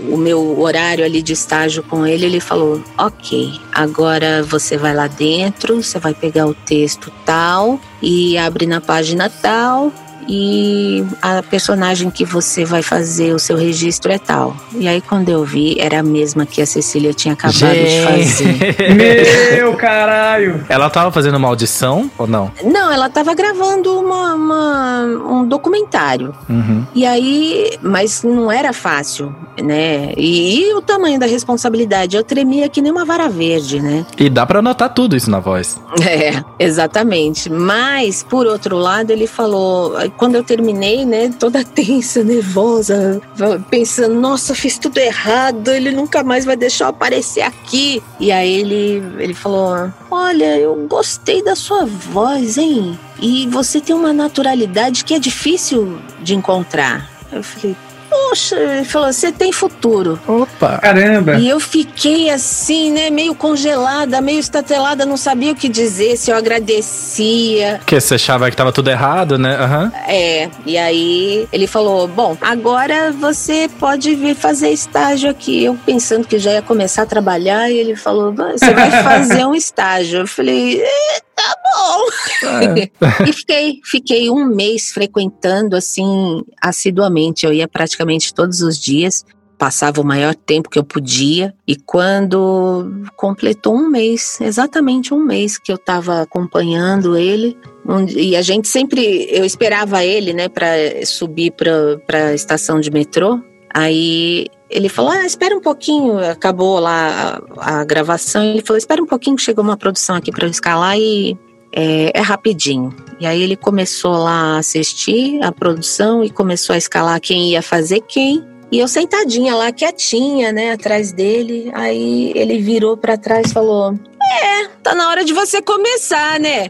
o 0.10 0.18
meu 0.18 0.60
horário 0.60 1.04
ali 1.06 1.22
de 1.22 1.34
estágio 1.34 1.84
com 1.84 2.06
ele, 2.06 2.26
ele 2.26 2.40
falou: 2.40 2.82
Ok, 2.98 3.60
agora 3.74 4.44
você 4.44 4.78
vai 4.78 4.94
lá 4.94 5.08
dentro, 5.08 5.82
você 5.82 6.00
vai 6.00 6.14
pegar 6.14 6.48
o 6.48 6.54
texto 6.54 7.12
tal, 7.26 7.80
e 8.02 8.38
abre 8.38 8.66
na 8.66 8.82
página 8.82 9.30
tal. 9.30 9.92
E 10.28 11.06
a 11.22 11.42
personagem 11.44 12.10
que 12.10 12.26
você 12.26 12.66
vai 12.66 12.82
fazer 12.82 13.34
o 13.34 13.40
seu 13.40 13.56
registro 13.58 14.12
é 14.12 14.18
tal. 14.18 14.56
E 14.74 14.88
aí, 14.88 15.02
quando 15.02 15.30
eu 15.30 15.44
vi, 15.44 15.78
era 15.80 16.00
a 16.00 16.04
mesma 16.04 16.46
que 16.46 16.62
a 16.62 16.66
Cecília 16.66 17.14
tinha 17.14 17.34
acabado 17.34 17.74
de 17.74 18.02
fazer. 18.04 18.76
Meu 19.56 19.76
caralho! 19.76 20.66
ela 20.70 20.90
tava 20.90 21.12
fazendo 21.12 21.36
uma 21.38 21.48
audição 21.48 22.10
ou 22.18 22.28
não? 22.28 22.52
Não, 22.64 22.92
ela 22.92 23.08
estava 23.08 23.34
gravando 23.34 23.98
uma, 24.00 24.34
uma- 24.34 25.02
um 25.30 25.48
documentário. 25.48 26.34
Uhum. 26.50 26.86
E 26.94 27.06
aí, 27.06 27.78
mas 27.82 28.24
não 28.24 28.52
era 28.52 28.74
fácil, 28.74 29.34
né? 29.62 30.14
E, 30.18 30.60
e 30.70 30.74
o 30.74 30.82
tamanho 30.82 31.20
da 31.20 31.26
responsabilidade, 31.26 32.16
eu 32.18 32.24
tremia 32.24 32.68
que 32.70 32.82
nem 32.82 32.92
uma 32.92 33.06
vara 33.06 33.28
verde, 33.30 33.80
né? 33.82 34.06
E 34.18 34.30
dá 34.30 34.46
pra 34.46 34.62
notar 34.62 34.94
tudo 34.94 35.16
isso 35.16 35.30
na 35.30 35.40
voz. 35.40 35.80
É, 36.06 36.44
exatamente. 36.60 37.50
Mas, 37.50 38.22
por 38.22 38.46
outro 38.46 38.78
lado, 38.78 39.10
ele 39.12 39.26
falou, 39.28 39.96
quando 40.18 40.36
eu 40.36 40.44
terminei, 40.44 41.06
né, 41.06 41.30
toda 41.40 41.64
tensa, 41.66 42.24
nervosa, 42.24 43.22
pensando, 43.70 44.16
nossa, 44.16 44.56
fiz 44.56 44.78
tudo 44.78 44.98
errado, 44.98 45.70
ele 45.70 45.92
nunca 45.92 46.24
mais 46.24 46.46
vai 46.46 46.56
deixar 46.56 46.86
eu 46.86 46.90
aparecer 46.90 47.42
aqui. 47.42 48.02
E 48.20 48.32
aí 48.32 48.54
ele, 48.54 49.04
ele 49.20 49.34
falou: 49.34 49.92
Olha, 50.10 50.58
eu 50.58 50.76
gostei 50.88 51.44
da 51.44 51.56
sua 51.56 51.86
voz, 51.86 52.58
hein? 52.58 52.98
E 53.20 53.48
você 53.48 53.80
tem 53.80 53.96
uma 53.96 54.14
naturalidade 54.14 55.04
que 55.04 55.14
é 55.14 55.20
difícil 55.20 56.00
de 56.22 56.36
encontrar. 56.36 57.10
Eu 57.32 57.44
falei, 57.44 57.76
poxa, 58.16 58.56
ele 58.56 58.86
falou, 58.86 59.12
você 59.12 59.32
tem 59.32 59.52
futuro. 59.52 60.20
Opa! 60.28 60.78
Caramba! 60.78 61.36
E 61.36 61.50
eu 61.50 61.60
fiquei 61.60 62.30
assim, 62.30 62.92
né, 62.92 63.10
meio 63.10 63.36
congelada, 63.36 64.22
meio 64.22 64.40
estatelada, 64.40 65.06
não 65.06 65.18
sabia 65.18 65.52
o 65.52 65.56
que 65.56 65.68
dizer, 65.68 66.16
se 66.18 66.32
eu 66.32 66.38
agradecia. 66.38 67.78
Porque 67.80 68.00
você 68.00 68.16
achava 68.16 68.50
que 68.50 68.56
tava 68.56 68.72
tudo 68.72 68.90
errado, 68.90 69.38
né? 69.38 69.56
Aham. 69.56 69.92
É, 70.08 70.50
e 70.66 70.78
aí 70.78 71.48
ele 71.52 71.68
falou: 71.68 72.08
Bom, 72.08 72.38
agora 72.42 73.12
você 73.12 73.70
pode 73.80 74.16
vir 74.16 74.36
fazer 74.36 74.70
estágio 74.70 75.30
aqui. 75.30 75.66
Eu 75.66 75.78
pensando 75.86 76.28
que 76.28 76.40
já 76.40 76.54
ia 76.54 76.62
começar 76.62 77.04
a 77.04 77.06
trabalhar, 77.06 77.70
e 77.70 77.78
ele 77.78 77.96
falou: 77.96 78.34
Você 78.34 78.74
vai 78.74 78.92
fazer 79.04 79.46
um 79.46 79.56
estágio. 79.56 80.20
Eu 80.20 80.28
falei: 80.28 80.82
"É, 80.82 81.20
Tá 81.36 81.54
bom. 81.76 83.26
e 83.28 83.34
fiquei, 83.34 83.82
fiquei 83.84 84.30
um 84.30 84.46
mês 84.46 84.92
frequentando 84.92 85.76
assim 85.76 86.42
assiduamente. 86.62 87.46
Eu 87.46 87.52
ia 87.54 87.68
praticamente 87.68 88.05
todos 88.34 88.62
os 88.62 88.78
dias. 88.78 89.26
Passava 89.58 90.02
o 90.02 90.06
maior 90.06 90.36
tempo 90.36 90.70
que 90.70 90.78
eu 90.78 90.84
podia, 90.84 91.54
e 91.66 91.78
quando 91.78 92.92
completou 93.16 93.74
um 93.74 93.90
mês, 93.90 94.38
exatamente 94.42 95.14
um 95.14 95.24
mês 95.24 95.58
que 95.58 95.72
eu 95.72 95.78
estava 95.78 96.22
acompanhando 96.22 97.16
ele, 97.16 97.58
um- 97.88 98.06
e 98.06 98.36
a 98.36 98.42
gente 98.42 98.68
sempre, 98.68 99.28
eu 99.32 99.46
esperava 99.46 100.04
ele, 100.04 100.34
né, 100.34 100.50
para 100.50 100.68
subir 101.06 101.54
para 101.54 102.28
a 102.28 102.34
estação 102.34 102.82
de 102.82 102.92
metrô. 102.92 103.40
Aí 103.74 104.48
ele 104.70 104.90
falou: 104.90 105.12
Ah, 105.12 105.26
espera 105.26 105.56
um 105.56 105.62
pouquinho. 105.62 106.18
Acabou 106.18 106.80
lá 106.80 107.42
a, 107.58 107.80
a 107.80 107.84
gravação. 107.86 108.44
Ele 108.44 108.62
falou: 108.62 108.78
Espera 108.78 109.02
um 109.02 109.06
pouquinho, 109.06 109.36
que 109.36 109.42
chegou 109.42 109.64
uma 109.64 109.78
produção 109.78 110.16
aqui 110.16 110.32
para 110.32 110.46
eu 110.46 110.52
escalar 110.52 110.98
e 110.98 111.38
é, 111.76 112.18
é 112.18 112.22
rapidinho. 112.22 112.96
E 113.20 113.26
aí 113.26 113.44
ele 113.44 113.56
começou 113.56 114.14
lá 114.14 114.56
a 114.56 114.58
assistir 114.60 115.44
a 115.44 115.52
produção 115.52 116.24
e 116.24 116.30
começou 116.30 116.74
a 116.74 116.78
escalar 116.78 117.20
quem 117.20 117.52
ia 117.52 117.62
fazer 117.62 118.02
quem. 118.02 118.44
E 118.72 118.80
eu 118.80 118.88
sentadinha 118.88 119.56
lá, 119.56 119.72
quietinha, 119.72 120.52
né, 120.52 120.72
atrás 120.72 121.12
dele. 121.12 121.70
Aí 121.74 122.32
ele 122.36 122.58
virou 122.60 122.98
para 122.98 123.18
trás 123.18 123.52
e 123.52 123.54
falou: 123.54 123.98
É, 124.32 124.68
tá 124.84 124.96
na 124.96 125.10
hora 125.10 125.24
de 125.24 125.34
você 125.34 125.62
começar, 125.62 126.40
né? 126.40 126.70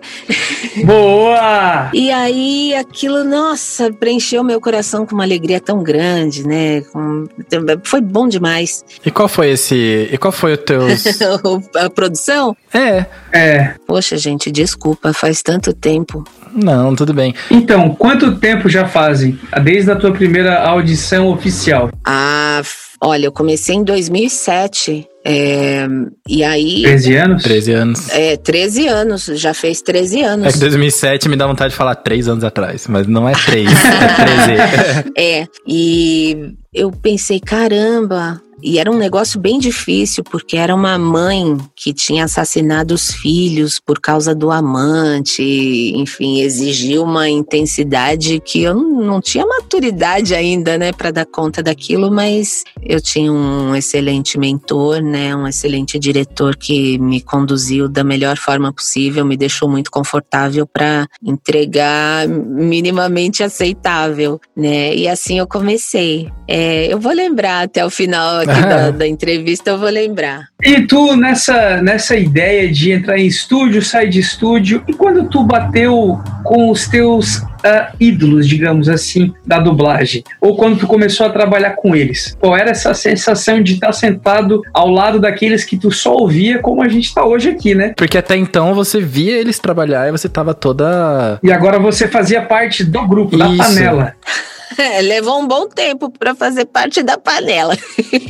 Boa! 0.83 1.89
E 1.93 2.11
aí 2.11 2.75
aquilo, 2.75 3.23
nossa, 3.23 3.91
preencheu 3.93 4.43
meu 4.43 4.59
coração 4.59 5.05
com 5.05 5.15
uma 5.15 5.23
alegria 5.23 5.59
tão 5.59 5.81
grande, 5.81 6.45
né? 6.45 6.81
Com- 6.91 7.25
Foi 7.83 8.01
bom 8.01 8.27
demais. 8.27 8.83
E 9.05 9.09
qual 9.11 9.27
foi 9.27 9.51
esse. 9.51 10.09
E 10.11 10.17
qual 10.17 10.31
foi 10.31 10.53
o 10.53 10.57
teu. 10.57 10.81
A 11.75 11.89
produção? 11.89 12.55
é. 12.73 13.05
É. 13.31 13.75
Poxa, 13.85 14.17
gente, 14.17 14.49
desculpa, 14.51 15.11
faz 15.13 15.41
tanto 15.41 15.73
tempo. 15.73 16.23
Não, 16.53 16.95
tudo 16.95 17.13
bem. 17.13 17.35
Então, 17.51 17.93
quanto 17.93 18.37
tempo 18.37 18.69
já 18.69 18.87
fazem? 18.87 19.37
Desde 19.61 19.91
a 19.91 19.95
tua 19.95 20.11
primeira 20.13 20.61
audição 20.61 21.27
oficial? 21.27 21.89
Ah, 22.05 22.61
olha, 23.05 23.25
eu 23.27 23.31
comecei 23.31 23.75
em 23.75 23.83
2007. 23.83 25.07
é, 25.25 25.87
e 26.27 26.43
aí, 26.43 26.83
13 26.83 27.15
anos? 27.15 27.43
13 27.43 27.71
anos. 27.71 28.09
é, 28.09 28.37
13 28.37 28.87
anos, 28.87 29.25
já 29.25 29.53
fez 29.53 29.81
13 29.81 30.21
É 30.21 30.25
anos. 30.25 30.53
que 30.53 30.59
2007 30.59 31.29
me 31.29 31.35
dá 31.35 31.47
vontade 31.47 31.71
de 31.71 31.77
falar 31.77 31.95
3 31.95 32.27
anos 32.27 32.43
atrás, 32.43 32.85
mas 32.87 33.07
não 33.07 33.27
é 33.27 33.33
3, 33.33 33.67
é 33.71 33.73
13. 33.73 35.11
É, 35.17 35.47
e 35.67 36.53
eu 36.73 36.91
pensei, 36.91 37.39
caramba. 37.39 38.41
E 38.63 38.79
era 38.79 38.89
um 38.89 38.97
negócio 38.97 39.39
bem 39.39 39.59
difícil, 39.59 40.23
porque 40.23 40.57
era 40.57 40.73
uma 40.73 40.97
mãe 40.97 41.57
que 41.75 41.93
tinha 41.93 42.25
assassinado 42.25 42.93
os 42.93 43.11
filhos 43.11 43.79
por 43.79 43.99
causa 43.99 44.33
do 44.33 44.49
amante, 44.49 45.43
enfim, 45.95 46.41
exigiu 46.41 47.03
uma 47.03 47.29
intensidade 47.29 48.39
que 48.39 48.63
eu 48.63 48.73
não 48.73 49.21
tinha 49.21 49.45
maturidade 49.45 50.33
ainda, 50.33 50.77
né, 50.77 50.91
para 50.91 51.11
dar 51.11 51.25
conta 51.25 51.61
daquilo, 51.61 52.11
mas 52.11 52.63
eu 52.81 53.01
tinha 53.01 53.31
um 53.31 53.75
excelente 53.75 54.37
mentor, 54.37 55.01
né, 55.01 55.35
um 55.35 55.47
excelente 55.47 55.99
diretor 55.99 56.55
que 56.55 56.97
me 56.97 57.21
conduziu 57.21 57.89
da 57.89 58.03
melhor 58.03 58.37
forma 58.37 58.71
possível, 58.71 59.25
me 59.25 59.37
deixou 59.37 59.69
muito 59.69 59.91
confortável 59.91 60.65
para 60.65 61.07
entregar 61.23 62.27
minimamente 62.27 63.43
aceitável, 63.43 64.39
né? 64.55 64.95
E 64.95 65.07
assim 65.07 65.39
eu 65.39 65.47
comecei. 65.47 66.29
É, 66.47 66.91
eu 66.91 66.99
vou 66.99 67.11
lembrar 67.11 67.63
até 67.63 67.85
o 67.85 67.89
final 67.89 68.44
aqui 68.49 68.61
da, 68.61 68.91
da 68.91 69.07
entrevista, 69.07 69.71
eu 69.71 69.77
vou 69.77 69.89
lembrar. 69.89 70.47
E 70.63 70.81
tu, 70.81 71.15
nessa, 71.15 71.81
nessa 71.81 72.15
ideia 72.15 72.71
de 72.71 72.91
entrar 72.91 73.17
em 73.17 73.27
estúdio, 73.27 73.81
sair 73.81 74.09
de 74.09 74.19
estúdio, 74.19 74.83
e 74.87 74.93
quando 74.93 75.27
tu 75.29 75.43
bateu 75.43 76.19
com 76.43 76.69
os 76.69 76.87
teus 76.87 77.41
ah, 77.65 77.91
ídolos, 77.99 78.47
digamos 78.47 78.87
assim, 78.87 79.33
da 79.45 79.57
dublagem? 79.57 80.23
Ou 80.39 80.55
quando 80.55 80.77
tu 80.77 80.87
começou 80.87 81.25
a 81.25 81.29
trabalhar 81.29 81.71
com 81.71 81.95
eles? 81.95 82.37
Qual 82.39 82.55
era 82.55 82.69
essa 82.69 82.93
sensação 82.93 83.61
de 83.61 83.73
estar 83.73 83.91
sentado 83.91 84.61
ao 84.71 84.89
lado 84.89 85.19
daqueles 85.19 85.63
que 85.63 85.75
tu 85.75 85.91
só 85.91 86.13
ouvia 86.13 86.59
como 86.59 86.83
a 86.83 86.87
gente 86.87 87.05
está 87.05 87.25
hoje 87.25 87.49
aqui, 87.49 87.73
né? 87.73 87.93
Porque 87.97 88.17
até 88.17 88.37
então 88.37 88.75
você 88.75 89.01
via 89.01 89.37
eles 89.37 89.57
trabalhar 89.57 90.07
e 90.07 90.11
você 90.11 90.29
tava 90.29 90.53
toda. 90.53 91.39
E 91.41 91.51
agora 91.51 91.79
você 91.79 92.07
fazia 92.07 92.41
parte 92.41 92.83
do 92.83 93.07
grupo, 93.07 93.35
da 93.35 93.47
Isso. 93.47 93.57
panela. 93.57 94.13
É, 94.77 95.01
levou 95.01 95.39
um 95.39 95.47
bom 95.47 95.67
tempo 95.67 96.09
para 96.09 96.35
fazer 96.35 96.65
parte 96.65 97.01
da 97.01 97.17
panela. 97.17 97.75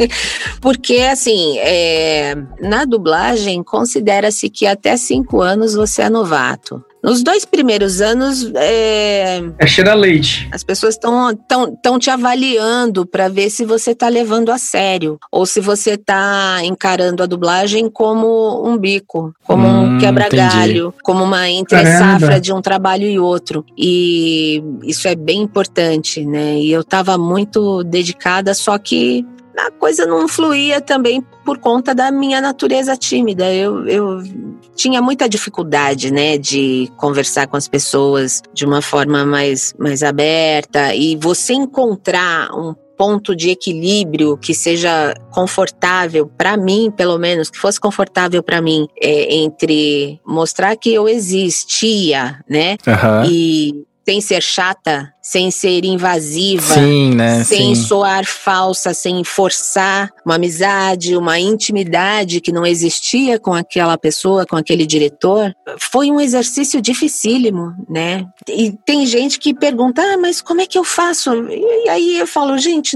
Porque, 0.61 0.97
assim, 0.97 1.57
é, 1.59 2.35
na 2.59 2.85
dublagem, 2.85 3.63
considera-se 3.63 4.49
que 4.49 4.65
até 4.65 4.95
cinco 4.97 5.41
anos 5.41 5.73
você 5.73 6.03
é 6.03 6.09
novato. 6.09 6.83
Nos 7.05 7.21
dois 7.21 7.45
primeiros 7.45 8.01
anos, 8.01 8.51
é, 8.55 9.43
É 9.59 9.67
cheira 9.67 9.93
leite. 9.93 10.49
as 10.51 10.63
pessoas 10.63 10.95
estão 10.95 11.35
tão, 11.47 11.75
tão 11.75 11.99
te 11.99 12.09
avaliando 12.09 13.05
para 13.05 13.27
ver 13.29 13.51
se 13.51 13.63
você 13.63 13.91
está 13.91 14.09
levando 14.09 14.51
a 14.51 14.57
sério 14.57 15.19
ou 15.31 15.45
se 15.45 15.59
você 15.61 15.91
está 15.91 16.57
encarando 16.63 17.21
a 17.21 17.27
dublagem 17.27 17.87
como 17.91 18.67
um 18.67 18.75
bico, 18.75 19.35
como 19.45 19.67
Hum, 19.67 19.95
um 19.95 19.97
quebra-galho, 19.99 20.91
como 21.03 21.23
uma 21.23 21.47
entre-safra 21.47 22.41
de 22.41 22.51
um 22.51 22.59
trabalho 22.59 23.05
e 23.07 23.19
outro. 23.19 23.63
E 23.77 24.63
isso 24.83 25.07
é 25.07 25.13
bem 25.13 25.43
importante, 25.43 26.25
né? 26.25 26.55
E 26.57 26.71
eu 26.71 26.81
estava 26.81 27.19
muito 27.19 27.83
dedicada, 27.83 28.55
só 28.55 28.79
que 28.79 29.23
a 29.57 29.69
coisa 29.71 30.05
não 30.07 30.27
fluía 30.27 30.81
também 30.81 31.23
por 31.45 31.59
conta 31.59 31.93
da 31.93 32.11
minha 32.11 32.41
natureza 32.41 32.97
tímida. 32.97 33.53
Eu, 33.53 33.87
eu 33.87 34.23
tinha 34.75 35.01
muita 35.01 35.27
dificuldade, 35.27 36.11
né, 36.11 36.37
de 36.37 36.91
conversar 36.97 37.47
com 37.47 37.57
as 37.57 37.67
pessoas 37.67 38.41
de 38.53 38.65
uma 38.65 38.81
forma 38.81 39.25
mais, 39.25 39.73
mais 39.79 40.03
aberta 40.03 40.93
e 40.93 41.15
você 41.15 41.53
encontrar 41.53 42.51
um 42.53 42.75
ponto 42.97 43.35
de 43.35 43.49
equilíbrio 43.49 44.37
que 44.37 44.53
seja 44.53 45.13
confortável 45.31 46.27
para 46.27 46.55
mim, 46.55 46.91
pelo 46.95 47.17
menos, 47.17 47.49
que 47.49 47.57
fosse 47.57 47.79
confortável 47.79 48.41
para 48.41 48.61
mim, 48.61 48.87
é, 49.01 49.35
entre 49.35 50.19
mostrar 50.25 50.75
que 50.75 50.93
eu 50.93 51.07
existia, 51.07 52.39
né, 52.49 52.77
Aham. 52.87 53.25
e 53.29 53.85
sem 54.07 54.21
ser 54.21 54.41
chata, 54.41 55.11
sem 55.27 55.49
ser 55.49 55.83
invasiva, 55.83 56.75
Sim, 56.75 57.15
né? 57.15 57.43
sem 57.43 57.73
Sim. 57.73 57.81
soar 57.83 58.23
falsa, 58.25 58.93
sem 58.93 59.23
forçar 59.23 60.11
uma 60.23 60.35
amizade, 60.35 61.17
uma 61.17 61.39
intimidade 61.39 62.39
que 62.39 62.51
não 62.51 62.63
existia 62.63 63.39
com 63.39 63.51
aquela 63.51 63.97
pessoa, 63.97 64.45
com 64.45 64.55
aquele 64.55 64.85
diretor, 64.85 65.51
foi 65.79 66.11
um 66.11 66.21
exercício 66.21 66.79
dificílimo, 66.79 67.73
né? 67.89 68.27
E 68.47 68.71
tem 68.85 69.03
gente 69.07 69.39
que 69.39 69.51
pergunta, 69.51 69.99
ah, 69.99 70.15
mas 70.15 70.41
como 70.43 70.61
é 70.61 70.67
que 70.67 70.77
eu 70.77 70.83
faço? 70.83 71.33
E 71.49 71.89
aí 71.89 72.19
eu 72.19 72.27
falo, 72.27 72.55
gente, 72.59 72.95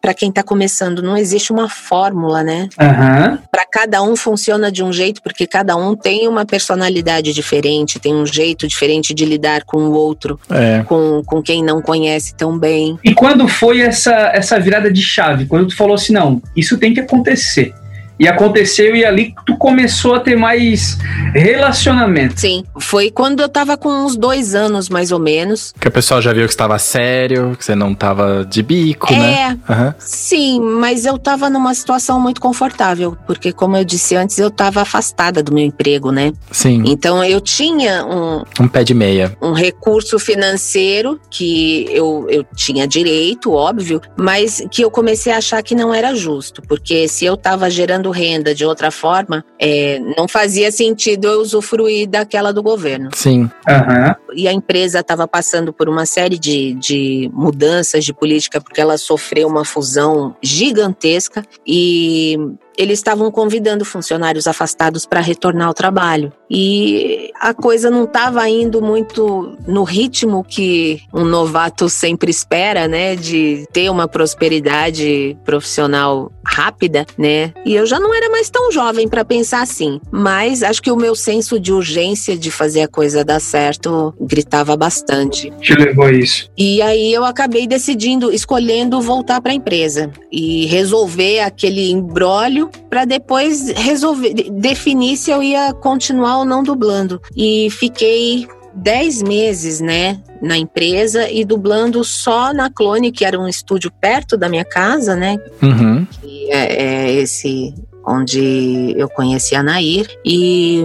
para 0.00 0.14
quem 0.14 0.32
tá 0.32 0.42
começando, 0.42 1.00
não 1.00 1.16
existe 1.16 1.52
uma 1.52 1.68
fórmula, 1.68 2.42
né? 2.42 2.68
Aham. 2.76 3.38
Para 3.52 3.64
cada 3.70 4.02
um 4.02 4.16
funciona 4.16 4.72
de 4.72 4.82
um 4.82 4.92
jeito, 4.92 5.22
porque 5.22 5.46
cada 5.46 5.76
um 5.76 5.94
tem 5.94 6.26
uma 6.26 6.44
personalidade 6.44 7.32
diferente, 7.32 8.00
tem 8.00 8.16
um 8.16 8.26
jeito 8.26 8.66
diferente 8.66 9.14
de 9.14 9.24
lidar 9.24 9.62
com 9.64 9.78
o 9.84 9.92
outro, 9.92 10.40
É. 10.50 10.82
com, 10.82 11.22
com 11.24 11.40
quem 11.40 11.67
não 11.68 11.82
conhece 11.82 12.34
tão 12.34 12.58
bem. 12.58 12.98
E 13.04 13.14
quando 13.14 13.46
foi 13.46 13.80
essa, 13.80 14.30
essa 14.32 14.58
virada 14.58 14.90
de 14.90 15.02
chave? 15.02 15.44
Quando 15.44 15.68
tu 15.68 15.76
falou 15.76 15.94
assim, 15.94 16.14
não, 16.14 16.40
isso 16.56 16.78
tem 16.78 16.94
que 16.94 17.00
acontecer. 17.00 17.74
E 18.18 18.26
aconteceu 18.26 18.96
e 18.96 19.04
ali 19.04 19.34
tu 19.46 19.56
começou 19.56 20.14
a 20.14 20.20
ter 20.20 20.36
mais 20.36 20.98
relacionamento. 21.34 22.40
Sim, 22.40 22.64
foi 22.78 23.10
quando 23.10 23.40
eu 23.40 23.48
tava 23.48 23.76
com 23.76 23.88
uns 23.88 24.16
dois 24.16 24.54
anos, 24.54 24.88
mais 24.88 25.12
ou 25.12 25.18
menos. 25.18 25.74
Que 25.78 25.88
o 25.88 25.90
pessoal 25.90 26.20
já 26.20 26.32
viu 26.32 26.44
que 26.44 26.50
estava 26.50 26.78
sério, 26.78 27.54
que 27.56 27.64
você 27.64 27.74
não 27.74 27.94
tava 27.94 28.44
de 28.48 28.62
bico, 28.62 29.12
né? 29.12 29.56
É, 29.68 29.72
Aham. 29.72 29.94
sim, 29.98 30.60
mas 30.60 31.04
eu 31.06 31.18
tava 31.18 31.48
numa 31.50 31.74
situação 31.74 32.18
muito 32.20 32.40
confortável, 32.40 33.16
porque 33.26 33.52
como 33.52 33.76
eu 33.76 33.84
disse 33.84 34.16
antes, 34.16 34.38
eu 34.38 34.50
tava 34.50 34.82
afastada 34.82 35.42
do 35.42 35.52
meu 35.52 35.64
emprego, 35.64 36.10
né? 36.10 36.32
Sim. 36.50 36.82
Então 36.86 37.22
eu 37.24 37.40
tinha 37.40 38.04
um, 38.04 38.42
Um 38.60 38.68
pé 38.68 38.84
de 38.84 38.94
meia. 38.94 39.36
um 39.42 39.52
recurso 39.52 40.18
financeiro 40.18 41.20
que 41.30 41.86
eu, 41.90 42.26
eu 42.28 42.44
tinha 42.56 42.86
direito, 42.86 43.52
óbvio, 43.52 44.00
mas 44.16 44.62
que 44.70 44.82
eu 44.82 44.90
comecei 44.90 45.32
a 45.32 45.38
achar 45.38 45.62
que 45.62 45.74
não 45.74 45.92
era 45.94 46.14
justo, 46.14 46.62
porque 46.62 47.06
se 47.08 47.24
eu 47.24 47.34
estava 47.34 47.70
gerando 47.70 48.07
renda 48.10 48.54
de 48.54 48.64
outra 48.64 48.90
forma, 48.90 49.44
é, 49.58 49.98
não 50.16 50.28
fazia 50.28 50.70
sentido 50.70 51.28
eu 51.28 51.40
usufruir 51.40 52.08
daquela 52.08 52.52
do 52.52 52.62
governo. 52.62 53.10
Sim. 53.14 53.50
Aham. 53.68 54.16
E 54.34 54.46
a 54.46 54.52
empresa 54.52 55.00
estava 55.00 55.26
passando 55.26 55.72
por 55.72 55.88
uma 55.88 56.06
série 56.06 56.38
de, 56.38 56.74
de 56.74 57.30
mudanças 57.32 58.04
de 58.04 58.12
política, 58.12 58.60
porque 58.60 58.80
ela 58.80 58.96
sofreu 58.98 59.48
uma 59.48 59.64
fusão 59.64 60.36
gigantesca 60.42 61.42
e 61.66 62.38
eles 62.78 63.00
estavam 63.00 63.28
convidando 63.32 63.84
funcionários 63.84 64.46
afastados 64.46 65.04
para 65.04 65.20
retornar 65.20 65.66
ao 65.66 65.74
trabalho. 65.74 66.32
E 66.48 67.30
a 67.40 67.52
coisa 67.52 67.90
não 67.90 68.04
estava 68.04 68.48
indo 68.48 68.80
muito 68.80 69.56
no 69.66 69.82
ritmo 69.82 70.44
que 70.44 71.02
um 71.12 71.24
novato 71.24 71.88
sempre 71.88 72.30
espera, 72.30 72.86
né? 72.86 73.16
De 73.16 73.66
ter 73.72 73.90
uma 73.90 74.06
prosperidade 74.06 75.36
profissional 75.44 76.30
rápida, 76.46 77.04
né? 77.18 77.52
E 77.66 77.74
eu 77.74 77.84
já 77.84 77.98
não 77.98 78.14
era 78.14 78.30
mais 78.30 78.48
tão 78.48 78.70
jovem 78.70 79.08
para 79.08 79.24
pensar 79.24 79.60
assim. 79.60 80.00
Mas 80.10 80.62
acho 80.62 80.80
que 80.80 80.90
o 80.90 80.96
meu 80.96 81.14
senso 81.14 81.58
de 81.58 81.72
urgência 81.72 82.38
de 82.38 82.50
fazer 82.50 82.82
a 82.82 82.88
coisa 82.88 83.24
dar 83.24 83.40
certo 83.40 84.14
gritava 84.20 84.76
bastante. 84.76 85.50
Te 85.60 85.74
levou 85.74 86.06
a 86.06 86.12
isso. 86.12 86.48
E 86.56 86.80
aí 86.80 87.12
eu 87.12 87.24
acabei 87.24 87.66
decidindo, 87.66 88.32
escolhendo 88.32 89.00
voltar 89.00 89.40
para 89.40 89.52
a 89.52 89.54
empresa 89.54 90.10
e 90.30 90.64
resolver 90.66 91.40
aquele 91.40 91.90
embrólio 91.90 92.67
para 92.88 93.04
depois 93.04 93.68
resolver, 93.70 94.32
de- 94.34 94.50
definir 94.50 95.16
se 95.16 95.30
eu 95.30 95.42
ia 95.42 95.72
continuar 95.72 96.38
ou 96.38 96.44
não 96.44 96.62
dublando. 96.62 97.20
E 97.36 97.68
fiquei 97.70 98.46
10 98.74 99.22
meses, 99.22 99.80
né, 99.80 100.20
na 100.40 100.56
empresa 100.56 101.28
e 101.30 101.44
dublando 101.44 102.04
só 102.04 102.52
na 102.52 102.70
Clone, 102.70 103.10
que 103.10 103.24
era 103.24 103.38
um 103.38 103.48
estúdio 103.48 103.90
perto 104.00 104.36
da 104.36 104.48
minha 104.48 104.64
casa, 104.64 105.16
né, 105.16 105.38
Uhum. 105.62 106.06
que 106.20 106.50
é, 106.52 106.82
é 107.08 107.12
esse 107.14 107.74
onde 108.06 108.94
eu 108.96 109.08
conheci 109.08 109.54
a 109.54 109.62
Nair. 109.62 110.06
E 110.24 110.82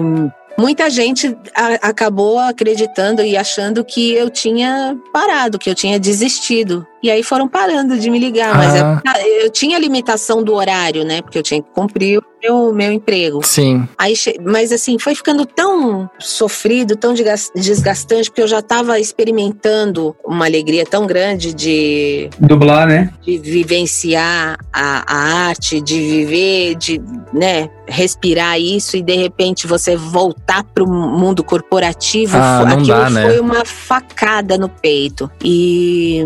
muita 0.64 0.90
gente 0.90 1.36
a- 1.54 1.90
acabou 1.90 2.40
acreditando 2.40 3.22
e 3.22 3.36
achando 3.36 3.84
que 3.84 4.14
eu 4.14 4.30
tinha 4.30 4.96
parado, 5.12 5.60
que 5.60 5.70
eu 5.70 5.76
tinha 5.76 6.00
desistido. 6.00 6.88
E 7.04 7.12
aí 7.12 7.22
foram 7.22 7.50
parando 7.50 8.00
de 8.00 8.10
me 8.10 8.18
ligar, 8.18 8.56
mas 8.56 8.74
Ah. 8.82 9.02
é- 9.18 9.46
eu 9.46 9.50
tinha 9.50 9.78
limitação 9.78 10.42
do 10.42 10.54
horário, 10.54 11.04
né? 11.04 11.22
Porque 11.22 11.38
eu 11.38 11.44
tinha 11.44 11.62
que 11.62 11.70
cumprir 11.72 12.22
meu, 12.44 12.74
meu 12.74 12.92
emprego. 12.92 13.42
Sim. 13.44 13.88
Aí, 13.98 14.14
mas 14.44 14.72
assim, 14.72 15.00
foi 15.00 15.16
ficando 15.16 15.46
tão 15.46 16.10
sofrido, 16.20 16.96
tão 16.96 17.14
desgastante, 17.14 18.30
porque 18.30 18.42
eu 18.42 18.48
já 18.48 18.60
estava 18.60 19.00
experimentando 19.00 20.16
uma 20.26 20.46
alegria 20.46 20.86
tão 20.86 21.08
grande 21.08 21.54
de 21.54 22.30
dublar, 22.38 22.88
né? 22.88 23.12
De 23.22 23.38
vivenciar 23.38 24.58
a, 24.72 25.04
a 25.08 25.48
arte, 25.48 25.80
de 25.80 26.00
viver, 26.00 26.76
de, 26.76 27.02
né, 27.32 27.70
respirar 27.88 28.60
isso 28.60 28.98
e 28.98 29.02
de 29.02 29.16
repente 29.16 29.68
você 29.68 29.96
voltar 29.96 30.64
para 30.64 30.84
o 30.84 30.88
mundo 30.88 31.44
corporativo, 31.44 32.38
ah, 32.38 32.62
aquilo 32.62 32.88
dá, 32.88 33.10
né? 33.10 33.24
foi 33.24 33.40
uma 33.40 33.64
facada 33.66 34.58
no 34.58 34.68
peito. 34.68 35.30
E 35.44 36.26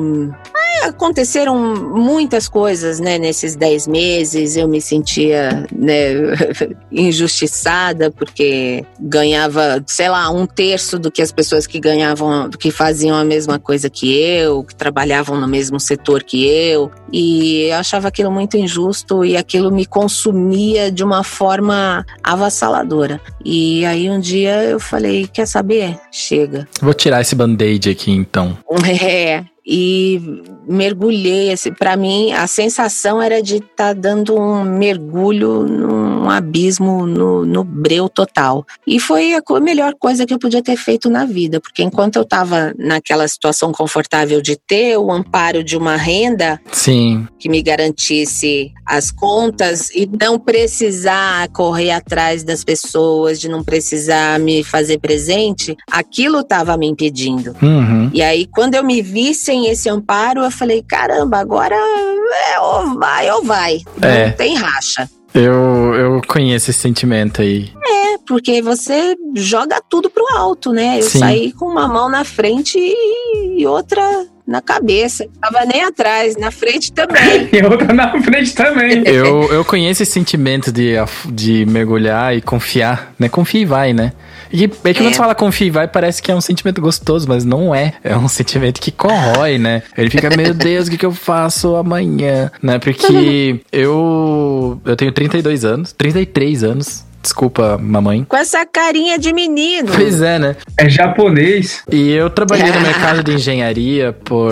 aconteceram 0.83 1.57
muitas 1.75 2.47
coisas, 2.47 2.99
né, 2.99 3.17
nesses 3.17 3.55
dez 3.55 3.87
meses. 3.87 4.55
Eu 4.55 4.67
me 4.67 4.81
sentia, 4.81 5.65
né, 5.71 6.13
injustiçada 6.91 8.11
porque 8.11 8.85
ganhava, 8.99 9.83
sei 9.85 10.09
lá, 10.09 10.29
um 10.29 10.45
terço 10.45 10.97
do 10.97 11.11
que 11.11 11.21
as 11.21 11.31
pessoas 11.31 11.67
que 11.67 11.79
ganhavam, 11.79 12.49
que 12.49 12.71
faziam 12.71 13.15
a 13.17 13.23
mesma 13.23 13.59
coisa 13.59 13.89
que 13.89 14.15
eu, 14.17 14.63
que 14.63 14.75
trabalhavam 14.75 15.39
no 15.39 15.47
mesmo 15.47 15.79
setor 15.79 16.23
que 16.23 16.45
eu. 16.45 16.91
E 17.11 17.63
eu 17.69 17.77
achava 17.77 18.07
aquilo 18.07 18.31
muito 18.31 18.57
injusto 18.57 19.23
e 19.23 19.37
aquilo 19.37 19.71
me 19.71 19.85
consumia 19.85 20.91
de 20.91 21.03
uma 21.03 21.23
forma 21.23 22.05
avassaladora. 22.23 23.19
E 23.43 23.85
aí 23.85 24.09
um 24.09 24.19
dia 24.19 24.63
eu 24.63 24.79
falei, 24.79 25.27
quer 25.27 25.47
saber? 25.47 25.97
Chega. 26.11 26.67
Vou 26.81 26.93
tirar 26.93 27.21
esse 27.21 27.35
band-aid 27.35 27.89
aqui 27.89 28.11
então. 28.11 28.57
É, 28.99 29.43
e 29.67 30.41
mergulhei. 30.65 31.51
Assim, 31.51 31.73
para 31.73 31.97
mim, 31.97 32.31
a 32.31 32.47
sensação 32.47 33.21
era 33.21 33.41
de 33.41 33.57
estar 33.57 33.67
tá 33.75 33.93
dando 33.93 34.33
um 34.39 34.63
mergulho 34.63 35.63
num 35.63 36.29
abismo, 36.29 37.05
no, 37.05 37.45
no 37.45 37.63
breu 37.65 38.07
total. 38.07 38.65
E 38.85 38.99
foi 38.99 39.33
a 39.33 39.59
melhor 39.59 39.93
coisa 39.99 40.25
que 40.25 40.33
eu 40.33 40.39
podia 40.39 40.63
ter 40.63 40.77
feito 40.77 41.09
na 41.09 41.25
vida, 41.25 41.59
porque 41.59 41.83
enquanto 41.83 42.15
eu 42.15 42.21
estava 42.21 42.73
naquela 42.77 43.27
situação 43.27 43.73
confortável 43.73 44.41
de 44.41 44.55
ter 44.55 44.97
o 44.97 45.11
amparo 45.11 45.63
de 45.63 45.75
uma 45.75 45.97
renda 45.97 46.61
Sim. 46.71 47.27
que 47.37 47.49
me 47.49 47.61
garantisse 47.61 48.71
as 48.85 49.11
contas 49.11 49.89
e 49.89 50.09
não 50.21 50.39
precisar 50.39 51.49
correr 51.49 51.91
atrás 51.91 52.43
das 52.43 52.63
pessoas, 52.63 53.39
de 53.39 53.49
não 53.49 53.63
precisar 53.63 54.39
me 54.39 54.63
fazer 54.63 54.99
presente, 54.99 55.75
aquilo 55.91 56.39
estava 56.39 56.77
me 56.77 56.87
impedindo. 56.87 57.55
Uhum. 57.61 58.09
E 58.13 58.21
aí, 58.21 58.45
quando 58.45 58.75
eu 58.75 58.83
me 58.83 59.01
vi 59.01 59.33
sem 59.33 59.56
esse 59.65 59.89
amparo, 59.89 60.43
eu 60.43 60.51
falei: 60.51 60.83
caramba, 60.87 61.39
agora 61.39 61.75
é 61.75 62.59
ou 62.59 62.99
vai 62.99 63.31
ou 63.31 63.43
vai. 63.43 63.81
É. 64.01 64.27
Não 64.27 64.33
tem 64.33 64.55
racha. 64.55 65.09
Eu, 65.33 65.93
eu 65.93 66.21
conheço 66.27 66.69
esse 66.71 66.79
sentimento 66.79 67.41
aí. 67.41 67.71
É, 67.85 68.17
porque 68.27 68.61
você 68.61 69.15
joga 69.35 69.81
tudo 69.87 70.09
pro 70.09 70.25
alto, 70.35 70.71
né? 70.71 70.99
Eu 70.99 71.03
Sim. 71.03 71.19
saí 71.19 71.51
com 71.51 71.65
uma 71.65 71.87
mão 71.87 72.09
na 72.09 72.23
frente 72.23 72.77
e 72.79 73.65
outra 73.67 74.01
na 74.47 74.61
cabeça. 74.61 75.27
Tava 75.41 75.65
nem 75.65 75.83
atrás, 75.83 76.37
na 76.37 76.49
frente 76.49 76.91
também. 76.91 77.49
e 77.53 77.63
outra 77.63 77.93
na 77.93 78.19
frente 78.21 78.55
também. 78.55 79.03
Eu, 79.05 79.51
eu 79.51 79.65
conheço 79.65 80.03
esse 80.03 80.11
sentimento 80.11 80.71
de, 80.71 80.93
de 81.25 81.65
mergulhar 81.65 82.35
e 82.35 82.41
confiar, 82.41 83.13
né? 83.19 83.27
Confia 83.27 83.61
e 83.61 83.65
vai, 83.65 83.93
né? 83.93 84.13
E 84.51 84.65
é 84.65 84.67
que 84.67 84.93
quando 84.95 85.07
É. 85.07 85.11
você 85.11 85.17
fala 85.17 85.35
confia 85.35 85.67
e 85.67 85.69
vai, 85.69 85.87
parece 85.87 86.21
que 86.21 86.31
é 86.31 86.35
um 86.35 86.41
sentimento 86.41 86.81
gostoso, 86.81 87.27
mas 87.27 87.43
não 87.43 87.73
é. 87.73 87.93
É 88.03 88.15
um 88.17 88.27
sentimento 88.29 88.79
que 88.81 88.91
corrói, 88.91 89.57
né? 89.57 89.83
Ele 89.97 90.09
fica, 90.09 90.29
meu 90.35 90.53
Deus, 90.53 90.87
o 90.87 90.91
que, 90.91 90.97
que 90.97 91.05
eu 91.05 91.11
faço 91.13 91.75
amanhã? 91.75 92.51
Né? 92.61 92.79
Porque 92.79 93.61
eu, 93.71 94.79
eu 94.85 94.95
tenho 94.95 95.11
32 95.11 95.65
anos, 95.65 95.91
33 95.93 96.63
anos. 96.63 97.06
Desculpa, 97.21 97.77
mamãe. 97.77 98.23
Com 98.23 98.37
essa 98.37 98.65
carinha 98.65 99.17
de 99.19 99.33
menino. 99.33 99.89
Pois 99.93 100.21
é, 100.21 100.39
né? 100.39 100.55
É 100.77 100.87
japonês. 100.89 101.83
E 101.91 102.11
eu 102.11 102.29
trabalhei 102.29 102.71
no 102.71 102.79
mercado 102.81 103.23
de 103.23 103.33
engenharia 103.33 104.13
por 104.13 104.51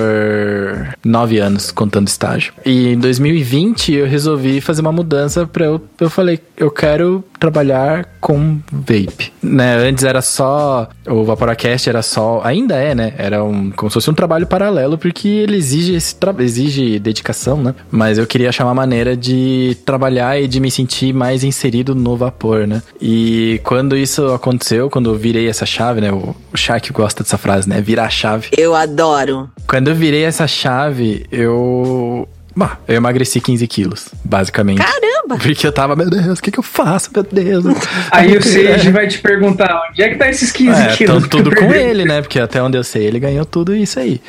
nove 1.04 1.38
anos, 1.40 1.72
contando 1.72 2.08
estágio. 2.08 2.54
E 2.66 2.90
em 2.94 3.00
2020 3.00 3.94
eu 3.94 4.06
resolvi 4.08 4.60
fazer 4.62 4.82
uma 4.82 4.92
mudança 4.92 5.46
para 5.46 5.66
eu. 5.66 5.82
Eu 6.00 6.10
falei, 6.10 6.40
eu 6.58 6.70
quero 6.72 7.24
trabalhar 7.40 8.06
com 8.20 8.60
vape. 8.72 9.32
Né? 9.42 9.76
Antes 9.78 10.04
era 10.04 10.22
só. 10.22 10.90
O 11.08 11.24
Vaporacast 11.24 11.88
era 11.90 12.02
só. 12.02 12.42
Ainda 12.44 12.76
é, 12.76 12.96
né? 12.96 13.14
Era 13.18 13.44
um, 13.44 13.72
como 13.72 13.90
se 13.90 13.94
fosse 13.96 14.10
um 14.10 14.14
trabalho 14.14 14.48
paralelo, 14.48 14.98
porque 14.98 15.28
ele 15.28 15.58
exige, 15.58 15.94
esse 15.96 16.16
tra- 16.16 16.36
exige 16.40 17.00
dedicação, 17.00 17.62
né? 17.62 17.76
Mas 17.92 18.18
eu 18.18 18.26
queria 18.28 18.50
achar 18.50 18.66
uma 18.66 18.74
maneira 18.74 19.16
de 19.16 19.78
trabalhar 19.86 20.40
e 20.42 20.48
de 20.48 20.60
me 20.60 20.72
sentir 20.72 21.14
mais 21.14 21.44
inserido 21.44 21.94
no 21.94 22.18
vapor, 22.18 22.55
né? 22.66 22.82
E 23.02 23.60
quando 23.64 23.96
isso 23.98 24.28
aconteceu, 24.34 24.90
quando 24.90 25.10
eu 25.10 25.16
virei 25.16 25.48
essa 25.48 25.66
chave, 25.66 26.02
né? 26.02 26.12
O, 26.12 26.36
o 26.54 26.58
Shaq 26.58 26.92
gosta 26.92 27.24
dessa 27.24 27.38
frase, 27.38 27.68
né? 27.68 27.82
Virar 27.82 28.06
a 28.06 28.10
chave. 28.10 28.50
Eu 28.58 28.74
adoro. 28.76 29.50
Quando 29.68 29.90
eu 29.90 29.96
virei 29.96 30.24
essa 30.24 30.48
chave, 30.48 31.26
eu. 31.32 32.28
Bah, 32.56 32.80
eu 32.88 32.96
emagreci 32.96 33.42
15 33.42 33.68
quilos, 33.68 34.10
basicamente. 34.24 34.78
Caramba! 34.78 35.15
Porque 35.28 35.66
eu 35.68 35.72
tava, 35.72 35.96
meu 35.96 36.10
Deus, 36.10 36.40
o 36.40 36.42
que, 36.42 36.52
que 36.52 36.60
eu 36.60 36.64
faço, 36.64 37.10
meu 37.14 37.24
Deus? 37.24 37.66
Aí 38.12 38.38
o 38.38 38.42
Sage 38.44 38.92
vai 38.92 39.08
te 39.08 39.20
perguntar: 39.20 39.88
onde 39.90 40.02
é 40.02 40.10
que 40.10 40.16
tá 40.16 40.30
esses 40.30 40.52
15 40.52 40.82
É, 40.82 40.88
quilos? 40.96 41.28
tão 41.28 41.30
tudo 41.30 41.56
com 41.56 41.74
ele, 41.74 42.06
né? 42.06 42.22
Porque 42.22 42.40
até 42.40 42.62
onde 42.62 42.78
eu 42.78 42.84
sei, 42.84 43.06
ele 43.06 43.20
ganhou 43.20 43.46
tudo 43.46 43.76
isso 43.76 44.00
aí. 44.00 44.22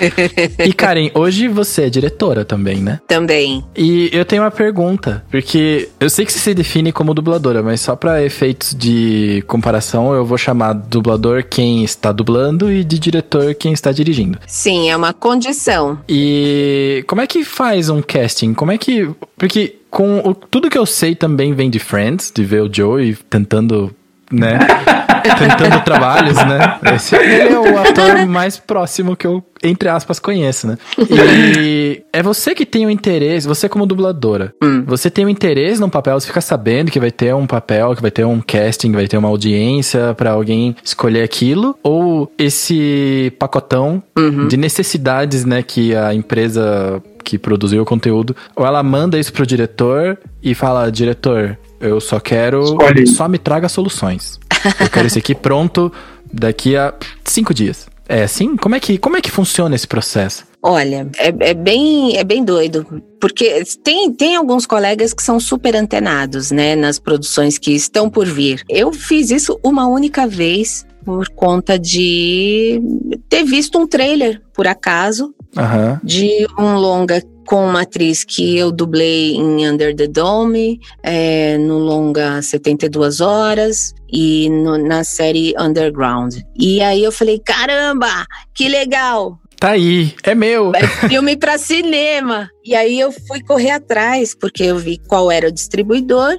e 0.64 0.72
Karen, 0.72 1.11
hoje 1.14 1.49
você 1.49 1.82
é 1.84 1.90
diretora 1.90 2.44
também, 2.44 2.76
né? 2.76 3.01
Também. 3.07 3.64
E 3.76 4.09
eu 4.12 4.24
tenho 4.24 4.42
uma 4.42 4.51
pergunta, 4.51 5.24
porque 5.30 5.88
eu 6.01 6.09
sei 6.11 6.24
que 6.24 6.32
você 6.32 6.38
se 6.38 6.55
define 6.55 6.92
como 6.92 7.14
dubladora, 7.14 7.62
mas 7.62 7.80
só 7.80 7.94
pra 7.97 8.22
efeitos 8.22 8.74
de 8.74 9.42
comparação, 9.47 10.12
eu 10.14 10.24
vou 10.24 10.38
chamar 10.38 10.72
dublador 10.72 11.44
quem 11.44 11.84
está 11.84 12.12
dublando 12.12 12.70
e 12.72 12.82
de 12.84 12.99
diretor 12.99 13.55
quem 13.55 13.72
está 13.72 13.92
dirigindo. 13.92 14.38
Sim, 14.47 14.90
é 14.90 14.97
uma 14.97 15.12
condição. 15.12 15.99
E 16.09 17.05
como 17.07 17.20
é 17.20 17.26
que 17.26 17.44
faz 17.44 17.88
um 17.88 18.01
casting? 18.03 18.55
Como 18.55 18.70
é 18.72 18.78
que. 18.78 19.09
Porque 19.38 19.76
com 19.97 20.18
o- 20.18 20.34
tudo 20.34 20.68
que 20.68 20.76
eu 20.76 20.84
sei 20.84 21.14
também 21.14 21.55
vem 21.55 21.70
de 21.70 21.78
Friends, 21.78 22.30
de 22.34 22.44
ver 22.44 22.61
o 22.62 22.68
Joey 22.70 23.16
tentando, 23.30 23.90
né? 24.30 24.59
tentando 25.38 25.82
trabalhos, 25.82 26.36
né? 26.36 26.78
Esse 26.94 27.16
ele 27.16 27.55
é 27.55 27.59
o 27.59 27.78
ator 27.80 28.26
mais 28.26 28.59
próximo 28.59 29.16
que 29.16 29.26
eu, 29.26 29.42
entre 29.64 29.88
aspas, 29.88 30.18
conheço, 30.18 30.66
né? 30.68 30.76
E 30.99 32.03
é 32.12 32.22
você 32.22 32.55
que 32.55 32.64
tem 32.66 32.84
o 32.86 32.90
interesse, 32.90 33.47
você 33.49 33.68
como 33.68 33.86
dubladora, 33.86 34.53
Hum. 34.62 34.84
você 34.86 35.11
tem 35.11 35.24
o 35.24 35.28
interesse 35.28 35.80
num 35.80 35.88
papel, 35.88 36.20
você 36.20 36.26
fica 36.26 36.40
sabendo 36.40 36.90
que 36.90 37.01
vai 37.01 37.11
ter 37.11 37.34
um 37.34 37.47
papel, 37.47 37.94
que 37.97 38.03
vai 38.03 38.11
ter 38.11 38.24
um 38.24 38.40
casting, 38.40 38.90
que 38.90 38.97
vai 38.97 39.09
ter 39.09 39.16
uma 39.16 39.28
audiência 39.28 40.14
pra 40.14 40.30
alguém 40.32 40.76
escolher 40.84 41.22
aquilo, 41.22 41.76
ou 41.82 42.30
esse 42.38 43.32
pacotão 43.38 44.03
Uhum. 44.16 44.47
de 44.49 44.57
necessidades, 44.57 45.44
né, 45.44 45.62
que 45.62 45.94
a 45.94 46.14
empresa 46.14 47.03
que 47.27 47.37
produziu 47.37 47.83
o 47.83 47.85
conteúdo, 47.85 48.37
ou 48.55 48.64
ela 48.64 48.81
manda 48.85 49.18
isso 49.18 49.33
pro 49.33 49.45
diretor 49.45 50.16
e 50.41 50.55
fala, 50.55 50.91
diretor, 50.91 51.59
eu 51.81 52.01
só 52.01 52.20
quero, 52.20 52.62
Escolhe. 52.62 53.07
só 53.09 53.29
me 53.29 53.37
traga 53.37 53.68
soluções. 53.68 54.39
Eu 54.81 54.89
quero 54.89 55.09
esse 55.09 55.18
aqui 55.18 55.35
pronto 55.35 55.93
daqui 56.33 56.77
a 56.77 56.95
cinco 57.24 57.53
dias. 57.53 57.89
É 58.09 58.22
assim? 58.22 58.57
Como 58.57 58.77
é 58.77 58.81
que, 58.81 58.97
como 58.97 59.16
é 59.16 59.20
que 59.20 59.31
funciona 59.31 59.74
esse 59.74 59.89
processo? 59.89 60.45
Olha, 60.62 61.09
é, 61.18 61.51
é 61.51 61.55
bem, 61.55 62.16
é 62.16 62.22
bem 62.22 62.45
doido. 62.45 62.87
Porque 63.20 63.64
tem, 63.83 64.12
tem 64.12 64.37
alguns 64.37 64.64
colegas 64.64 65.12
que 65.12 65.22
são 65.22 65.41
super 65.41 65.74
antenados, 65.74 66.53
né, 66.53 66.77
nas 66.77 67.01
produções 67.01 67.59
que 67.59 67.72
estão 67.72 68.09
por 68.09 68.27
vir. 68.27 68.62
Eu 68.68 68.93
fiz 68.93 69.31
isso 69.31 69.59
uma 69.64 69.89
única 69.89 70.27
vez 70.27 70.87
por 71.07 71.28
conta 71.30 71.78
de 71.78 72.82
ter 73.28 73.44
visto 73.44 73.78
um 73.78 73.86
trailer, 73.86 74.42
por 74.52 74.66
acaso, 74.66 75.32
Aham. 75.57 76.00
de 76.02 76.44
um 76.59 76.74
longa 76.74 77.22
com 77.46 77.64
uma 77.64 77.82
atriz 77.82 78.24
que 78.24 78.59
eu 78.59 78.72
dublei 78.72 79.36
em 79.36 79.68
Under 79.70 79.94
the 79.94 80.09
Dome, 80.09 80.80
é, 81.00 81.57
no 81.59 81.78
longa 81.78 82.42
72 82.42 83.20
horas 83.20 83.94
e 84.12 84.50
no- 84.50 84.76
na 84.76 85.04
série 85.04 85.54
Underground. 85.57 86.34
E 86.59 86.82
aí 86.82 87.04
eu 87.04 87.12
falei, 87.12 87.38
caramba, 87.38 88.09
que 88.52 88.68
legal! 88.68 89.38
Tá 89.61 89.70
aí, 89.70 90.12
é 90.24 90.34
meu. 90.34 90.72
É 90.74 90.86
filme 91.09 91.36
para 91.36 91.57
cinema. 91.57 92.48
E 92.64 92.74
aí 92.74 92.98
eu 92.98 93.11
fui 93.12 93.40
correr 93.42 93.70
atrás, 93.70 94.34
porque 94.38 94.64
eu 94.64 94.76
vi 94.76 94.98
qual 95.09 95.30
era 95.30 95.48
o 95.48 95.52
distribuidor, 95.52 96.34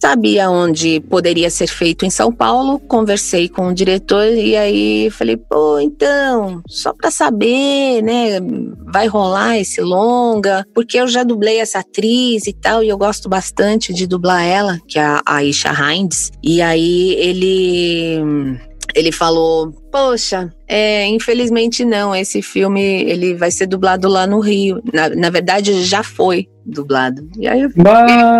sabia 0.00 0.50
onde 0.50 1.00
poderia 1.00 1.50
ser 1.50 1.66
feito 1.66 2.06
em 2.06 2.10
São 2.10 2.32
Paulo, 2.32 2.78
conversei 2.78 3.48
com 3.48 3.68
o 3.68 3.74
diretor 3.74 4.26
e 4.26 4.56
aí 4.56 5.10
falei, 5.10 5.36
pô, 5.36 5.78
então, 5.78 6.62
só 6.66 6.92
para 6.92 7.10
saber, 7.10 8.02
né, 8.02 8.40
vai 8.86 9.06
rolar 9.06 9.58
esse 9.58 9.80
longa, 9.80 10.66
porque 10.74 10.98
eu 10.98 11.06
já 11.06 11.22
dublei 11.22 11.60
essa 11.60 11.80
atriz 11.80 12.46
e 12.46 12.52
tal, 12.52 12.82
e 12.82 12.88
eu 12.88 12.96
gosto 12.96 13.28
bastante 13.28 13.92
de 13.92 14.06
dublar 14.06 14.42
ela, 14.42 14.78
que 14.88 14.98
é 14.98 15.04
a 15.04 15.22
Aisha 15.26 15.70
Hinds. 15.70 16.30
E 16.42 16.62
aí 16.62 17.14
ele 17.18 18.56
ele 18.94 19.12
falou: 19.12 19.72
Poxa, 19.96 20.52
é, 20.68 21.06
infelizmente 21.06 21.82
não. 21.82 22.14
Esse 22.14 22.42
filme 22.42 22.82
ele 22.82 23.34
vai 23.34 23.50
ser 23.50 23.66
dublado 23.66 24.08
lá 24.08 24.26
no 24.26 24.40
Rio. 24.40 24.82
Na, 24.92 25.08
na 25.08 25.30
verdade, 25.30 25.82
já 25.84 26.02
foi 26.02 26.48
dublado. 26.66 27.28
E 27.38 27.46
aí 27.46 27.62
eu 27.62 27.70
fiquei 27.70 27.84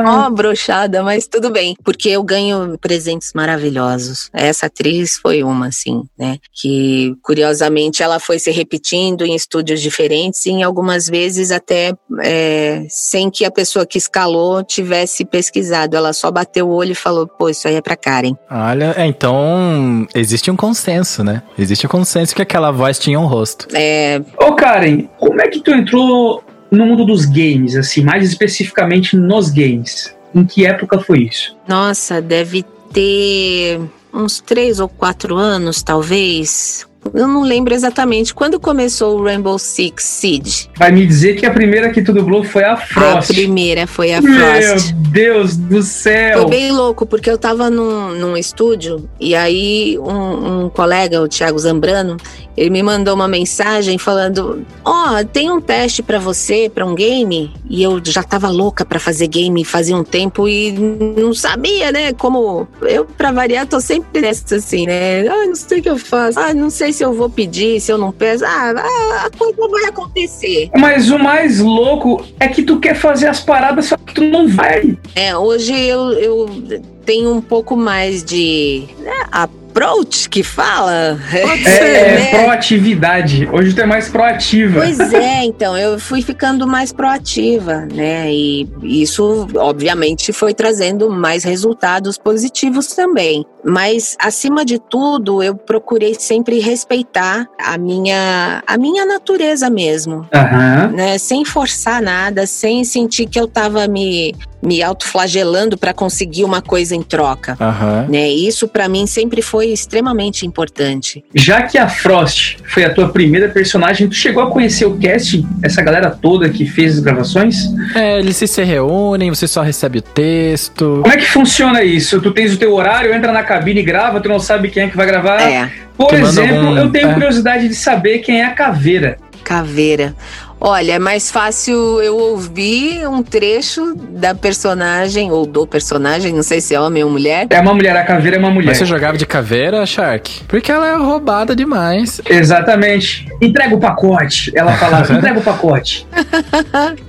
ó, 0.04 0.28
brochada, 0.30 1.02
mas 1.02 1.28
tudo 1.28 1.50
bem, 1.50 1.76
porque 1.84 2.09
eu 2.09 2.22
ganho 2.22 2.76
presentes 2.80 3.32
maravilhosos. 3.32 4.28
Essa 4.32 4.66
atriz 4.66 5.16
foi 5.16 5.44
uma, 5.44 5.68
assim, 5.68 6.02
né? 6.18 6.38
Que 6.52 7.14
curiosamente 7.22 8.02
ela 8.02 8.18
foi 8.18 8.38
se 8.38 8.50
repetindo 8.50 9.24
em 9.24 9.34
estúdios 9.34 9.80
diferentes 9.80 10.44
e 10.46 10.50
em 10.50 10.62
algumas 10.64 11.07
vezes 11.07 11.52
até 11.52 11.94
é, 12.22 12.84
sem 12.88 13.30
que 13.30 13.44
a 13.44 13.50
pessoa 13.50 13.86
que 13.86 13.98
escalou 13.98 14.64
tivesse 14.64 15.24
pesquisado. 15.24 15.96
Ela 15.96 16.12
só 16.12 16.30
bateu 16.30 16.68
o 16.68 16.74
olho 16.74 16.92
e 16.92 16.96
falou: 16.96 17.28
pô, 17.28 17.48
isso 17.48 17.68
aí 17.68 17.76
é 17.76 17.80
pra 17.80 17.96
Karen. 17.96 18.34
Olha, 18.50 18.94
então 19.07 20.07
existe 20.14 20.50
um 20.50 20.57
consenso, 20.57 21.22
né? 21.22 21.42
Existe 21.59 21.86
um 21.86 21.88
consenso 21.88 22.34
que 22.34 22.42
aquela 22.42 22.70
voz 22.70 22.99
tinha 22.99 23.18
um 23.18 23.26
rosto. 23.26 23.66
É, 23.74 24.20
Ô 24.38 24.55
Karen, 24.55 25.09
como 25.18 25.40
é 25.40 25.49
que 25.49 25.61
tu 25.61 25.70
entrou 25.70 26.44
no 26.70 26.86
mundo 26.86 27.05
dos 27.07 27.24
games, 27.24 27.76
assim, 27.76 28.03
mais 28.03 28.28
especificamente 28.28 29.16
nos 29.16 29.51
games? 29.51 30.14
Em 30.34 30.44
que 30.44 30.66
época 30.66 30.99
foi 30.99 31.20
isso? 31.24 31.57
nossa, 31.66 32.20
deve 32.20 32.64
ter 32.92 33.80
uns 34.12 34.40
três 34.40 34.80
ou 34.80 34.88
quatro 34.88 35.36
anos, 35.36 35.82
talvez. 35.82 36.86
Eu 37.14 37.28
não 37.28 37.42
lembro 37.42 37.74
exatamente 37.74 38.34
quando 38.34 38.59
começou 38.61 39.18
o 39.18 39.24
Rainbow 39.24 39.59
Six 39.59 40.02
Siege. 40.04 40.68
Vai 40.76 40.92
me 40.92 41.07
dizer 41.07 41.36
que 41.36 41.46
a 41.46 41.50
primeira 41.50 41.90
que 41.90 42.02
tu 42.02 42.12
dublou 42.12 42.44
foi 42.44 42.64
a 42.64 42.72
A 42.74 42.76
Frost. 42.76 43.32
primeira 43.32 43.86
foi 43.86 44.12
a 44.12 44.20
Meu 44.20 44.32
Frost. 44.34 44.92
Deus 45.11 45.57
do 45.57 45.82
céu! 45.82 46.42
Foi 46.42 46.50
bem 46.50 46.72
louco, 46.72 47.07
porque 47.07 47.30
eu 47.30 47.38
tava 47.38 47.70
num, 47.70 48.11
num 48.11 48.36
estúdio 48.36 49.09
e 49.20 49.34
aí 49.34 49.98
um, 49.98 50.64
um 50.64 50.68
colega, 50.68 51.20
o 51.22 51.28
Thiago 51.28 51.58
Zambrano, 51.58 52.16
ele 52.57 52.70
me 52.70 52.83
mandou 52.83 53.14
uma 53.14 53.28
mensagem 53.28 53.99
falando: 53.99 54.64
Ó, 54.84 55.22
tem 55.24 55.50
um 55.50 55.61
teste 55.61 56.03
pra 56.03 56.18
você, 56.18 56.70
pra 56.72 56.87
um 56.87 56.95
game. 56.95 57.53
E 57.68 57.83
eu 57.83 58.00
já 58.04 58.22
tava 58.22 58.49
louca 58.49 58.84
pra 58.84 58.99
fazer 58.99 59.26
game 59.26 59.64
fazia 59.64 59.96
um 59.96 60.04
tempo 60.04 60.49
e 60.49 60.72
não 60.72 61.34
sabia, 61.34 61.91
né? 61.92 62.12
Como 62.14 62.66
eu, 62.83 63.04
pra 63.04 63.33
variar, 63.33 63.66
tô 63.66 63.80
sempre 63.80 64.20
nessa 64.20 64.57
assim, 64.57 64.87
né? 64.87 65.26
Ah, 65.28 65.46
não 65.46 65.54
sei 65.54 65.80
o 65.80 65.83
que 65.83 65.91
eu 65.91 65.99
faço. 65.99 66.38
Ah, 66.38 66.54
não 66.54 66.70
sei 66.70 66.92
se 66.96 67.04
eu 67.04 67.12
vou 67.12 67.28
pedir, 67.28 67.80
se 67.80 67.92
eu 67.92 67.98
não 67.98 68.10
peço. 68.10 68.44
Ah, 68.44 69.26
a 69.26 69.30
coisa 69.36 69.68
vai 69.68 69.84
acontecer. 69.84 70.70
Mas 70.76 71.10
o 71.10 71.18
mais 71.18 71.60
louco 71.60 72.24
é 72.40 72.48
que 72.48 72.62
tu 72.62 72.80
quer 72.80 72.94
fazer 72.94 73.28
as 73.28 73.40
paradas, 73.40 73.86
só 73.86 73.96
que 73.96 74.14
tu 74.14 74.24
não 74.24 74.48
vai. 74.48 74.96
É, 75.14 75.36
hoje 75.36 75.74
eu, 75.74 76.12
eu 76.12 76.82
tenho 77.04 77.32
um 77.32 77.40
pouco 77.40 77.76
mais 77.76 78.24
de 78.24 78.84
né, 78.98 79.12
approach 79.30 80.28
que 80.28 80.42
fala. 80.42 81.18
Pode 81.42 81.66
É, 81.68 81.98
é 81.98 82.18
né? 82.18 82.30
proatividade. 82.30 83.48
Hoje 83.52 83.74
tu 83.74 83.80
é 83.80 83.86
mais 83.86 84.08
proativa. 84.08 84.80
Pois 84.80 84.98
é, 85.12 85.44
então, 85.44 85.76
eu 85.76 85.98
fui 85.98 86.22
ficando 86.22 86.66
mais 86.66 86.92
proativa, 86.92 87.86
né? 87.92 88.32
E 88.32 88.66
isso, 88.82 89.46
obviamente, 89.56 90.32
foi 90.32 90.54
trazendo 90.54 91.10
mais 91.10 91.44
resultados 91.44 92.16
positivos 92.16 92.88
também. 92.88 93.44
Mas, 93.67 94.17
acima 94.21 94.64
de 94.64 94.79
tudo, 94.79 95.43
eu 95.43 95.57
procurei 95.57 96.14
sempre 96.14 96.61
respeitar 96.61 97.47
a 97.59 97.76
minha, 97.76 98.63
a 98.67 98.79
minha 98.79 99.05
natureza 99.05 99.68
mesmo, 99.68 100.26
Aham. 100.33 100.93
né? 100.95 101.18
Sem 101.18 101.45
forçar 101.45 102.01
nada, 102.01 102.47
sem 102.47 102.84
sentir 102.84 103.26
que 103.26 103.41
eu 103.41 103.49
tava 103.49 103.88
me, 103.88 104.34
me 104.63 104.83
autoflagelando 104.83 105.79
para 105.79 105.93
conseguir 105.93 106.45
uma 106.45 106.61
coisa 106.61 106.95
em 106.95 107.03
troca. 107.03 107.57
Aham. 107.61 108.07
Né? 108.09 108.29
Isso 108.29 108.67
para 108.67 108.88
mim 108.88 109.07
sempre 109.07 109.41
foi 109.41 109.68
extremamente 109.68 110.45
importante. 110.45 111.25
Já 111.34 111.63
que 111.63 111.79
a 111.79 111.88
Frost 111.88 112.59
foi 112.64 112.84
a 112.84 112.93
tua 112.93 113.09
primeira 113.09 113.49
personagem, 113.49 114.09
tu 114.09 114.14
chegou 114.14 114.43
a 114.43 114.51
conhecer 114.51 114.84
o 114.84 114.99
casting? 114.99 115.47
Essa 115.63 115.83
galera 115.83 116.11
toda 116.11 116.49
que 116.49 116.67
fez 116.67 116.97
as 116.97 117.01
gravações? 117.01 117.57
É, 117.95 118.18
eles 118.18 118.37
se, 118.37 118.64
reúnem, 118.64 119.30
você 119.30 119.47
só 119.47 119.63
recebe 119.63 119.99
o 119.99 120.03
texto. 120.03 121.01
Como 121.03 121.14
é 121.14 121.17
que 121.17 121.26
funciona 121.26 121.83
isso? 121.83 122.21
Tu 122.21 122.33
tens 122.33 122.55
o 122.55 122.57
teu 122.57 122.75
horário, 122.75 123.14
entra 123.14 123.33
na 123.33 123.45
cabine 123.58 123.80
e 123.80 123.83
grava, 123.83 124.20
tu 124.20 124.28
não 124.28 124.38
sabe 124.38 124.68
quem 124.70 124.84
é 124.84 124.88
que 124.88 124.96
vai 124.96 125.07
gravar? 125.07 125.41
É, 125.41 125.70
Por 125.96 126.12
manda 126.12 126.26
exemplo, 126.28 126.57
algum- 126.58 126.76
eu 126.76 126.91
tenho 126.91 127.11
é. 127.11 127.14
curiosidade 127.14 127.68
de 127.68 127.74
saber 127.74 128.18
quem 128.18 128.41
é 128.41 128.45
a 128.45 128.50
caveira. 128.50 129.16
caveira. 129.42 130.14
Olha, 130.61 130.92
é 130.92 130.99
mais 130.99 131.30
fácil 131.30 132.00
eu 132.00 132.16
ouvir 132.16 133.07
um 133.07 133.22
trecho 133.22 133.95
da 133.95 134.34
personagem, 134.34 135.30
ou 135.30 135.45
do 135.45 135.66
personagem, 135.66 136.33
não 136.33 136.42
sei 136.42 136.61
se 136.61 136.74
é 136.74 136.80
homem 136.80 137.04
ou 137.04 137.11
mulher. 137.11 137.46
É 137.50 137.61
uma 137.61 137.74
mulher, 137.74 137.96
a 137.96 138.04
caveira 138.04 138.37
é 138.37 138.38
uma 138.38 138.50
mulher. 138.50 138.68
Mas 138.68 138.78
você 138.78 138.87
jogava 138.87 139.18
de 139.18 139.26
caveira, 139.26 139.84
Shark? 139.84 140.45
Porque 140.49 140.72
ela 140.72 140.88
é 140.88 140.96
roubada 140.96 141.54
demais. 141.54 142.20
Exatamente. 142.28 143.26
Entrega 143.41 143.74
o 143.74 143.78
pacote. 143.78 144.50
Ela 144.54 144.72
falava, 144.72 145.12
entrega 145.14 145.38
o 145.38 145.42
pacote. 145.42 146.07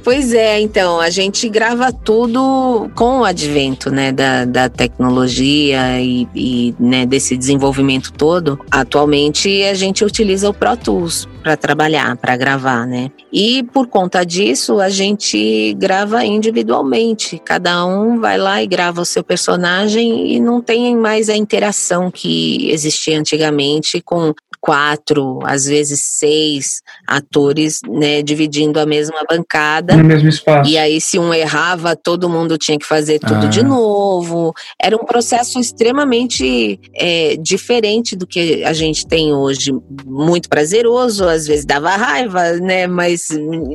Pois 0.03 0.33
é, 0.33 0.59
então, 0.59 1.01
a 1.01 1.09
gente 1.09 1.49
grava 1.49 1.91
tudo 1.91 2.89
com 2.95 3.19
o 3.19 3.25
advento, 3.25 3.91
né, 3.91 4.11
da, 4.11 4.45
da 4.45 4.69
tecnologia 4.69 5.99
e, 5.99 6.27
e, 6.33 6.75
né, 6.79 7.05
desse 7.05 7.35
desenvolvimento 7.35 8.13
todo. 8.13 8.57
Atualmente, 8.71 9.63
a 9.63 9.73
gente 9.73 10.05
utiliza 10.05 10.49
o 10.49 10.53
Pro 10.53 10.77
Tools 10.77 11.27
para 11.47 11.55
trabalhar, 11.55 12.17
para 12.17 12.35
gravar, 12.35 12.85
né? 12.85 13.09
E 13.31 13.63
por 13.71 13.87
conta 13.87 14.25
disso, 14.25 14.81
a 14.81 14.89
gente 14.89 15.73
grava 15.75 16.25
individualmente. 16.25 17.39
Cada 17.39 17.85
um 17.85 18.19
vai 18.19 18.37
lá 18.37 18.61
e 18.61 18.67
grava 18.67 18.99
o 18.99 19.05
seu 19.05 19.23
personagem 19.23 20.33
e 20.33 20.41
não 20.41 20.61
tem 20.61 20.93
mais 20.97 21.29
a 21.29 21.37
interação 21.37 22.11
que 22.11 22.69
existia 22.69 23.17
antigamente 23.17 24.01
com 24.01 24.33
quatro, 24.67 25.39
às 25.45 25.63
vezes 25.63 26.01
seis 26.03 26.81
atores, 27.07 27.79
né, 27.87 28.21
dividindo 28.21 28.81
a 28.81 28.85
mesma 28.85 29.23
bancada. 29.29 29.95
No 29.95 30.03
mesmo 30.03 30.27
espaço. 30.27 30.69
E 30.69 30.77
aí, 30.77 30.99
se 30.99 31.17
um 31.17 31.33
errava, 31.33 31.95
todo 31.95 32.27
mundo 32.27 32.57
tinha 32.57 32.77
que 32.77 32.85
fazer 32.85 33.17
tudo 33.17 33.45
Ah. 33.45 33.49
de 33.49 33.63
novo. 33.63 34.53
Era 34.77 34.93
um 34.97 35.05
processo 35.05 35.57
extremamente 35.57 36.81
é, 36.93 37.37
diferente 37.37 38.13
do 38.13 38.27
que 38.27 38.61
a 38.65 38.73
gente 38.73 39.07
tem 39.07 39.33
hoje. 39.33 39.71
Muito 40.05 40.49
prazeroso, 40.49 41.23
às 41.23 41.47
vezes 41.47 41.63
dava 41.63 41.91
raiva, 41.91 42.51
né? 42.57 42.87
Mas, 42.87 43.27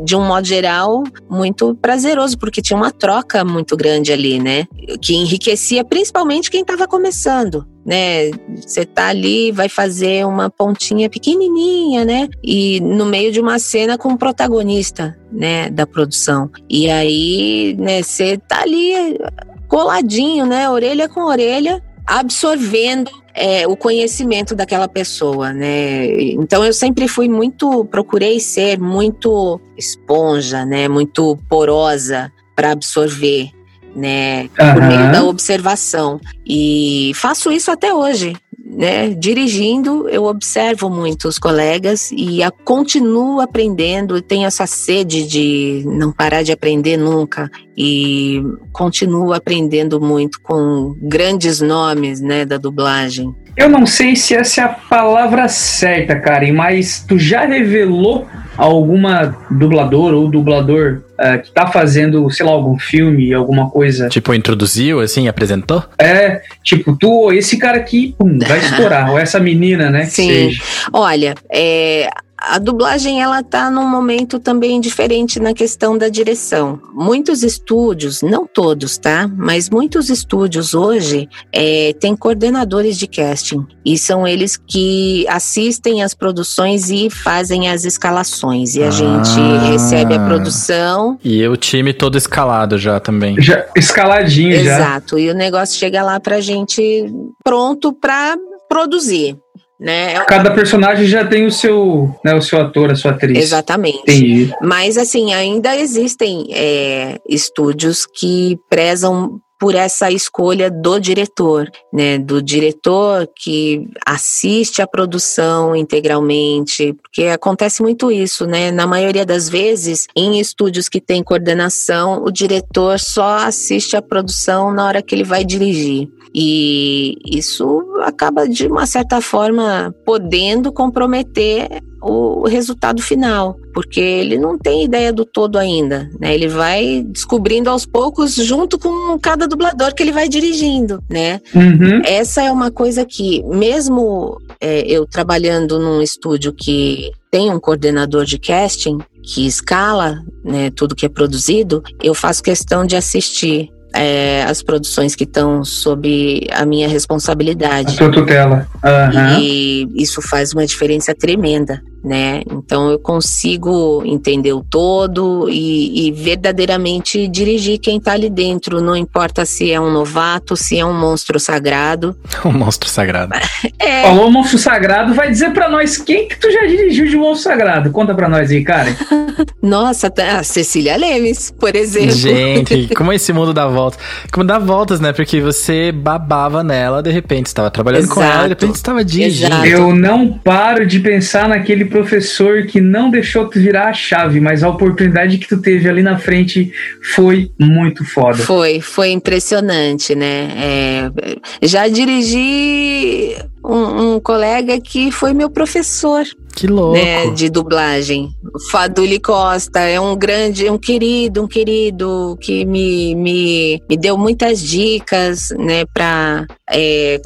de 0.04 0.14
um 0.14 0.26
modo 0.26 0.46
geral, 0.46 1.02
muito 1.30 1.74
prazeroso, 1.76 2.36
porque 2.36 2.60
tinha 2.60 2.76
uma 2.76 2.90
troca 2.90 3.42
muito 3.46 3.78
grande 3.78 4.12
ali, 4.12 4.38
né? 4.38 4.66
Que 5.00 5.14
enriquecia 5.14 5.82
principalmente 5.84 6.50
quem 6.50 6.60
estava 6.60 6.86
começando. 6.86 7.66
Né, 7.84 8.30
você 8.56 8.84
tá 8.84 9.08
ali, 9.08 9.50
vai 9.50 9.68
fazer 9.68 10.24
uma 10.24 10.48
pontinha 10.48 11.10
pequenininha, 11.10 12.04
né? 12.04 12.28
E 12.40 12.80
no 12.80 13.04
meio 13.04 13.32
de 13.32 13.40
uma 13.40 13.58
cena 13.58 13.98
com 13.98 14.10
o 14.10 14.16
protagonista, 14.16 15.18
né, 15.32 15.68
da 15.68 15.84
produção. 15.84 16.48
E 16.70 16.88
aí, 16.88 17.74
né, 17.76 18.00
você 18.00 18.38
tá 18.38 18.62
ali 18.62 19.18
coladinho, 19.66 20.46
né, 20.46 20.70
orelha 20.70 21.08
com 21.08 21.22
orelha, 21.22 21.82
absorvendo 22.06 23.10
é, 23.34 23.66
o 23.66 23.76
conhecimento 23.76 24.54
daquela 24.54 24.86
pessoa, 24.88 25.52
né? 25.52 26.06
Então 26.32 26.64
eu 26.64 26.72
sempre 26.72 27.08
fui 27.08 27.28
muito, 27.28 27.84
procurei 27.86 28.38
ser 28.38 28.78
muito 28.78 29.60
esponja, 29.76 30.64
né, 30.64 30.88
muito 30.88 31.38
porosa 31.48 32.30
para 32.54 32.72
absorver, 32.72 33.50
né, 33.94 34.48
por 34.48 34.82
Aham. 34.82 34.88
meio 34.88 35.12
da 35.12 35.24
observação. 35.24 36.20
E 36.46 37.12
faço 37.14 37.50
isso 37.50 37.70
até 37.70 37.92
hoje. 37.92 38.34
Né, 38.64 39.10
dirigindo, 39.10 40.08
eu 40.08 40.24
observo 40.24 40.88
muito 40.88 41.28
os 41.28 41.38
colegas 41.38 42.10
e 42.10 42.42
a, 42.42 42.50
continuo 42.50 43.38
aprendendo, 43.38 44.16
e 44.16 44.22
tenho 44.22 44.46
essa 44.46 44.66
sede 44.66 45.26
de 45.26 45.82
não 45.84 46.10
parar 46.10 46.42
de 46.42 46.52
aprender 46.52 46.96
nunca 46.96 47.50
e 47.76 48.40
continuo 48.72 49.34
aprendendo 49.34 50.00
muito 50.00 50.40
com 50.40 50.96
grandes 51.02 51.60
nomes, 51.60 52.22
né, 52.22 52.46
da 52.46 52.56
dublagem. 52.56 53.34
Eu 53.56 53.68
não 53.68 53.86
sei 53.86 54.16
se 54.16 54.34
essa 54.34 54.62
é 54.62 54.64
a 54.64 54.68
palavra 54.68 55.46
certa, 55.48 56.18
Karen, 56.18 56.52
mas 56.52 57.04
tu 57.06 57.18
já 57.18 57.44
revelou 57.44 58.26
alguma 58.56 59.36
dubladora 59.50 60.16
ou 60.16 60.28
dublador 60.28 61.02
ah, 61.18 61.38
que 61.38 61.52
tá 61.52 61.66
fazendo, 61.66 62.28
sei 62.30 62.44
lá, 62.44 62.52
algum 62.52 62.78
filme, 62.78 63.32
alguma 63.32 63.70
coisa? 63.70 64.08
Tipo, 64.08 64.34
introduziu, 64.34 65.00
assim, 65.00 65.28
apresentou? 65.28 65.84
É, 65.98 66.42
tipo, 66.62 66.96
tu, 66.96 67.32
esse 67.32 67.58
cara 67.58 67.78
aqui, 67.78 68.14
pum, 68.18 68.38
vai 68.38 68.58
estourar, 68.58 69.10
ou 69.12 69.18
essa 69.18 69.38
menina, 69.38 69.90
né? 69.90 70.06
Sim. 70.06 70.28
seja. 70.28 70.62
Olha, 70.92 71.34
é, 71.50 72.08
a 72.50 72.58
dublagem 72.58 73.22
ela 73.22 73.42
tá 73.42 73.70
num 73.70 73.86
momento 73.88 74.38
também 74.38 74.80
diferente 74.80 75.38
na 75.40 75.52
questão 75.54 75.96
da 75.96 76.08
direção. 76.08 76.80
Muitos 76.92 77.42
estúdios, 77.42 78.22
não 78.22 78.46
todos, 78.46 78.98
tá? 78.98 79.28
Mas 79.36 79.70
muitos 79.70 80.10
estúdios 80.10 80.74
hoje 80.74 81.28
é, 81.52 81.94
têm 82.00 82.16
coordenadores 82.16 82.98
de 82.98 83.06
casting 83.06 83.66
e 83.84 83.96
são 83.98 84.26
eles 84.26 84.56
que 84.56 85.26
assistem 85.28 86.02
as 86.02 86.14
produções 86.14 86.90
e 86.90 87.08
fazem 87.10 87.68
as 87.68 87.84
escalações. 87.84 88.74
E 88.74 88.82
a 88.82 88.88
Ah. 88.88 88.90
gente 88.90 89.70
recebe 89.70 90.14
a 90.14 90.26
produção. 90.26 91.18
E 91.24 91.46
o 91.46 91.56
time 91.56 91.92
todo 91.92 92.16
escalado 92.18 92.78
já 92.78 92.98
também. 93.00 93.40
Já, 93.40 93.66
escaladinho 93.76 94.62
já. 94.64 94.76
Exato. 94.76 95.18
E 95.18 95.30
o 95.30 95.34
negócio 95.34 95.78
chega 95.78 96.02
lá 96.02 96.18
pra 96.20 96.40
gente 96.40 97.12
pronto 97.44 97.92
pra 97.92 98.36
produzir. 98.68 99.36
Né? 99.82 100.20
Cada 100.26 100.52
personagem 100.52 101.06
já 101.06 101.26
tem 101.26 101.44
o 101.44 101.50
seu, 101.50 102.14
né, 102.24 102.32
o 102.34 102.40
seu 102.40 102.60
ator, 102.60 102.92
a 102.92 102.94
sua 102.94 103.10
atriz. 103.10 103.36
Exatamente. 103.36 103.98
Entendi. 104.02 104.54
Mas, 104.62 104.96
assim, 104.96 105.34
ainda 105.34 105.76
existem 105.76 106.46
é, 106.52 107.18
estúdios 107.28 108.06
que 108.06 108.56
prezam 108.70 109.40
por 109.58 109.76
essa 109.76 110.10
escolha 110.10 110.68
do 110.68 110.98
diretor, 110.98 111.70
né? 111.92 112.18
Do 112.18 112.42
diretor 112.42 113.28
que 113.36 113.88
assiste 114.04 114.82
a 114.82 114.88
produção 114.88 115.76
integralmente, 115.76 116.92
porque 116.94 117.26
acontece 117.26 117.80
muito 117.80 118.10
isso, 118.10 118.44
né? 118.44 118.72
Na 118.72 118.88
maioria 118.88 119.24
das 119.24 119.48
vezes, 119.48 120.08
em 120.16 120.40
estúdios 120.40 120.88
que 120.88 121.00
tem 121.00 121.22
coordenação, 121.22 122.24
o 122.24 122.32
diretor 122.32 122.98
só 122.98 123.36
assiste 123.36 123.96
a 123.96 124.02
produção 124.02 124.74
na 124.74 124.84
hora 124.84 125.00
que 125.00 125.14
ele 125.14 125.22
vai 125.22 125.44
dirigir. 125.44 126.08
E 126.34 127.14
isso 127.26 127.82
acaba, 128.02 128.48
de 128.48 128.66
uma 128.66 128.86
certa 128.86 129.20
forma, 129.20 129.94
podendo 130.04 130.72
comprometer 130.72 131.68
o 132.02 132.48
resultado 132.48 133.00
final, 133.00 133.56
porque 133.72 134.00
ele 134.00 134.36
não 134.36 134.58
tem 134.58 134.84
ideia 134.84 135.12
do 135.12 135.24
todo 135.24 135.56
ainda, 135.56 136.10
né? 136.18 136.34
Ele 136.34 136.48
vai 136.48 137.04
descobrindo 137.06 137.70
aos 137.70 137.86
poucos 137.86 138.34
junto 138.34 138.78
com 138.78 139.16
cada 139.20 139.46
dublador 139.46 139.94
que 139.94 140.02
ele 140.02 140.10
vai 140.10 140.28
dirigindo, 140.28 141.02
né? 141.08 141.40
Uhum. 141.54 142.02
Essa 142.04 142.42
é 142.42 142.50
uma 142.50 142.72
coisa 142.72 143.04
que, 143.04 143.42
mesmo 143.44 144.36
é, 144.60 144.80
eu 144.80 145.06
trabalhando 145.06 145.78
num 145.78 146.02
estúdio 146.02 146.52
que 146.52 147.10
tem 147.30 147.50
um 147.50 147.60
coordenador 147.60 148.24
de 148.24 148.38
casting 148.38 148.98
que 149.22 149.46
escala 149.46 150.22
né, 150.44 150.70
tudo 150.70 150.96
que 150.96 151.06
é 151.06 151.08
produzido, 151.08 151.82
eu 152.02 152.14
faço 152.14 152.42
questão 152.42 152.84
de 152.84 152.96
assistir 152.96 153.71
é, 153.94 154.42
as 154.44 154.62
produções 154.62 155.14
que 155.14 155.24
estão 155.24 155.64
sob 155.64 156.46
a 156.52 156.64
minha 156.64 156.86
A 156.86 156.90
responsabilidade. 156.90 157.92
sua 157.96 158.10
tutela. 158.10 158.66
Aham. 158.84 159.38
E 159.40 159.86
isso 159.94 160.20
faz 160.22 160.52
uma 160.52 160.64
diferença 160.66 161.14
tremenda, 161.14 161.82
né? 162.04 162.42
Então 162.50 162.90
eu 162.90 162.98
consigo 162.98 164.02
entender 164.04 164.52
o 164.52 164.64
todo 164.68 165.48
e, 165.48 166.08
e 166.08 166.12
verdadeiramente 166.12 167.28
dirigir 167.28 167.78
quem 167.78 168.00
tá 168.00 168.12
ali 168.12 168.28
dentro. 168.28 168.80
Não 168.80 168.96
importa 168.96 169.44
se 169.44 169.70
é 169.70 169.80
um 169.80 169.90
novato, 169.90 170.56
se 170.56 170.78
é 170.78 170.84
um 170.84 170.92
monstro 170.98 171.38
sagrado. 171.38 172.16
Um 172.44 172.52
monstro 172.52 172.88
sagrado. 172.88 173.32
É, 173.78 174.02
Falou 174.02 174.30
Monstro 174.30 174.58
Sagrado, 174.58 175.14
vai 175.14 175.30
dizer 175.30 175.52
pra 175.52 175.68
nós 175.68 175.96
quem 175.96 176.26
que 176.26 176.36
tu 176.38 176.50
já 176.50 176.66
dirigiu 176.66 177.06
de 177.06 177.16
Monstro 177.16 177.50
Sagrado. 177.50 177.90
Conta 177.92 178.14
pra 178.14 178.28
nós 178.28 178.50
aí, 178.50 178.64
cara. 178.64 178.94
nossa, 179.62 180.10
tá- 180.10 180.38
a 180.38 180.42
Cecília 180.42 180.96
Lemes, 180.96 181.52
por 181.58 181.74
exemplo. 181.76 182.10
Gente, 182.10 182.88
como 182.96 183.12
esse 183.12 183.32
mundo 183.32 183.52
dá 183.54 183.66
voltas. 183.68 184.00
Como 184.32 184.44
dá 184.44 184.58
voltas, 184.58 184.98
né? 185.00 185.12
Porque 185.12 185.40
você 185.40 185.92
babava 185.92 186.64
nela, 186.64 187.02
de 187.02 187.10
repente 187.10 187.48
você 187.48 187.54
tava 187.54 187.70
trabalhando 187.70 188.08
com 188.08 188.20
ela, 188.20 188.30
de 188.30 188.36
Exato. 188.38 188.48
repente 188.48 188.78
você 188.78 188.82
tava 188.82 189.04
dirigindo. 189.04 189.52
Exato. 189.54 189.66
Eu 189.66 189.94
não 189.94 190.32
paro 190.32 190.84
de 190.86 190.98
pensar 191.00 191.48
naquele 191.48 191.84
professor 191.92 192.66
que 192.66 192.80
não 192.80 193.10
deixou 193.10 193.46
tu 193.46 193.60
virar 193.60 193.88
a 193.88 193.92
chave, 193.92 194.40
mas 194.40 194.64
a 194.64 194.68
oportunidade 194.68 195.38
que 195.38 195.46
tu 195.46 195.60
teve 195.60 195.88
ali 195.88 196.02
na 196.02 196.18
frente 196.18 196.72
foi 197.14 197.52
muito 197.60 198.04
foda. 198.04 198.38
Foi, 198.38 198.80
foi 198.80 199.10
impressionante, 199.10 200.14
né? 200.14 200.48
É, 200.56 201.66
já 201.66 201.86
dirigi 201.86 203.36
um, 203.64 204.14
um 204.14 204.20
colega 204.20 204.80
que 204.80 205.10
foi 205.10 205.32
meu 205.32 205.48
professor 205.50 206.24
Que 206.54 206.66
louco. 206.66 206.94
né, 206.94 207.30
de 207.30 207.48
dublagem. 207.48 208.30
Faduli 208.70 209.18
Costa 209.18 209.80
é 209.80 209.98
um 209.98 210.16
grande, 210.16 210.68
um 210.68 210.78
querido, 210.78 211.42
um 211.42 211.48
querido 211.48 212.36
que 212.40 212.64
me, 212.64 213.14
me, 213.14 213.82
me 213.88 213.96
deu 213.96 214.18
muitas 214.18 214.60
dicas, 214.60 215.48
né, 215.58 215.84
para 215.86 216.46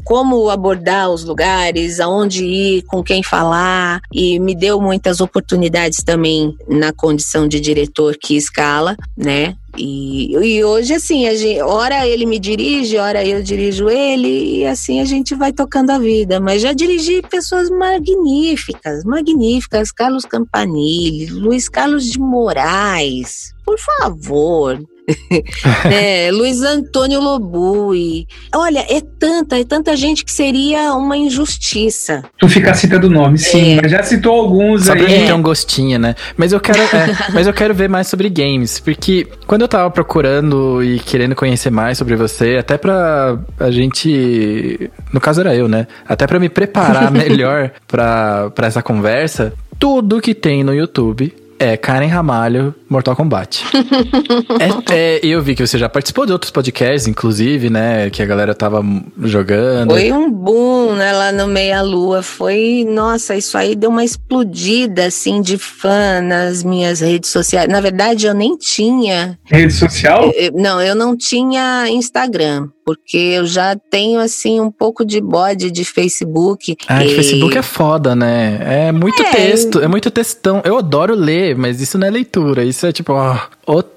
como 0.05 0.51
abordar 0.51 1.11
os 1.11 1.25
lugares, 1.25 2.01
aonde 2.01 2.45
ir, 2.45 2.83
com 2.83 3.03
quem 3.03 3.23
falar, 3.23 4.01
e 4.13 4.39
me 4.39 4.55
deu 4.55 4.81
muitas 4.81 5.21
oportunidades 5.21 6.03
também 6.05 6.57
na 6.69 6.93
condição 6.93 7.49
de 7.49 7.61
diretor 7.61 8.17
que 8.21 8.37
escala, 8.37 8.97
né? 9.17 9.57
E, 9.79 10.33
e 10.33 10.65
hoje, 10.65 10.95
assim, 10.95 11.27
a 11.27 11.35
gente, 11.35 11.61
ora 11.63 12.07
ele 12.07 12.27
me 12.27 12.39
dirige, 12.39 12.97
ora 12.97 13.25
eu 13.25 13.43
dirijo 13.43 13.89
ele, 13.89 14.61
e 14.61 14.67
assim 14.67 15.01
a 15.01 15.05
gente 15.05 15.35
vai 15.35 15.53
tocando 15.53 15.91
a 15.91 15.99
vida. 15.99 16.41
Mas 16.41 16.63
já 16.63 16.73
dirigi 16.73 17.23
pessoas 17.23 17.71
magníficas, 17.71 19.05
magníficas. 19.05 19.93
Carlos 19.93 20.25
Campanile, 20.25 21.27
Luiz 21.27 21.69
Carlos 21.69 22.05
de 22.11 22.19
Moraes, 22.19 23.55
por 23.65 23.79
favor. 23.79 24.79
É, 25.91 26.31
Luiz 26.33 26.63
Antônio 26.63 27.21
Lobui. 27.21 28.27
Olha, 28.55 28.81
é 28.89 29.01
tanta, 29.01 29.59
é 29.59 29.65
tanta 29.65 29.97
gente 29.97 30.25
que 30.25 30.33
seria 30.33 30.93
uma 30.95 31.17
injustiça. 31.17 32.25
Tu 32.39 32.49
ficar 32.49 32.75
citando 32.75 33.09
nome, 33.09 33.39
sim, 33.39 33.73
É. 33.79 33.83
mas 33.83 33.91
já 33.91 34.03
citou 34.03 34.33
alguns 34.41 34.85
Só 34.87 34.93
pra 34.95 35.03
aí. 35.05 35.09
gente 35.11 35.27
ter 35.27 35.33
um 35.33 35.43
gostinho, 35.43 35.99
né? 35.99 36.15
Mas 36.37 36.53
eu 36.53 36.61
quero, 36.61 36.81
é, 36.81 37.17
mas 37.33 37.47
eu 37.47 37.53
quero 37.53 37.75
ver 37.75 37.89
mais 37.89 38.07
sobre 38.09 38.29
games, 38.29 38.81
porque 38.81 39.27
quando 39.47 39.63
eu 39.63 39.69
tava 39.69 39.91
procurando 39.91 40.83
e 40.83 40.99
querendo 41.01 41.35
conhecer 41.35 41.71
mais 41.71 41.99
sobre 41.99 42.17
você, 42.17 42.57
até 42.59 42.77
pra 42.77 43.39
a 43.61 43.71
gente, 43.71 44.91
no 45.13 45.21
caso 45.21 45.41
era 45.41 45.55
eu, 45.55 45.69
né? 45.69 45.87
Até 46.07 46.27
pra 46.27 46.39
me 46.39 46.49
preparar 46.49 47.11
melhor 47.13 47.71
pra, 47.87 48.51
pra 48.51 48.67
essa 48.67 48.83
conversa, 48.83 49.53
tudo 49.79 50.21
que 50.21 50.35
tem 50.35 50.65
no 50.65 50.75
YouTube 50.75 51.33
é 51.59 51.77
Karen 51.77 52.07
Ramalho, 52.07 52.75
Mortal 52.89 53.17
Kombat. 53.17 53.65
é, 54.91 55.17
é, 55.17 55.21
eu 55.23 55.43
vi 55.43 55.55
que 55.55 55.67
você 55.67 55.79
já 55.79 55.89
participou 55.89 56.27
de 56.27 56.33
outros 56.33 56.51
podcasts, 56.51 57.07
inclusive, 57.07 57.71
né? 57.71 58.11
Que 58.11 58.23
a 58.23 58.27
galera 58.27 58.55
tava 58.55 58.85
jogando. 59.23 59.91
Foi 59.93 60.13
um 60.13 60.31
boom, 60.31 60.95
né, 60.95 61.13
lá 61.13 61.33
no 61.33 61.47
Meia 61.47 61.83
Lua. 61.83 62.23
Foi, 62.23 62.85
nossa, 62.89 63.35
isso 63.37 63.57
aí 63.57 63.75
deu 63.75 63.91
uma 63.91 64.05
explodida, 64.05 65.07
assim, 65.07 65.41
de 65.41 65.59
fã 65.59 66.21
nas 66.21 66.63
minhas 66.63 67.01
redes 67.01 67.31
sociais. 67.31 67.69
Na 67.69 67.81
verdade, 67.81 68.27
eu 68.27 68.35
nem 68.35 68.57
tinha. 68.57 69.39
Rede 69.45 69.73
social? 69.73 70.33
eu- 70.35 70.53
não, 70.53 70.81
eu 70.81 70.95
não 70.95 71.17
tinha 71.17 71.89
Instagram, 71.89 72.69
porque 72.87 73.17
eu 73.19 73.45
já 73.45 73.75
tenho, 73.91 74.21
assim, 74.21 74.61
um 74.61 74.71
pouco 74.71 75.05
de 75.05 75.21
bode 75.21 75.73
de 75.73 75.85
Facebook. 75.85 76.77
Ah, 76.87 77.05
E- 77.05 77.09
Facebook 77.17 77.59
é 77.59 77.63
foda, 77.63 78.15
né? 78.15 78.87
É 78.89 78.93
muito 78.93 79.21
É. 79.23 79.31
texto, 79.33 79.81
é 79.81 79.89
muito 79.89 80.09
textão. 80.09 80.63
Eu 80.65 80.79
adoro 80.79 81.13
ler, 81.13 81.57
mas 81.57 81.81
isso 81.81 81.99
não 81.99 82.07
é 82.07 82.11
leitura. 82.11 82.63
Isso 82.63 82.87
é 82.87 82.93
tipo, 82.93 83.13
ó, 83.13 83.37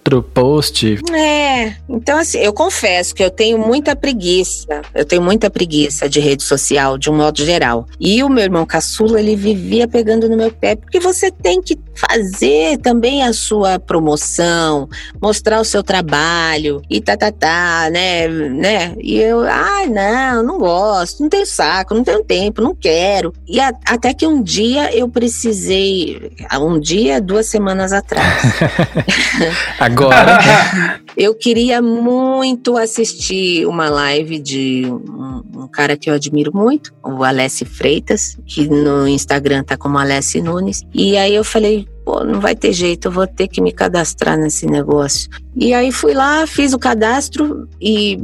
outro 0.09 0.23
post. 0.23 0.99
É, 1.13 1.75
então 1.87 2.17
assim, 2.17 2.39
eu 2.39 2.51
confesso 2.51 3.13
que 3.13 3.23
eu 3.23 3.29
tenho 3.29 3.57
muita 3.59 3.95
preguiça. 3.95 4.81
Eu 4.93 5.05
tenho 5.05 5.21
muita 5.21 5.49
preguiça 5.49 6.09
de 6.09 6.19
rede 6.19 6.43
social, 6.43 6.97
de 6.97 7.09
um 7.09 7.15
modo 7.15 7.45
geral. 7.45 7.85
E 7.99 8.23
o 8.23 8.29
meu 8.29 8.43
irmão 8.43 8.65
caçula, 8.65 9.19
ele 9.19 9.35
vivia 9.35 9.87
pegando 9.87 10.27
no 10.27 10.35
meu 10.35 10.51
pé, 10.51 10.75
porque 10.75 10.99
você 10.99 11.31
tem 11.31 11.61
que 11.61 11.77
fazer 11.95 12.77
também 12.79 13.23
a 13.23 13.33
sua 13.33 13.77
promoção, 13.77 14.89
mostrar 15.21 15.59
o 15.59 15.65
seu 15.65 15.83
trabalho 15.83 16.81
e 16.89 16.99
tá, 17.01 17.15
tá, 17.15 17.31
tá, 17.31 17.89
né, 17.91 18.27
né? 18.27 18.95
E 18.99 19.17
eu, 19.17 19.41
ai, 19.41 19.87
não, 19.87 20.43
não 20.43 20.57
gosto, 20.57 21.21
não 21.21 21.29
tenho 21.29 21.45
saco, 21.45 21.93
não 21.93 22.03
tenho 22.03 22.23
tempo, 22.23 22.61
não 22.61 22.73
quero. 22.73 23.33
E 23.47 23.59
a- 23.59 23.73
até 23.85 24.13
que 24.13 24.25
um 24.25 24.41
dia 24.41 24.95
eu 24.95 25.07
precisei, 25.09 26.31
um 26.59 26.79
dia, 26.79 27.21
duas 27.21 27.47
semanas 27.47 27.91
atrás, 27.93 28.41
Agora, 29.79 29.98
eu 31.17 31.35
queria 31.35 31.81
muito 31.81 32.77
assistir 32.77 33.65
uma 33.65 33.89
live 33.89 34.39
de 34.39 34.83
um, 34.87 35.63
um 35.63 35.67
cara 35.67 35.97
que 35.97 36.09
eu 36.09 36.13
admiro 36.13 36.51
muito, 36.55 36.93
o 37.03 37.23
Alessi 37.23 37.65
Freitas, 37.65 38.37
que 38.45 38.67
no 38.67 39.07
Instagram 39.07 39.63
tá 39.63 39.75
como 39.75 39.97
Alessi 39.97 40.41
Nunes. 40.41 40.83
E 40.93 41.17
aí 41.17 41.35
eu 41.35 41.43
falei, 41.43 41.87
pô, 42.05 42.23
não 42.23 42.39
vai 42.39 42.55
ter 42.55 42.73
jeito, 42.73 43.07
eu 43.07 43.11
vou 43.11 43.27
ter 43.27 43.47
que 43.47 43.61
me 43.61 43.71
cadastrar 43.71 44.37
nesse 44.37 44.65
negócio. 44.65 45.29
E 45.55 45.73
aí 45.73 45.91
fui 45.91 46.13
lá, 46.13 46.47
fiz 46.47 46.73
o 46.73 46.79
cadastro 46.79 47.67
e 47.81 48.17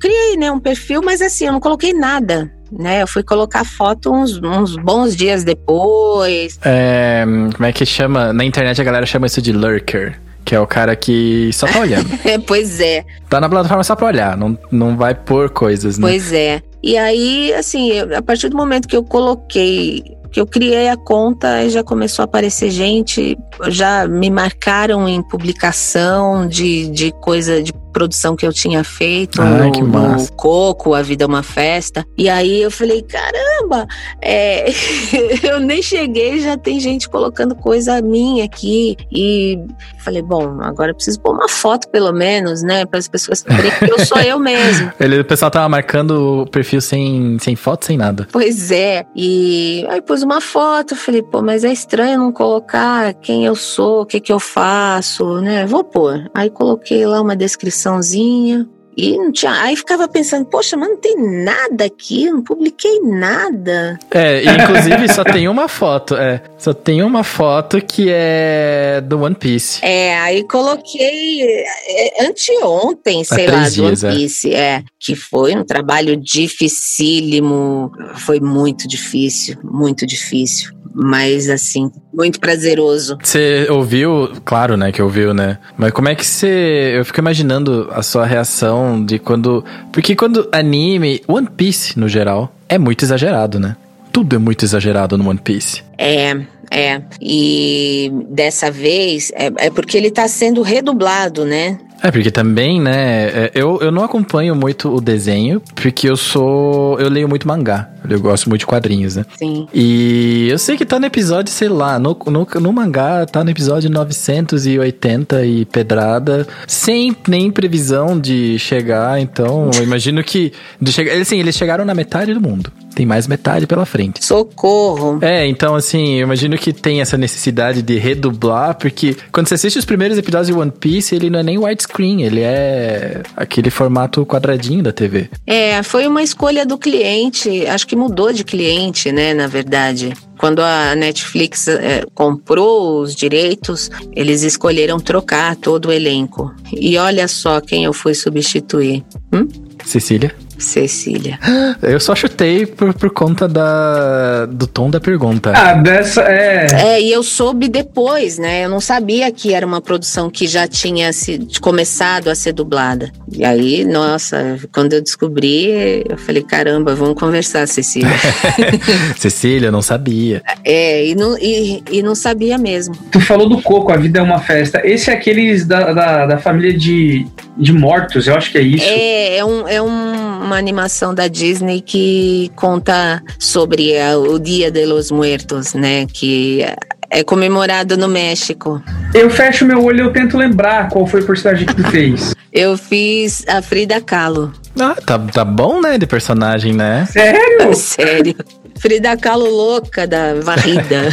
criei, 0.00 0.36
né, 0.36 0.50
um 0.50 0.60
perfil, 0.60 1.02
mas 1.02 1.20
assim, 1.20 1.46
eu 1.46 1.52
não 1.52 1.60
coloquei 1.60 1.92
nada. 1.92 2.50
Né, 2.70 3.00
eu 3.00 3.06
fui 3.06 3.22
colocar 3.22 3.64
foto 3.64 4.12
uns, 4.12 4.38
uns 4.42 4.76
bons 4.76 5.16
dias 5.16 5.42
depois. 5.42 6.58
é, 6.62 7.24
como 7.54 7.66
é 7.66 7.72
que 7.72 7.86
chama? 7.86 8.30
Na 8.30 8.44
internet 8.44 8.78
a 8.78 8.84
galera 8.84 9.06
chama 9.06 9.26
isso 9.26 9.40
de 9.40 9.52
lurker. 9.52 10.20
Que 10.48 10.54
é 10.54 10.60
o 10.60 10.66
cara 10.66 10.96
que 10.96 11.50
só 11.52 11.66
tá 11.66 11.78
olhando. 11.80 12.08
pois 12.46 12.80
é. 12.80 13.04
tá 13.28 13.38
na 13.38 13.50
plataforma 13.50 13.84
só 13.84 13.94
pra 13.94 14.06
olhar, 14.06 14.34
não, 14.34 14.58
não 14.72 14.96
vai 14.96 15.14
pôr 15.14 15.50
coisas, 15.50 15.98
né? 15.98 16.08
Pois 16.08 16.32
é. 16.32 16.62
E 16.82 16.96
aí, 16.96 17.52
assim, 17.52 18.00
a 18.00 18.22
partir 18.22 18.48
do 18.48 18.56
momento 18.56 18.88
que 18.88 18.96
eu 18.96 19.04
coloquei 19.04 20.16
que 20.30 20.40
eu 20.40 20.46
criei 20.46 20.88
a 20.88 20.96
conta 20.96 21.62
e 21.64 21.70
já 21.70 21.82
começou 21.82 22.22
a 22.22 22.24
aparecer 22.24 22.70
gente, 22.70 23.36
já 23.68 24.06
me 24.06 24.30
marcaram 24.30 25.08
em 25.08 25.22
publicação 25.22 26.46
de, 26.46 26.88
de 26.90 27.12
coisa 27.12 27.62
de 27.62 27.72
produção 27.98 28.36
que 28.36 28.46
eu 28.46 28.52
tinha 28.52 28.84
feito 28.84 29.42
Ai, 29.42 29.70
no, 29.70 29.86
no, 29.88 30.32
Coco, 30.32 30.94
A 30.94 31.02
Vida 31.02 31.24
é 31.24 31.26
uma 31.26 31.42
Festa. 31.42 32.06
E 32.16 32.28
aí 32.28 32.62
eu 32.62 32.70
falei, 32.70 33.02
caramba, 33.02 33.86
é, 34.22 34.70
eu 35.42 35.58
nem 35.58 35.82
cheguei, 35.82 36.38
já 36.40 36.56
tem 36.56 36.78
gente 36.78 37.08
colocando 37.08 37.56
coisa 37.56 38.00
minha 38.00 38.44
aqui. 38.44 38.96
E 39.10 39.58
falei, 40.04 40.22
bom, 40.22 40.58
agora 40.60 40.92
eu 40.92 40.94
preciso 40.94 41.20
pôr 41.20 41.34
uma 41.34 41.48
foto 41.48 41.88
pelo 41.88 42.12
menos, 42.12 42.62
né? 42.62 42.86
Para 42.86 43.00
as 43.00 43.08
pessoas 43.08 43.40
saberem 43.40 43.70
que 43.70 43.90
eu 43.90 44.04
sou 44.06 44.18
eu 44.18 44.38
mesmo. 44.38 44.92
Ele, 45.00 45.18
o 45.20 45.24
pessoal 45.24 45.50
tava 45.50 45.68
marcando 45.68 46.42
o 46.42 46.46
perfil 46.46 46.80
sem, 46.80 47.36
sem 47.40 47.56
foto, 47.56 47.84
sem 47.84 47.96
nada. 47.96 48.28
Pois 48.30 48.70
é. 48.70 49.04
E 49.14 49.84
aí 49.88 50.00
pus 50.00 50.17
uma 50.22 50.40
foto, 50.40 50.96
falei, 50.96 51.22
pô, 51.22 51.42
mas 51.42 51.64
é 51.64 51.72
estranho 51.72 52.18
não 52.18 52.32
colocar 52.32 53.14
quem 53.14 53.44
eu 53.44 53.54
sou, 53.54 54.02
o 54.02 54.06
que 54.06 54.20
que 54.20 54.32
eu 54.32 54.40
faço, 54.40 55.40
né? 55.40 55.66
Vou 55.66 55.84
pôr. 55.84 56.30
Aí 56.34 56.50
coloquei 56.50 57.06
lá 57.06 57.20
uma 57.20 57.36
descriçãozinha, 57.36 58.68
e 58.98 59.16
não 59.16 59.30
tinha. 59.30 59.52
Aí 59.62 59.76
ficava 59.76 60.08
pensando, 60.08 60.44
poxa, 60.46 60.76
mas 60.76 60.88
não 60.88 60.96
tem 60.96 61.16
nada 61.16 61.84
aqui, 61.84 62.28
não 62.28 62.42
publiquei 62.42 63.00
nada. 63.00 63.96
É, 64.10 64.42
inclusive 64.42 65.08
só 65.14 65.22
tem 65.22 65.46
uma 65.46 65.68
foto, 65.68 66.16
é. 66.16 66.42
Só 66.58 66.74
tem 66.74 67.04
uma 67.04 67.22
foto 67.22 67.80
que 67.80 68.08
é 68.10 69.00
do 69.00 69.20
One 69.20 69.36
Piece. 69.36 69.78
É, 69.84 70.18
aí 70.18 70.42
coloquei 70.42 71.42
é, 71.44 72.26
anteontem, 72.26 73.22
sei 73.22 73.46
lá, 73.46 73.68
do 73.68 73.84
One 73.84 73.96
é. 74.02 74.10
Piece. 74.10 74.52
É. 74.52 74.58
é, 74.58 74.82
que 74.98 75.14
foi 75.14 75.54
um 75.54 75.64
trabalho 75.64 76.16
dificílimo. 76.16 77.92
Foi 78.16 78.40
muito 78.40 78.88
difícil, 78.88 79.56
muito 79.62 80.04
difícil 80.04 80.76
mas 81.00 81.48
assim, 81.48 81.90
muito 82.12 82.40
prazeroso. 82.40 83.16
Você 83.22 83.68
ouviu, 83.70 84.32
claro, 84.44 84.76
né, 84.76 84.90
que 84.90 85.00
ouviu, 85.00 85.32
né? 85.32 85.58
Mas 85.76 85.92
como 85.92 86.08
é 86.08 86.14
que 86.14 86.26
você. 86.26 86.94
Eu 86.96 87.04
fico 87.04 87.20
imaginando 87.20 87.88
a 87.92 88.02
sua 88.02 88.26
reação 88.26 88.87
de 89.04 89.18
quando. 89.18 89.64
Porque 89.92 90.14
quando 90.14 90.48
anime, 90.52 91.22
One 91.26 91.48
Piece 91.56 91.98
no 91.98 92.08
geral, 92.08 92.52
é 92.68 92.78
muito 92.78 93.04
exagerado, 93.04 93.58
né? 93.58 93.76
Tudo 94.12 94.36
é 94.36 94.38
muito 94.38 94.64
exagerado 94.64 95.16
no 95.18 95.28
One 95.28 95.38
Piece. 95.38 95.82
É, 95.96 96.36
é. 96.70 97.02
E 97.20 98.10
dessa 98.28 98.70
vez 98.70 99.30
é, 99.34 99.66
é 99.66 99.70
porque 99.70 99.96
ele 99.96 100.10
tá 100.10 100.26
sendo 100.28 100.62
redublado, 100.62 101.44
né? 101.44 101.78
É, 102.02 102.10
porque 102.10 102.30
também, 102.30 102.80
né, 102.80 103.28
é, 103.28 103.50
eu, 103.54 103.78
eu 103.80 103.90
não 103.90 104.04
acompanho 104.04 104.54
muito 104.54 104.94
o 104.94 105.00
desenho, 105.00 105.60
porque 105.74 106.08
eu 106.08 106.16
sou. 106.16 106.98
Eu 107.00 107.08
leio 107.08 107.28
muito 107.28 107.46
mangá. 107.46 107.90
Eu 108.08 108.20
gosto 108.20 108.48
muito 108.48 108.60
de 108.60 108.66
quadrinhos, 108.66 109.16
né? 109.16 109.26
Sim. 109.36 109.66
E 109.74 110.48
eu 110.48 110.58
sei 110.58 110.76
que 110.76 110.86
tá 110.86 110.98
no 110.98 111.06
episódio, 111.06 111.52
sei 111.52 111.68
lá, 111.68 111.98
no, 111.98 112.16
no, 112.26 112.46
no 112.60 112.72
mangá 112.72 113.26
tá 113.26 113.42
no 113.42 113.50
episódio 113.50 113.90
980 113.90 115.44
e 115.44 115.64
pedrada, 115.64 116.46
sem 116.66 117.14
nem 117.26 117.50
previsão 117.50 118.18
de 118.18 118.58
chegar, 118.58 119.20
então 119.20 119.70
eu 119.76 119.82
imagino 119.82 120.22
que. 120.22 120.52
De 120.80 120.92
chegar, 120.92 121.20
assim, 121.20 121.38
eles 121.38 121.56
chegaram 121.56 121.84
na 121.84 121.94
metade 121.94 122.32
do 122.32 122.40
mundo. 122.40 122.72
Tem 122.98 123.06
mais 123.06 123.28
metade 123.28 123.64
pela 123.64 123.86
frente. 123.86 124.24
Socorro! 124.24 125.20
É, 125.22 125.46
então 125.46 125.76
assim, 125.76 126.14
eu 126.14 126.24
imagino 126.24 126.58
que 126.58 126.72
tem 126.72 127.00
essa 127.00 127.16
necessidade 127.16 127.80
de 127.80 127.96
redublar, 127.96 128.76
porque 128.76 129.16
quando 129.30 129.46
você 129.46 129.54
assiste 129.54 129.78
os 129.78 129.84
primeiros 129.84 130.18
episódios 130.18 130.48
de 130.48 130.52
One 130.52 130.72
Piece, 130.72 131.14
ele 131.14 131.30
não 131.30 131.38
é 131.38 131.44
nem 131.44 131.58
widescreen, 131.58 132.24
ele 132.24 132.40
é 132.40 133.22
aquele 133.36 133.70
formato 133.70 134.26
quadradinho 134.26 134.82
da 134.82 134.90
TV. 134.90 135.30
É, 135.46 135.80
foi 135.84 136.08
uma 136.08 136.24
escolha 136.24 136.66
do 136.66 136.76
cliente, 136.76 137.64
acho 137.68 137.86
que 137.86 137.94
mudou 137.94 138.32
de 138.32 138.42
cliente, 138.42 139.12
né, 139.12 139.32
na 139.32 139.46
verdade. 139.46 140.12
Quando 140.36 140.58
a 140.58 140.96
Netflix 140.96 141.68
é, 141.68 142.04
comprou 142.12 143.00
os 143.00 143.14
direitos, 143.14 143.92
eles 144.12 144.42
escolheram 144.42 144.98
trocar 144.98 145.54
todo 145.54 145.86
o 145.86 145.92
elenco. 145.92 146.52
E 146.72 146.98
olha 146.98 147.28
só 147.28 147.60
quem 147.60 147.84
eu 147.84 147.92
fui 147.92 148.12
substituir. 148.12 149.04
Hum? 149.32 149.46
Cecília? 149.84 150.34
Cecília. 150.58 151.38
Eu 151.82 152.00
só 152.00 152.14
chutei 152.14 152.66
por, 152.66 152.92
por 152.94 153.10
conta 153.10 153.48
da, 153.48 154.46
do 154.46 154.66
tom 154.66 154.90
da 154.90 155.00
pergunta. 155.00 155.52
Ah, 155.54 155.74
dessa 155.74 156.22
é. 156.22 156.66
É, 156.72 157.00
e 157.00 157.12
eu 157.12 157.22
soube 157.22 157.68
depois, 157.68 158.38
né? 158.38 158.64
Eu 158.64 158.68
não 158.68 158.80
sabia 158.80 159.30
que 159.30 159.54
era 159.54 159.64
uma 159.64 159.80
produção 159.80 160.30
que 160.30 160.46
já 160.46 160.66
tinha 160.66 161.12
se, 161.12 161.46
começado 161.60 162.28
a 162.28 162.34
ser 162.34 162.52
dublada. 162.52 163.10
E 163.30 163.44
aí, 163.44 163.84
nossa, 163.84 164.58
quando 164.72 164.92
eu 164.92 165.02
descobri, 165.02 166.04
eu 166.08 166.18
falei: 166.18 166.42
caramba, 166.42 166.94
vamos 166.94 167.18
conversar, 167.18 167.66
Cecília. 167.68 168.10
Cecília, 169.16 169.68
eu 169.68 169.72
não 169.72 169.82
sabia. 169.82 170.42
É, 170.64 171.06
e 171.06 171.14
não, 171.14 171.36
e, 171.38 171.82
e 171.90 172.02
não 172.02 172.14
sabia 172.14 172.58
mesmo. 172.58 172.94
Tu 173.10 173.20
falou 173.20 173.48
do 173.48 173.62
Coco, 173.62 173.92
A 173.92 173.96
Vida 173.96 174.18
é 174.18 174.22
uma 174.22 174.40
Festa. 174.40 174.80
Esse 174.84 175.10
é 175.10 175.14
aqueles 175.14 175.66
da, 175.66 175.92
da, 175.92 176.26
da 176.26 176.38
família 176.38 176.76
de, 176.76 177.26
de 177.56 177.72
mortos, 177.72 178.26
eu 178.26 178.34
acho 178.34 178.50
que 178.50 178.58
é 178.58 178.62
isso. 178.62 178.86
É, 178.86 179.38
é 179.38 179.44
um. 179.44 179.68
É 179.68 179.82
um 179.82 180.17
uma 180.40 180.56
animação 180.56 181.14
da 181.14 181.28
Disney 181.28 181.80
que 181.80 182.50
conta 182.56 183.22
sobre 183.38 183.98
a, 183.98 184.18
o 184.18 184.38
Dia 184.38 184.70
de 184.70 184.86
los 184.86 185.10
Muertos, 185.10 185.74
né? 185.74 186.06
Que 186.06 186.64
é 187.10 187.24
comemorado 187.24 187.96
no 187.96 188.08
México. 188.08 188.82
Eu 189.14 189.30
fecho 189.30 189.64
meu 189.64 189.82
olho 189.82 189.98
e 189.98 190.06
eu 190.06 190.12
tento 190.12 190.36
lembrar 190.36 190.88
qual 190.88 191.06
foi 191.06 191.20
o 191.20 191.26
personagem 191.26 191.66
que 191.66 191.74
tu 191.74 191.84
fez. 191.90 192.34
eu 192.52 192.76
fiz 192.76 193.44
a 193.48 193.62
Frida 193.62 194.00
Kahlo. 194.00 194.52
Ah, 194.78 194.96
tá, 195.04 195.18
tá 195.18 195.44
bom, 195.44 195.80
né, 195.80 195.98
de 195.98 196.06
personagem, 196.06 196.72
né? 196.72 197.06
Sério? 197.10 197.74
Sério. 197.74 198.36
Frida 198.78 199.16
Kahlo 199.16 199.50
louca 199.50 200.06
da 200.06 200.34
varrida. 200.34 201.08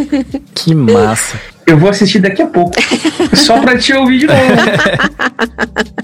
que 0.54 0.74
massa. 0.74 1.55
Eu 1.66 1.76
vou 1.76 1.90
assistir 1.90 2.20
daqui 2.20 2.40
a 2.40 2.46
pouco. 2.46 2.72
só 3.34 3.60
pra 3.60 3.76
te 3.76 3.92
ouvir 3.92 4.20
de 4.20 4.26
novo. 4.26 4.40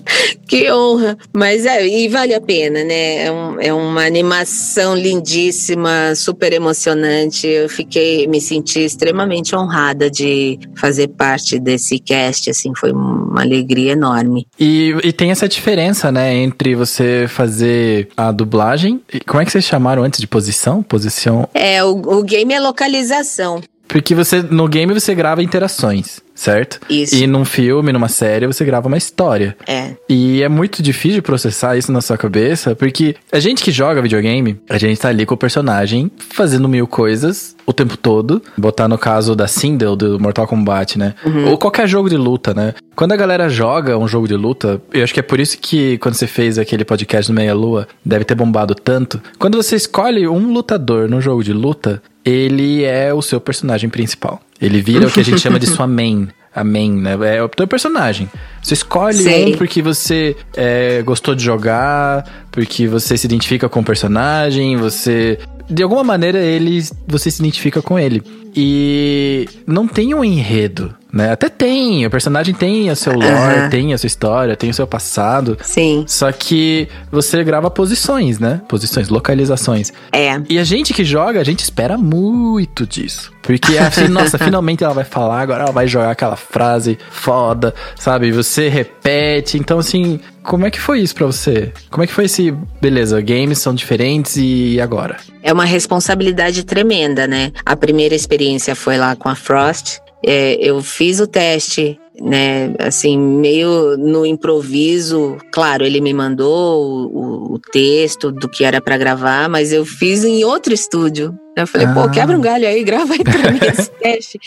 que 0.49 0.71
honra. 0.71 1.17
Mas 1.33 1.65
é, 1.65 1.87
e 1.87 2.09
vale 2.09 2.35
a 2.35 2.41
pena, 2.41 2.83
né? 2.85 3.27
É, 3.27 3.33
um, 3.33 3.61
é, 3.61 3.73
uma 3.73 4.05
animação 4.05 4.97
lindíssima, 4.97 6.15
super 6.17 6.53
emocionante. 6.53 7.47
Eu 7.47 7.69
fiquei, 7.69 8.27
me 8.27 8.41
senti 8.41 8.81
extremamente 8.81 9.55
honrada 9.55 10.11
de 10.11 10.59
fazer 10.75 11.09
parte 11.09 11.59
desse 11.59 11.99
cast, 11.99 12.51
assim, 12.51 12.73
foi 12.77 12.93
uma 12.93 13.41
alegria 13.41 13.93
enorme. 13.93 14.47
E, 14.59 14.95
e 15.05 15.13
tem 15.13 15.31
essa 15.31 15.49
diferença, 15.49 16.11
né, 16.11 16.35
entre 16.35 16.75
você 16.75 17.27
fazer 17.29 18.09
a 18.17 18.33
dublagem. 18.33 19.01
Como 19.27 19.41
é 19.41 19.45
que 19.45 19.53
vocês 19.53 19.65
chamaram 19.65 20.03
antes 20.03 20.21
de 20.21 20.27
posição? 20.27 20.83
Posição. 20.83 21.49
É, 21.55 21.83
o, 21.85 21.97
o 21.97 22.23
game 22.23 22.53
é 22.53 22.61
localização. 22.61 23.63
Porque 23.93 24.15
você, 24.15 24.43
no 24.43 24.67
game, 24.67 24.95
você 24.95 25.15
grava 25.15 25.43
interações, 25.43 26.19
certo? 26.43 26.81
Isso. 26.91 27.15
E 27.15 27.27
num 27.27 27.45
filme, 27.45 27.93
numa 27.93 28.09
série, 28.09 28.47
você 28.47 28.65
grava 28.65 28.89
uma 28.89 28.97
história. 28.97 29.57
É. 29.67 29.93
E 30.09 30.43
é 30.43 30.49
muito 30.49 30.83
difícil 30.83 31.17
de 31.17 31.23
processar 31.23 31.77
isso 31.77 31.93
na 31.93 32.01
sua 32.01 32.19
cabeça, 32.19 32.75
porque 32.75 33.15
a 33.31 33.39
gente 33.39 33.63
que 33.63 33.71
joga 33.71 34.03
videogame, 34.03 34.61
a 34.69 34.77
gente 34.77 35.01
tá 35.01 35.09
ali 35.09 35.25
com 35.25 35.35
o 35.35 35.39
personagem 35.39 36.11
fazendo 36.31 36.69
mil 36.69 36.87
coisas 36.87 37.55
o 37.65 37.73
tempo 37.73 37.97
todo. 37.97 38.43
Botar 38.59 38.89
no 38.89 38.99
caso 38.99 39.37
da 39.37 39.47
Sindel, 39.47 39.95
do 39.95 40.19
Mortal 40.19 40.49
Kombat, 40.49 40.99
né? 40.99 41.15
Uhum. 41.25 41.51
Ou 41.51 41.59
qualquer 41.59 41.87
jogo 41.87 42.11
de 42.11 42.17
luta, 42.17 42.53
né? 42.53 42.75
Quando 42.97 43.13
a 43.13 43.17
galera 43.17 43.49
joga 43.49 43.97
um 43.97 44.09
jogo 44.09 44.27
de 44.27 44.35
luta, 44.35 44.83
eu 44.93 45.05
acho 45.05 45.15
que 45.15 45.21
é 45.21 45.23
por 45.23 45.39
isso 45.39 45.57
que 45.59 45.97
quando 45.99 46.15
você 46.15 46.27
fez 46.27 46.59
aquele 46.59 46.85
podcast 46.85 47.31
no 47.31 47.37
Meia 47.37 47.55
Lua, 47.55 47.87
deve 48.05 48.25
ter 48.25 48.35
bombado 48.35 48.75
tanto. 48.75 49.21
Quando 49.39 49.57
você 49.57 49.77
escolhe 49.77 50.27
um 50.27 50.53
lutador 50.53 51.09
no 51.09 51.21
jogo 51.21 51.45
de 51.45 51.53
luta, 51.53 52.03
ele 52.25 52.85
é 52.85 53.13
o 53.15 53.23
seu 53.23 53.41
personagem 53.41 53.89
principal. 53.89 54.41
Ele 54.63 54.81
vira 54.81 55.07
o 55.07 55.11
que 55.11 55.21
a 55.21 55.25
gente 55.25 55.41
chama 55.41 55.59
de 55.59 55.67
sua 55.69 55.87
main. 55.87 56.29
A 56.55 56.63
main, 56.63 56.93
né? 56.93 57.17
É 57.37 57.43
o 57.43 57.49
teu 57.49 57.67
personagem. 57.67 58.31
Você 58.63 58.75
escolhe 58.75 59.23
Sei. 59.23 59.55
um 59.55 59.59
porque 59.59 59.83
você 59.83 60.37
é, 60.55 61.03
gostou 61.03 61.35
de 61.35 61.43
jogar, 61.43 62.47
porque 62.53 62.87
você 62.87 63.17
se 63.17 63.27
identifica 63.27 63.69
com 63.69 63.81
o 63.81 63.85
personagem, 63.85 64.77
você. 64.77 65.39
De 65.69 65.83
alguma 65.83 66.05
maneira, 66.05 66.39
ele, 66.39 66.85
você 67.09 67.31
se 67.31 67.41
identifica 67.41 67.81
com 67.81 67.99
ele. 67.99 68.23
E 68.55 69.49
não 69.67 69.89
tem 69.89 70.15
um 70.15 70.23
enredo 70.23 70.95
né? 71.13 71.31
Até 71.31 71.49
tem, 71.49 72.07
o 72.07 72.11
personagem 72.11 72.55
tem 72.55 72.91
o 72.91 72.97
seu 72.97 73.13
lore, 73.13 73.69
tem 73.71 73.93
a 73.93 73.99
sua 73.99 74.07
história, 74.07 74.57
tem 74.57 74.71
o 74.71 74.75
seu 74.75 74.87
passado. 74.87 75.59
Sim. 75.63 76.05
Só 76.09 76.33
que 76.33 76.89
você 77.11 77.45
grava 77.45 77.71
posições, 77.71 78.39
né? 78.39 78.63
Posições, 78.67 79.09
localizações. 79.09 79.93
É. 80.11 80.41
E 80.49 80.59
a 80.59 80.65
gente 80.65 80.95
que 80.95 81.05
joga, 81.05 81.41
a 81.41 81.45
gente 81.45 81.61
espera 81.61 81.99
muito 81.99 82.87
disso. 82.87 83.31
Porque 83.43 83.77
assim, 83.79 84.09
nossa, 84.09 84.39
finalmente 84.39 84.83
ela 84.83 84.95
vai 84.95 85.05
falar, 85.05 85.41
agora 85.41 85.65
ela 85.65 85.73
vai 85.73 85.87
jogar 85.87 86.13
aquela 86.13 86.37
frase 86.37 86.99
foda, 87.11 87.75
sabe? 87.97 88.33
Você 88.33 88.69
repete. 88.69 89.59
Então, 89.59 89.79
assim, 89.79 90.19
como 90.43 90.67
é 90.67 90.71
que 90.71 90.81
foi 90.81 91.01
isso 91.01 91.15
para 91.15 91.27
você? 91.27 91.73
Como 91.91 92.03
é 92.03 92.07
que 92.07 92.13
foi 92.13 92.25
esse. 92.25 92.53
Beleza, 92.81 93.21
games 93.21 93.59
são 93.59 93.75
diferentes 93.75 94.37
e 94.37 94.81
agora? 94.81 95.17
É 95.43 95.53
uma 95.53 95.65
responsabilidade 95.65 96.65
tremenda, 96.65 97.27
né? 97.27 97.53
A 97.65 97.77
primeira 97.77 98.15
experiência 98.15 98.75
foi 98.75 98.97
lá 98.97 99.15
com 99.15 99.29
a 99.29 99.35
Frost. 99.35 99.99
É, 100.25 100.55
eu 100.61 100.81
fiz 100.83 101.21
o 101.21 101.27
teste 101.27 101.99
né? 102.21 102.75
Assim, 102.79 103.19
meio 103.19 103.97
no 103.97 104.27
improviso. 104.27 105.39
Claro, 105.51 105.85
ele 105.85 106.01
me 106.01 106.13
mandou 106.13 107.11
o, 107.13 107.55
o 107.55 107.59
texto 107.59 108.31
do 108.31 108.49
que 108.49 108.65
era 108.65 108.81
para 108.81 108.99
gravar, 108.99 109.49
mas 109.49 109.73
eu 109.73 109.85
fiz 109.85 110.25
em 110.25 110.45
outro 110.45 110.73
estúdio. 110.73 111.35
Eu 111.55 111.67
falei, 111.67 111.87
ah. 111.87 111.93
pô, 111.93 112.09
quebra 112.09 112.35
um 112.37 112.41
galho 112.41 112.67
aí, 112.67 112.83
grava 112.83 113.13
aí 113.13 113.23
pra 113.23 113.53
mim 113.53 113.59
esse 113.69 113.91
teste. 113.91 114.39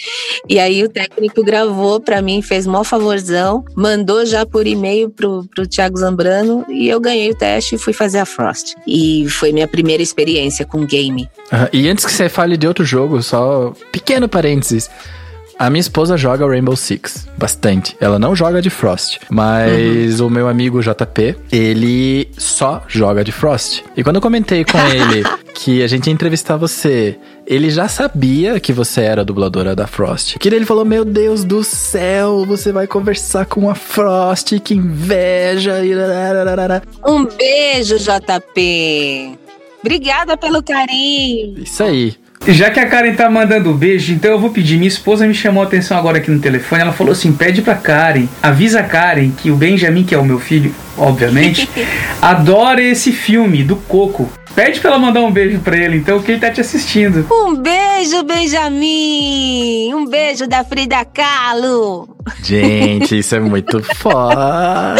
E 0.49 0.57
aí 0.57 0.84
o 0.84 0.89
técnico 0.89 1.43
gravou 1.43 1.99
pra 1.99 2.19
mim, 2.19 2.41
fez 2.41 2.65
mó 2.65 2.84
favorzão, 2.84 3.64
mandou 3.76 4.26
já 4.26 4.43
por 4.43 4.65
e-mail 4.65 5.11
pro, 5.11 5.45
pro 5.53 5.68
Thiago 5.68 5.97
Zambrano 5.99 6.65
e 6.68 6.88
eu 6.88 6.99
ganhei 6.99 7.30
o 7.30 7.35
teste 7.35 7.76
e 7.76 7.77
fui 7.77 7.93
fazer 7.93 8.19
a 8.19 8.26
Frost. 8.26 8.73
E 8.88 9.27
foi 9.30 9.52
minha 9.52 9.68
primeira 9.68 10.02
experiência 10.02 10.65
com 10.65 10.84
game. 10.84 11.30
E 11.72 11.88
antes 11.88 12.06
que 12.06 12.11
você 12.11 12.27
fale 12.27 12.57
de 12.57 12.68
outro 12.68 12.84
jogo, 12.84 13.22
só 13.22 13.72
pequeno 13.91 14.27
parênteses. 14.27 14.89
A 15.57 15.69
minha 15.69 15.80
esposa 15.80 16.18
joga 16.18 16.45
Rainbow 16.45 16.76
Six 16.76 17.27
bastante. 17.38 17.95
Ela 17.99 18.19
não 18.19 18.36
joga 18.36 18.61
de 18.61 18.69
Frost, 18.69 19.19
mas 19.30 20.19
uhum. 20.19 20.27
o 20.27 20.30
meu 20.30 20.48
amigo 20.49 20.82
JP, 20.82 21.36
ele 21.52 22.27
só 22.38 22.84
joga 22.88 23.23
de 23.23 23.32
Frost. 23.32 23.82
E 23.95 24.03
quando 24.03 24.18
eu 24.18 24.22
comentei 24.22 24.65
com 24.65 24.77
ele 24.91 25.23
que 25.53 25.82
a 25.82 25.88
gente 25.88 26.07
ia 26.07 26.14
entrevistar 26.14 26.57
você, 26.57 27.18
ele 27.48 27.69
já 27.69 27.88
sabia 27.88 28.60
que 28.60 28.73
você 28.73 29.02
era 29.02 29.23
dubladora 29.23 29.73
da 29.73 29.88
Frost. 29.88 30.38
Que 30.40 30.49
ele 30.49 30.65
falou: 30.65 30.84
Meu 30.84 31.06
Deus 31.06 31.45
do 31.45 31.64
céu, 31.64 32.45
você 32.45 32.73
vai 32.73 32.86
conversar 32.86 33.45
com 33.45 33.69
a 33.69 33.76
Frost, 33.76 34.60
que 34.60 34.73
inveja. 34.73 35.76
Um 37.06 37.26
beijo, 37.26 37.98
JP. 37.98 39.40
Obrigada 39.80 40.36
pelo 40.36 40.61
carinho. 40.64 41.60
Isso 41.60 41.84
aí. 41.84 42.24
Já 42.47 42.69
que 42.69 42.80
a 42.80 42.88
Karen 42.88 43.15
tá 43.15 43.27
mandando 43.27 43.73
beijo, 43.73 44.13
então 44.13 44.30
eu 44.30 44.39
vou 44.39 44.51
pedir. 44.51 44.77
Minha 44.77 44.88
esposa 44.88 45.26
me 45.26 45.34
chamou 45.34 45.63
a 45.63 45.65
atenção 45.65 45.97
agora 45.97 46.19
aqui 46.19 46.30
no 46.30 46.39
telefone. 46.39 46.84
Ela 46.84 46.93
falou 46.93 47.11
assim: 47.11 47.31
pede 47.31 47.63
pra 47.63 47.73
Karen, 47.73 48.27
avisa 48.41 48.81
a 48.81 48.84
Karen 48.84 49.31
que 49.31 49.49
o 49.49 49.55
Benjamin, 49.55 50.03
que 50.03 50.13
é 50.13 50.17
o 50.17 50.23
meu 50.23 50.39
filho, 50.39 50.72
obviamente, 50.97 51.69
adora 52.22 52.81
esse 52.81 53.11
filme 53.11 53.63
do 53.63 53.76
Coco. 53.76 54.30
Pede 54.55 54.80
pra 54.80 54.91
ela 54.91 54.99
mandar 54.99 55.19
um 55.19 55.31
beijo 55.31 55.59
pra 55.59 55.76
ele, 55.76 55.97
então, 55.97 56.22
que 56.22 56.31
ele 56.31 56.39
tá 56.39 56.49
te 56.49 56.61
assistindo. 56.61 57.27
Um 57.30 57.55
beijo, 57.55 58.23
Benjamin! 58.23 59.93
Um 59.93 60.07
beijo 60.07 60.47
da 60.47 60.63
Frida 60.63 61.03
Kahlo! 61.03 62.15
Gente, 62.41 63.19
isso 63.19 63.35
é 63.35 63.39
muito 63.39 63.84
foda! 63.95 64.95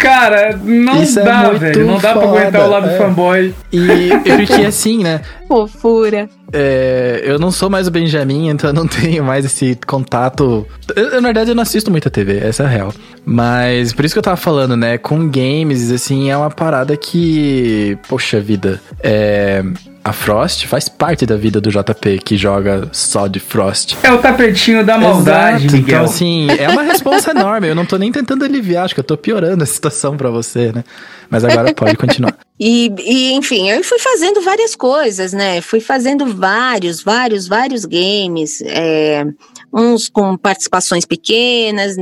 Cara, 0.00 0.58
não 0.64 1.00
isso 1.00 1.20
é 1.20 1.22
dá, 1.22 1.44
é 1.44 1.54
velho. 1.54 1.86
Não 1.86 1.98
dá 1.98 2.12
foda, 2.12 2.26
pra 2.26 2.40
aguentar 2.40 2.66
o 2.66 2.70
lado 2.70 2.88
é. 2.88 2.98
fanboy. 2.98 3.54
E 3.72 4.10
porque 4.24 4.62
assim, 4.66 5.02
né? 5.02 5.20
Fofura. 5.46 6.28
É, 6.52 7.22
eu 7.24 7.38
não 7.38 7.50
sou 7.50 7.70
mais 7.70 7.86
o 7.86 7.90
Benjamin, 7.90 8.48
então 8.48 8.70
eu 8.70 8.74
não 8.74 8.86
tenho 8.86 9.22
mais 9.22 9.44
esse 9.44 9.78
contato. 9.86 10.66
Eu, 10.96 11.04
eu, 11.10 11.20
na 11.20 11.28
verdade, 11.28 11.50
eu 11.50 11.54
não 11.54 11.62
assisto 11.62 11.90
muita 11.90 12.10
TV, 12.10 12.38
essa 12.38 12.64
é 12.64 12.66
a 12.66 12.68
real. 12.68 12.94
Mas 13.24 13.92
por 13.92 14.04
isso 14.04 14.14
que 14.14 14.18
eu 14.18 14.22
tava 14.22 14.36
falando, 14.36 14.76
né? 14.76 14.98
Com 14.98 15.27
games, 15.28 15.90
assim, 15.90 16.30
é 16.30 16.36
uma 16.36 16.50
parada 16.50 16.96
que. 16.96 17.98
Poxa 18.08 18.40
vida. 18.40 18.80
É, 19.02 19.62
a 20.08 20.12
Frost 20.12 20.66
faz 20.66 20.88
parte 20.88 21.26
da 21.26 21.36
vida 21.36 21.60
do 21.60 21.70
JP, 21.70 22.20
que 22.24 22.36
joga 22.36 22.88
só 22.92 23.26
de 23.26 23.38
Frost. 23.38 23.96
É 24.02 24.10
o 24.10 24.18
tapetinho 24.18 24.84
da 24.84 24.96
maldade, 24.96 25.66
Exato. 25.66 25.76
Miguel. 25.76 25.98
Então, 25.98 26.04
assim, 26.04 26.46
é 26.58 26.68
uma 26.68 26.82
resposta 26.82 27.32
enorme. 27.32 27.68
Eu 27.68 27.74
não 27.74 27.84
tô 27.84 27.98
nem 27.98 28.10
tentando 28.10 28.44
aliviar, 28.44 28.86
acho 28.86 28.94
que 28.94 29.00
eu 29.00 29.04
tô 29.04 29.18
piorando 29.18 29.62
a 29.62 29.66
situação 29.66 30.16
para 30.16 30.30
você, 30.30 30.72
né? 30.72 30.82
Mas 31.28 31.44
agora 31.44 31.74
pode 31.74 31.96
continuar. 31.96 32.34
e, 32.58 32.90
e, 32.98 33.32
enfim, 33.34 33.68
eu 33.68 33.84
fui 33.84 33.98
fazendo 33.98 34.40
várias 34.40 34.74
coisas, 34.74 35.34
né? 35.34 35.60
Fui 35.60 35.80
fazendo 35.80 36.24
vários, 36.26 37.02
vários, 37.02 37.46
vários 37.46 37.84
games. 37.84 38.62
É, 38.62 39.26
uns 39.72 40.08
com 40.08 40.36
participações 40.36 41.04
pequenas, 41.04 41.96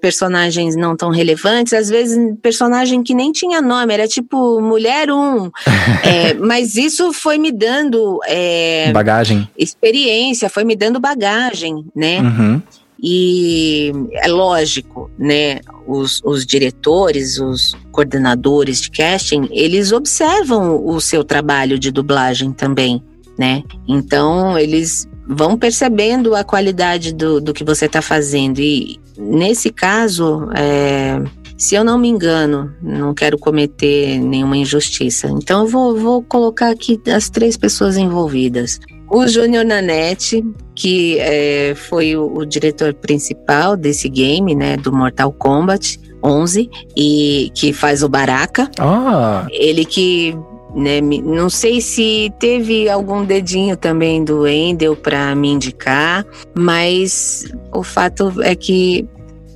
personagens 0.00 0.76
não 0.76 0.96
tão 0.96 1.10
relevantes, 1.10 1.72
às 1.72 1.88
vezes 1.88 2.18
personagem 2.42 3.02
que 3.02 3.14
nem 3.14 3.32
tinha 3.32 3.60
nome, 3.62 3.94
era 3.94 4.08
tipo 4.08 4.60
Mulher 4.60 5.10
1. 5.10 5.14
Um. 5.14 5.50
é, 6.02 6.34
mas 6.34 6.76
isso 6.76 7.12
foi 7.12 7.38
me 7.38 7.52
dando. 7.52 8.18
É, 8.26 8.92
bagagem. 8.92 9.48
Experiência, 9.56 10.48
foi 10.48 10.64
me 10.64 10.74
dando 10.74 11.00
bagagem, 11.00 11.84
né? 11.94 12.20
Uhum. 12.20 12.62
E 13.04 13.92
é 14.12 14.28
lógico, 14.28 15.10
né? 15.18 15.58
Os, 15.88 16.20
os 16.24 16.46
diretores, 16.46 17.38
os 17.38 17.76
coordenadores 17.90 18.80
de 18.80 18.90
casting, 18.92 19.48
eles 19.50 19.90
observam 19.90 20.86
o 20.86 21.00
seu 21.00 21.24
trabalho 21.24 21.80
de 21.80 21.90
dublagem 21.90 22.52
também, 22.52 23.02
né? 23.36 23.64
Então, 23.88 24.56
eles 24.56 25.08
vão 25.26 25.56
percebendo 25.56 26.34
a 26.34 26.44
qualidade 26.44 27.14
do, 27.14 27.40
do 27.40 27.52
que 27.52 27.64
você 27.64 27.86
está 27.86 28.02
fazendo. 28.02 28.60
E 28.60 29.00
nesse 29.16 29.70
caso, 29.70 30.48
é, 30.54 31.22
se 31.56 31.74
eu 31.74 31.84
não 31.84 31.98
me 31.98 32.08
engano, 32.08 32.72
não 32.82 33.14
quero 33.14 33.38
cometer 33.38 34.18
nenhuma 34.18 34.56
injustiça. 34.56 35.28
Então, 35.28 35.62
eu 35.62 35.68
vou, 35.68 35.96
vou 35.96 36.22
colocar 36.22 36.70
aqui 36.70 37.00
as 37.14 37.30
três 37.30 37.56
pessoas 37.56 37.96
envolvidas 37.96 38.80
o 39.12 39.28
Júnior 39.28 39.62
Nanete, 39.62 40.42
que 40.74 41.18
é, 41.18 41.74
foi 41.74 42.16
o, 42.16 42.32
o, 42.34 42.46
diretor 42.46 42.94
principal 42.94 43.76
desse 43.76 44.08
game, 44.08 44.54
né, 44.54 44.78
do 44.78 44.90
Mortal 44.90 45.30
Kombat 45.30 46.00
11, 46.24 46.70
e 46.96 47.50
que 47.54 47.74
faz 47.74 48.02
o 48.02 48.08
Baraka. 48.08 48.70
Ah. 48.78 49.46
Ele 49.50 49.84
que 49.84 50.34
né, 50.74 51.00
não 51.00 51.50
sei 51.50 51.80
se 51.80 52.32
teve 52.38 52.88
algum 52.88 53.24
dedinho 53.24 53.76
também 53.76 54.24
do 54.24 54.46
Endel 54.46 54.96
para 54.96 55.34
me 55.34 55.48
indicar, 55.48 56.24
mas 56.54 57.44
o 57.74 57.82
fato 57.82 58.32
é 58.42 58.54
que 58.54 59.06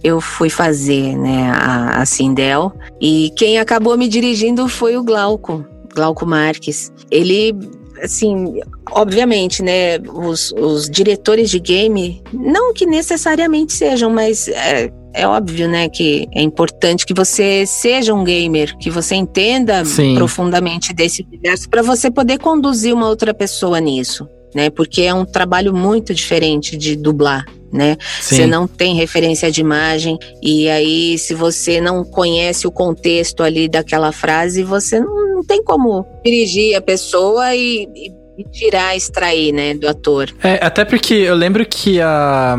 eu 0.03 0.21
fui 0.21 0.49
fazer 0.49 1.17
né, 1.17 1.51
a, 1.51 2.03
a 2.03 2.07
Sindel 2.07 2.73
e 3.01 3.31
quem 3.37 3.59
acabou 3.59 3.97
me 3.97 4.09
dirigindo 4.09 4.69
foi 4.69 4.97
o 4.97 5.03
Glauco, 5.03 5.65
Glauco 5.95 6.27
Marques. 6.27 6.93
Ele 7.11 7.55
assim, 8.03 8.61
obviamente, 8.91 9.63
né, 9.63 9.99
os, 9.99 10.53
os 10.53 10.89
diretores 10.89 11.51
de 11.51 11.59
game, 11.59 12.23
não 12.33 12.73
que 12.73 12.87
necessariamente 12.87 13.73
sejam, 13.73 14.11
mas 14.11 14.49
é, 14.49 14.93
é 15.17 15.27
óbvio, 15.27 15.67
né, 15.67 15.89
que 15.89 16.29
é 16.35 16.43
importante 16.43 17.07
que 17.07 17.15
você 17.15 17.65
seja 17.65 18.13
um 18.13 18.23
gamer, 18.23 18.77
que 18.77 18.91
você 18.91 19.15
entenda 19.15 19.83
Sim. 19.83 20.15
profundamente 20.15 20.93
desse 20.93 21.23
universo 21.23 21.69
para 21.71 21.81
você 21.81 22.11
poder 22.11 22.39
conduzir 22.39 22.95
uma 22.95 23.09
outra 23.09 23.33
pessoa 23.33 23.81
nisso, 23.81 24.29
né? 24.55 24.69
Porque 24.69 25.03
é 25.03 25.15
um 25.15 25.25
trabalho 25.25 25.75
muito 25.75 26.13
diferente 26.13 26.77
de 26.77 26.95
dublar, 26.95 27.47
né? 27.73 27.97
Sim. 28.21 28.37
Você 28.37 28.47
não 28.47 28.69
tem 28.69 28.95
referência 28.95 29.51
de 29.51 29.63
imagem 29.63 30.19
e 30.43 30.69
aí 30.69 31.17
se 31.17 31.33
você 31.35 31.81
não 31.81 32.05
conhece 32.05 32.67
o 32.67 32.71
contexto 32.71 33.43
ali 33.43 33.69
daquela 33.69 34.13
frase, 34.13 34.63
você 34.63 35.01
não, 35.01 35.37
não 35.37 35.45
tem 35.45 35.65
como 35.65 36.07
dirigir 36.23 36.77
a 36.77 36.81
pessoa 36.83 37.55
e, 37.57 37.89
e 37.95 38.16
tirar, 38.45 38.97
extrair, 38.97 39.53
né, 39.53 39.75
do 39.75 39.89
ator. 39.89 40.31
É, 40.43 40.59
até 40.65 40.85
porque 40.85 41.15
eu 41.15 41.35
lembro 41.35 41.65
que 41.65 42.01
a. 42.01 42.57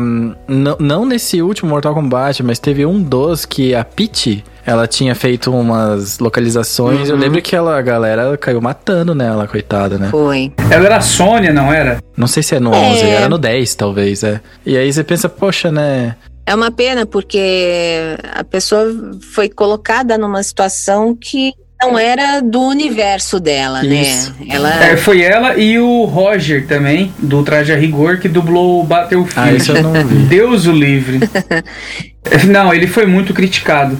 Não, 0.48 0.76
não 0.78 1.04
nesse 1.04 1.40
último 1.42 1.70
Mortal 1.70 1.94
Kombat, 1.94 2.42
mas 2.42 2.58
teve 2.58 2.84
um 2.84 3.02
dos 3.02 3.44
que 3.44 3.74
a 3.74 3.84
Peach. 3.84 4.44
Ela 4.66 4.86
tinha 4.86 5.14
feito 5.14 5.50
umas 5.50 6.18
localizações. 6.18 7.08
Uhum. 7.08 7.14
Eu 7.14 7.16
lembro 7.16 7.40
que 7.40 7.56
ela, 7.56 7.78
a 7.78 7.80
galera 7.80 8.36
caiu 8.36 8.60
matando 8.60 9.14
nela, 9.14 9.48
coitada, 9.48 9.96
né? 9.96 10.08
Foi. 10.10 10.52
Ela 10.70 10.84
era 10.84 10.96
a 10.98 11.00
Sônia, 11.00 11.54
não 11.54 11.72
era? 11.72 12.02
Não 12.14 12.26
sei 12.26 12.42
se 12.42 12.54
é 12.54 12.60
no 12.60 12.74
é. 12.74 12.76
11, 12.76 13.04
era 13.06 13.28
no 13.30 13.38
10, 13.38 13.74
talvez, 13.76 14.22
é. 14.22 14.42
E 14.66 14.76
aí 14.76 14.92
você 14.92 15.02
pensa, 15.02 15.26
poxa, 15.26 15.72
né? 15.72 16.16
É 16.44 16.54
uma 16.54 16.70
pena 16.70 17.06
porque 17.06 18.16
a 18.34 18.42
pessoa 18.42 18.86
foi 19.34 19.48
colocada 19.48 20.16
numa 20.16 20.42
situação 20.42 21.14
que 21.14 21.52
não 21.80 21.98
era 21.98 22.40
do 22.40 22.60
universo 22.60 23.38
dela, 23.38 23.82
né? 23.82 24.02
Isso. 24.02 24.34
né? 24.40 24.46
Ela... 24.48 24.84
É, 24.84 24.96
foi 24.96 25.22
ela 25.22 25.56
e 25.56 25.78
o 25.78 26.04
Roger 26.04 26.66
também, 26.66 27.12
do 27.18 27.42
Traje 27.42 27.72
a 27.72 27.76
Rigor, 27.76 28.18
que 28.18 28.28
dublou 28.28 28.80
o 28.80 28.84
Battlefield. 28.84 29.32
Ah, 29.36 29.52
isso 29.52 29.72
eu 29.72 29.82
não 29.82 29.92
vi. 30.04 30.16
Deus 30.26 30.66
o 30.66 30.72
livre. 30.72 31.20
não, 32.48 32.72
ele 32.72 32.86
foi 32.86 33.06
muito 33.06 33.32
criticado. 33.34 33.98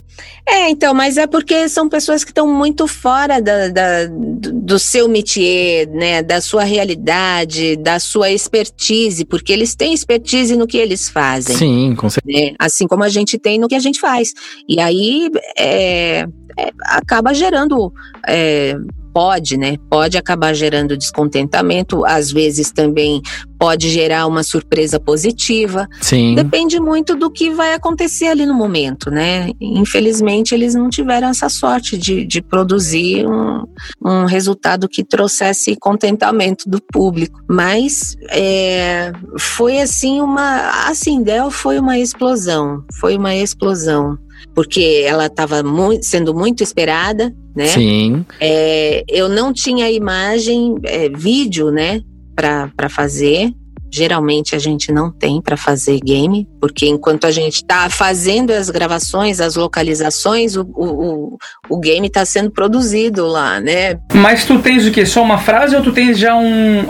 É, 0.50 0.70
então, 0.70 0.94
mas 0.94 1.18
é 1.18 1.26
porque 1.26 1.68
são 1.68 1.90
pessoas 1.90 2.24
que 2.24 2.30
estão 2.30 2.46
muito 2.46 2.86
fora 2.86 3.40
da, 3.40 3.68
da, 3.68 4.06
do 4.08 4.78
seu 4.78 5.06
métier, 5.06 5.86
né, 5.88 6.22
da 6.22 6.40
sua 6.40 6.64
realidade, 6.64 7.76
da 7.76 7.98
sua 7.98 8.30
expertise, 8.30 9.26
porque 9.26 9.52
eles 9.52 9.74
têm 9.74 9.92
expertise 9.92 10.56
no 10.56 10.66
que 10.66 10.78
eles 10.78 11.10
fazem. 11.10 11.54
Sim, 11.54 11.94
com 11.94 12.08
certeza. 12.08 12.46
Né? 12.46 12.54
Assim 12.58 12.86
como 12.86 13.04
a 13.04 13.10
gente 13.10 13.38
tem 13.38 13.58
no 13.58 13.68
que 13.68 13.74
a 13.74 13.80
gente 13.80 14.00
faz. 14.00 14.32
E 14.66 14.80
aí, 14.80 15.30
é, 15.58 16.26
é, 16.58 16.72
acaba 16.86 17.34
gerando 17.34 17.92
é, 18.26 18.74
pode, 19.12 19.56
né? 19.56 19.76
Pode 19.90 20.16
acabar 20.16 20.54
gerando 20.54 20.96
descontentamento, 20.96 22.04
às 22.04 22.30
vezes 22.30 22.70
também 22.70 23.22
pode 23.58 23.90
gerar 23.90 24.26
uma 24.26 24.42
surpresa 24.42 25.00
positiva. 25.00 25.88
Sim. 26.00 26.34
Depende 26.34 26.78
muito 26.78 27.16
do 27.16 27.30
que 27.30 27.50
vai 27.50 27.74
acontecer 27.74 28.26
ali 28.26 28.46
no 28.46 28.54
momento, 28.54 29.10
né? 29.10 29.50
Infelizmente, 29.60 30.54
eles 30.54 30.74
não 30.74 30.88
tiveram 30.88 31.28
essa 31.28 31.48
sorte 31.48 31.98
de, 31.98 32.24
de 32.24 32.40
produzir 32.40 33.26
um, 33.26 33.64
um 34.04 34.24
resultado 34.26 34.88
que 34.88 35.02
trouxesse 35.02 35.76
contentamento 35.76 36.68
do 36.68 36.80
público. 36.80 37.40
Mas 37.48 38.16
é, 38.30 39.12
foi 39.38 39.80
assim 39.80 40.20
uma. 40.20 40.88
A 40.88 40.94
Sindel 40.94 41.50
foi 41.50 41.78
uma 41.78 41.98
explosão. 41.98 42.84
Foi 43.00 43.16
uma 43.16 43.34
explosão 43.34 44.16
porque 44.54 45.04
ela 45.06 45.26
estava 45.26 45.62
sendo 46.02 46.34
muito 46.34 46.62
esperada, 46.62 47.34
né? 47.58 47.66
Sim. 47.66 48.24
É, 48.40 49.02
eu 49.08 49.28
não 49.28 49.52
tinha 49.52 49.90
imagem, 49.90 50.76
é, 50.84 51.08
vídeo, 51.08 51.72
né, 51.72 52.00
para 52.36 52.88
fazer. 52.88 53.50
Geralmente 53.90 54.54
a 54.54 54.58
gente 54.58 54.92
não 54.92 55.10
tem 55.10 55.40
para 55.40 55.56
fazer 55.56 55.98
game, 56.00 56.46
porque 56.60 56.86
enquanto 56.86 57.26
a 57.26 57.30
gente 57.30 57.54
está 57.54 57.88
fazendo 57.88 58.50
as 58.50 58.68
gravações, 58.68 59.40
as 59.40 59.56
localizações, 59.56 60.56
o, 60.56 60.62
o, 60.76 61.38
o 61.70 61.80
game 61.80 62.06
está 62.06 62.24
sendo 62.24 62.50
produzido 62.50 63.26
lá, 63.26 63.58
né? 63.58 63.98
Mas 64.12 64.44
tu 64.44 64.58
tens 64.58 64.86
o 64.86 64.92
quê? 64.92 65.06
Só 65.06 65.22
uma 65.22 65.38
frase 65.38 65.74
ou 65.74 65.82
tu 65.82 65.90
tens 65.90 66.18
já 66.18 66.36
um, 66.36 66.84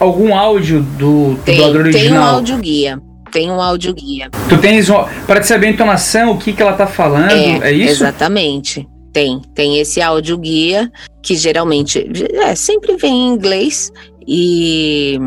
algum 0.00 0.36
áudio 0.36 0.82
do, 0.98 1.38
tem, 1.44 1.72
do 1.72 1.78
original? 1.78 2.02
Tem 2.02 2.18
um 2.18 2.22
áudio 2.22 2.58
guia 2.58 3.02
tem 3.30 3.48
um 3.48 3.60
áudio 3.60 3.94
guia. 3.94 4.28
Tu 4.48 4.58
tens 4.58 4.88
para 5.24 5.40
te 5.40 5.46
saber 5.46 5.68
a 5.68 5.70
entonação, 5.70 6.32
o 6.32 6.38
que 6.38 6.52
que 6.52 6.60
ela 6.60 6.72
tá 6.72 6.88
falando, 6.88 7.30
é, 7.30 7.70
é 7.70 7.72
isso? 7.72 8.02
Exatamente. 8.02 8.88
Tem, 9.12 9.40
tem 9.54 9.78
esse 9.78 10.00
áudio 10.00 10.38
guia 10.38 10.90
que 11.22 11.34
geralmente 11.34 12.08
é, 12.34 12.54
sempre 12.54 12.96
vem 12.96 13.12
em 13.12 13.34
inglês 13.34 13.92
e 14.26 15.18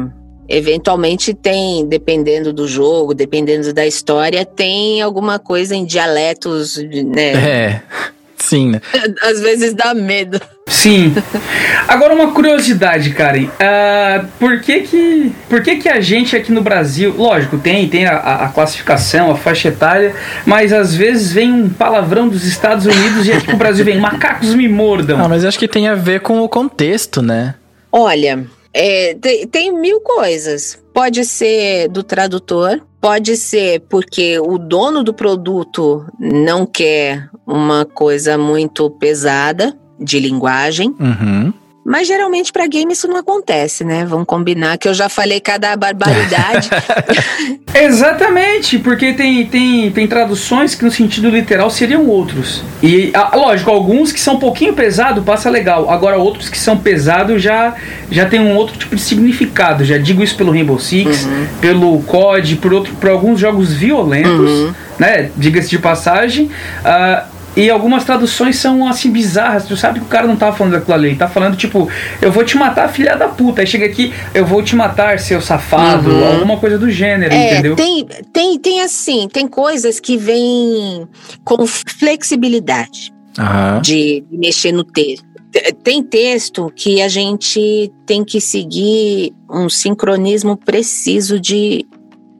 eventualmente 0.47 1.33
tem, 1.33 1.85
dependendo 1.85 2.53
do 2.53 2.67
jogo, 2.67 3.13
dependendo 3.13 3.73
da 3.73 3.85
história, 3.85 4.45
tem 4.45 5.01
alguma 5.01 5.39
coisa 5.39 5.75
em 5.75 5.85
dialetos, 5.85 6.77
né? 6.77 7.31
É. 7.33 7.81
Sim, 8.43 8.71
né? 8.71 8.81
Às 9.23 9.39
vezes 9.39 9.73
dá 9.73 9.93
medo. 9.93 10.39
Sim. 10.67 11.13
Agora 11.87 12.13
uma 12.13 12.33
curiosidade, 12.33 13.11
Karen. 13.11 13.45
Uh, 13.45 14.27
por 14.37 14.59
que 14.59 14.81
que, 14.81 15.31
por 15.47 15.63
que 15.63 15.77
que 15.77 15.87
a 15.87 16.01
gente 16.01 16.35
aqui 16.35 16.51
no 16.51 16.61
Brasil, 16.61 17.15
lógico, 17.17 17.57
tem, 17.57 17.87
tem 17.87 18.05
a, 18.05 18.17
a, 18.17 18.49
classificação, 18.49 19.31
a 19.31 19.37
faixa 19.37 19.69
etária, 19.69 20.13
mas 20.45 20.73
às 20.73 20.93
vezes 20.93 21.31
vem 21.31 21.51
um 21.53 21.69
palavrão 21.69 22.27
dos 22.27 22.45
Estados 22.45 22.85
Unidos 22.85 23.27
e 23.27 23.31
aqui 23.31 23.45
pro 23.45 23.57
Brasil 23.57 23.85
vem 23.85 23.97
macacos 23.97 24.53
me 24.53 24.67
mordam. 24.67 25.23
Ah, 25.23 25.29
mas 25.29 25.45
acho 25.45 25.57
que 25.57 25.67
tem 25.67 25.87
a 25.87 25.95
ver 25.95 26.19
com 26.19 26.41
o 26.41 26.49
contexto, 26.49 27.21
né? 27.21 27.55
Olha, 27.89 28.45
é, 28.73 29.15
tem, 29.21 29.47
tem 29.47 29.73
mil 29.73 30.01
coisas. 30.01 30.77
Pode 30.93 31.23
ser 31.23 31.87
do 31.87 32.03
tradutor, 32.03 32.81
pode 33.03 33.35
ser 33.35 33.81
porque 33.89 34.39
o 34.39 34.57
dono 34.57 35.03
do 35.03 35.13
produto 35.13 36.05
não 36.17 36.65
quer 36.65 37.29
uma 37.45 37.83
coisa 37.83 38.37
muito 38.37 38.89
pesada 38.91 39.77
de 39.99 40.21
linguagem. 40.21 40.95
Uhum. 40.97 41.53
Mas 41.85 42.07
geralmente 42.07 42.51
para 42.51 42.65
game 42.65 42.93
isso 42.93 43.07
não 43.07 43.17
acontece, 43.17 43.83
né? 43.83 44.05
Vamos 44.05 44.25
combinar 44.25 44.77
que 44.77 44.87
eu 44.87 44.93
já 44.93 45.09
falei 45.09 45.39
cada 45.41 45.75
barbaridade. 45.75 46.69
Exatamente, 47.75 48.79
porque 48.79 49.13
tem, 49.13 49.45
tem, 49.47 49.91
tem 49.91 50.07
traduções 50.07 50.75
que 50.75 50.85
no 50.85 50.91
sentido 50.91 51.29
literal 51.29 51.69
seriam 51.69 52.07
outros. 52.07 52.63
E, 52.81 53.11
ah, 53.13 53.35
lógico, 53.35 53.69
alguns 53.69 54.11
que 54.11 54.19
são 54.19 54.35
um 54.35 54.39
pouquinho 54.39 54.73
pesado 54.73 55.23
passa 55.23 55.49
legal. 55.49 55.89
Agora 55.89 56.17
outros 56.17 56.47
que 56.47 56.57
são 56.57 56.77
pesados 56.77 57.41
já, 57.41 57.75
já 58.09 58.25
tem 58.25 58.39
um 58.39 58.55
outro 58.55 58.77
tipo 58.77 58.95
de 58.95 59.01
significado. 59.01 59.83
Já 59.83 59.97
digo 59.97 60.23
isso 60.23 60.37
pelo 60.37 60.51
Rainbow 60.51 60.79
Six, 60.79 61.25
uhum. 61.25 61.47
pelo 61.59 62.01
COD, 62.03 62.55
por, 62.57 62.73
outro, 62.73 62.93
por 62.95 63.09
alguns 63.09 63.39
jogos 63.39 63.73
violentos, 63.73 64.49
uhum. 64.49 64.73
né? 64.97 65.31
Diga-se 65.35 65.69
de 65.69 65.79
passagem. 65.79 66.45
Uh, 66.45 67.32
e 67.55 67.69
algumas 67.69 68.03
traduções 68.03 68.57
são 68.57 68.87
assim 68.87 69.11
bizarras. 69.11 69.65
Tu 69.65 69.77
sabe 69.77 69.99
que 69.99 70.05
o 70.05 70.09
cara 70.09 70.27
não 70.27 70.35
tava 70.35 70.55
falando 70.55 70.73
daquilo 70.73 70.93
ali. 70.93 71.07
Ele 71.09 71.15
tá 71.15 71.27
falando, 71.27 71.55
tipo, 71.55 71.89
eu 72.21 72.31
vou 72.31 72.43
te 72.43 72.57
matar, 72.57 72.89
filha 72.89 73.15
da 73.15 73.27
puta. 73.27 73.61
Aí 73.61 73.67
chega 73.67 73.85
aqui, 73.85 74.13
eu 74.33 74.45
vou 74.45 74.63
te 74.63 74.75
matar, 74.75 75.19
seu 75.19 75.41
safado. 75.41 76.09
Uhum. 76.09 76.27
Alguma 76.27 76.57
coisa 76.57 76.77
do 76.77 76.89
gênero, 76.89 77.33
é, 77.33 77.53
entendeu? 77.53 77.75
Tem, 77.75 78.05
tem, 78.31 78.59
tem 78.59 78.81
assim, 78.81 79.27
tem 79.31 79.47
coisas 79.47 79.99
que 79.99 80.17
vêm 80.17 81.07
com 81.43 81.65
flexibilidade 81.67 83.13
uhum. 83.37 83.81
de 83.81 84.23
mexer 84.31 84.71
no 84.71 84.83
texto. 84.83 85.25
Tem 85.83 86.01
texto 86.01 86.71
que 86.75 86.99
a 86.99 87.07
gente 87.07 87.91
tem 88.07 88.23
que 88.23 88.41
seguir 88.41 89.31
um 89.47 89.69
sincronismo 89.69 90.57
preciso 90.57 91.39
de 91.39 91.85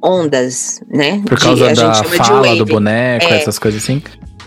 ondas, 0.04 0.82
né? 0.90 1.22
Por 1.26 1.40
causa 1.40 1.74
de, 1.74 1.82
da 1.82 2.04
fala 2.04 2.56
do 2.56 2.66
boneco, 2.66 3.26
é, 3.26 3.38
essas 3.38 3.60
coisas 3.60 3.84
assim? 3.84 4.02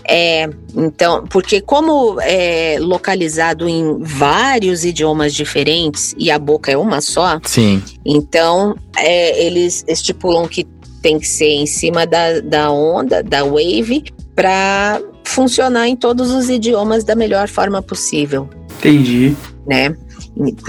É, 0.09 0.49
então, 0.73 1.25
porque 1.27 1.59
como 1.59 2.19
é 2.21 2.77
localizado 2.79 3.67
em 3.67 3.97
vários 3.99 4.85
idiomas 4.85 5.33
diferentes 5.33 6.15
e 6.17 6.31
a 6.31 6.39
boca 6.39 6.71
é 6.71 6.77
uma 6.77 7.01
só, 7.01 7.39
sim. 7.43 7.83
Então, 8.05 8.75
é, 8.97 9.45
eles 9.45 9.83
estipulam 9.87 10.47
que 10.47 10.65
tem 11.01 11.19
que 11.19 11.27
ser 11.27 11.49
em 11.49 11.65
cima 11.65 12.05
da, 12.07 12.39
da 12.39 12.71
onda, 12.71 13.21
da 13.21 13.43
wave, 13.43 14.05
para 14.33 15.01
funcionar 15.25 15.87
em 15.87 15.95
todos 15.95 16.31
os 16.31 16.49
idiomas 16.49 17.03
da 17.03 17.15
melhor 17.15 17.47
forma 17.47 17.81
possível. 17.81 18.49
Entendi. 18.79 19.35
Né? 19.65 19.95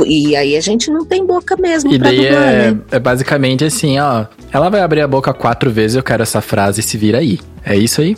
E 0.07 0.37
aí 0.37 0.57
a 0.57 0.61
gente 0.61 0.91
não 0.91 1.05
tem 1.05 1.25
boca 1.27 1.57
mesmo 1.57 1.93
e 1.93 1.99
pra 1.99 2.09
daí 2.09 2.17
dublar, 2.23 2.49
é, 2.49 2.71
né? 2.71 2.81
é 2.91 2.99
basicamente 2.99 3.65
assim, 3.65 3.99
ó. 3.99 4.27
Ela 4.53 4.69
vai 4.69 4.81
abrir 4.81 5.03
a 5.03 5.09
boca 5.09 5.33
quatro 5.33 5.71
vezes, 5.71 5.97
eu 5.97 6.03
quero 6.03 6.23
essa 6.23 6.41
frase, 6.41 6.83
se 6.83 6.97
vira 6.97 7.19
aí. 7.19 7.39
É 7.65 7.77
isso 7.77 8.01
aí? 8.01 8.17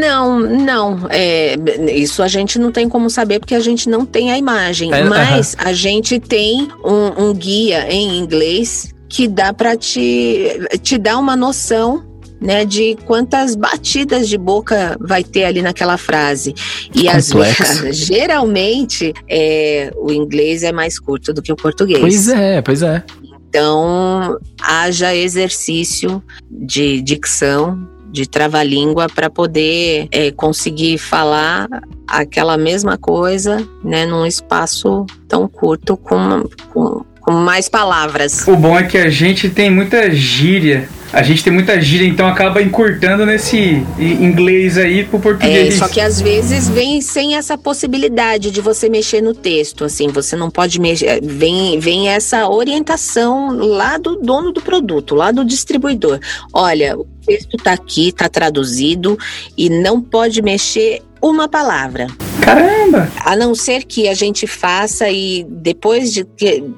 Não, 0.00 0.38
não. 0.38 1.06
É, 1.10 1.56
isso 1.92 2.22
a 2.22 2.28
gente 2.28 2.58
não 2.58 2.70
tem 2.70 2.88
como 2.88 3.10
saber 3.10 3.40
porque 3.40 3.54
a 3.54 3.60
gente 3.60 3.88
não 3.88 4.06
tem 4.06 4.30
a 4.30 4.38
imagem. 4.38 4.92
É, 4.92 5.02
mas 5.02 5.54
uh 5.54 5.56
-huh. 5.56 5.68
a 5.68 5.72
gente 5.72 6.20
tem 6.20 6.68
um, 6.84 7.24
um 7.24 7.34
guia 7.34 7.92
em 7.92 8.18
inglês 8.18 8.94
que 9.08 9.26
dá 9.26 9.52
para 9.52 9.76
te, 9.76 10.60
te 10.82 10.96
dar 10.98 11.18
uma 11.18 11.36
noção 11.36 12.11
né, 12.42 12.64
de 12.64 12.96
quantas 13.06 13.54
batidas 13.54 14.28
de 14.28 14.36
boca 14.36 14.96
vai 15.00 15.22
ter 15.22 15.44
ali 15.44 15.62
naquela 15.62 15.96
frase. 15.96 16.54
E 16.92 17.08
às 17.08 17.32
vezes, 17.32 17.96
geralmente, 18.04 19.14
é, 19.28 19.92
o 19.96 20.12
inglês 20.12 20.64
é 20.64 20.72
mais 20.72 20.98
curto 20.98 21.32
do 21.32 21.40
que 21.40 21.52
o 21.52 21.56
português. 21.56 22.00
Pois 22.00 22.28
é, 22.28 22.60
pois 22.60 22.82
é. 22.82 23.02
Então, 23.48 24.38
haja 24.60 25.14
exercício 25.14 26.22
de 26.50 27.00
dicção, 27.02 27.86
de 28.10 28.26
trava-língua 28.26 29.06
para 29.14 29.30
poder 29.30 30.08
é, 30.10 30.30
conseguir 30.30 30.98
falar 30.98 31.68
aquela 32.06 32.58
mesma 32.58 32.98
coisa, 32.98 33.56
né, 33.84 34.04
num 34.04 34.26
espaço 34.26 35.06
tão 35.28 35.46
curto 35.48 35.96
com, 35.96 36.44
com, 36.72 37.04
com 37.20 37.32
mais 37.32 37.68
palavras. 37.68 38.46
O 38.48 38.56
bom 38.56 38.76
é 38.78 38.82
que 38.82 38.98
a 38.98 39.08
gente 39.08 39.48
tem 39.48 39.70
muita 39.70 40.10
gíria 40.10 40.88
a 41.12 41.22
gente 41.22 41.44
tem 41.44 41.52
muita 41.52 41.80
gíria, 41.80 42.06
então 42.06 42.26
acaba 42.26 42.62
encurtando 42.62 43.26
nesse 43.26 43.84
inglês 43.98 44.78
aí 44.78 45.04
pro 45.04 45.20
português. 45.20 45.74
É, 45.74 45.78
só 45.78 45.88
que 45.88 46.00
às 46.00 46.20
vezes 46.20 46.68
vem 46.68 47.00
sem 47.02 47.36
essa 47.36 47.58
possibilidade 47.58 48.50
de 48.50 48.60
você 48.60 48.88
mexer 48.88 49.20
no 49.20 49.34
texto, 49.34 49.84
assim, 49.84 50.08
você 50.08 50.34
não 50.34 50.50
pode 50.50 50.80
mexer, 50.80 51.20
vem, 51.22 51.78
vem 51.78 52.08
essa 52.08 52.48
orientação 52.48 53.50
lá 53.58 53.98
do 53.98 54.16
dono 54.16 54.52
do 54.52 54.62
produto, 54.62 55.14
lá 55.14 55.30
do 55.30 55.44
distribuidor. 55.44 56.18
Olha, 56.52 56.96
o 56.96 57.06
texto 57.26 57.56
tá 57.58 57.72
aqui, 57.72 58.10
tá 58.10 58.28
traduzido 58.28 59.18
e 59.56 59.68
não 59.68 60.00
pode 60.00 60.40
mexer 60.40 61.02
uma 61.20 61.46
palavra. 61.46 62.06
Caramba! 62.40 63.10
A 63.20 63.36
não 63.36 63.54
ser 63.54 63.84
que 63.84 64.08
a 64.08 64.14
gente 64.14 64.46
faça 64.46 65.08
e 65.10 65.46
depois 65.48 66.12
de 66.12 66.26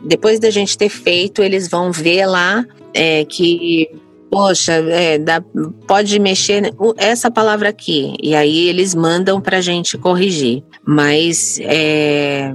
depois 0.04 0.38
da 0.38 0.50
gente 0.50 0.76
ter 0.76 0.90
feito, 0.90 1.42
eles 1.42 1.68
vão 1.68 1.90
ver 1.90 2.26
lá 2.26 2.64
é, 2.92 3.24
que 3.24 3.88
poxa, 4.34 4.72
é, 4.72 5.16
dá, 5.16 5.40
pode 5.86 6.18
mexer 6.18 6.74
essa 6.96 7.30
palavra 7.30 7.68
aqui. 7.68 8.16
E 8.20 8.34
aí 8.34 8.66
eles 8.68 8.92
mandam 8.92 9.40
para 9.40 9.58
a 9.58 9.60
gente 9.60 9.96
corrigir. 9.96 10.64
Mas 10.84 11.60
é, 11.62 12.52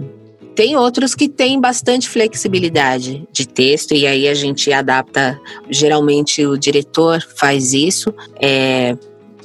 tem 0.54 0.76
outros 0.76 1.16
que 1.16 1.30
têm 1.30 1.58
bastante 1.58 2.10
flexibilidade 2.10 3.26
de 3.32 3.48
texto, 3.48 3.94
e 3.94 4.06
aí 4.06 4.28
a 4.28 4.34
gente 4.34 4.74
adapta. 4.74 5.40
Geralmente 5.70 6.46
o 6.46 6.58
diretor 6.58 7.26
faz 7.38 7.74
isso. 7.74 8.14
É, 8.42 8.98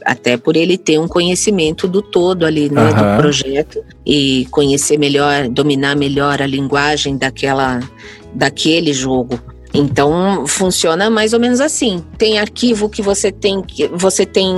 até 0.05 0.37
por 0.37 0.57
ele 0.57 0.77
ter 0.77 0.99
um 0.99 1.07
conhecimento 1.07 1.87
do 1.87 2.03
todo 2.03 2.45
ali, 2.45 2.69
né, 2.69 2.83
uhum. 2.83 2.89
do 2.89 3.23
projeto 3.23 3.83
e 4.05 4.47
conhecer 4.51 4.99
melhor, 4.99 5.49
dominar 5.49 5.95
melhor 5.95 6.43
a 6.43 6.47
linguagem 6.47 7.17
daquela 7.17 7.79
daquele 8.35 8.93
jogo. 8.93 9.41
Então 9.75 10.47
funciona 10.47 11.11
mais 11.11 11.33
ou 11.33 11.41
menos 11.41 11.61
assim. 11.61 12.03
Tem 12.17 12.39
arquivo 12.39 12.89
que 12.89 13.03
você 13.03 13.33
tem 13.33 13.61
que 13.61 13.89
você 13.89 14.25
tem 14.25 14.55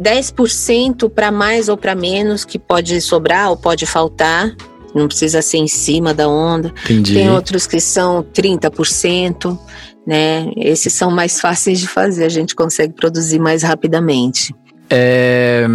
10% 0.00 1.08
para 1.08 1.32
mais 1.32 1.70
ou 1.70 1.76
para 1.76 1.94
menos 1.94 2.44
que 2.44 2.58
pode 2.58 3.00
sobrar 3.00 3.48
ou 3.48 3.56
pode 3.56 3.86
faltar. 3.86 4.54
não 4.94 5.08
precisa 5.08 5.40
ser 5.40 5.56
em 5.56 5.68
cima 5.68 6.12
da 6.12 6.28
onda. 6.28 6.70
Entendi. 6.84 7.14
Tem 7.14 7.30
outros 7.30 7.66
que 7.66 7.80
são 7.80 8.22
30%, 8.22 9.58
né? 10.06 10.52
Esses 10.54 10.92
são 10.92 11.10
mais 11.10 11.40
fáceis 11.40 11.80
de 11.80 11.88
fazer, 11.88 12.24
a 12.24 12.28
gente 12.28 12.54
consegue 12.54 12.92
produzir 12.92 13.38
mais 13.38 13.62
rapidamente. 13.62 14.54
É, 14.90 15.66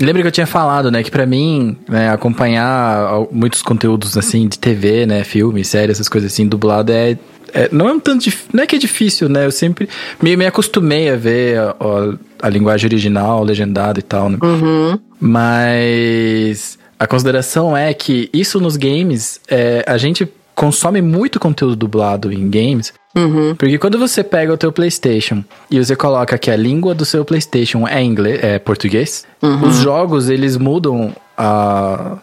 lembra 0.00 0.22
que 0.22 0.26
eu 0.26 0.32
tinha 0.32 0.46
falado, 0.46 0.90
né, 0.90 1.04
que 1.04 1.10
para 1.12 1.24
mim, 1.24 1.76
né, 1.88 2.10
acompanhar 2.10 3.28
muitos 3.30 3.62
conteúdos 3.62 4.16
assim 4.18 4.48
de 4.48 4.58
TV, 4.58 5.06
né, 5.06 5.22
filme, 5.22 5.64
série, 5.64 5.92
essas 5.92 6.08
coisas 6.08 6.32
assim, 6.32 6.44
dublado 6.44 6.90
é, 6.90 7.16
é 7.52 7.68
não 7.72 7.88
é 7.88 7.92
um 7.92 8.00
tanto 8.00 8.30
não 8.52 8.62
é 8.62 8.66
que 8.66 8.76
é 8.76 8.78
difícil, 8.78 9.28
né? 9.28 9.46
Eu 9.46 9.50
sempre 9.50 9.88
me, 10.22 10.36
me 10.36 10.46
acostumei 10.46 11.08
a 11.10 11.16
ver 11.16 11.58
a, 11.58 11.70
a, 11.70 12.46
a 12.46 12.48
linguagem 12.48 12.86
original, 12.86 13.42
legendado 13.44 13.98
e 13.98 14.02
tal, 14.02 14.28
né? 14.28 14.38
Uhum. 14.42 14.98
Mas 15.20 16.78
a 16.98 17.06
consideração 17.06 17.76
é 17.76 17.92
que 17.94 18.28
isso 18.32 18.60
nos 18.60 18.76
games, 18.76 19.40
é, 19.48 19.84
a 19.86 19.96
gente 19.96 20.28
consome 20.54 21.00
muito 21.00 21.38
conteúdo 21.38 21.76
dublado 21.76 22.32
em 22.32 22.50
games. 22.50 22.92
Uhum. 23.16 23.54
Porque 23.54 23.78
quando 23.78 23.96
você 23.98 24.24
pega 24.24 24.52
o 24.52 24.56
teu 24.56 24.72
PlayStation 24.72 25.44
e 25.70 25.78
você 25.78 25.94
coloca 25.94 26.36
que 26.36 26.50
a 26.50 26.56
língua 26.56 26.94
do 26.94 27.04
seu 27.04 27.24
PlayStation 27.24 27.86
é 27.86 28.02
inglês, 28.02 28.40
é 28.42 28.58
português, 28.58 29.24
Uhum. 29.40 29.68
os 29.68 29.76
jogos 29.76 30.28
eles 30.28 30.56
mudam 30.56 31.14
a 31.36 32.18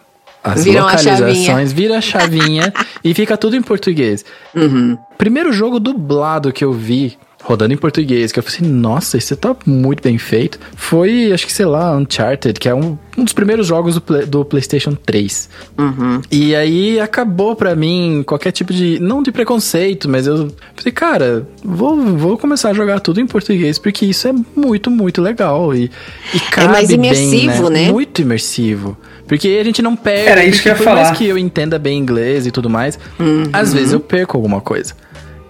as 0.52 0.64
Viram 0.64 0.82
a 0.86 0.92
localizações, 0.92 1.44
chavinha. 1.44 1.66
vira 1.66 1.98
a 1.98 2.00
chavinha 2.00 2.72
e 3.04 3.14
fica 3.14 3.36
tudo 3.36 3.56
em 3.56 3.62
português. 3.62 4.24
Uhum. 4.54 4.96
Primeiro 5.18 5.52
jogo 5.52 5.78
dublado 5.80 6.52
que 6.52 6.64
eu 6.64 6.72
vi 6.72 7.16
rodando 7.42 7.72
em 7.72 7.76
português, 7.76 8.32
que 8.32 8.40
eu 8.40 8.42
falei 8.42 8.58
assim, 8.58 8.68
nossa, 8.68 9.16
isso 9.16 9.36
tá 9.36 9.54
muito 9.64 10.02
bem 10.02 10.18
feito. 10.18 10.58
Foi, 10.74 11.30
acho 11.32 11.46
que 11.46 11.52
sei 11.52 11.64
lá, 11.64 11.96
Uncharted, 11.96 12.58
que 12.58 12.68
é 12.68 12.74
um, 12.74 12.98
um 13.16 13.22
dos 13.22 13.32
primeiros 13.32 13.68
jogos 13.68 13.94
do, 13.94 14.00
Play- 14.00 14.26
do 14.26 14.44
PlayStation 14.44 14.96
3. 14.96 15.48
Uhum. 15.78 16.20
E 16.28 16.56
aí 16.56 16.98
acabou 16.98 17.54
pra 17.54 17.76
mim 17.76 18.24
qualquer 18.26 18.50
tipo 18.50 18.72
de. 18.72 18.98
Não 18.98 19.22
de 19.22 19.30
preconceito, 19.30 20.08
mas 20.08 20.26
eu 20.26 20.48
falei, 20.74 20.92
cara, 20.92 21.46
vou, 21.64 21.96
vou 22.16 22.36
começar 22.36 22.70
a 22.70 22.74
jogar 22.74 22.98
tudo 22.98 23.20
em 23.20 23.26
português, 23.28 23.78
porque 23.78 24.04
isso 24.06 24.26
é 24.26 24.32
muito, 24.56 24.90
muito 24.90 25.22
legal. 25.22 25.72
E, 25.72 25.88
e 26.34 26.40
cabe 26.50 26.72
mais 26.72 26.88
bem, 26.88 26.96
imersivo, 26.96 27.70
né? 27.70 27.92
Muito 27.92 28.20
imersivo. 28.22 28.96
Porque 29.26 29.58
a 29.60 29.64
gente 29.64 29.82
não 29.82 29.96
perde. 29.96 30.28
Era 30.28 30.44
isso 30.44 30.62
que 30.62 30.68
eu 30.68 30.72
ia 30.72 30.76
porque 30.76 30.88
por 30.88 30.94
mais 30.94 31.06
falar. 31.08 31.18
que 31.18 31.26
eu 31.26 31.36
entenda 31.38 31.78
bem 31.78 31.98
inglês 31.98 32.46
e 32.46 32.50
tudo 32.50 32.70
mais, 32.70 32.98
Uhum. 33.18 33.44
às 33.52 33.72
vezes 33.72 33.92
eu 33.92 34.00
perco 34.00 34.36
alguma 34.36 34.60
coisa. 34.60 34.94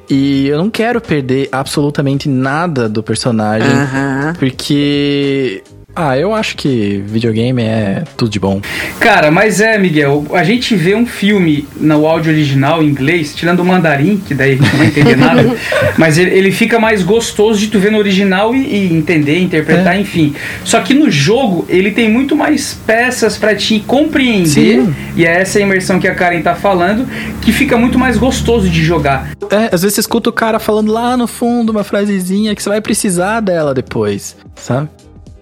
E 0.09 0.47
eu 0.47 0.57
não 0.59 0.71
quero 0.71 1.01
perder 1.01 1.49
absolutamente 1.51 2.29
nada 2.29 2.89
do 2.89 3.03
personagem, 3.03 3.69
Aham. 3.71 4.35
porque. 4.39 5.63
Ah, 5.99 6.19
eu 6.19 6.35
acho 6.35 6.59
que 6.59 7.03
videogame 7.07 7.63
é 7.63 8.05
tudo 8.19 8.31
de 8.31 8.39
bom. 8.39 8.61
Cara, 9.01 9.31
mas 9.31 9.63
é, 9.63 9.79
Miguel, 9.79 10.27
a 10.35 10.45
gente 10.45 10.77
vê 10.77 10.95
um 10.95 11.07
filme 11.07 11.67
no 11.75 12.07
áudio 12.07 12.31
original 12.31 12.83
em 12.83 12.89
inglês, 12.89 13.35
tirando 13.35 13.61
o 13.61 13.65
mandarim, 13.65 14.19
que 14.19 14.35
daí 14.35 14.53
a 14.53 14.57
gente 14.57 14.71
não 14.71 14.79
vai 14.79 14.87
entender 14.89 15.17
nada, 15.17 15.57
mas 15.97 16.19
ele, 16.19 16.37
ele 16.37 16.53
fica 16.53 16.79
mais 16.79 17.03
gostoso 17.03 17.59
de 17.59 17.69
tu 17.69 17.79
ver 17.79 17.91
no 17.91 17.97
original 17.97 18.55
e, 18.55 18.59
e 18.59 18.93
entender, 18.93 19.39
interpretar, 19.39 19.99
enfim. 19.99 20.35
Só 20.63 20.81
que 20.81 20.93
no 20.93 21.11
jogo, 21.11 21.65
ele 21.67 21.91
tem 21.91 22.11
muito 22.11 22.37
mais 22.37 22.75
peças 22.87 23.39
pra 23.39 23.55
te 23.55 23.81
compreender, 23.81 24.47
Sim. 24.83 24.95
e 25.17 25.25
é 25.25 25.41
essa 25.41 25.59
imersão 25.59 25.99
que 25.99 26.07
a 26.07 26.15
Karen 26.15 26.43
tá 26.43 26.55
falando, 26.55 27.09
que 27.41 27.53
fica 27.53 27.79
muito 27.79 27.99
mais 27.99 28.19
gostoso 28.19 28.69
de 28.69 28.85
jogar. 28.85 29.31
É, 29.51 29.71
às 29.73 29.81
vezes 29.81 29.95
você 29.95 30.01
escuta 30.01 30.29
o 30.29 30.33
cara 30.33 30.59
falando 30.59 30.93
lá 30.93 31.17
no 31.17 31.27
fundo 31.27 31.71
uma 31.71 31.85
frasezinha 31.85 32.55
que 32.55 32.63
você 32.63 32.69
vai 32.69 32.83
precisar 32.83 33.41
dela 33.41 33.73
depois, 33.73 34.37
sabe? 34.57 34.91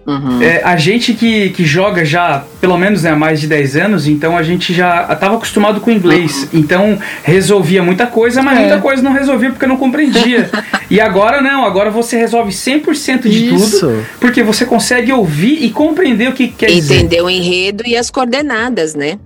Uhum. 0.05 0.41
É, 0.41 0.61
a 0.63 0.75
gente 0.77 1.13
que, 1.13 1.49
que 1.49 1.65
joga 1.65 2.05
já, 2.05 2.43
pelo 2.61 2.77
menos 2.77 3.03
né, 3.03 3.09
há 3.11 3.15
mais 3.15 3.41
de 3.41 3.47
10 3.47 3.75
anos, 3.75 4.07
então 4.07 4.37
a 4.37 4.43
gente 4.43 4.71
já 4.73 5.07
estava 5.11 5.35
acostumado 5.35 5.81
com 5.81 5.89
o 5.89 5.93
inglês. 5.93 6.47
Então 6.53 6.99
resolvia 7.23 7.81
muita 7.81 8.05
coisa, 8.05 8.41
mas 8.43 8.57
É. 8.57 8.61
muita 8.61 8.79
coisa 8.79 9.01
não 9.01 9.11
resolvia 9.13 9.49
porque 9.49 9.65
eu 9.65 9.69
não 9.69 9.77
compreendia. 9.77 10.49
e 10.91 11.01
agora 11.01 11.41
não, 11.41 11.65
agora 11.65 11.89
você 11.89 12.17
resolve 12.17 12.51
100% 12.51 13.23
de 13.23 13.55
Isso. 13.55 13.79
tudo, 13.79 14.05
porque 14.19 14.43
você 14.43 14.65
consegue 14.65 15.11
ouvir 15.11 15.63
e 15.63 15.71
compreender 15.71 16.29
o 16.29 16.33
que 16.33 16.49
quer 16.49 16.67
dizer. 16.67 16.97
Entender 16.97 17.21
o 17.21 17.29
enredo 17.29 17.83
e 17.85 17.97
as 17.97 18.11
coordenadas, 18.11 18.93
né? 18.93 19.17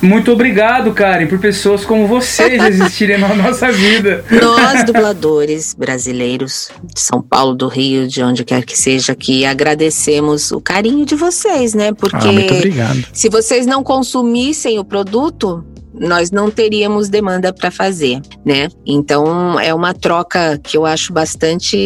Muito 0.00 0.30
obrigado, 0.32 0.92
Karen, 0.92 1.26
por 1.26 1.38
pessoas 1.40 1.84
como 1.84 2.06
vocês 2.06 2.62
existirem 2.62 3.18
na 3.18 3.34
nossa 3.34 3.70
vida. 3.72 4.24
Nós, 4.30 4.84
dubladores 4.84 5.74
brasileiros 5.74 6.70
de 6.94 7.00
São 7.00 7.20
Paulo, 7.20 7.54
do 7.54 7.66
Rio, 7.68 8.06
de 8.06 8.22
onde 8.22 8.44
quer 8.44 8.64
que 8.64 8.78
seja, 8.78 9.14
que 9.14 9.44
agradecemos 9.44 10.52
o 10.52 10.60
carinho 10.60 11.04
de 11.04 11.14
vocês, 11.16 11.74
né? 11.74 11.92
Porque 11.92 12.28
Ah, 12.28 12.32
muito 12.32 12.54
obrigado. 12.54 13.04
se 13.12 13.28
vocês 13.28 13.66
não 13.66 13.82
consumissem 13.82 14.78
o 14.78 14.84
produto, 14.84 15.64
nós 15.92 16.30
não 16.30 16.48
teríamos 16.50 17.08
demanda 17.08 17.52
para 17.52 17.70
fazer, 17.70 18.20
né? 18.44 18.68
Então 18.86 19.58
é 19.58 19.74
uma 19.74 19.92
troca 19.92 20.58
que 20.62 20.76
eu 20.76 20.86
acho 20.86 21.12
bastante 21.12 21.76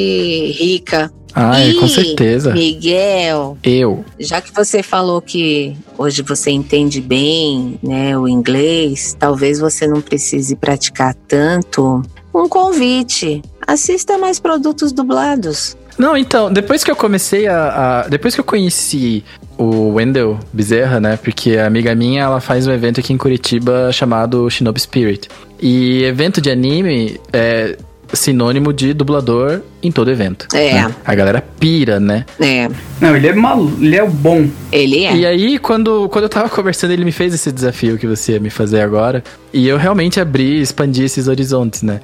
rica. 0.59 1.11
E, 1.35 1.75
com 1.75 1.89
certeza. 1.89 2.53
Miguel, 2.53 3.57
Eu. 3.63 4.05
já 4.19 4.41
que 4.41 4.53
você 4.55 4.83
falou 4.83 5.21
que 5.23 5.77
hoje 5.97 6.23
você 6.23 6.51
entende 6.51 7.01
bem, 7.01 7.79
né, 7.83 8.17
o 8.19 8.29
inglês, 8.29 9.17
talvez 9.19 9.59
você 9.59 9.87
não 9.87 10.01
precise 10.01 10.55
praticar 10.57 11.15
tanto. 11.27 12.03
Um 12.35 12.49
convite. 12.49 13.43
Assista 13.67 14.19
mais 14.19 14.41
produtos 14.41 14.93
dublados. 14.93 15.77
Não, 15.99 16.17
então, 16.17 16.51
depois 16.53 16.83
que 16.83 16.91
eu 16.91 16.97
comecei 16.97 17.47
a, 17.47 18.03
a- 18.05 18.09
Depois 18.09 18.35
que 18.35 18.41
eu 18.41 18.45
conheci 18.45 19.23
o 19.59 19.91
Wendell 19.93 20.39
Bezerra, 20.53 20.99
né? 20.99 21.17
Porque 21.19 21.59
a 21.59 21.67
amiga 21.67 21.95
minha, 21.95 22.23
ela 22.23 22.41
faz 22.41 22.67
um 22.67 22.73
evento 22.73 22.99
aqui 23.01 23.13
em 23.13 23.19
Curitiba 23.19 23.93
chamado 23.93 24.49
Shinobi 24.51 24.81
Spirit. 24.81 25.29
E 25.61 26.03
evento 26.05 26.41
de 26.41 26.51
anime 26.51 27.21
é 27.33 27.77
sinônimo 28.13 28.73
de 28.73 28.93
dublador 28.93 29.61
em 29.83 29.91
todo 29.91 30.11
evento. 30.11 30.47
É. 30.55 30.75
né? 30.75 30.95
A 31.05 31.15
galera 31.15 31.43
pira, 31.59 31.99
né? 31.99 32.25
É, 32.41 32.69
Não, 33.01 33.17
ele 33.17 33.29
é 33.29 33.33
malu, 33.33 33.73
ele 33.81 33.97
é 33.97 34.03
o 34.03 34.11
bom. 34.11 34.47
ele 34.71 35.05
é. 35.05 35.17
E 35.17 35.27
aí, 35.27 35.59
quando, 35.59 36.09
quando 36.09 36.25
eu 36.25 36.29
tava 36.29 36.49
conversando, 36.49 36.93
ele 36.93 37.05
me 37.05 37.13
fez 37.13 37.35
esse 37.35 37.51
desafio 37.51 37.99
que 37.99 38.07
você 38.07 38.33
ia 38.33 38.41
me 38.41 38.51
fazer 38.51 38.81
agora. 38.81 39.23
E 39.53 39.67
eu 39.67 39.77
realmente 39.77 40.21
abri, 40.21 40.61
expandi 40.61 41.05
esses 41.05 41.29
horizontes, 41.29 41.83
né? 41.83 42.01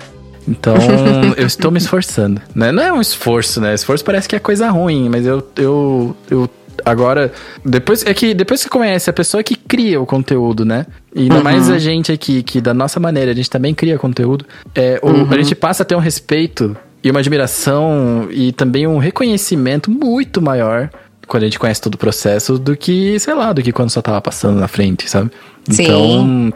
Então, 0.47 0.75
eu 1.37 1.47
estou 1.47 1.71
me 1.71 1.79
esforçando, 1.79 2.41
né? 2.55 2.73
Não 2.73 2.83
é 2.83 2.93
um 2.93 3.01
esforço, 3.01 3.61
né? 3.61 3.75
Esforço 3.75 4.05
parece 4.05 4.29
que 4.29 4.35
é 4.35 4.39
coisa 4.39 4.71
ruim, 4.71 5.09
mas 5.09 5.27
eu, 5.27 5.47
eu, 5.57 6.17
eu 6.31 6.51
agora, 6.85 7.33
depois, 7.65 8.05
é 8.05 8.13
que 8.15 8.35
depois 8.35 8.61
que 8.61 8.65
você 8.65 8.71
conhece 8.71 9.11
a 9.11 9.13
pessoa 9.13 9.43
que 9.43 9.55
cria 9.55 10.01
o 10.01 10.07
conteúdo, 10.07 10.65
né? 10.65 10.87
E 11.15 11.23
ainda 11.23 11.37
Uhum. 11.37 11.43
mais 11.43 11.71
a 11.71 11.79
gente 11.79 12.13
aqui, 12.13 12.43
que 12.43 12.61
da 12.61 12.73
nossa 12.75 12.99
maneira, 13.01 13.31
a 13.31 13.35
gente 13.35 13.51
também 13.51 13.75
cria 13.75 13.99
conteúdo, 13.99 14.45
é, 14.75 14.99
o- 15.03 15.09
Uhum. 15.09 15.29
a 15.31 15.37
gente 15.37 15.55
passa 15.55 15.83
a 15.83 15.87
ter 15.87 15.95
um 15.95 16.01
respeito 16.01 16.77
e 17.03 17.11
uma 17.11 17.21
admiração 17.21 18.29
e 18.31 18.53
também 18.53 18.87
um 18.87 18.99
reconhecimento 18.99 19.91
muito 19.91 20.41
maior 20.43 20.91
quando 21.27 21.43
a 21.43 21.47
gente 21.47 21.59
conhece 21.59 21.81
todo 21.81 21.95
o 21.95 21.99
processo 21.99 22.59
do 22.59 22.77
que, 22.77 23.19
sei 23.21 23.35
lá, 23.35 23.53
do 23.53 23.63
que 23.63 23.71
quando 23.73 23.91
só 23.91 24.01
tava 24.01 24.21
passando 24.21 24.59
na 24.59 24.67
frente, 24.69 25.09
sabe? 25.11 25.31
Sim. 25.69 25.83
Então, 25.83 26.53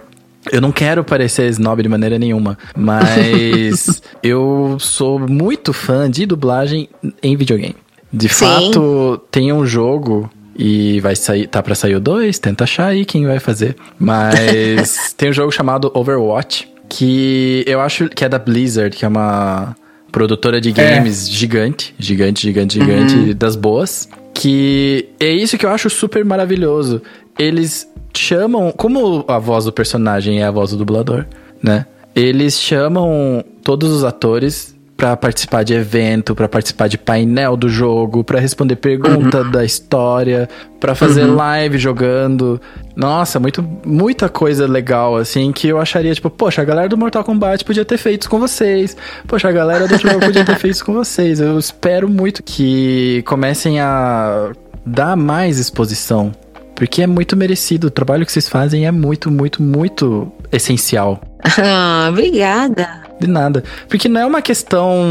eu 0.51 0.61
não 0.61 0.73
quero 0.73 1.05
parecer 1.05 1.49
snob 1.51 1.82
de 1.82 1.89
maneira 1.89 2.19
nenhuma, 2.19 2.57
mas 2.74 4.03
eu 4.23 4.77
sou 4.81 5.19
muito 5.19 5.73
fã 5.73 6.11
de 6.11 6.27
dublagem 6.27 6.89
em 7.23 7.36
videogame. 7.36 7.77
De 8.12 8.28
Sim. 8.28 8.44
fato, 8.44 9.20
tem 9.30 9.52
um 9.52 9.64
jogo 9.64 10.30
e 10.56 11.01
vai 11.01 11.16
sair, 11.16 11.47
tá 11.47 11.62
pra 11.62 11.74
sair 11.74 11.94
o 11.94 12.01
2, 12.01 12.39
tenta 12.39 12.64
achar 12.64 12.86
aí 12.89 13.05
quem 13.05 13.26
vai 13.26 13.39
fazer. 13.39 13.76
Mas 13.98 15.14
tem 15.16 15.30
um 15.30 15.32
jogo 15.32 15.51
chamado 15.51 15.90
Overwatch, 15.94 16.68
que 16.89 17.64
eu 17.66 17.80
acho 17.80 18.09
que 18.09 18.24
é 18.24 18.28
da 18.28 18.39
Blizzard, 18.39 18.94
que 18.94 19.05
é 19.05 19.09
uma 19.09 19.74
produtora 20.10 20.60
de 20.60 20.70
games 20.72 21.28
gigante, 21.28 21.94
gigante, 21.98 22.43
gigante, 22.43 22.78
gigante, 22.78 23.34
das 23.34 23.56
boas. 23.56 24.09
Que 24.34 25.09
é 25.18 25.30
isso 25.30 25.56
que 25.56 25.64
eu 25.64 25.70
acho 25.70 25.89
super 25.89 26.24
maravilhoso. 26.24 27.01
Eles 27.39 27.89
chamam, 28.14 28.72
como 28.72 29.24
a 29.26 29.39
voz 29.39 29.64
do 29.64 29.72
personagem 29.72 30.40
é 30.40 30.44
a 30.44 30.51
voz 30.51 30.70
do 30.70 30.76
dublador, 30.76 31.24
né? 31.62 31.86
Eles 32.14 32.60
chamam 32.60 33.43
todos 33.62 33.90
os 33.90 34.05
atores 34.05 34.72
pra 35.03 35.16
participar 35.16 35.65
de 35.65 35.74
evento, 35.74 36.33
pra 36.33 36.49
participar 36.49 36.87
de 36.87 36.97
painel 36.97 37.57
do 37.57 37.69
jogo, 37.69 38.23
pra 38.23 38.39
responder 38.39 38.77
pergunta 38.77 39.43
da 39.43 39.65
história, 39.65 40.49
pra 40.79 40.95
fazer 40.95 41.24
live 41.24 41.77
jogando. 41.77 42.61
Nossa, 42.95 43.41
muito, 43.41 43.69
muita 43.85 44.29
coisa 44.29 44.65
legal, 44.65 45.16
assim, 45.16 45.51
que 45.51 45.66
eu 45.66 45.81
acharia, 45.81 46.15
tipo, 46.15 46.31
poxa, 46.31 46.62
a 46.62 46.65
galera 46.65 46.89
do 46.89 46.97
Mortal 46.97 47.24
Kombat 47.24 47.65
podia 47.65 47.85
ter 47.85 47.99
feito 47.99 48.23
isso 48.23 48.31
com 48.31 48.39
vocês. 48.39 48.97
Poxa, 49.27 49.49
a 49.49 49.53
galera 49.53 49.89
do 49.89 49.99
jogo 49.99 50.20
podia 50.20 50.45
ter 50.45 50.55
feito 50.57 50.74
isso 50.74 50.85
com 50.85 50.95
vocês. 50.95 51.41
Eu 51.41 51.59
espero 51.59 52.09
muito 52.09 52.41
que 52.41 53.24
comecem 53.27 53.81
a 53.81 54.53
dar 54.87 55.16
mais 55.16 55.59
exposição. 55.59 56.31
Porque 56.77 57.03
é 57.03 57.09
muito 57.09 57.37
merecido. 57.37 57.89
O 57.89 57.91
trabalho 57.91 58.24
que 58.24 58.31
vocês 58.31 58.49
fazem 58.49 58.87
é 58.87 58.93
muito, 58.93 59.33
muito, 59.33 59.61
muito 59.61 60.31
essencial. 60.53 61.20
Ah, 61.44 62.06
obrigada. 62.10 63.02
de 63.20 63.27
nada. 63.27 63.62
Porque 63.89 64.09
não 64.09 64.20
é 64.20 64.27
uma 64.27 64.43
questão. 64.43 65.05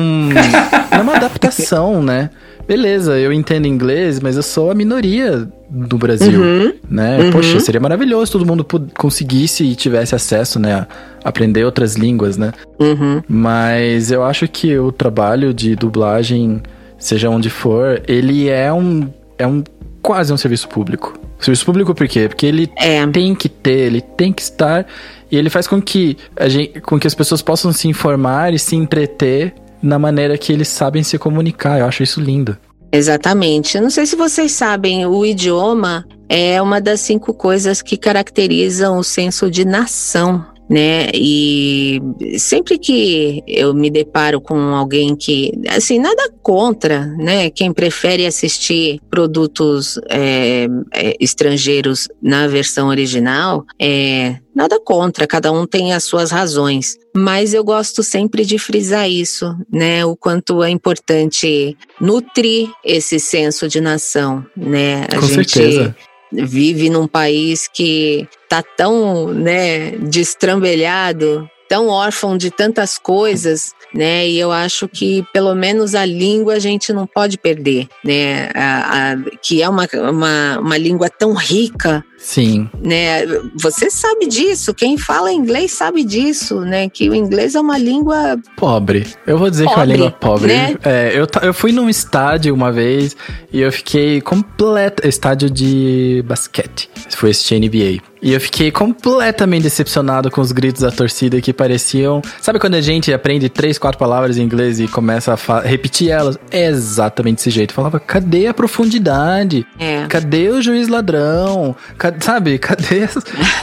não 0.91 0.97
é 0.97 1.01
uma 1.01 1.15
adaptação, 1.15 2.01
né? 2.03 2.29
Beleza, 2.67 3.17
eu 3.17 3.33
entendo 3.33 3.65
inglês, 3.67 4.19
mas 4.19 4.37
eu 4.37 4.43
sou 4.43 4.71
a 4.71 4.75
minoria 4.75 5.47
do 5.69 5.97
Brasil, 5.97 6.39
Uhum. 6.41 6.73
né? 6.89 7.17
Uhum. 7.19 7.31
Poxa, 7.31 7.59
seria 7.59 7.81
maravilhoso 7.81 8.27
se 8.27 8.31
todo 8.33 8.45
mundo 8.45 8.65
conseguisse 8.97 9.63
e 9.63 9.75
tivesse 9.75 10.15
acesso, 10.15 10.59
né? 10.59 10.73
A 10.75 10.87
aprender 11.23 11.65
outras 11.65 11.95
línguas, 11.95 12.37
né? 12.37 12.51
Uhum. 12.79 13.21
Mas 13.27 14.11
eu 14.11 14.23
acho 14.23 14.47
que 14.47 14.77
o 14.77 14.91
trabalho 14.91 15.53
de 15.53 15.75
dublagem, 15.75 16.61
seja 16.97 17.29
onde 17.29 17.49
for, 17.49 18.01
ele 18.07 18.47
é 18.47 18.71
um. 18.71 19.09
É 19.37 19.45
um 19.47 19.63
quase 20.01 20.31
um 20.31 20.37
serviço 20.37 20.67
público. 20.69 21.13
Serviço 21.39 21.65
público 21.65 21.93
por 21.95 22.07
quê? 22.07 22.27
Porque 22.27 22.45
ele 22.45 22.69
É. 22.77 23.05
tem 23.07 23.33
que 23.35 23.49
ter, 23.49 23.87
ele 23.87 24.01
tem 24.01 24.31
que 24.31 24.41
estar. 24.41 24.85
E 25.31 25.37
ele 25.37 25.49
faz 25.49 25.67
com 25.67 25.81
que, 25.81 26.17
a 26.35 26.49
gente, 26.49 26.81
com 26.81 26.99
que 26.99 27.07
as 27.07 27.15
pessoas 27.15 27.41
possam 27.41 27.71
se 27.71 27.87
informar 27.87 28.53
e 28.53 28.59
se 28.59 28.75
entreter 28.75 29.53
na 29.81 29.97
maneira 29.97 30.37
que 30.37 30.51
eles 30.51 30.67
sabem 30.67 31.03
se 31.03 31.17
comunicar. 31.17 31.79
Eu 31.79 31.85
acho 31.85 32.03
isso 32.03 32.19
lindo. 32.19 32.57
Exatamente. 32.91 33.77
Eu 33.77 33.83
não 33.83 33.89
sei 33.89 34.05
se 34.05 34.15
vocês 34.15 34.51
sabem, 34.51 35.05
o 35.05 35.25
idioma 35.25 36.05
é 36.27 36.61
uma 36.61 36.81
das 36.81 36.99
cinco 36.99 37.33
coisas 37.33 37.81
que 37.81 37.95
caracterizam 37.95 38.97
o 38.97 39.03
senso 39.03 39.49
de 39.49 39.63
nação. 39.63 40.45
Né? 40.71 41.09
E 41.13 41.99
sempre 42.37 42.79
que 42.79 43.43
eu 43.45 43.73
me 43.73 43.89
deparo 43.89 44.39
com 44.39 44.55
alguém 44.73 45.17
que, 45.17 45.51
assim, 45.67 45.99
nada 45.99 46.31
contra, 46.41 47.07
né? 47.17 47.49
Quem 47.49 47.73
prefere 47.73 48.25
assistir 48.25 49.01
produtos 49.09 49.99
é, 50.09 50.67
é, 50.93 51.17
estrangeiros 51.19 52.07
na 52.21 52.47
versão 52.47 52.87
original, 52.87 53.65
é, 53.77 54.37
nada 54.55 54.79
contra, 54.79 55.27
cada 55.27 55.51
um 55.51 55.65
tem 55.67 55.91
as 55.93 56.05
suas 56.05 56.31
razões. 56.31 56.97
Mas 57.13 57.53
eu 57.53 57.65
gosto 57.65 58.01
sempre 58.01 58.45
de 58.45 58.57
frisar 58.57 59.09
isso, 59.09 59.53
né? 59.69 60.05
O 60.05 60.15
quanto 60.15 60.63
é 60.63 60.69
importante 60.69 61.75
nutrir 61.99 62.69
esse 62.85 63.19
senso 63.19 63.67
de 63.67 63.81
nação, 63.81 64.45
né? 64.55 65.03
A 65.11 65.19
Com 65.19 65.27
gente 65.27 65.51
certeza. 65.51 65.95
Vive 66.31 66.89
num 66.89 67.07
país 67.07 67.67
que 67.67 68.27
tá 68.49 68.63
tão, 68.77 69.27
né, 69.33 69.91
destrambelhado, 69.97 71.49
tão 71.69 71.87
órfão 71.87 72.37
de 72.37 72.51
tantas 72.51 72.97
coisas, 72.97 73.71
né? 73.93 74.27
E 74.27 74.37
eu 74.37 74.51
acho 74.51 74.87
que 74.89 75.23
pelo 75.33 75.55
menos 75.55 75.95
a 75.95 76.05
língua 76.05 76.55
a 76.55 76.59
gente 76.59 76.91
não 76.91 77.07
pode 77.07 77.37
perder, 77.37 77.87
né? 78.03 78.49
A, 78.53 79.11
a- 79.13 79.17
que 79.41 79.61
é 79.61 79.69
uma, 79.69 79.87
uma, 80.09 80.59
uma 80.59 80.77
língua 80.77 81.09
tão 81.09 81.33
rica, 81.33 82.03
Sim. 82.21 82.69
né? 82.83 83.25
Você 83.59 83.89
sabe 83.89 84.27
disso, 84.27 84.73
quem 84.73 84.97
fala 84.97 85.31
inglês 85.31 85.71
sabe 85.71 86.03
disso, 86.03 86.61
né? 86.61 86.87
Que 86.89 87.09
o 87.09 87.15
inglês 87.15 87.55
é 87.55 87.59
uma 87.59 87.77
língua 87.77 88.37
Pobre. 88.55 89.07
Eu 89.25 89.37
vou 89.37 89.49
dizer 89.49 89.65
que 89.65 89.73
é 89.73 89.75
uma 89.75 89.79
Pobre, 89.81 89.93
língua 89.97 90.11
pobre. 90.11 90.47
né? 90.53 90.75
É, 90.83 91.11
eu, 91.15 91.27
eu 91.41 91.53
fui 91.53 91.71
num 91.71 91.89
estádio 91.89 92.53
uma 92.53 92.71
vez 92.71 93.15
e 93.51 93.59
eu 93.59 93.71
fiquei 93.71 94.21
completo. 94.21 95.07
Estádio 95.07 95.49
de 95.49 96.23
basquete. 96.27 96.89
Foi 97.15 97.31
assistir 97.31 97.59
NBA. 97.59 98.01
E 98.23 98.33
eu 98.33 98.39
fiquei 98.39 98.69
completamente 98.71 99.63
decepcionado 99.63 100.29
com 100.29 100.41
os 100.41 100.51
gritos 100.51 100.83
da 100.83 100.91
torcida 100.91 101.41
que 101.41 101.51
pareciam. 101.51 102.21
Sabe 102.39 102.59
quando 102.59 102.75
a 102.75 102.81
gente 102.81 103.11
aprende 103.11 103.49
três, 103.49 103.79
quatro 103.79 103.97
palavras 103.97 104.37
em 104.37 104.43
inglês 104.43 104.79
e 104.79 104.87
começa 104.87 105.33
a 105.47 105.59
repetir 105.61 106.09
elas? 106.11 106.37
É 106.51 106.67
exatamente 106.67 107.37
desse 107.37 107.49
jeito. 107.49 107.71
Eu 107.71 107.75
falava, 107.75 107.99
cadê 107.99 108.45
a 108.45 108.53
profundidade? 108.53 109.65
é, 109.79 110.05
Cadê 110.07 110.49
o 110.49 110.61
juiz 110.61 110.87
ladrão? 110.87 111.75
Ca- 111.97 112.10
sabe? 112.19 112.57
Cadê 112.57 113.07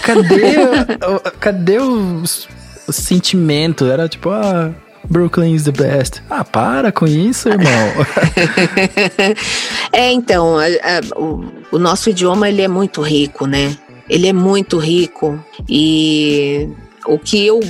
Cadê 0.03 0.57
o, 0.59 1.15
o- 1.17 1.21
cadê 1.39 1.79
os- 1.79 2.49
o, 2.87 2.93
sentimento? 2.93 3.87
Era 3.87 4.09
tipo, 4.09 4.31
ah, 4.31 4.71
Brooklyn 5.09 5.55
is 5.55 5.65
the 5.65 5.73
best. 5.73 6.23
Ah, 6.31 6.45
para 6.45 6.93
com 6.93 7.07
isso, 7.07 7.49
irmão. 7.49 7.69
é, 9.93 10.13
então, 10.13 10.59
a- 10.59 10.65
a- 10.67 11.19
o, 11.21 11.45
o 11.73 11.79
nosso 11.79 12.11
idioma 12.11 12.49
ele 12.49 12.63
é 12.63 12.69
muito 12.69 13.01
rico, 13.03 13.47
né? 13.47 13.77
Ele 14.09 14.27
é 14.27 14.33
muito 14.33 14.79
rico 14.79 15.39
e 15.69 16.69
o 17.07 17.19
que 17.19 17.47
eu 17.47 17.61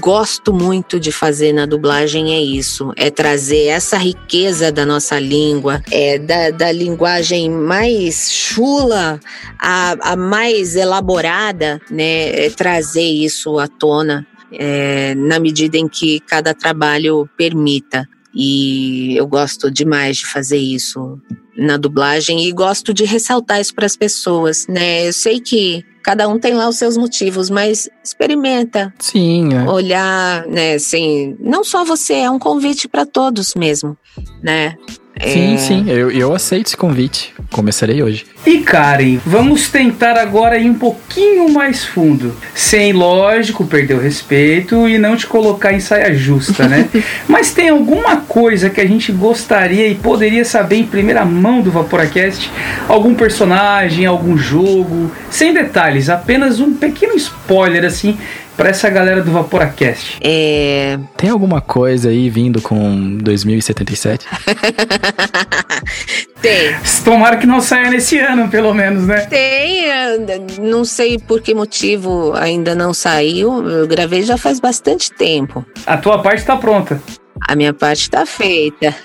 gosto 0.00 0.52
muito 0.52 0.98
de 0.98 1.12
fazer 1.12 1.52
na 1.52 1.66
dublagem 1.66 2.34
é 2.34 2.40
isso, 2.40 2.92
é 2.96 3.10
trazer 3.10 3.66
essa 3.66 3.96
riqueza 3.96 4.72
da 4.72 4.84
nossa 4.84 5.18
língua, 5.18 5.82
é 5.90 6.18
da, 6.18 6.50
da 6.50 6.72
linguagem 6.72 7.50
mais 7.50 8.32
chula 8.32 9.20
a, 9.58 10.12
a 10.12 10.16
mais 10.16 10.74
elaborada, 10.76 11.80
né? 11.90 12.46
É 12.46 12.50
trazer 12.50 13.02
isso 13.02 13.58
à 13.58 13.68
tona 13.68 14.26
é, 14.52 15.14
na 15.14 15.38
medida 15.38 15.76
em 15.76 15.88
que 15.88 16.20
cada 16.20 16.54
trabalho 16.54 17.28
permita. 17.36 18.08
E 18.34 19.16
eu 19.16 19.26
gosto 19.28 19.70
demais 19.70 20.16
de 20.16 20.26
fazer 20.26 20.58
isso 20.58 21.20
na 21.56 21.76
dublagem 21.76 22.44
e 22.44 22.52
gosto 22.52 22.92
de 22.92 23.04
ressaltar 23.04 23.60
isso 23.60 23.74
para 23.74 23.86
as 23.86 23.96
pessoas, 23.96 24.66
né? 24.66 25.06
Eu 25.06 25.12
sei 25.12 25.40
que 25.40 25.84
cada 26.04 26.28
um 26.28 26.38
tem 26.38 26.52
lá 26.52 26.68
os 26.68 26.76
seus 26.76 26.96
motivos, 26.98 27.48
mas 27.48 27.88
experimenta 28.04 28.92
Sim, 28.98 29.54
é. 29.54 29.68
olhar, 29.68 30.46
né? 30.46 30.74
Assim, 30.74 31.34
não 31.40 31.64
só 31.64 31.82
você, 31.82 32.14
é 32.14 32.30
um 32.30 32.38
convite 32.38 32.86
para 32.86 33.06
todos 33.06 33.54
mesmo, 33.56 33.96
né? 34.42 34.76
Sim, 35.22 35.54
É, 35.54 35.58
sim, 35.58 35.84
eu, 35.86 36.10
eu 36.10 36.34
aceito 36.34 36.66
esse 36.66 36.76
convite. 36.76 37.32
Começarei 37.50 38.02
hoje. 38.02 38.26
E 38.44 38.58
Karen, 38.58 39.18
vamos 39.24 39.68
tentar 39.68 40.18
agora 40.18 40.58
ir 40.58 40.68
um 40.68 40.74
pouquinho 40.74 41.48
mais 41.48 41.84
fundo. 41.84 42.34
Sem, 42.52 42.92
lógico, 42.92 43.64
perder 43.64 43.94
o 43.94 44.00
respeito 44.00 44.88
e 44.88 44.98
não 44.98 45.16
te 45.16 45.26
colocar 45.26 45.72
em 45.72 45.78
saia 45.78 46.12
justa, 46.14 46.66
né? 46.66 46.88
Mas 47.28 47.52
tem 47.52 47.68
alguma 47.68 48.16
coisa 48.16 48.68
que 48.68 48.80
a 48.80 48.86
gente 48.86 49.12
gostaria 49.12 49.86
e 49.86 49.94
poderia 49.94 50.44
saber 50.44 50.76
em 50.76 50.86
primeira 50.86 51.24
mão 51.24 51.62
do 51.62 51.70
Vaporacast? 51.70 52.50
Algum 52.88 53.14
personagem, 53.14 54.04
algum 54.06 54.36
jogo? 54.36 55.12
Sem 55.30 55.54
detalhes, 55.54 56.08
apenas 56.08 56.58
um 56.58 56.74
pequeno 56.74 57.14
spoiler 57.14 57.84
assim 57.84 58.18
para 58.56 58.70
essa 58.70 58.88
galera 58.88 59.22
do 59.22 59.30
Vaporacast. 59.30 60.18
É, 60.20 60.98
Tem 61.16 61.30
alguma 61.30 61.60
coisa 61.60 62.08
aí 62.10 62.28
vindo 62.30 62.60
com 62.60 63.16
2077? 63.18 64.26
tem. 66.40 66.74
Tomara 67.04 67.36
que 67.36 67.46
não 67.46 67.60
saia 67.60 67.90
nesse 67.90 68.18
ano, 68.18 68.48
pelo 68.48 68.72
menos, 68.72 69.06
né? 69.06 69.26
Tem, 69.26 69.86
eh, 69.86 70.18
não 70.60 70.84
sei 70.84 71.18
por 71.18 71.40
que 71.40 71.54
motivo 71.54 72.32
ainda 72.34 72.74
não 72.74 72.94
saiu. 72.94 73.68
Eu 73.68 73.86
gravei 73.86 74.22
já 74.22 74.36
faz 74.36 74.60
bastante 74.60 75.10
tempo. 75.12 75.64
A 75.86 75.96
tua 75.96 76.22
parte 76.22 76.44
tá 76.44 76.56
pronta. 76.56 77.00
A 77.46 77.54
minha 77.56 77.74
parte 77.74 78.08
tá 78.10 78.24
feita. 78.26 78.94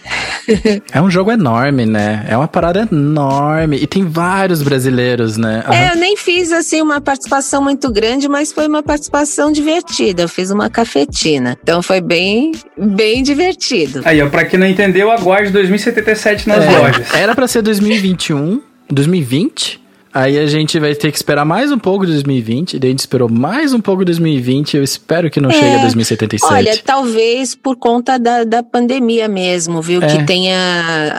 É 0.92 1.00
um 1.00 1.12
jogo 1.12 1.32
enorme, 1.32 1.86
né? 1.86 2.26
É 2.28 2.36
uma 2.36 2.48
parada 2.48 2.88
enorme. 2.92 3.78
E 3.78 3.86
tem 3.86 4.04
vários 4.04 4.64
brasileiros, 4.64 5.38
né? 5.38 5.64
Aham. 5.64 5.76
É, 5.76 5.92
eu 5.92 5.96
nem 5.96 6.18
fiz 6.18 6.52
assim 6.52 6.82
uma 6.82 7.00
participação 7.00 7.62
muito 7.62 7.92
grande, 7.92 8.28
mas 8.28 8.52
foi 8.52 8.68
uma 8.68 8.82
participação 8.82 9.52
divertida. 9.52 10.24
Eu 10.24 10.28
fiz 10.28 10.50
uma 10.50 10.68
cafetina. 10.68 11.56
Então 11.62 11.84
foi 11.84 12.02
bem, 12.02 12.52
bem 12.76 13.22
divertido. 13.22 14.02
Aí, 14.06 14.20
ó, 14.24 14.28
pra 14.28 14.44
quem 14.44 14.60
não 14.60 14.66
entendeu, 14.66 15.12
aguarde 15.12 15.52
2077 15.52 16.48
nas 16.48 16.64
É, 16.66 16.80
lojas. 16.80 17.14
Era 17.14 17.36
pra 17.36 17.48
ser 17.48 17.62
2021, 17.62 18.60
2020. 18.90 19.80
Aí 20.14 20.40
a 20.40 20.46
gente 20.48 20.80
vai 20.80 20.96
ter 20.96 21.12
que 21.12 21.18
esperar 21.18 21.46
mais 21.46 21.72
um 21.72 21.78
pouco 21.78 22.06
de 22.06 22.14
2020. 22.14 22.80
Daí 22.80 22.90
a 22.90 22.92
gente 22.92 23.00
esperou 23.00 23.30
mais 23.30 23.74
um 23.74 23.80
pouco 23.80 24.00
de 24.00 24.06
2020. 24.08 24.78
Eu 24.78 24.84
espero 24.84 25.30
que 25.30 25.40
não 25.40 25.50
É. 25.50 25.54
chegue 25.54 25.76
a 25.76 25.82
2077. 25.82 26.54
Olha, 26.54 26.78
talvez 26.84 27.54
por 27.56 27.76
conta 27.76 28.18
da, 28.18 28.44
da 28.44 28.64
pandemia 28.64 29.28
mesmo, 29.28 29.82
viu? 29.82 30.02
É. 30.02 30.08
Que 30.08 30.26
tenha. 30.26 31.14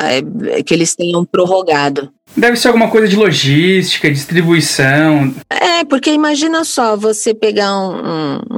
eh, 0.50 0.62
que 0.62 0.74
eles 0.74 0.94
tenham 0.96 1.24
prorrogado. 1.24 2.10
Deve 2.36 2.56
ser 2.56 2.68
alguma 2.68 2.88
coisa 2.88 3.08
de 3.08 3.16
logística, 3.16 4.10
distribuição. 4.10 5.34
É, 5.48 5.84
porque 5.84 6.12
imagina 6.12 6.64
só, 6.64 6.96
você 6.96 7.32
pegar 7.34 7.76
um, 7.78 7.94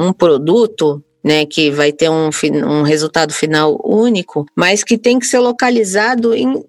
um, 0.03 0.07
um 0.09 0.13
produto. 0.13 1.03
Né, 1.25 1.47
que 1.47 1.71
vai 1.71 1.93
ter 1.93 2.11
um, 2.11 2.31
um 2.67 2.83
resultado 2.83 3.33
final 3.33 3.81
único, 3.85 4.45
mas 4.57 4.83
que 4.83 4.99
tem 4.99 5.21
que 5.21 5.27
ser 5.29 5.39
localizado 5.39 6.35
em 6.35 6.61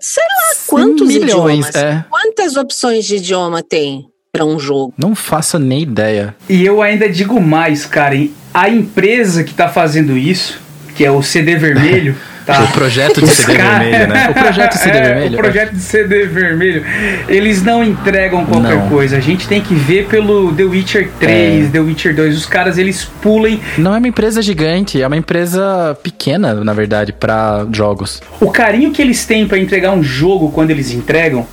sei 0.00 0.22
lá 0.22 0.54
quantos 0.66 1.08
milhões, 1.08 1.66
idiomas. 1.68 1.74
é. 1.74 2.04
Quantas 2.10 2.56
opções 2.56 3.04
de 3.04 3.16
idioma 3.16 3.62
tem 3.62 4.06
para 4.32 4.44
um 4.44 4.58
jogo? 4.58 4.94
Não 4.96 5.14
faço 5.14 5.58
nem 5.58 5.82
ideia. 5.82 6.34
E 6.48 6.64
eu 6.64 6.80
ainda 6.82 7.08
digo 7.08 7.40
mais, 7.40 7.84
Karen. 7.86 8.28
A 8.52 8.68
empresa 8.68 9.44
que 9.44 9.54
tá 9.54 9.68
fazendo 9.68 10.16
isso, 10.16 10.60
que 10.94 11.04
é 11.04 11.10
o 11.10 11.22
CD 11.22 11.56
Vermelho, 11.56 12.16
tá? 12.46 12.62
O 12.64 12.68
projeto 12.72 13.20
de 13.20 13.24
Os 13.24 13.30
CD 13.32 13.54
cara- 13.56 13.78
vermelho, 13.80 14.06
né? 14.08 14.28
O 14.30 14.34
projeto 14.34 14.72
CD 14.74 14.98
É, 14.98 15.02
vermelho. 15.02 15.34
O 15.34 15.36
projeto 15.42 15.72
de 15.72 15.80
CD 15.80 16.26
Vermelho. 16.26 16.84
Eles 17.28 17.62
não 17.62 17.82
entregam 17.84 18.44
qualquer 18.44 18.76
Não. 18.76 18.88
coisa. 18.88 19.16
A 19.16 19.20
gente 19.20 19.46
tem 19.48 19.60
que 19.60 19.74
ver 19.74 20.06
pelo 20.06 20.52
The 20.54 20.64
Witcher 20.64 21.10
3, 21.18 21.66
É. 21.66 21.70
The 21.70 21.80
Witcher 21.80 22.14
2. 22.14 22.36
Os 22.36 22.46
caras, 22.46 22.78
eles 22.78 23.04
pulem. 23.22 23.60
Não 23.78 23.94
é 23.94 23.98
uma 23.98 24.08
empresa 24.08 24.40
gigante, 24.42 25.00
é 25.00 25.06
uma 25.06 25.16
empresa 25.16 25.96
pequena, 26.02 26.54
na 26.64 26.72
verdade, 26.72 27.12
pra 27.12 27.66
jogos. 27.72 28.20
O 28.40 28.50
carinho 28.50 28.90
que 28.92 29.00
eles 29.02 29.24
têm 29.24 29.46
pra 29.46 29.58
entregar 29.58 29.92
um 29.92 30.02
jogo 30.02 30.50
quando 30.50 30.70
eles 30.70 30.90
entregam 30.92 31.46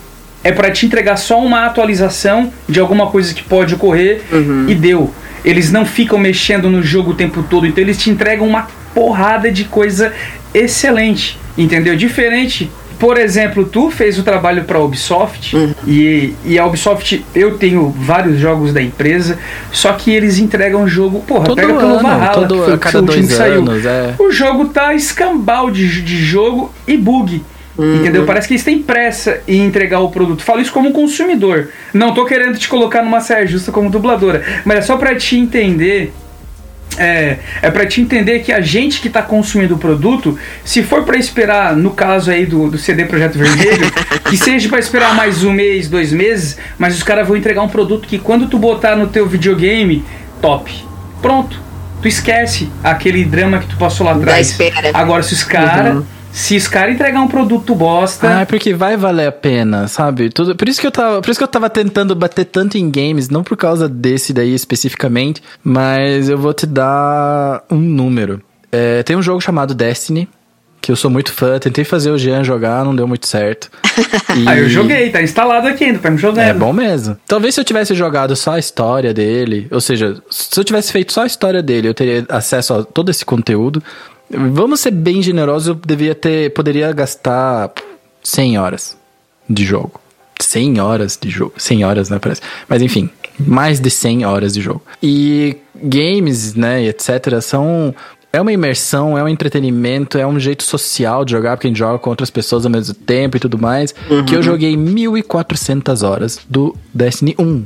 é 0.44 0.52
para 0.52 0.72
te 0.72 0.86
entregar 0.86 1.18
só 1.18 1.40
uma 1.44 1.66
atualização 1.66 2.52
de 2.68 2.80
alguma 2.80 3.08
coisa 3.08 3.34
que 3.34 3.44
pode 3.44 3.74
ocorrer 3.76 4.22
Uhum. 4.32 4.66
e 4.70 4.76
deu. 4.76 5.14
Eles 5.44 5.72
não 5.72 5.86
ficam 5.86 6.18
mexendo 6.18 6.70
no 6.70 6.82
jogo 6.84 7.12
o 7.12 7.14
tempo 7.14 7.44
todo, 7.50 7.66
então 7.66 7.82
eles 7.82 7.98
te 7.98 8.10
entregam 8.10 8.46
uma 8.48 8.68
porrada 8.94 9.52
de 9.52 9.66
coisa 9.66 10.14
excelente, 10.54 11.38
entendeu? 11.58 11.96
Diferente. 11.96 12.70
Por 12.98 13.18
exemplo, 13.18 13.64
tu 13.66 13.90
fez 13.90 14.20
o 14.20 14.24
trabalho 14.24 14.66
para 14.66 14.78
a 14.78 14.84
Ubisoft 14.84 15.56
Uhum. 15.56 15.74
e, 15.88 16.34
e 16.44 16.60
a 16.60 16.66
Ubisoft, 16.66 17.24
eu 17.34 17.58
tenho 17.58 17.90
vários 17.98 18.38
jogos 18.38 18.74
da 18.74 18.82
empresa, 18.82 19.40
só 19.72 19.94
que 19.94 20.12
eles 20.12 20.38
entregam 20.38 20.84
o 20.84 20.88
jogo, 20.88 21.22
porra, 21.22 21.46
Todo 21.46 21.56
pega 21.56 21.74
pelo 21.76 21.94
ano, 21.94 22.04
Valhalla, 22.04 22.34
todo- 22.34 22.56
que 22.58 22.64
foi 22.66 22.74
a 22.74 22.76
o 22.76 22.80
cada 22.80 23.00
último 23.00 23.16
dois 23.18 23.28
que 23.32 23.38
saiu. 23.38 23.62
anos, 23.62 23.86
é. 23.86 24.16
O 24.20 24.30
jogo 24.34 24.66
tá 24.66 24.94
escambau 24.94 25.72
de, 25.72 26.02
de 26.02 26.18
jogo 26.26 26.74
e 26.86 26.98
bug. 26.98 27.42
Entendeu? 27.82 28.26
Parece 28.26 28.46
que 28.46 28.56
eles 28.56 28.64
têm 28.66 28.80
pressa 28.80 29.40
em 29.48 29.64
entregar 29.66 30.02
o 30.02 30.10
produto. 30.10 30.44
Falo 30.44 30.60
isso 30.60 30.74
como 30.74 30.92
consumidor. 30.92 31.70
Não 31.94 32.14
tô 32.14 32.26
querendo 32.26 32.58
te 32.58 32.68
colocar 32.68 33.02
numa 33.02 33.22
saia 33.22 33.48
justa 33.48 33.72
como 33.72 33.90
dubladora, 33.90 34.44
mas 34.66 34.80
é 34.80 34.82
só 34.82 34.98
pra 34.98 35.16
te 35.16 35.38
entender. 35.38 36.12
É, 37.00 37.40
é 37.62 37.72
para 37.72 37.86
te 37.86 38.02
entender 38.02 38.40
que 38.40 38.52
a 38.52 38.62
gente 38.62 39.00
que 39.00 39.10
tá 39.10 39.22
consumindo 39.22 39.76
o 39.76 39.78
produto, 39.78 40.38
se 40.66 40.84
for 40.84 41.04
pra 41.04 41.18
esperar, 41.18 41.76
no 41.76 41.92
caso 41.92 42.30
aí 42.30 42.46
do, 42.46 42.70
do 42.70 42.78
CD 42.78 43.06
Projeto 43.06 43.38
Vermelho, 43.38 43.92
que 44.30 44.36
seja 44.36 44.68
pra 44.68 44.80
esperar 44.80 45.16
mais 45.16 45.44
um 45.44 45.54
mês, 45.54 45.88
dois 45.88 46.12
meses, 46.12 46.58
mas 46.78 46.96
os 46.96 47.04
caras 47.04 47.28
vão 47.28 47.38
entregar 47.38 47.62
um 47.62 47.70
produto 47.70 48.08
que 48.08 48.20
quando 48.20 48.48
tu 48.48 48.60
botar 48.60 48.96
no 48.96 49.08
teu 49.08 49.28
videogame, 49.28 50.04
top. 50.42 50.86
Pronto. 51.22 51.62
Tu 52.02 52.08
esquece 52.08 52.70
aquele 52.84 53.26
drama 53.26 53.60
que 53.60 53.68
tu 53.68 53.78
passou 53.78 54.06
lá 54.06 54.14
atrás. 54.14 54.58
Agora, 54.94 55.24
se 55.24 55.34
os 55.34 55.44
caras. 55.44 55.96
Uhum. 55.96 56.19
Se 56.40 56.56
os 56.56 56.68
caras 56.68 56.96
entregar 56.96 57.22
um 57.22 57.28
produto 57.28 57.76
bosta. 57.76 58.28
Ah, 58.38 58.42
é 58.42 58.46
porque 58.46 58.74
vai 58.74 58.96
valer 58.96 59.28
a 59.28 59.32
pena, 59.32 59.88
sabe? 59.88 60.30
Tudo, 60.30 60.56
por 60.56 60.68
isso 60.70 60.80
que 60.80 60.88
eu 60.88 60.92
tava, 60.92 61.22
por 61.22 61.30
isso 61.30 61.40
que 61.40 61.44
eu 61.44 61.48
tava 61.48 61.70
tentando 61.70 62.16
bater 62.16 62.46
tanto 62.46 62.78
em 62.78 62.90
games, 62.90 63.30
não 63.30 63.44
por 63.44 63.58
causa 63.58 63.90
desse 63.90 64.32
daí 64.34 64.54
especificamente, 64.54 65.44
mas 65.64 66.30
eu 66.30 66.38
vou 66.38 66.54
te 66.54 66.66
dar 66.66 67.64
um 67.70 67.76
número. 67.78 68.42
É, 68.72 69.04
tem 69.04 69.16
um 69.16 69.22
jogo 69.22 69.42
chamado 69.42 69.74
Destiny, 69.74 70.28
que 70.82 70.92
eu 70.92 70.96
sou 70.96 71.12
muito 71.12 71.34
fã, 71.34 71.60
tentei 71.60 71.84
fazer 71.84 72.10
o 72.10 72.18
Jean 72.18 72.44
jogar, 72.44 72.86
não 72.86 72.96
deu 72.96 73.08
muito 73.08 73.28
certo. 73.28 73.70
E- 74.38 74.48
Aí 74.48 74.60
eu 74.60 74.70
joguei, 74.70 75.10
tá 75.10 75.22
instalado 75.22 75.68
aqui 75.68 75.84
ainda, 75.84 76.00
tá 76.00 76.10
me 76.10 76.18
jogando. 76.18 76.46
É 76.48 76.54
bom 76.54 76.72
mesmo. 76.72 77.18
Talvez 77.28 77.54
se 77.56 77.60
eu 77.62 77.66
tivesse 77.66 77.94
jogado 77.96 78.34
só 78.36 78.54
a 78.54 78.60
história 78.60 79.14
dele, 79.14 79.68
ou 79.72 79.82
seja, 79.82 80.22
se 80.30 80.58
eu 80.58 80.64
tivesse 80.64 80.92
feito 80.92 81.12
só 81.12 81.24
a 81.24 81.28
história 81.28 81.62
dele, 81.62 81.90
eu 81.90 81.94
teria 81.94 82.26
acesso 82.30 82.74
a 82.76 82.84
todo 82.84 83.10
esse 83.12 83.26
conteúdo. 83.26 83.84
Vamos 84.30 84.82
ser 84.82 84.92
bem 84.92 85.22
generosos, 85.22 85.70
eu 85.70 85.76
devia 85.76 86.14
ter, 86.14 86.54
poderia 86.54 86.92
gastar 86.92 87.72
100 88.24 88.60
horas 88.60 88.98
de 89.50 89.66
jogo. 89.66 90.00
100 90.40 90.80
horas 90.80 91.18
de 91.22 91.30
jogo. 91.30 91.54
100 91.58 91.84
horas, 91.84 92.10
né, 92.10 92.20
parece. 92.20 92.42
Mas 92.68 92.82
enfim, 92.82 93.10
mais 93.40 93.80
de 93.80 93.90
100 93.90 94.26
horas 94.26 94.54
de 94.54 94.62
jogo. 94.62 94.82
E 95.02 95.58
games, 95.76 96.54
né, 96.56 96.86
etc, 96.86 97.42
são 97.42 97.94
é 98.32 98.40
uma 98.40 98.54
imersão, 98.54 99.18
é 99.18 99.24
um 99.24 99.28
entretenimento, 99.28 100.18
é 100.18 100.26
um 100.26 100.40
jeito 100.40 100.64
social 100.64 101.26
de 101.26 101.32
jogar, 101.32 101.58
porque 101.58 101.68
a 101.68 101.70
gente 101.70 101.80
joga 101.80 101.98
com 101.98 102.12
outras 102.12 102.30
pessoas 102.30 102.64
ao 102.64 102.72
mesmo 102.72 102.94
tempo 102.94 103.38
e 103.38 103.40
tudo 103.40 103.58
mais. 103.58 103.94
Que 104.28 104.36
eu 104.36 104.44
joguei 104.44 104.78
1400 104.78 106.04
horas 106.04 106.40
do 106.48 106.76
Destiny 106.94 107.36
1. 107.40 107.66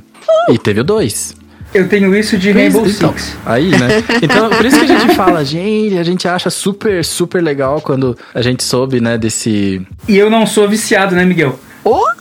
E 0.50 0.58
teve 0.58 0.80
o 0.80 0.84
2. 0.84 1.36
Eu 1.74 1.90
tenho 1.90 2.16
isso 2.16 2.38
de 2.38 2.52
Rainbow 2.52 2.86
então, 2.88 3.12
Six. 3.14 3.36
Aí, 3.46 3.70
né? 3.70 4.04
Então, 4.22 4.50
por 4.50 4.66
isso 4.66 4.78
que 4.78 4.92
a 4.92 5.00
gente 5.00 5.16
fala, 5.16 5.44
gente, 5.44 5.98
a 5.98 6.04
gente 6.04 6.28
acha 6.28 6.50
super, 6.50 7.04
super 7.04 7.42
legal 7.42 7.82
quando 7.82 8.18
a 8.34 8.42
gente 8.42 8.64
soube, 8.64 9.02
né, 9.02 9.18
desse. 9.18 9.82
E 10.08 10.18
eu 10.18 10.30
não 10.30 10.46
sou 10.46 10.70
viciado, 10.70 11.16
né, 11.16 11.26
Miguel? 11.26 11.60
Oh, 11.84 12.13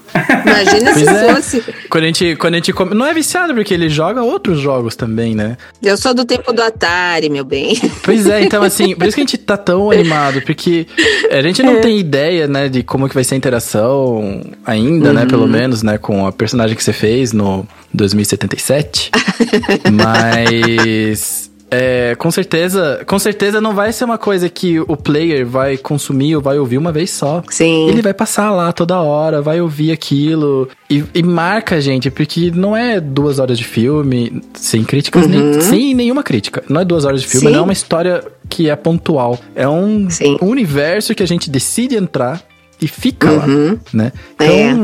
imagina 0.47 0.95
se 0.95 1.05
Pois 1.05 1.17
é. 1.17 1.35
fosse. 1.35 1.65
Quando 1.89 2.05
a 2.05 2.07
gente. 2.07 2.37
Quando 2.37 2.55
a 2.55 2.57
gente 2.59 2.73
come- 2.73 2.95
Não 2.95 3.07
é 3.07 3.15
viciado, 3.15 3.55
porque 3.55 3.73
ele 3.75 3.89
joga 3.89 4.23
outros 4.23 4.61
jogos 4.61 4.95
também, 4.97 5.35
né? 5.35 5.57
Eu 5.83 5.97
sou 5.97 6.13
do 6.15 6.25
tempo 6.25 6.53
do 6.53 6.63
Atari, 6.63 7.29
meu 7.31 7.45
bem. 7.45 7.79
Pois 8.03 8.27
é, 8.27 8.43
então 8.43 8.63
assim, 8.63 8.95
por 8.97 9.07
isso 9.07 9.15
que 9.15 9.21
a 9.21 9.25
gente 9.25 9.39
tá 9.39 9.57
tão 9.57 9.91
animado, 9.91 10.43
porque 10.43 10.87
a 11.31 11.41
gente 11.43 11.63
não 11.63 11.81
tem 11.81 11.99
ideia, 11.99 12.47
né, 12.47 12.69
de 12.69 12.83
como 12.83 13.09
que 13.09 13.15
vai 13.15 13.25
ser 13.25 13.35
a 13.35 13.39
interação 13.39 14.41
ainda, 14.67 15.13
né, 15.13 15.27
pelo 15.27 15.47
menos, 15.47 15.83
né, 15.83 15.99
com 15.99 16.27
a 16.27 16.33
personagem 16.33 16.77
que 16.77 16.83
você 16.85 16.93
fez 16.93 17.33
no 17.33 17.67
2077. 17.95 19.11
Mas 19.93 21.51
é, 21.75 22.15
com 22.17 22.31
certeza, 22.31 23.03
com 23.07 23.19
certeza 23.19 23.59
não 23.61 23.75
vai 23.75 23.93
ser 23.95 24.05
uma 24.05 24.19
coisa 24.19 24.47
que 24.51 24.79
o 24.79 24.95
player 24.95 25.47
vai 25.47 25.79
consumir 25.79 26.37
ou 26.37 26.43
vai 26.43 26.59
ouvir 26.59 26.77
uma 26.77 26.93
vez 26.93 27.11
só. 27.11 27.43
Sim. 27.49 27.89
Ele 27.89 28.03
vai 28.03 28.13
passar 28.13 28.51
lá 28.51 28.71
toda 28.73 29.01
hora, 29.01 29.41
vai 29.41 29.59
ouvir 29.63 29.91
aquilo 29.91 30.69
e, 30.91 31.03
e 31.15 31.23
marca 31.23 31.77
a 31.77 31.81
gente, 31.81 32.11
porque 32.11 32.51
não 32.55 32.77
é 32.77 33.01
duas 33.01 33.39
horas 33.39 33.57
de 33.57 33.65
filme 33.65 34.43
sem 34.53 34.85
críticas, 34.85 35.27
nem, 35.27 35.61
sem 35.63 35.95
nenhuma 35.95 36.23
crítica. 36.23 36.63
Não 36.69 36.83
é 36.83 36.85
duas 36.85 37.07
horas 37.07 37.23
de 37.23 37.27
filme, 37.27 37.47
Sim. 37.47 37.53
não 37.55 37.61
é 37.61 37.63
uma 37.63 37.73
história 37.73 38.23
que 38.51 38.69
é 38.69 38.77
pontual. 38.77 39.39
É 39.55 39.67
um, 39.67 40.07
um 40.43 40.47
universo 40.47 41.15
que 41.15 41.23
a 41.23 41.27
gente 41.27 41.49
decide 41.49 41.97
entrar 41.97 42.43
e 42.81 42.87
fica 42.87 43.31
lá, 43.31 43.47
Uhum. 43.47 43.79
né? 43.95 44.13
É. 44.39 44.75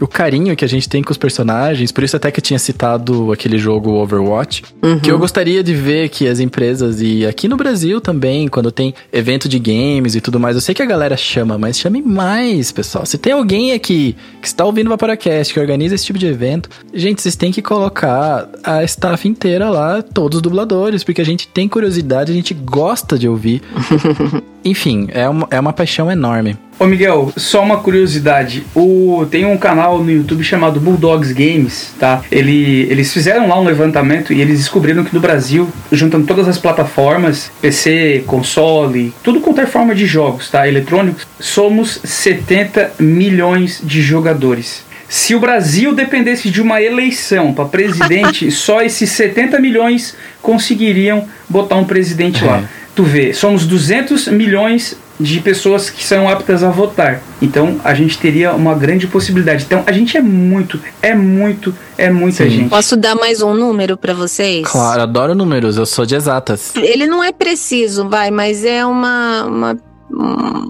O 0.00 0.06
carinho 0.06 0.54
que 0.54 0.64
a 0.64 0.68
gente 0.68 0.88
tem 0.88 1.02
com 1.02 1.10
os 1.10 1.16
personagens, 1.16 1.90
por 1.90 2.04
isso 2.04 2.16
até 2.16 2.30
que 2.30 2.38
eu 2.38 2.42
tinha 2.42 2.58
citado 2.58 3.32
aquele 3.32 3.56
jogo 3.58 3.92
Overwatch, 3.92 4.62
Uhum. 4.82 5.00
que 5.00 5.10
eu 5.10 5.18
gostaria 5.18 5.62
de 5.62 5.74
ver 5.74 6.08
que 6.10 6.28
as 6.28 6.38
empresas, 6.38 7.00
e 7.00 7.24
aqui 7.26 7.48
no 7.48 7.56
Brasil 7.56 8.00
também, 8.00 8.46
quando 8.48 8.70
tem 8.70 8.94
evento 9.12 9.48
de 9.48 9.58
games 9.58 10.14
e 10.14 10.20
tudo 10.20 10.38
mais, 10.38 10.54
eu 10.54 10.60
sei 10.60 10.74
que 10.74 10.82
a 10.82 10.86
galera 10.86 11.16
chama, 11.16 11.56
mas 11.58 11.78
chame 11.78 12.02
mais, 12.02 12.70
pessoal. 12.70 13.06
Se 13.06 13.16
tem 13.16 13.32
alguém 13.32 13.72
aqui 13.72 14.14
que 14.40 14.46
está 14.46 14.64
ouvindo 14.64 14.86
o 14.86 14.90
Vaporacast, 14.90 15.52
que 15.52 15.58
organiza 15.60 15.94
esse 15.94 16.04
tipo 16.04 16.18
de 16.18 16.26
evento, 16.26 16.68
gente, 16.92 17.22
vocês 17.22 17.34
têm 17.36 17.50
que 17.50 17.62
colocar 17.62 18.48
a 18.62 18.84
staff 18.84 19.26
inteira 19.26 19.70
lá, 19.70 20.02
todos 20.02 20.36
os 20.36 20.42
dubladores, 20.42 21.02
porque 21.02 21.20
a 21.22 21.24
gente 21.24 21.48
tem 21.48 21.68
curiosidade, 21.68 22.30
a 22.30 22.34
gente 22.34 22.52
gosta 22.52 23.18
de 23.18 23.28
ouvir. 23.28 23.62
Enfim, 24.64 25.06
é 25.12 25.28
uma, 25.28 25.46
é 25.50 25.60
uma 25.60 25.72
paixão 25.72 26.10
enorme. 26.10 26.56
Ô 26.78 26.86
Miguel, 26.86 27.32
só 27.36 27.62
uma 27.62 27.78
curiosidade. 27.78 28.66
O, 28.74 29.24
tem 29.30 29.46
um 29.46 29.56
canal 29.56 29.85
no 29.92 30.10
YouTube 30.10 30.42
chamado 30.42 30.80
Bulldogs 30.80 31.32
Games, 31.32 31.94
tá? 31.98 32.22
Ele, 32.30 32.86
eles 32.90 33.12
fizeram 33.12 33.48
lá 33.48 33.60
um 33.60 33.64
levantamento 33.64 34.32
e 34.32 34.40
eles 34.40 34.58
descobriram 34.58 35.04
que 35.04 35.14
no 35.14 35.20
Brasil, 35.20 35.68
juntando 35.90 36.26
todas 36.26 36.48
as 36.48 36.58
plataformas, 36.58 37.50
PC, 37.60 38.24
console, 38.26 39.12
tudo 39.22 39.40
quanto 39.40 39.60
é 39.60 39.66
forma 39.66 39.94
de 39.94 40.06
jogos, 40.06 40.50
tá? 40.50 40.66
Eletrônicos, 40.66 41.26
somos 41.38 42.00
70 42.04 42.92
milhões 42.98 43.80
de 43.82 44.02
jogadores. 44.02 44.84
Se 45.08 45.34
o 45.34 45.40
Brasil 45.40 45.94
dependesse 45.94 46.50
de 46.50 46.60
uma 46.60 46.82
eleição 46.82 47.52
para 47.52 47.64
presidente, 47.66 48.50
só 48.52 48.82
esses 48.82 49.10
70 49.10 49.60
milhões 49.60 50.16
conseguiriam 50.42 51.26
botar 51.48 51.76
um 51.76 51.84
presidente 51.84 52.44
lá. 52.44 52.58
É. 52.58 52.64
Tu 52.94 53.04
vê, 53.04 53.32
somos 53.32 53.66
200 53.66 54.28
milhões 54.28 54.96
de 55.18 55.40
pessoas 55.40 55.88
que 55.90 56.04
são 56.04 56.28
aptas 56.28 56.62
a 56.62 56.70
votar. 56.70 57.22
Então 57.40 57.80
a 57.84 57.94
gente 57.94 58.18
teria 58.18 58.52
uma 58.52 58.74
grande 58.74 59.06
possibilidade. 59.06 59.64
Então 59.64 59.82
a 59.86 59.92
gente 59.92 60.16
é 60.16 60.20
muito, 60.22 60.78
é 61.00 61.14
muito, 61.14 61.74
é 61.96 62.10
muita 62.10 62.44
Sim. 62.44 62.50
gente. 62.50 62.68
Posso 62.70 62.96
dar 62.96 63.14
mais 63.14 63.40
um 63.42 63.54
número 63.54 63.96
pra 63.96 64.12
vocês? 64.14 64.66
Claro, 64.66 65.02
adoro 65.02 65.34
números, 65.34 65.76
eu 65.78 65.86
sou 65.86 66.04
de 66.04 66.14
exatas. 66.14 66.74
Ele 66.76 67.06
não 67.06 67.22
é 67.24 67.32
preciso, 67.32 68.08
vai, 68.08 68.30
mas 68.30 68.64
é 68.64 68.84
uma, 68.84 69.44
uma- 69.44 69.76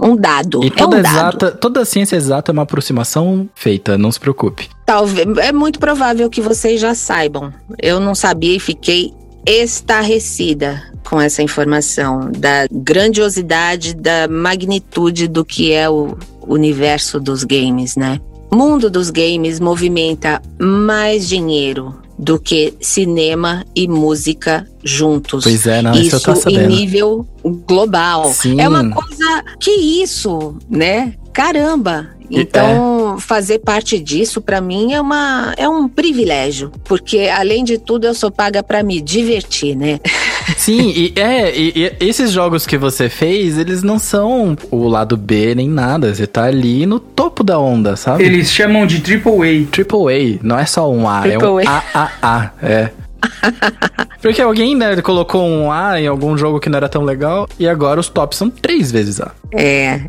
um 0.03 0.17
dado. 0.17 0.63
E 0.65 0.69
é 0.69 0.71
toda 0.71 0.97
um 0.99 1.03
dado. 1.03 1.15
exata, 1.15 1.51
toda 1.53 1.85
ciência 1.85 2.17
exata 2.17 2.51
é 2.51 2.53
uma 2.53 2.63
aproximação 2.63 3.49
feita, 3.55 3.99
não 3.99 4.11
se 4.11 4.19
preocupe. 4.21 4.69
Talvez 4.87 5.27
é 5.39 5.53
muito 5.53 5.79
provável 5.79 6.31
que 6.31 6.41
vocês 6.41 6.81
já 6.81 6.95
saibam. 6.95 7.53
Eu 7.83 7.99
não 8.01 8.15
sabia 8.15 8.57
e 8.57 8.61
fiquei 8.61 9.13
estarrecida 9.47 10.83
com 11.09 11.21
essa 11.21 11.43
informação 11.43 12.31
da 12.33 12.67
grandiosidade, 12.71 13.95
da 13.95 14.27
magnitude 14.29 15.29
do 15.29 15.45
que 15.45 15.73
é 15.73 15.89
o 15.89 16.17
universo 16.47 17.21
dos 17.21 17.45
games, 17.45 17.97
né? 17.97 18.21
Mundo 18.53 18.91
dos 18.91 19.11
games 19.11 19.61
movimenta 19.61 20.43
mais 20.59 21.29
dinheiro 21.29 21.95
do 22.19 22.39
que 22.39 22.75
cinema 22.81 23.65
e 23.75 23.87
música 23.87 24.67
juntos. 24.83 25.45
Pois 25.45 25.67
é, 25.67 25.83
não, 25.83 25.93
isso, 25.93 26.17
eu 26.17 26.21
tô 26.21 26.33
em 26.33 26.37
sabendo. 26.37 26.69
nível 26.69 27.27
global. 27.69 28.33
Sim. 28.33 28.61
É 28.61 28.69
uma 28.69 28.89
coisa 28.91 29.45
que 29.61 29.71
isso, 29.71 30.57
né? 30.69 31.15
Caramba. 31.37 32.07
Então, 32.31 33.19
fazer 33.21 33.59
parte 33.59 33.99
disso 33.99 34.41
pra 34.41 34.59
mim 34.59 34.95
é 34.95 35.01
uma 35.01 35.53
é 35.59 35.69
um 35.69 35.87
privilégio, 35.87 36.73
porque 36.83 37.29
além 37.29 37.63
de 37.63 37.77
tudo 37.77 38.07
eu 38.07 38.15
sou 38.15 38.31
paga 38.31 38.63
pra 38.63 38.83
me 38.83 39.03
divertir, 39.03 39.77
né? 39.77 40.01
Sim, 40.57 40.93
e 40.97 41.13
é, 41.15 41.55
e, 41.55 41.73
e 41.77 41.97
esses 42.01 42.33
jogos 42.33 42.67
que 42.67 42.79
você 42.79 43.11
fez, 43.11 43.59
eles 43.59 43.83
não 43.83 43.99
são 43.99 44.57
o 44.71 44.89
lado 44.89 45.15
B 45.15 45.55
nem 45.55 45.69
nada. 45.69 46.15
Você 46.15 46.27
tá 46.27 46.45
ali 46.45 46.87
no 46.87 46.99
topo 46.99 47.45
da 47.45 47.59
onda, 47.59 47.97
sabe? 47.97 48.25
Eles 48.25 48.51
chamam 48.51 48.87
de 48.87 48.97
AAA. 48.97 49.67
Triple 49.71 50.39
A, 50.39 50.39
não 50.43 50.59
é 50.59 50.65
só 50.65 50.91
um 50.91 51.07
A, 51.07 51.29
é 51.29 51.37
um 51.37 51.39
Triple 51.39 51.67
AAA. 51.67 52.53
É. 52.63 52.91
Porque 54.21 54.43
alguém, 54.43 54.75
né, 54.75 55.01
colocou 55.03 55.43
um 55.43 55.71
A 55.71 56.01
em 56.01 56.07
algum 56.07 56.37
jogo 56.37 56.59
que 56.59 56.69
não 56.69 56.77
era 56.77 56.89
tão 56.89 57.03
legal 57.03 57.49
e 57.59 57.69
agora 57.69 58.01
os 58.01 58.09
tops 58.09 58.39
são 58.39 58.51
três 58.51 58.91
vezes 58.91 59.21
A. 59.21 59.33
É. 59.53 60.01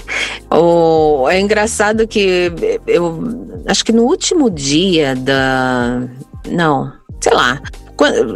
O, 0.51 1.27
é 1.29 1.39
engraçado 1.39 2.07
que 2.07 2.51
eu 2.87 3.23
acho 3.67 3.83
que 3.85 3.91
no 3.91 4.03
último 4.03 4.49
dia 4.49 5.15
da. 5.15 6.01
Não, 6.49 6.91
sei 7.19 7.33
lá. 7.33 7.61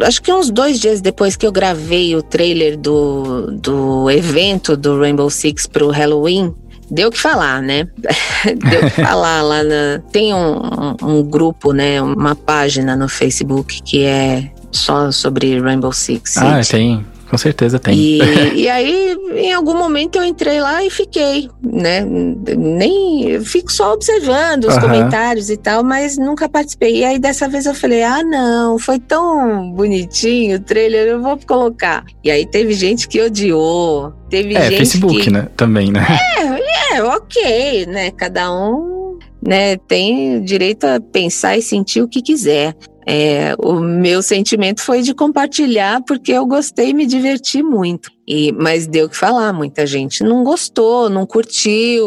Acho 0.04 0.24
que 0.24 0.34
uns 0.34 0.50
dois 0.50 0.80
dias 0.80 1.02
depois 1.02 1.36
que 1.36 1.46
eu 1.46 1.52
gravei 1.52 2.16
o 2.16 2.24
trailer 2.24 2.76
do, 2.78 3.52
do 3.52 4.10
evento 4.10 4.76
do 4.76 5.00
Rainbow 5.00 5.30
Six 5.30 5.68
pro 5.68 5.90
Halloween, 5.90 6.52
deu 6.90 7.10
que 7.10 7.18
falar, 7.20 7.62
né? 7.62 7.88
deu 8.46 8.82
que 8.82 9.02
falar 9.02 9.42
lá 9.42 9.64
na. 9.64 10.00
Tem 10.12 10.34
um, 10.34 10.58
um, 10.58 10.96
um, 11.04 11.24
grupo, 11.24 11.72
né? 11.72 12.02
Uma 12.02 12.36
página 12.36 12.96
no 12.96 13.08
Facebook 13.08 13.82
que 13.84 14.04
é 14.04 14.52
só 14.72 15.12
sobre 15.12 15.60
Rainbow 15.60 15.92
Six. 15.92 16.38
Ah, 16.38 16.62
tem. 16.68 17.06
Com 17.32 17.38
certeza 17.38 17.80
tem. 17.80 17.98
E, 17.98 18.20
e, 18.64 18.70
aí, 18.70 19.16
em 19.36 19.54
algum 19.54 19.74
momento, 19.74 20.18
eu 20.18 20.26
entrei 20.26 20.60
lá 20.60 20.84
e 20.84 20.90
fiquei, 20.90 21.50
né? 21.64 22.06
Nem. 22.06 23.40
Fico 23.42 23.72
só 23.72 23.94
observando 23.94 24.66
os 24.66 24.76
uhum. 24.76 24.82
comentários 24.82 25.50
e 25.50 25.56
tal, 25.56 25.82
mas 25.82 26.18
nunca 26.18 26.50
participei. 26.50 26.98
E 26.98 27.06
aí, 27.06 27.18
dessa 27.18 27.48
vez, 27.48 27.66
eu 27.66 27.74
falei: 27.74 28.04
ah, 28.04 28.22
não, 28.22 28.78
foi 28.78 29.00
tão 29.00 29.72
bonitinho 29.72 30.58
o 30.58 30.60
trailer, 30.60 31.08
eu 31.08 31.22
vou 31.22 31.40
colocar. 31.48 32.04
E 32.22 32.30
aí, 32.30 32.46
teve 32.46 32.74
gente 32.74 33.08
que 33.08 33.22
odiou. 33.22 34.12
Teve 34.30 34.54
é, 34.54 34.64
gente 34.64 34.78
Facebook, 34.80 35.22
que... 35.22 35.30
né? 35.30 35.48
Também, 35.56 35.90
né? 35.90 36.06
É, 36.38 36.98
é, 36.98 37.04
ok, 37.04 37.86
né? 37.86 38.12
Cada 38.12 38.52
um 38.52 39.18
né, 39.42 39.78
tem 39.78 40.44
direito 40.44 40.86
a 40.86 41.00
pensar 41.00 41.58
e 41.58 41.62
sentir 41.62 42.02
o 42.02 42.08
que 42.08 42.22
quiser. 42.22 42.76
É, 43.06 43.56
o 43.58 43.80
meu 43.80 44.22
sentimento 44.22 44.82
foi 44.82 45.02
de 45.02 45.14
compartilhar 45.14 46.02
porque 46.06 46.32
eu 46.32 46.46
gostei 46.46 46.90
e 46.90 46.94
me 46.94 47.06
diverti 47.06 47.64
muito. 47.64 48.12
E, 48.28 48.52
mas 48.54 48.88
deu 48.88 49.10
que 49.10 49.18
falar, 49.18 49.52
muita 49.52 49.86
gente 49.86 50.24
não 50.24 50.44
gostou, 50.44 51.10
não 51.10 51.26
curtiu 51.26 52.06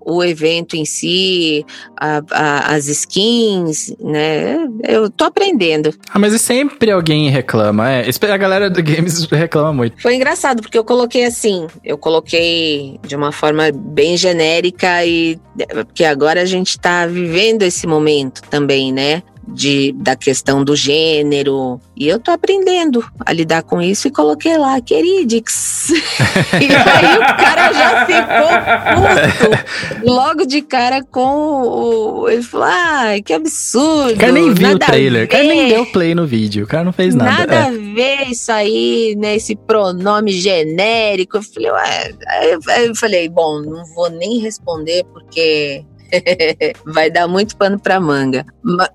o 0.00 0.22
evento 0.22 0.76
em 0.76 0.84
si, 0.84 1.64
a, 1.96 2.20
a, 2.30 2.74
as 2.74 2.86
skins, 2.86 3.94
né? 3.98 4.58
Eu 4.82 5.08
tô 5.08 5.24
aprendendo. 5.24 5.94
Ah, 6.10 6.18
mas 6.18 6.38
sempre 6.40 6.90
alguém 6.90 7.30
reclama, 7.30 7.90
é. 7.90 8.10
A 8.30 8.36
galera 8.36 8.68
do 8.68 8.82
games 8.82 9.24
reclama 9.30 9.72
muito. 9.72 10.02
Foi 10.02 10.16
engraçado, 10.16 10.60
porque 10.60 10.76
eu 10.76 10.84
coloquei 10.84 11.24
assim, 11.24 11.66
eu 11.84 11.96
coloquei 11.96 12.98
de 13.06 13.16
uma 13.16 13.32
forma 13.32 13.70
bem 13.72 14.16
genérica 14.16 15.04
e 15.06 15.38
porque 15.70 16.04
agora 16.04 16.42
a 16.42 16.44
gente 16.44 16.78
tá 16.78 17.06
vivendo 17.06 17.62
esse 17.62 17.86
momento 17.86 18.42
também, 18.50 18.92
né? 18.92 19.22
De, 19.46 19.92
da 19.92 20.16
questão 20.16 20.64
do 20.64 20.74
gênero. 20.74 21.80
E 21.96 22.08
eu 22.08 22.18
tô 22.18 22.30
aprendendo 22.30 23.04
a 23.24 23.32
lidar 23.32 23.62
com 23.62 23.80
isso 23.80 24.08
e 24.08 24.10
coloquei 24.10 24.56
lá, 24.56 24.80
queridix. 24.80 25.90
e 25.90 26.74
aí 26.74 27.16
o 27.16 27.20
cara 27.20 27.72
já 27.72 28.06
ficou 28.06 29.48
puto. 29.50 30.10
Logo 30.10 30.46
de 30.46 30.62
cara 30.62 31.02
com 31.02 31.62
o. 31.62 32.28
Ele 32.28 32.42
falou: 32.42 32.66
ai, 32.68 33.22
que 33.22 33.32
absurdo. 33.32 34.14
O 34.14 34.18
cara 34.18 34.32
nem 34.32 34.52
viu 34.52 34.70
o 34.70 34.78
trailer, 34.78 35.24
o 35.24 35.28
cara 35.28 35.44
nem 35.44 35.68
deu 35.68 35.86
play 35.86 36.14
no 36.14 36.26
vídeo, 36.26 36.64
o 36.64 36.68
cara 36.68 36.84
não 36.84 36.92
fez 36.92 37.14
nada. 37.14 37.46
Nada 37.46 37.54
é. 37.54 37.58
a 37.58 37.70
ver 37.70 38.30
isso 38.30 38.50
aí, 38.50 39.14
né? 39.18 39.36
Esse 39.36 39.54
pronome 39.54 40.32
genérico. 40.32 41.36
Eu 41.36 41.42
falei, 41.42 41.70
ué. 41.70 42.14
Eu 42.84 42.94
falei, 42.94 43.28
bom, 43.28 43.60
não 43.60 43.84
vou 43.94 44.10
nem 44.10 44.38
responder 44.38 45.04
porque 45.12 45.84
Vai 46.84 47.10
dar 47.10 47.26
muito 47.26 47.56
pano 47.56 47.78
para 47.78 48.00
manga. 48.00 48.44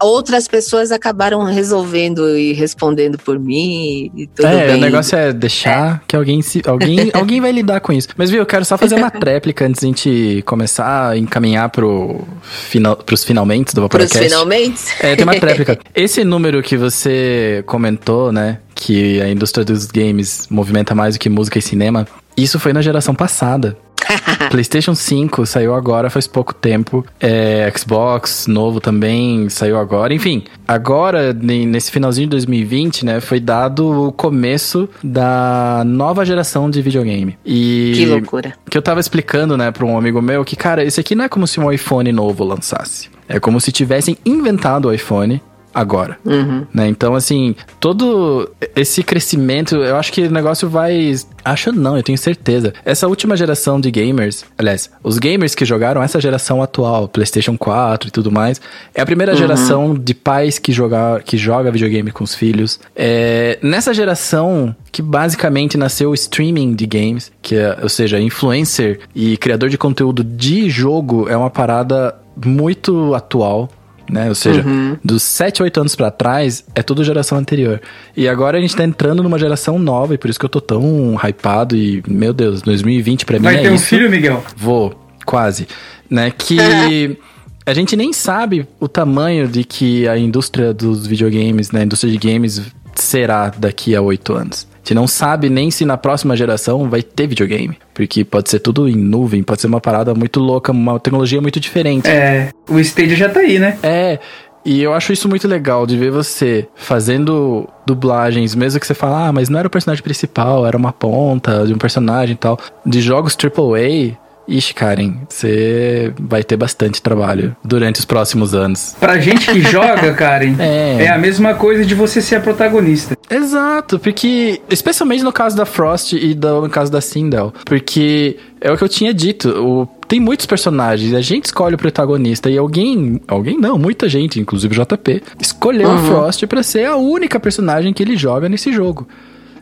Outras 0.02 0.48
pessoas 0.48 0.92
acabaram 0.92 1.44
resolvendo 1.44 2.38
e 2.38 2.54
respondendo 2.54 3.18
por 3.18 3.40
mim 3.40 4.12
e 4.16 4.28
tudo 4.28 4.48
é, 4.48 4.68
bem. 4.68 4.76
o 4.76 4.80
negócio 4.80 5.18
é 5.18 5.34
deixar 5.34 5.98
é. 5.98 6.02
que 6.08 6.16
alguém 6.16 6.42
se, 6.42 6.62
alguém, 6.66 7.10
alguém 7.14 7.42
vai 7.42 7.52
lidar 7.52 7.80
com 7.80 7.92
isso. 7.92 8.10
Mas 8.18 8.30
viu, 8.30 8.40
eu 8.40 8.46
quero 8.46 8.66
só 8.66 8.78
fazer 8.78 8.96
uma 8.96 9.12
tréplica 9.12 9.66
antes 9.66 9.82
de 9.82 9.86
a 9.86 9.90
gente 9.90 10.44
começar 10.46 11.10
a 11.10 11.18
encaminhar 11.18 11.70
pro 11.70 12.22
final, 12.42 12.96
pros 12.96 13.24
finalmente 13.24 13.74
do 13.76 13.82
Vaporacast. 13.82 14.18
Pros 14.18 14.32
finalmente? 14.32 14.82
É, 15.00 15.16
tem 15.16 15.24
uma 15.24 15.36
tréplica. 15.40 15.80
Esse 15.94 16.24
número 16.24 16.62
que 16.62 16.78
você 16.78 17.64
comentou, 17.66 18.32
né, 18.32 18.60
que 18.76 19.22
a 19.22 19.30
indústria 19.30 19.66
dos 19.66 19.88
games 19.88 20.48
movimenta 20.50 20.96
mais 20.96 21.16
do 21.16 21.20
que 21.20 21.30
música 21.30 21.60
e 21.60 21.62
cinema, 21.62 22.08
isso 22.38 22.58
foi 22.60 22.72
na 22.72 22.82
geração 22.82 23.14
passada. 23.14 23.78
PlayStation 24.50 24.96
5 24.96 25.46
saiu 25.46 25.74
agora 25.74 26.10
faz 26.10 26.28
pouco 26.28 26.54
tempo. 26.54 27.06
É, 27.20 27.72
Xbox 27.76 28.48
novo 28.48 28.80
também 28.80 29.50
saiu 29.50 29.78
agora. 29.78 30.14
Enfim, 30.14 30.44
agora, 30.68 31.34
nesse 31.34 31.92
finalzinho 31.92 32.28
de 32.28 32.32
2020, 32.32 33.06
né, 33.06 33.20
foi 33.20 33.40
dado 33.40 34.08
o 34.08 34.12
começo 34.12 34.90
da 35.04 35.84
nova 35.86 36.26
geração 36.26 36.70
de 36.70 36.82
videogame. 36.82 37.38
E 37.46 37.94
que 37.96 38.06
loucura. 38.06 38.54
Que 38.70 38.78
eu 38.78 38.82
tava 38.82 39.00
explicando, 39.00 39.58
né, 39.58 39.72
pra 39.72 39.86
um 39.86 39.98
amigo 39.98 40.22
meu 40.22 40.44
que, 40.44 40.56
cara, 40.56 40.84
esse 40.84 41.00
aqui 41.00 41.16
não 41.16 41.26
é 41.26 41.30
como 41.30 41.48
se 41.48 41.60
um 41.60 41.72
iPhone 41.72 42.12
novo 42.12 42.44
lançasse. 42.44 43.10
É 43.28 43.40
como 43.40 43.62
se 43.62 43.72
tivessem 43.72 44.18
inventado 44.26 44.88
o 44.88 44.94
iPhone 44.94 45.42
agora. 45.80 46.18
Uhum. 46.26 46.66
Né? 46.74 46.90
Então, 46.90 47.16
assim, 47.16 47.56
todo 47.80 48.52
esse 48.76 49.02
crescimento, 49.02 49.78
eu 49.78 49.96
acho 49.96 50.12
que 50.12 50.24
o 50.24 50.32
negócio 50.32 50.68
vai. 50.70 51.16
Acho 51.46 51.72
não, 51.72 51.96
eu 51.96 52.04
tenho 52.04 52.18
certeza. 52.18 52.74
Essa 52.84 53.08
última 53.08 53.38
geração 53.38 53.80
de 53.80 53.90
gamers, 53.90 54.44
aliás, 54.58 54.90
os 55.02 55.18
gamers 55.18 55.56
que 55.56 55.64
jogaram 55.64 56.04
essa 56.04 56.20
geração 56.20 56.62
atual, 56.62 57.08
PlayStation 57.08 57.58
4 57.58 58.10
e 58.10 58.12
tudo 58.12 58.30
mais, 58.30 58.60
é 58.94 59.02
a 59.02 59.06
primeira 59.06 59.32
uhum. 59.32 59.38
geração 59.38 59.94
de 59.96 60.14
pais 60.14 60.60
que 60.60 60.74
joga, 60.74 61.22
que 61.24 61.38
joga 61.38 61.72
videogame 61.72 62.12
com 62.12 62.24
os 62.24 62.36
filhos. 62.36 62.80
É 62.96 63.58
nessa 63.62 63.94
geração 63.94 64.76
que 64.92 65.02
basicamente 65.02 65.78
nasceu 65.78 66.10
o 66.10 66.14
streaming 66.14 66.74
de 66.74 66.86
games, 66.86 67.32
que 67.42 67.56
é, 67.56 67.78
ou 67.82 67.90
seja, 67.90 68.20
influencer 68.20 69.00
e 69.16 69.38
criador 69.38 69.70
de 69.70 69.78
conteúdo 69.78 70.24
de 70.24 70.70
jogo 70.70 71.30
é 71.30 71.38
uma 71.38 71.50
parada 71.50 72.16
muito 72.46 73.14
atual 73.14 73.70
né? 74.10 74.30
Ou 74.30 74.36
seja, 74.36 74.62
uhum. 74.62 74.98
dos 75.04 75.24
7, 75.24 75.64
8 75.64 75.80
anos 75.80 75.96
para 75.96 76.12
trás, 76.12 76.64
é 76.76 76.82
tudo 76.82 77.04
geração 77.04 77.38
anterior. 77.38 77.82
E 78.16 78.28
agora 78.28 78.58
a 78.58 78.62
gente 78.62 78.76
tá 78.76 78.84
entrando 78.84 79.24
numa 79.24 79.38
geração 79.38 79.78
nova, 79.78 80.16
e 80.16 80.18
por 80.18 80.30
isso 80.30 80.40
que 80.40 80.46
eu 80.46 80.50
tô 80.50 80.62
tão 80.62 81.16
hypado 81.16 81.76
e, 81.76 82.04
meu 82.08 82.34
Deus, 82.34 82.62
2020 82.62 83.26
para 83.26 83.40
mim 83.40 83.46
Vai 83.46 83.58
é 83.58 83.62
ter 83.62 83.72
um 83.72 83.76
isso. 83.76 83.86
filho, 83.86 84.10
Miguel? 84.10 84.44
Vou, 84.56 85.00
quase. 85.26 85.68
Né? 86.10 86.32
Que... 86.32 87.18
a 87.66 87.74
gente 87.74 87.96
nem 87.96 88.12
sabe 88.12 88.68
o 88.80 88.88
tamanho 88.88 89.48
de 89.48 89.64
que 89.64 90.08
a 90.08 90.18
indústria 90.18 90.74
dos 90.74 91.06
videogames, 91.06 91.72
né, 91.72 91.82
a 91.82 91.84
indústria 91.84 92.12
de 92.12 92.18
games 92.18 92.62
será 92.96 93.50
daqui 93.50 93.96
a 93.96 94.02
oito 94.02 94.34
anos 94.34 94.69
gente 94.80 94.94
não 94.94 95.08
sabe 95.08 95.50
nem 95.50 95.70
se 95.70 95.86
na 95.86 95.98
próxima 95.98 96.36
geração 96.36 96.90
vai 96.90 97.02
ter 97.02 97.28
videogame. 97.28 97.78
Porque 97.94 98.24
pode 98.24 98.50
ser 98.50 98.60
tudo 98.60 98.88
em 98.88 98.96
nuvem, 98.96 99.44
pode 99.44 99.62
ser 99.62 99.68
uma 99.68 99.82
parada 99.82 100.14
muito 100.14 100.40
louca, 100.40 100.72
uma 100.72 101.00
tecnologia 101.00 101.42
muito 101.42 101.60
diferente. 101.60 102.08
É, 102.08 102.52
o 102.70 102.80
Stadia 102.80 103.16
já 103.16 103.30
tá 103.30 103.42
aí, 103.42 103.60
né? 103.60 103.78
É. 103.84 104.20
E 104.66 104.82
eu 104.82 104.94
acho 104.94 105.14
isso 105.14 105.28
muito 105.30 105.48
legal 105.48 105.88
de 105.88 105.98
ver 105.98 106.12
você 106.12 106.68
fazendo 106.76 107.68
dublagens, 107.86 108.54
mesmo 108.54 108.80
que 108.80 108.86
você 108.86 108.94
fala, 108.94 109.28
ah, 109.28 109.32
mas 109.32 109.48
não 109.48 109.58
era 109.58 109.68
o 109.68 109.72
personagem 109.72 110.04
principal, 110.04 110.68
era 110.68 110.76
uma 110.76 110.92
ponta 110.92 111.66
de 111.66 111.74
um 111.74 111.78
personagem 111.78 112.34
e 112.34 112.38
tal. 112.38 112.60
De 112.86 113.02
jogos 113.02 113.38
AAA, 113.42 114.18
Ixi, 114.50 114.74
Karen, 114.74 115.14
você 115.30 116.12
vai 116.20 116.44
ter 116.44 116.58
bastante 116.58 117.02
trabalho 117.02 117.56
durante 117.64 118.00
os 118.00 118.06
próximos 118.06 118.56
anos. 118.56 118.96
Pra 119.00 119.20
gente 119.20 119.52
que 119.52 119.62
joga, 119.62 120.14
Karen, 120.14 120.56
é. 120.60 121.06
é 121.06 121.10
a 121.10 121.18
mesma 121.18 121.54
coisa 121.54 121.86
de 121.86 121.94
você 121.94 122.22
ser 122.22 122.38
a 122.38 122.40
protagonista. 122.40 123.18
Exato, 123.30 124.00
porque, 124.00 124.60
especialmente 124.70 125.24
no 125.24 125.32
caso 125.32 125.56
da 125.56 125.66
Frost 125.66 126.14
e 126.14 126.34
do, 126.34 126.62
no 126.62 126.70
caso 126.70 126.92
da 126.92 127.00
Sindel, 127.00 127.54
porque 127.64 128.38
é 128.60 128.72
o 128.72 128.78
que 128.78 128.84
eu 128.84 128.90
tinha 128.90 129.14
dito, 129.14 129.50
o, 129.50 129.88
tem 130.08 130.20
muitos 130.20 130.48
personagens, 130.48 131.14
a 131.14 131.22
gente 131.22 131.46
escolhe 131.46 131.76
o 131.76 131.78
protagonista 131.78 132.50
e 132.50 132.58
alguém, 132.58 133.22
alguém 133.28 133.58
não, 133.58 133.78
muita 133.78 134.10
gente, 134.10 134.40
inclusive 134.40 134.76
o 134.76 134.84
JP, 134.84 135.22
escolheu 135.40 135.88
uhum. 135.88 135.96
a 135.96 135.98
Frost 136.00 136.48
para 136.48 136.64
ser 136.64 136.86
a 136.86 136.96
única 136.96 137.40
personagem 137.40 137.94
que 137.94 138.02
ele 138.02 138.18
joga 138.18 138.50
nesse 138.50 138.74
jogo. 138.74 139.08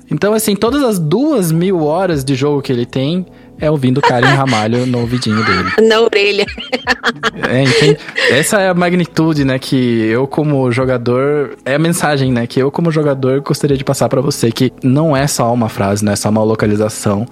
Então, 0.09 0.33
assim, 0.33 0.55
todas 0.55 0.83
as 0.83 0.97
duas 0.97 1.51
mil 1.51 1.83
horas 1.83 2.23
de 2.23 2.33
jogo 2.33 2.61
que 2.61 2.71
ele 2.71 2.85
tem, 2.85 3.25
é 3.59 3.69
ouvindo 3.69 4.01
Karen 4.01 4.27
Ramalho 4.27 4.85
no 4.85 4.99
ouvidinho 4.99 5.43
dele. 5.43 5.69
Na 5.87 6.01
orelha. 6.01 6.45
É, 7.49 7.63
então, 7.63 8.05
essa 8.29 8.61
é 8.61 8.69
a 8.69 8.73
magnitude, 8.73 9.43
né, 9.43 9.59
que 9.59 9.75
eu 9.75 10.27
como 10.27 10.71
jogador, 10.71 11.57
é 11.65 11.75
a 11.75 11.79
mensagem, 11.79 12.31
né, 12.31 12.47
que 12.47 12.59
eu 12.59 12.71
como 12.71 12.91
jogador 12.91 13.41
gostaria 13.41 13.77
de 13.77 13.83
passar 13.83 14.09
para 14.09 14.21
você, 14.21 14.51
que 14.51 14.71
não 14.83 15.15
é 15.15 15.27
só 15.27 15.51
uma 15.53 15.69
frase, 15.69 16.03
não 16.03 16.11
é 16.11 16.15
só 16.15 16.29
uma 16.29 16.43
localização, 16.43 17.25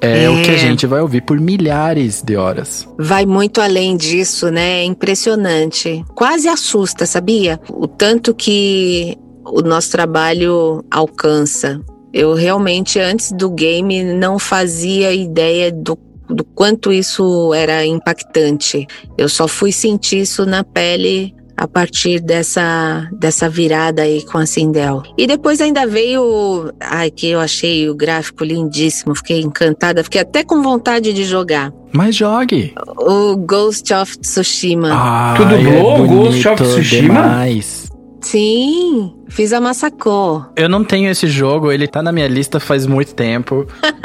é, 0.00 0.24
é, 0.24 0.30
o 0.30 0.42
que 0.42 0.50
a 0.50 0.56
gente 0.56 0.86
vai 0.86 1.00
ouvir 1.00 1.22
por 1.22 1.38
milhares 1.40 2.22
de 2.22 2.36
horas. 2.36 2.88
Vai 2.98 3.26
muito 3.26 3.60
além 3.60 3.96
disso, 3.96 4.50
né? 4.50 4.80
É 4.80 4.84
impressionante. 4.84 6.04
Quase 6.14 6.48
assusta, 6.48 7.04
sabia? 7.04 7.60
O 7.68 7.88
tanto 7.88 8.34
que 8.34 9.16
o 9.44 9.60
nosso 9.60 9.90
trabalho 9.90 10.84
alcança. 10.90 11.80
Eu 12.12 12.34
realmente, 12.34 12.98
antes 12.98 13.32
do 13.32 13.50
game, 13.50 14.02
não 14.02 14.38
fazia 14.38 15.12
ideia 15.12 15.70
do, 15.70 15.98
do 16.28 16.44
quanto 16.44 16.92
isso 16.92 17.52
era 17.54 17.84
impactante. 17.84 18.86
Eu 19.16 19.28
só 19.28 19.46
fui 19.46 19.72
sentir 19.72 20.20
isso 20.20 20.46
na 20.46 20.64
pele 20.64 21.34
a 21.58 21.66
partir 21.66 22.20
dessa, 22.20 23.08
dessa 23.12 23.48
virada 23.48 24.02
aí 24.02 24.24
com 24.24 24.38
a 24.38 24.46
Sindel. 24.46 25.02
E 25.18 25.26
depois 25.26 25.60
ainda 25.60 25.88
veio, 25.88 26.72
ai, 26.80 27.10
que 27.10 27.28
eu 27.28 27.40
achei 27.40 27.90
o 27.90 27.96
gráfico 27.96 28.44
lindíssimo, 28.44 29.12
fiquei 29.16 29.40
encantada, 29.40 30.04
fiquei 30.04 30.20
até 30.20 30.44
com 30.44 30.62
vontade 30.62 31.12
de 31.12 31.24
jogar. 31.24 31.72
Mas 31.92 32.14
jogue! 32.14 32.72
O 32.96 33.36
Ghost 33.36 33.92
of 33.92 34.18
Tsushima. 34.18 34.90
Ah, 34.92 35.34
Tu 35.36 35.44
dublou 35.44 35.96
é 35.96 36.00
o 36.00 36.06
Ghost 36.06 36.48
of 36.48 36.62
Tsushima? 36.62 37.22
Demais. 37.22 37.87
Sim, 38.20 39.14
fiz 39.28 39.52
a 39.52 39.60
Massacô. 39.60 40.42
Eu 40.56 40.68
não 40.68 40.82
tenho 40.84 41.10
esse 41.10 41.26
jogo, 41.28 41.70
ele 41.70 41.86
tá 41.86 42.02
na 42.02 42.10
minha 42.12 42.26
lista 42.28 42.58
faz 42.60 42.86
muito 42.86 43.14
tempo. 43.14 43.66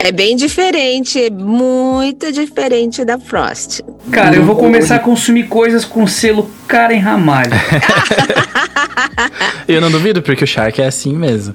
É 0.00 0.12
bem 0.12 0.36
diferente, 0.36 1.20
é 1.20 1.28
muito 1.28 2.30
diferente 2.30 3.04
da 3.04 3.18
Frost. 3.18 3.80
Cara, 4.12 4.36
eu 4.36 4.44
vou 4.44 4.54
começar 4.54 4.94
a 4.94 4.98
consumir 5.00 5.48
coisas 5.48 5.84
com 5.84 6.06
selo 6.06 6.48
Karen 6.68 6.98
Ramalho. 6.98 7.50
Eu 9.66 9.80
não 9.80 9.90
duvido, 9.90 10.22
porque 10.22 10.44
o 10.44 10.46
Shark 10.46 10.80
é 10.80 10.86
assim 10.86 11.16
mesmo. 11.16 11.52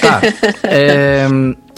Tá. 0.00 0.20
é, 0.62 1.26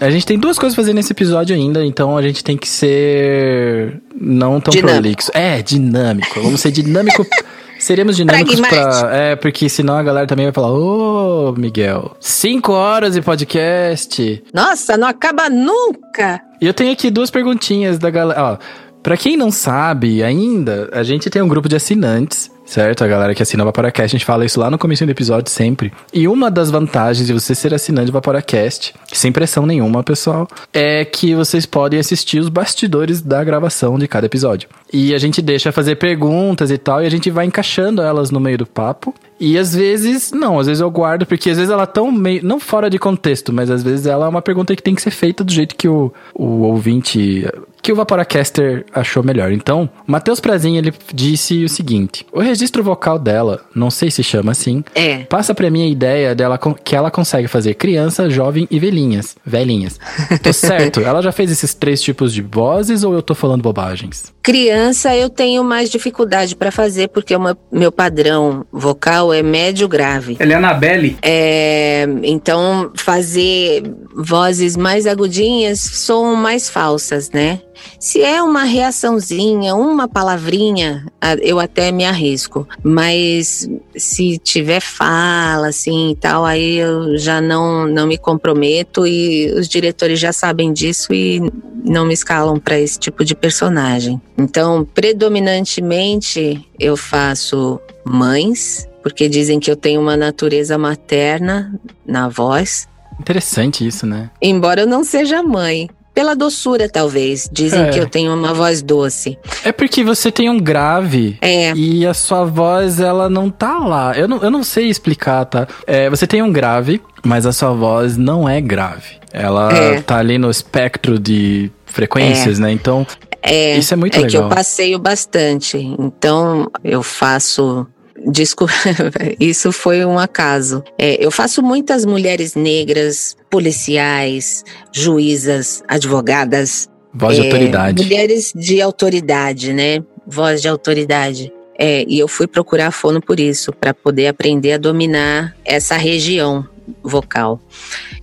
a 0.03 0.11
gente 0.11 0.27
tem 0.27 0.39
duas 0.39 0.59
coisas 0.59 0.75
pra 0.75 0.85
fazer 0.85 0.93
nesse 0.93 1.13
episódio 1.13 1.57
ainda, 1.57 1.83
então 1.85 2.15
a 2.17 2.21
gente 2.23 2.45
tem 2.45 2.59
que 2.59 2.69
ser 2.69 4.01
não 4.15 4.61
tão 4.61 4.71
Dinâmico. 4.73 5.01
prolixo. 5.01 5.31
É, 5.33 5.63
dinâmico. 5.63 6.43
Vamos 6.43 6.61
ser 6.61 6.73
dinâmico. 6.73 7.27
Seríamos 7.81 8.15
dinâmicos 8.15 8.61
pra. 8.61 9.11
É, 9.11 9.37
porque 9.37 9.69
senão 9.69 9.97
a 9.97 10.03
galera 10.03 10.27
também 10.27 10.47
vai 10.47 10.53
falar: 10.53 10.71
Ô, 10.71 11.53
Miguel, 11.57 12.15
cinco 12.21 12.73
horas 12.73 13.15
de 13.15 13.23
podcast. 13.23 14.45
Nossa, 14.53 14.97
não 14.97 15.09
acaba 15.09 15.49
nunca! 15.49 16.41
E 16.61 16.67
eu 16.67 16.75
tenho 16.75 16.93
aqui 16.93 17.11
duas 17.11 17.31
perguntinhas 17.31 17.99
da 17.99 18.11
galera. 18.11 18.43
Ó, 18.43 18.59
pra 19.03 19.17
quem 19.17 19.35
não 19.35 19.51
sabe 19.51 20.23
ainda, 20.23 20.91
a 20.93 21.03
gente 21.03 21.31
tem 21.31 21.41
um 21.41 21.49
grupo 21.49 21.71
de 21.71 21.77
assinantes, 21.77 22.51
certo? 22.67 23.03
A 23.03 23.09
galera 23.09 23.35
que 23.35 23.43
assina 23.43 23.63
o 23.63 23.67
Vaporacast, 23.67 24.15
a 24.15 24.19
gente 24.19 24.27
fala 24.27 24.45
isso 24.45 24.61
lá 24.61 24.71
no 24.71 24.77
começo 24.77 25.07
do 25.07 25.11
episódio 25.11 25.51
sempre. 25.51 25.91
E 26.13 26.29
uma 26.29 26.51
das 26.51 26.71
vantagens 26.71 27.27
de 27.27 27.33
você 27.33 27.55
ser 27.55 27.73
assinante 27.73 28.09
do 28.09 28.13
Vaporacast, 28.13 28.95
sem 29.11 29.33
pressão 29.33 29.65
nenhuma, 29.65 30.05
pessoal, 30.05 30.47
é 30.73 31.03
que 31.03 31.35
vocês 31.35 31.65
podem 31.65 31.99
assistir 31.99 32.39
os 32.39 32.51
bastidores 32.51 33.23
da 33.23 33.43
gravação 33.43 33.99
de 33.99 34.07
cada 34.07 34.27
episódio. 34.27 34.69
E 34.93 35.15
a 35.15 35.19
gente 35.19 35.41
deixa 35.41 35.71
fazer 35.73 35.97
perguntas 35.97 36.71
e 36.71 36.79
tal, 36.79 37.03
e 37.03 37.07
a 37.07 37.11
gente 37.11 37.31
vai 37.31 37.47
encaixando 37.47 38.03
elas 38.03 38.31
no 38.31 38.41
meio 38.41 38.59
do 38.59 38.67
papo. 38.67 39.15
E 39.41 39.57
às 39.57 39.75
vezes, 39.75 40.33
não, 40.33 40.59
às 40.59 40.67
vezes 40.67 40.83
eu 40.83 40.91
guardo, 40.91 41.25
porque 41.25 41.49
às 41.49 41.57
vezes 41.57 41.73
ela 41.73 41.87
tão 41.87 42.13
meio. 42.13 42.45
Não 42.45 42.61
fora 42.61 42.91
de 42.91 42.99
contexto, 42.99 43.53
mas 43.53 43.71
às 43.71 43.83
vezes 43.83 44.05
ela 44.05 44.27
é 44.27 44.29
uma 44.29 44.43
pergunta 44.43 44.77
que 44.77 44.83
tem 44.83 44.95
que 44.95 45.01
ser 45.01 45.11
feita 45.11 45.43
do 45.43 45.51
jeito 45.51 45.75
que 45.75 45.89
o, 45.89 46.13
o 46.35 46.63
ouvinte. 46.63 47.49
Que 47.81 47.91
o 47.91 47.97
Vaporacaster 47.97 48.85
achou 48.93 49.23
melhor. 49.23 49.51
Então, 49.51 49.89
Matheus 50.07 50.39
Prazinho, 50.39 50.77
ele 50.77 50.93
disse 51.15 51.65
o 51.65 51.69
seguinte: 51.71 52.27
o 52.31 52.41
registro 52.41 52.83
vocal 52.83 53.19
dela, 53.19 53.63
não 53.75 53.91
sei 53.91 54.11
se 54.11 54.23
chama 54.23 54.53
assim, 54.53 54.85
É. 54.95 55.21
Passa 55.21 55.55
pra 55.55 55.71
mim 55.71 55.85
a 55.85 55.89
ideia 55.89 56.35
dela 56.35 56.61
que 56.85 56.95
ela 56.95 57.11
consegue 57.11 57.49
fazer 57.49 57.75
criança, 57.75 58.29
jovem 58.29 58.69
e 58.71 58.79
velhinhas. 58.79 59.35
Velhinhas. 59.47 59.99
Tô 60.43 60.53
certo? 60.53 61.01
Ela 61.01 61.23
já 61.23 61.33
fez 61.33 61.51
esses 61.51 61.73
três 61.73 62.03
tipos 62.03 62.35
de 62.35 62.43
vozes 62.43 63.03
ou 63.03 63.15
eu 63.15 63.23
tô 63.23 63.35
falando 63.35 63.63
bobagens? 63.63 64.33
Criança 64.43 64.80
eu 65.15 65.29
tenho 65.29 65.63
mais 65.63 65.91
dificuldade 65.91 66.57
pra 66.57 66.71
fazer, 66.71 67.09
porque 67.09 67.35
o 67.35 67.57
meu, 67.71 67.93
padrão 67.93 68.65
vocal 68.73 69.33
é 69.33 69.43
médio 69.43 69.89
grave. 69.89 70.37
Ela 70.39 70.53
é 70.53 70.57
Anabelle. 70.57 71.17
É, 71.23 72.07
então, 72.23 72.91
fazer 72.95 73.83
vozes 74.17 74.77
mais 74.77 75.07
agudinhas 75.07 75.79
são 75.79 76.35
mais 76.35 76.69
falsas, 76.69 77.31
né? 77.31 77.61
Se 77.99 78.23
é 78.23 78.43
uma 78.43 78.65
reaçãozinha, 78.65 79.75
uma 79.75 80.09
palavrinha, 80.09 81.07
eu 81.41 81.59
até 81.59 81.93
me 81.93 82.05
arrisco. 82.05 82.67
Mas 82.83 83.69
se 83.97 84.39
tiver 84.39 84.81
fala, 84.81 85.69
assim 85.69 86.11
e 86.11 86.17
tal, 86.17 86.45
aí 86.45 86.77
eu 86.77 87.17
já 87.19 87.41
não, 87.41 87.87
não 87.87 88.07
me 88.07 88.17
comprometo 88.17 89.07
e 89.07 89.53
os 89.53 89.69
diretores 89.69 90.19
já 90.19 90.33
sabem 90.33 90.73
disso 90.73 91.13
e 91.13 91.41
não 91.85 92.07
me 92.07 92.15
escalam 92.15 92.59
para 92.59 92.79
esse 92.79 92.99
tipo 92.99 93.25
de 93.25 93.35
personagem. 93.35 94.21
Então, 94.39 94.87
predominantemente, 94.95 96.67
eu 96.79 96.97
faço 96.97 97.81
mães, 98.05 98.89
porque 99.03 99.29
dizem 99.29 99.61
que 99.61 99.71
eu 99.71 99.77
tenho 99.77 100.01
uma 100.01 100.17
natureza 100.17 100.77
materna 100.79 101.79
na 102.07 102.29
voz, 102.29 102.89
Interessante 103.21 103.87
isso, 103.87 104.07
né? 104.07 104.31
embora 104.41 104.81
eu 104.81 104.87
não 104.87 105.05
seja 105.05 105.43
mãe. 105.43 105.91
Pela 106.15 106.35
doçura, 106.35 106.89
talvez. 106.89 107.49
Dizem 107.53 107.83
É. 107.85 107.91
que 107.91 107.99
eu 107.99 108.09
tenho 108.09 108.35
uma 108.35 108.53
voz 108.53 108.83
doce. 108.83 109.39
É 109.65 109.71
porque 109.73 110.03
você 110.03 110.31
tem 110.33 110.51
um 110.51 110.59
grave. 110.59 111.39
É, 111.41 111.73
E 111.75 112.05
a 112.07 112.13
sua 112.15 112.45
voz, 112.45 113.01
ela 113.01 113.31
não 113.31 113.49
tá 113.49 113.79
lá. 113.79 114.13
Eu 114.17 114.27
não, 114.29 114.39
eu 114.39 114.51
não 114.51 114.63
sei 114.65 114.89
explicar, 114.89 115.45
tá? 115.45 115.69
É, 115.87 116.11
você 116.11 116.27
tem 116.27 116.43
um 116.43 116.53
grave, 116.53 117.01
mas 117.25 117.47
a 117.47 117.53
sua 117.53 117.73
voz 117.73 118.17
não 118.17 118.49
é 118.49 118.61
grave. 118.61 119.21
Ela 119.33 119.73
É. 119.73 120.01
tá 120.01 120.19
ali 120.19 120.37
no 120.39 120.51
espectro 120.51 121.19
de 121.19 121.71
frequências, 121.87 122.59
né? 122.59 122.73
Então, 122.73 123.07
é. 123.43 123.77
isso 123.79 123.95
é 123.95 123.97
muito 123.97 124.15
é 124.17 124.19
que 124.21 124.27
legal. 124.27 124.43
eu 124.43 124.49
passeio 124.49 124.99
bastante. 124.99 125.77
Então, 125.99 126.69
eu 126.83 127.03
faço. 127.03 127.87
Desculpa, 128.27 128.73
isso 129.41 129.73
foi 129.73 130.05
um 130.05 130.19
acaso. 130.19 130.83
É, 130.99 131.25
eu 131.25 131.31
faço 131.31 131.63
muitas 131.63 132.05
mulheres 132.05 132.55
negras, 132.55 133.37
policiais, 133.51 134.65
juízas, 134.93 135.83
advogadas, 135.89 136.89
Voz 137.13 137.37
de 137.37 137.43
É, 137.43 137.45
autoridade. 137.47 138.03
Mulheres 138.03 138.53
de 138.55 138.81
autoridade, 138.81 139.73
né? 139.73 140.03
Voz 140.27 140.63
de 140.63 140.69
autoridade. 140.69 141.53
É, 141.79 142.05
e 142.07 142.19
eu 142.19 142.29
fui 142.29 142.47
procurar 142.47 142.91
fono 142.91 143.21
por 143.21 143.41
isso, 143.41 143.73
para 143.73 143.95
poder 143.95 144.29
aprender 144.29 144.75
a 144.75 144.79
dominar 144.79 145.57
essa 145.65 145.97
região 145.97 146.69
vocal. 147.03 147.61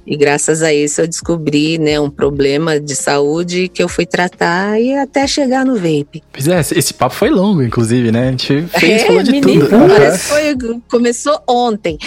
E 0.06 0.16
graças 0.16 0.62
a 0.64 0.74
isso 0.74 1.02
eu 1.02 1.08
descobri, 1.08 1.78
né, 1.78 2.00
um 2.00 2.10
problema 2.10 2.80
de 2.80 2.96
saúde 2.96 3.68
que 3.68 3.84
eu 3.84 3.90
fui 3.90 4.06
tratar 4.06 4.80
e 4.80 4.94
até 4.96 5.28
chegar 5.28 5.66
no 5.66 5.76
vape. 5.76 6.24
Pois 6.32 6.48
é, 6.48 6.60
esse 6.60 6.94
papo 6.94 7.14
foi 7.16 7.30
longo, 7.30 7.62
inclusive, 7.62 8.12
né? 8.12 8.28
A 8.28 8.32
gente 8.32 8.62
fez, 8.68 9.02
É, 9.04 9.06
falou 9.06 9.24
de 9.24 9.32
menino, 9.32 9.68
tudo. 9.68 9.88
parece 9.88 10.20
que 10.20 10.26
foi, 10.26 10.58
começou 10.90 11.42
ontem. 11.48 11.98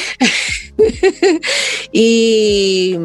e 1.92 2.98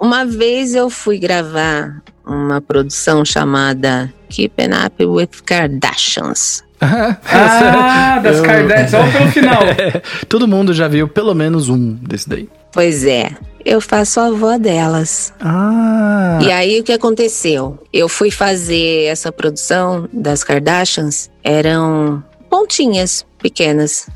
uma 0.00 0.24
vez 0.24 0.74
eu 0.74 0.88
fui 0.88 1.18
gravar 1.18 2.02
uma 2.26 2.60
produção 2.60 3.24
chamada 3.24 4.12
Keeping 4.28 4.70
Up 4.86 5.04
with 5.04 5.42
Kardashians. 5.44 6.62
Ah, 6.80 8.20
das 8.22 8.38
Eu- 8.38 8.42
Kardashians. 8.44 8.94
Olha 8.94 9.12
pelo 9.12 9.30
final. 9.30 9.62
Todo 10.28 10.46
mundo 10.48 10.72
já 10.72 10.88
viu 10.88 11.08
pelo 11.08 11.34
menos 11.34 11.68
um 11.68 11.94
desse 11.94 12.28
daí. 12.28 12.48
Pois 12.72 13.04
é, 13.04 13.30
eu 13.64 13.80
faço 13.80 14.20
a 14.20 14.26
avó 14.26 14.56
delas. 14.58 15.32
Ah, 15.40 16.38
E 16.42 16.52
aí 16.52 16.80
o 16.80 16.84
que 16.84 16.92
aconteceu? 16.92 17.78
Eu 17.92 18.08
fui 18.08 18.30
fazer 18.30 19.04
essa 19.06 19.32
produção 19.32 20.08
das 20.12 20.44
Kardashians, 20.44 21.30
eram 21.42 22.22
pontinhas 22.50 23.24
pequenas. 23.40 24.06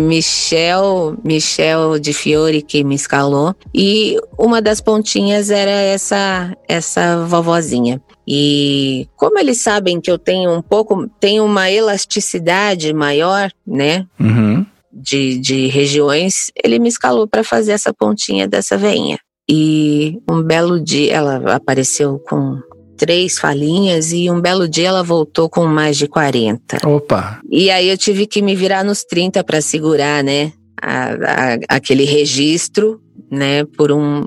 Michelle, 0.00 1.16
Michelle 1.24 1.98
de 2.00 2.12
Fiore 2.12 2.62
que 2.62 2.84
me 2.84 2.94
escalou 2.94 3.56
e 3.74 4.16
uma 4.38 4.62
das 4.62 4.80
pontinhas 4.80 5.50
era 5.50 5.68
essa 5.70 6.56
essa 6.68 7.24
vovozinha. 7.26 8.00
E 8.26 9.06
como 9.16 9.38
eles 9.38 9.60
sabem 9.60 10.00
que 10.00 10.10
eu 10.10 10.18
tenho 10.18 10.50
um 10.52 10.62
pouco, 10.62 11.08
tenho 11.20 11.44
uma 11.44 11.70
elasticidade 11.70 12.92
maior, 12.92 13.50
né? 13.66 14.06
uhum. 14.18 14.64
de, 14.92 15.38
de 15.38 15.66
regiões, 15.66 16.50
ele 16.64 16.78
me 16.78 16.88
escalou 16.88 17.26
para 17.26 17.42
fazer 17.44 17.72
essa 17.72 17.92
pontinha 17.92 18.46
dessa 18.48 18.76
veinha. 18.76 19.18
E 19.50 20.18
um 20.30 20.40
belo 20.42 20.80
dia 20.82 21.12
ela 21.14 21.54
apareceu 21.54 22.18
com 22.18 22.58
três 22.96 23.38
falinhas 23.38 24.12
e 24.12 24.30
um 24.30 24.40
belo 24.40 24.68
dia 24.68 24.88
ela 24.88 25.02
voltou 25.02 25.50
com 25.50 25.66
mais 25.66 25.96
de 25.98 26.06
40. 26.06 26.78
Opa, 26.88 27.40
E 27.50 27.68
aí 27.70 27.88
eu 27.88 27.98
tive 27.98 28.24
que 28.26 28.40
me 28.40 28.54
virar 28.54 28.84
nos 28.84 29.02
30 29.04 29.42
para 29.44 29.60
segurar, 29.60 30.22
né? 30.24 30.52
a- 30.80 31.12
a- 31.14 31.76
aquele 31.76 32.04
registro, 32.04 33.00
né? 33.30 33.64
Por, 33.64 33.90
um, 33.90 34.22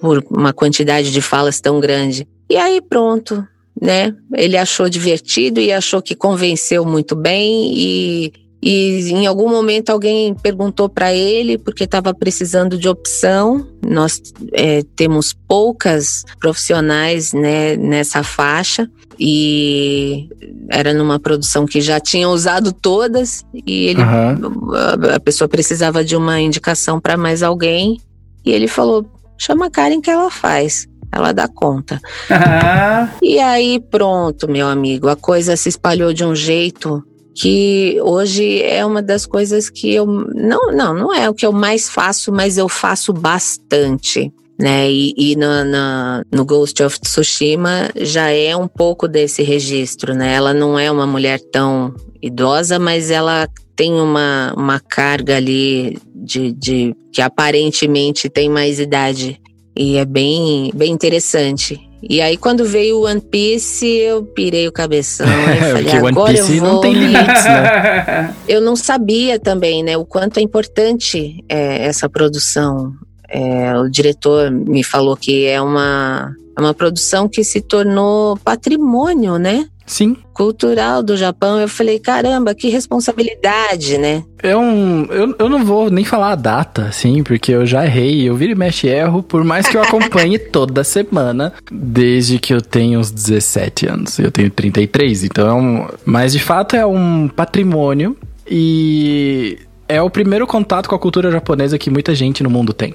por 0.00 0.22
uma 0.30 0.52
quantidade 0.52 1.10
de 1.10 1.20
falas 1.22 1.60
tão 1.60 1.80
grande. 1.80 2.26
E 2.52 2.56
aí 2.56 2.80
pronto, 2.82 3.46
né? 3.80 4.14
Ele 4.34 4.56
achou 4.56 4.88
divertido 4.88 5.58
e 5.60 5.72
achou 5.72 6.02
que 6.02 6.14
convenceu 6.14 6.84
muito 6.84 7.14
bem 7.16 7.72
e 7.74 8.32
e 8.64 9.10
em 9.10 9.26
algum 9.26 9.48
momento 9.48 9.90
alguém 9.90 10.32
perguntou 10.34 10.88
para 10.88 11.12
ele 11.12 11.58
porque 11.58 11.82
estava 11.82 12.14
precisando 12.14 12.78
de 12.78 12.88
opção. 12.88 13.66
Nós 13.84 14.20
é, 14.52 14.82
temos 14.94 15.32
poucas 15.48 16.22
profissionais 16.38 17.32
né, 17.32 17.74
nessa 17.76 18.22
faixa 18.22 18.88
e 19.18 20.28
era 20.70 20.94
numa 20.94 21.18
produção 21.18 21.66
que 21.66 21.80
já 21.80 21.98
tinha 21.98 22.28
usado 22.28 22.72
todas 22.72 23.44
e 23.66 23.86
ele 23.86 24.02
aham. 24.02 24.38
a- 24.74 25.16
a 25.16 25.20
pessoa 25.20 25.48
precisava 25.48 26.04
de 26.04 26.14
uma 26.14 26.40
indicação 26.40 27.00
para 27.00 27.16
mais 27.16 27.42
alguém 27.42 27.98
e 28.44 28.52
ele 28.52 28.68
falou: 28.68 29.04
chama 29.36 29.66
a 29.66 29.70
Karen 29.70 30.00
que 30.00 30.10
ela 30.10 30.30
faz, 30.30 30.86
ela 31.12 31.32
dá 31.32 31.46
conta. 31.46 32.00
Ah, 32.30 33.08
E 33.22 33.38
aí 33.38 33.78
pronto, 33.78 34.48
meu 34.48 34.66
amigo, 34.66 35.08
a 35.08 35.16
coisa 35.16 35.56
se 35.56 35.68
espalhou 35.68 36.12
de 36.12 36.24
um 36.24 36.34
jeito 36.34 37.04
que 37.34 37.98
hoje 38.02 38.62
é 38.62 38.84
uma 38.84 39.02
das 39.02 39.24
coisas 39.24 39.70
que 39.70 39.94
eu 39.94 40.06
não 40.06 40.72
não 40.72 40.94
não 40.94 41.14
é 41.14 41.28
o 41.28 41.34
que 41.34 41.46
eu 41.46 41.52
mais 41.52 41.88
faço, 41.88 42.32
mas 42.32 42.58
eu 42.58 42.68
faço 42.68 43.12
bastante. 43.12 44.32
Né? 44.58 44.88
E, 44.90 45.14
e 45.16 45.34
no, 45.34 45.64
no, 45.64 46.24
no, 46.30 46.44
Ghost 46.44 46.80
of 46.84 47.00
Tsushima 47.00 47.90
já 47.96 48.28
é 48.30 48.54
um 48.54 48.68
pouco 48.68 49.08
desse 49.08 49.42
registro, 49.42 50.14
né? 50.14 50.34
Ela 50.34 50.54
não 50.54 50.78
é 50.78 50.88
uma 50.88 51.06
mulher 51.06 51.40
tão 51.50 51.92
idosa, 52.20 52.78
mas 52.78 53.10
ela 53.10 53.48
tem 53.74 53.94
uma, 53.94 54.52
uma 54.56 54.78
carga 54.78 55.36
ali 55.36 55.98
de, 56.14 56.52
de 56.52 56.94
que 57.12 57.20
aparentemente 57.20 58.28
tem 58.28 58.48
mais 58.48 58.78
idade. 58.78 59.40
E 59.76 59.96
é 59.96 60.04
bem, 60.04 60.70
bem 60.74 60.92
interessante. 60.92 61.80
E 62.02 62.20
aí, 62.20 62.36
quando 62.36 62.64
veio 62.64 62.98
o 62.98 63.06
One 63.06 63.20
Piece, 63.20 63.86
eu 63.86 64.24
pirei 64.24 64.66
o 64.66 64.72
cabeção. 64.72 65.26
É, 65.52 65.72
falei, 65.72 65.96
One 65.98 66.08
agora 66.08 66.32
Piece 66.32 66.56
eu 66.56 66.60
vou. 66.60 66.72
não 66.72 66.80
tem 66.80 66.92
limites, 66.92 67.44
né? 67.44 68.34
Eu 68.48 68.60
não 68.60 68.74
sabia 68.74 69.38
também, 69.38 69.82
né, 69.82 69.96
o 69.96 70.04
quanto 70.04 70.38
é 70.38 70.42
importante 70.42 71.44
é, 71.48 71.86
essa 71.86 72.08
produção. 72.08 72.92
É, 73.32 73.76
o 73.78 73.88
diretor 73.88 74.50
me 74.50 74.84
falou 74.84 75.16
que 75.16 75.46
é 75.46 75.60
uma, 75.60 76.36
é 76.56 76.60
uma 76.60 76.74
produção 76.74 77.28
que 77.28 77.42
se 77.42 77.62
tornou 77.62 78.36
patrimônio, 78.36 79.38
né? 79.38 79.66
Sim. 79.86 80.16
Cultural 80.32 81.02
do 81.02 81.16
Japão. 81.16 81.60
Eu 81.60 81.68
falei, 81.68 81.98
caramba, 81.98 82.54
que 82.54 82.68
responsabilidade, 82.68 83.98
né? 83.98 84.22
É 84.42 84.56
um. 84.56 85.04
Eu, 85.06 85.34
eu 85.38 85.48
não 85.48 85.64
vou 85.64 85.90
nem 85.90 86.04
falar 86.04 86.32
a 86.32 86.36
data, 86.36 86.86
assim, 86.86 87.22
porque 87.22 87.52
eu 87.52 87.66
já 87.66 87.84
errei. 87.84 88.28
Eu 88.28 88.36
viro 88.36 88.52
e 88.52 88.54
mexe 88.54 88.86
erro, 88.86 89.22
por 89.22 89.44
mais 89.44 89.66
que 89.66 89.76
eu 89.76 89.82
acompanhe 89.82 90.38
toda 90.50 90.84
semana, 90.84 91.52
desde 91.70 92.38
que 92.38 92.54
eu 92.54 92.60
tenho 92.60 93.00
uns 93.00 93.10
17 93.10 93.86
anos. 93.86 94.18
Eu 94.18 94.30
tenho 94.30 94.50
33, 94.50 95.24
então 95.24 95.48
é 95.48 95.52
um. 95.52 95.88
Mas 96.04 96.32
de 96.32 96.38
fato 96.38 96.76
é 96.76 96.86
um 96.86 97.28
patrimônio 97.28 98.16
e 98.48 99.58
é 99.88 100.00
o 100.00 100.08
primeiro 100.08 100.46
contato 100.46 100.88
com 100.88 100.94
a 100.94 100.98
cultura 100.98 101.30
japonesa 101.30 101.78
que 101.78 101.90
muita 101.90 102.14
gente 102.14 102.42
no 102.42 102.48
mundo 102.48 102.72
tem. 102.72 102.94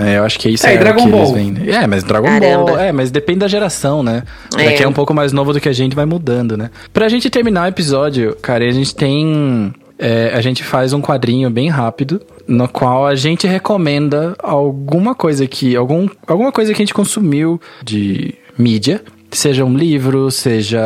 É, 0.00 0.18
eu 0.18 0.24
acho 0.24 0.38
que 0.38 0.48
isso 0.48 0.66
É, 0.66 0.74
é, 0.74 0.78
Dragon 0.78 1.02
o 1.02 1.04
que 1.04 1.10
Ball. 1.10 1.20
eles 1.20 1.32
vendem. 1.32 1.70
É, 1.74 1.86
mas 1.86 2.02
Dragon 2.04 2.26
Caramba. 2.26 2.64
Ball. 2.64 2.78
É, 2.78 2.92
mas 2.92 3.10
depende 3.10 3.40
da 3.40 3.48
geração, 3.48 4.02
né? 4.02 4.22
É. 4.56 4.64
Daqui 4.64 4.82
é 4.82 4.88
um 4.88 4.92
pouco 4.92 5.12
mais 5.14 5.32
novo 5.32 5.52
do 5.52 5.60
que 5.60 5.68
a 5.68 5.72
gente 5.72 5.94
vai 5.96 6.04
mudando, 6.06 6.56
né? 6.56 6.70
Pra 6.92 7.08
gente 7.08 7.28
terminar 7.30 7.64
o 7.64 7.68
episódio, 7.68 8.36
cara, 8.40 8.64
a 8.64 8.70
gente 8.70 8.94
tem. 8.94 9.72
é, 9.98 10.32
a 10.34 10.40
gente 10.40 10.62
faz 10.64 10.92
um 10.92 11.00
quadrinho 11.00 11.48
bem 11.50 11.68
rápido, 11.68 12.20
no 12.48 12.66
qual 12.68 13.06
a 13.06 13.14
gente 13.14 13.46
recomenda 13.46 14.34
alguma 14.42 15.14
coisa 15.14 15.46
que. 15.46 15.76
Algum, 15.76 16.08
alguma 16.26 16.50
coisa 16.52 16.72
que 16.72 16.82
a 16.82 16.84
gente 16.84 16.94
consumiu 16.94 17.60
de 17.84 18.34
mídia. 18.58 19.02
Seja 19.30 19.64
um 19.64 19.74
livro, 19.74 20.30
seja 20.30 20.80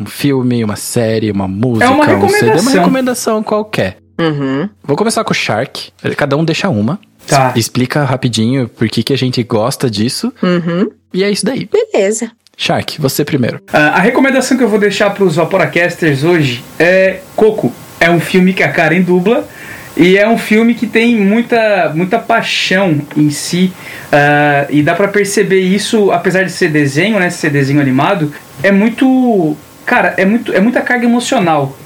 um 0.00 0.04
filme, 0.04 0.64
uma 0.64 0.74
série, 0.74 1.30
uma 1.30 1.46
música, 1.46 1.88
uma 1.90 2.02
um 2.02 2.06
CD, 2.06 2.16
uma 2.16 2.26
recomendação. 2.28 2.72
recomendação 2.80 3.42
qualquer. 3.42 3.98
Uhum. 4.20 4.68
Vou 4.82 4.96
começar 4.96 5.22
com 5.22 5.30
o 5.30 5.34
Shark. 5.34 5.92
Cada 6.16 6.36
um 6.36 6.44
deixa 6.44 6.68
uma. 6.68 6.98
Tá. 7.26 7.52
Explica 7.56 8.04
rapidinho 8.04 8.68
por 8.68 8.88
que, 8.88 9.02
que 9.02 9.12
a 9.12 9.18
gente 9.18 9.42
gosta 9.42 9.90
disso. 9.90 10.32
Uhum. 10.42 10.90
E 11.12 11.22
é 11.22 11.30
isso 11.30 11.44
daí. 11.44 11.68
Beleza. 11.70 12.30
Shark, 12.56 13.00
você 13.00 13.24
primeiro. 13.24 13.60
Ah, 13.72 13.96
a 13.96 14.00
recomendação 14.00 14.56
que 14.56 14.62
eu 14.62 14.68
vou 14.68 14.78
deixar 14.78 15.10
para 15.10 15.24
os 15.24 15.36
Vaporacasters 15.36 16.22
hoje 16.22 16.62
é 16.78 17.20
Coco. 17.34 17.72
É 17.98 18.10
um 18.10 18.20
filme 18.20 18.52
que 18.52 18.62
a 18.62 18.70
Karen 18.70 19.02
dubla 19.02 19.48
e 19.96 20.16
é 20.16 20.26
um 20.26 20.38
filme 20.38 20.74
que 20.74 20.86
tem 20.86 21.16
muita, 21.16 21.92
muita 21.94 22.18
paixão 22.18 23.00
em 23.16 23.30
si 23.30 23.72
ah, 24.10 24.66
e 24.70 24.82
dá 24.82 24.94
para 24.94 25.08
perceber 25.08 25.60
isso, 25.60 26.10
apesar 26.10 26.44
de 26.44 26.52
ser 26.52 26.68
desenho, 26.68 27.18
né, 27.18 27.30
ser 27.30 27.50
desenho 27.50 27.80
animado, 27.80 28.32
é 28.62 28.70
muito, 28.70 29.56
cara, 29.84 30.14
é 30.16 30.24
muito, 30.24 30.52
é 30.52 30.60
muita 30.60 30.80
carga 30.80 31.04
emocional. 31.04 31.76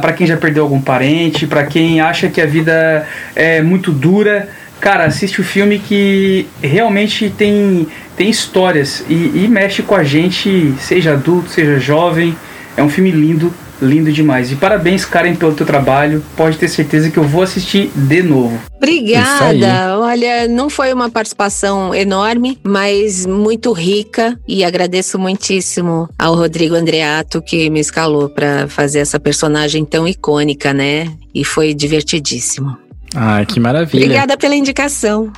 para 0.00 0.12
quem 0.12 0.26
já 0.26 0.36
perdeu 0.36 0.62
algum 0.62 0.80
parente, 0.80 1.46
para 1.46 1.64
quem 1.66 2.00
acha 2.00 2.28
que 2.28 2.40
a 2.40 2.46
vida 2.46 3.06
é 3.34 3.60
muito 3.62 3.90
dura, 3.90 4.48
cara, 4.86 5.04
assiste 5.06 5.40
o 5.40 5.44
filme 5.44 5.80
que 5.80 6.46
realmente 6.62 7.28
tem, 7.28 7.88
tem 8.16 8.30
histórias 8.30 9.04
e, 9.08 9.14
e 9.34 9.48
mexe 9.48 9.82
com 9.82 9.96
a 9.96 10.04
gente, 10.04 10.72
seja 10.78 11.14
adulto, 11.14 11.50
seja 11.50 11.76
jovem. 11.76 12.36
É 12.76 12.84
um 12.84 12.88
filme 12.88 13.10
lindo, 13.10 13.52
lindo 13.82 14.12
demais. 14.12 14.52
E 14.52 14.54
parabéns, 14.54 15.04
Karen, 15.04 15.34
pelo 15.34 15.54
teu 15.54 15.66
trabalho. 15.66 16.22
Pode 16.36 16.56
ter 16.56 16.68
certeza 16.68 17.10
que 17.10 17.16
eu 17.16 17.24
vou 17.24 17.42
assistir 17.42 17.90
de 17.96 18.22
novo. 18.22 18.60
Obrigada. 18.76 19.98
Olha, 19.98 20.46
não 20.46 20.70
foi 20.70 20.92
uma 20.92 21.10
participação 21.10 21.92
enorme, 21.92 22.56
mas 22.62 23.26
muito 23.26 23.72
rica 23.72 24.38
e 24.46 24.62
agradeço 24.62 25.18
muitíssimo 25.18 26.08
ao 26.16 26.36
Rodrigo 26.36 26.76
Andreato 26.76 27.42
que 27.42 27.68
me 27.70 27.80
escalou 27.80 28.28
para 28.28 28.68
fazer 28.68 29.00
essa 29.00 29.18
personagem 29.18 29.84
tão 29.84 30.06
icônica, 30.06 30.72
né? 30.72 31.12
E 31.34 31.44
foi 31.44 31.74
divertidíssimo. 31.74 32.85
Ah, 33.14 33.44
que 33.44 33.60
maravilha. 33.60 34.04
Obrigada 34.04 34.36
pela 34.36 34.54
indicação. 34.54 35.32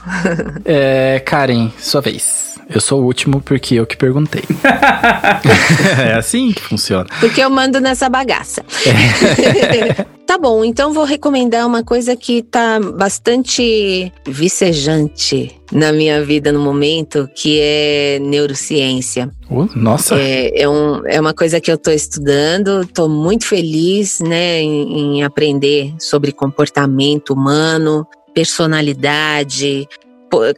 É, 0.64 1.20
Karen, 1.24 1.70
sua 1.78 2.00
vez. 2.00 2.47
Eu 2.68 2.80
sou 2.80 3.00
o 3.00 3.04
último 3.04 3.40
porque 3.40 3.74
eu 3.76 3.86
que 3.86 3.96
perguntei. 3.96 4.42
é 6.06 6.12
assim 6.12 6.52
que 6.52 6.60
funciona. 6.60 7.06
Porque 7.18 7.40
eu 7.40 7.48
mando 7.48 7.80
nessa 7.80 8.08
bagaça. 8.10 8.62
tá 10.26 10.36
bom, 10.36 10.62
então 10.62 10.92
vou 10.92 11.04
recomendar 11.04 11.66
uma 11.66 11.82
coisa 11.82 12.14
que 12.14 12.42
tá 12.42 12.78
bastante 12.78 14.12
vicejante 14.26 15.58
na 15.72 15.92
minha 15.92 16.22
vida 16.22 16.52
no 16.52 16.60
momento, 16.60 17.28
que 17.34 17.58
é 17.58 18.18
neurociência. 18.20 19.30
Uh, 19.50 19.68
nossa. 19.74 20.16
É, 20.16 20.62
é, 20.62 20.68
um, 20.68 21.06
é 21.06 21.18
uma 21.18 21.32
coisa 21.32 21.60
que 21.60 21.70
eu 21.70 21.76
estou 21.76 21.92
estudando, 21.92 22.82
estou 22.82 23.08
muito 23.08 23.46
feliz 23.46 24.20
né, 24.20 24.60
em, 24.60 25.16
em 25.18 25.24
aprender 25.24 25.94
sobre 25.98 26.32
comportamento 26.32 27.30
humano, 27.30 28.06
personalidade, 28.34 29.88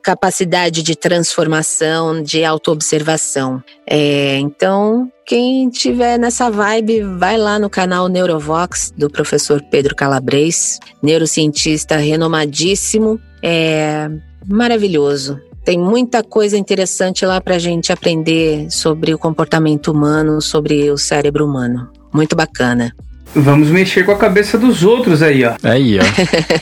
capacidade 0.03 0.83
de 0.83 0.97
transformação, 0.97 2.23
de 2.23 2.45
autoobservação. 2.45 3.63
É, 3.87 4.39
então, 4.39 5.11
quem 5.27 5.69
tiver 5.71 6.19
nessa 6.19 6.51
vibe, 6.51 7.03
vai 7.19 7.37
lá 7.37 7.59
no 7.59 7.71
canal 7.71 8.09
Neurovox 8.09 8.93
do 8.97 9.09
professor 9.09 9.63
Pedro 9.71 9.95
Calabres, 9.95 10.79
neurocientista 11.03 11.97
renomadíssimo. 11.97 13.21
É 13.43 14.09
maravilhoso. 14.49 15.41
Tem 15.65 15.79
muita 15.79 16.23
coisa 16.23 16.57
interessante 16.57 17.25
lá 17.25 17.41
pra 17.41 17.59
gente 17.59 17.93
aprender 17.93 18.71
sobre 18.71 19.15
o 19.15 19.19
comportamento 19.19 19.93
humano, 19.93 20.41
sobre 20.41 20.91
o 20.91 20.97
cérebro 20.97 21.47
humano. 21.47 21.91
Muito 22.13 22.35
bacana. 22.35 22.93
Vamos 23.35 23.69
mexer 23.69 24.05
com 24.05 24.13
a 24.13 24.17
cabeça 24.17 24.59
dos 24.59 24.83
outros 24.83 25.23
aí, 25.23 25.45
ó. 25.45 25.55
Aí, 25.63 25.99
ó. 25.99 26.03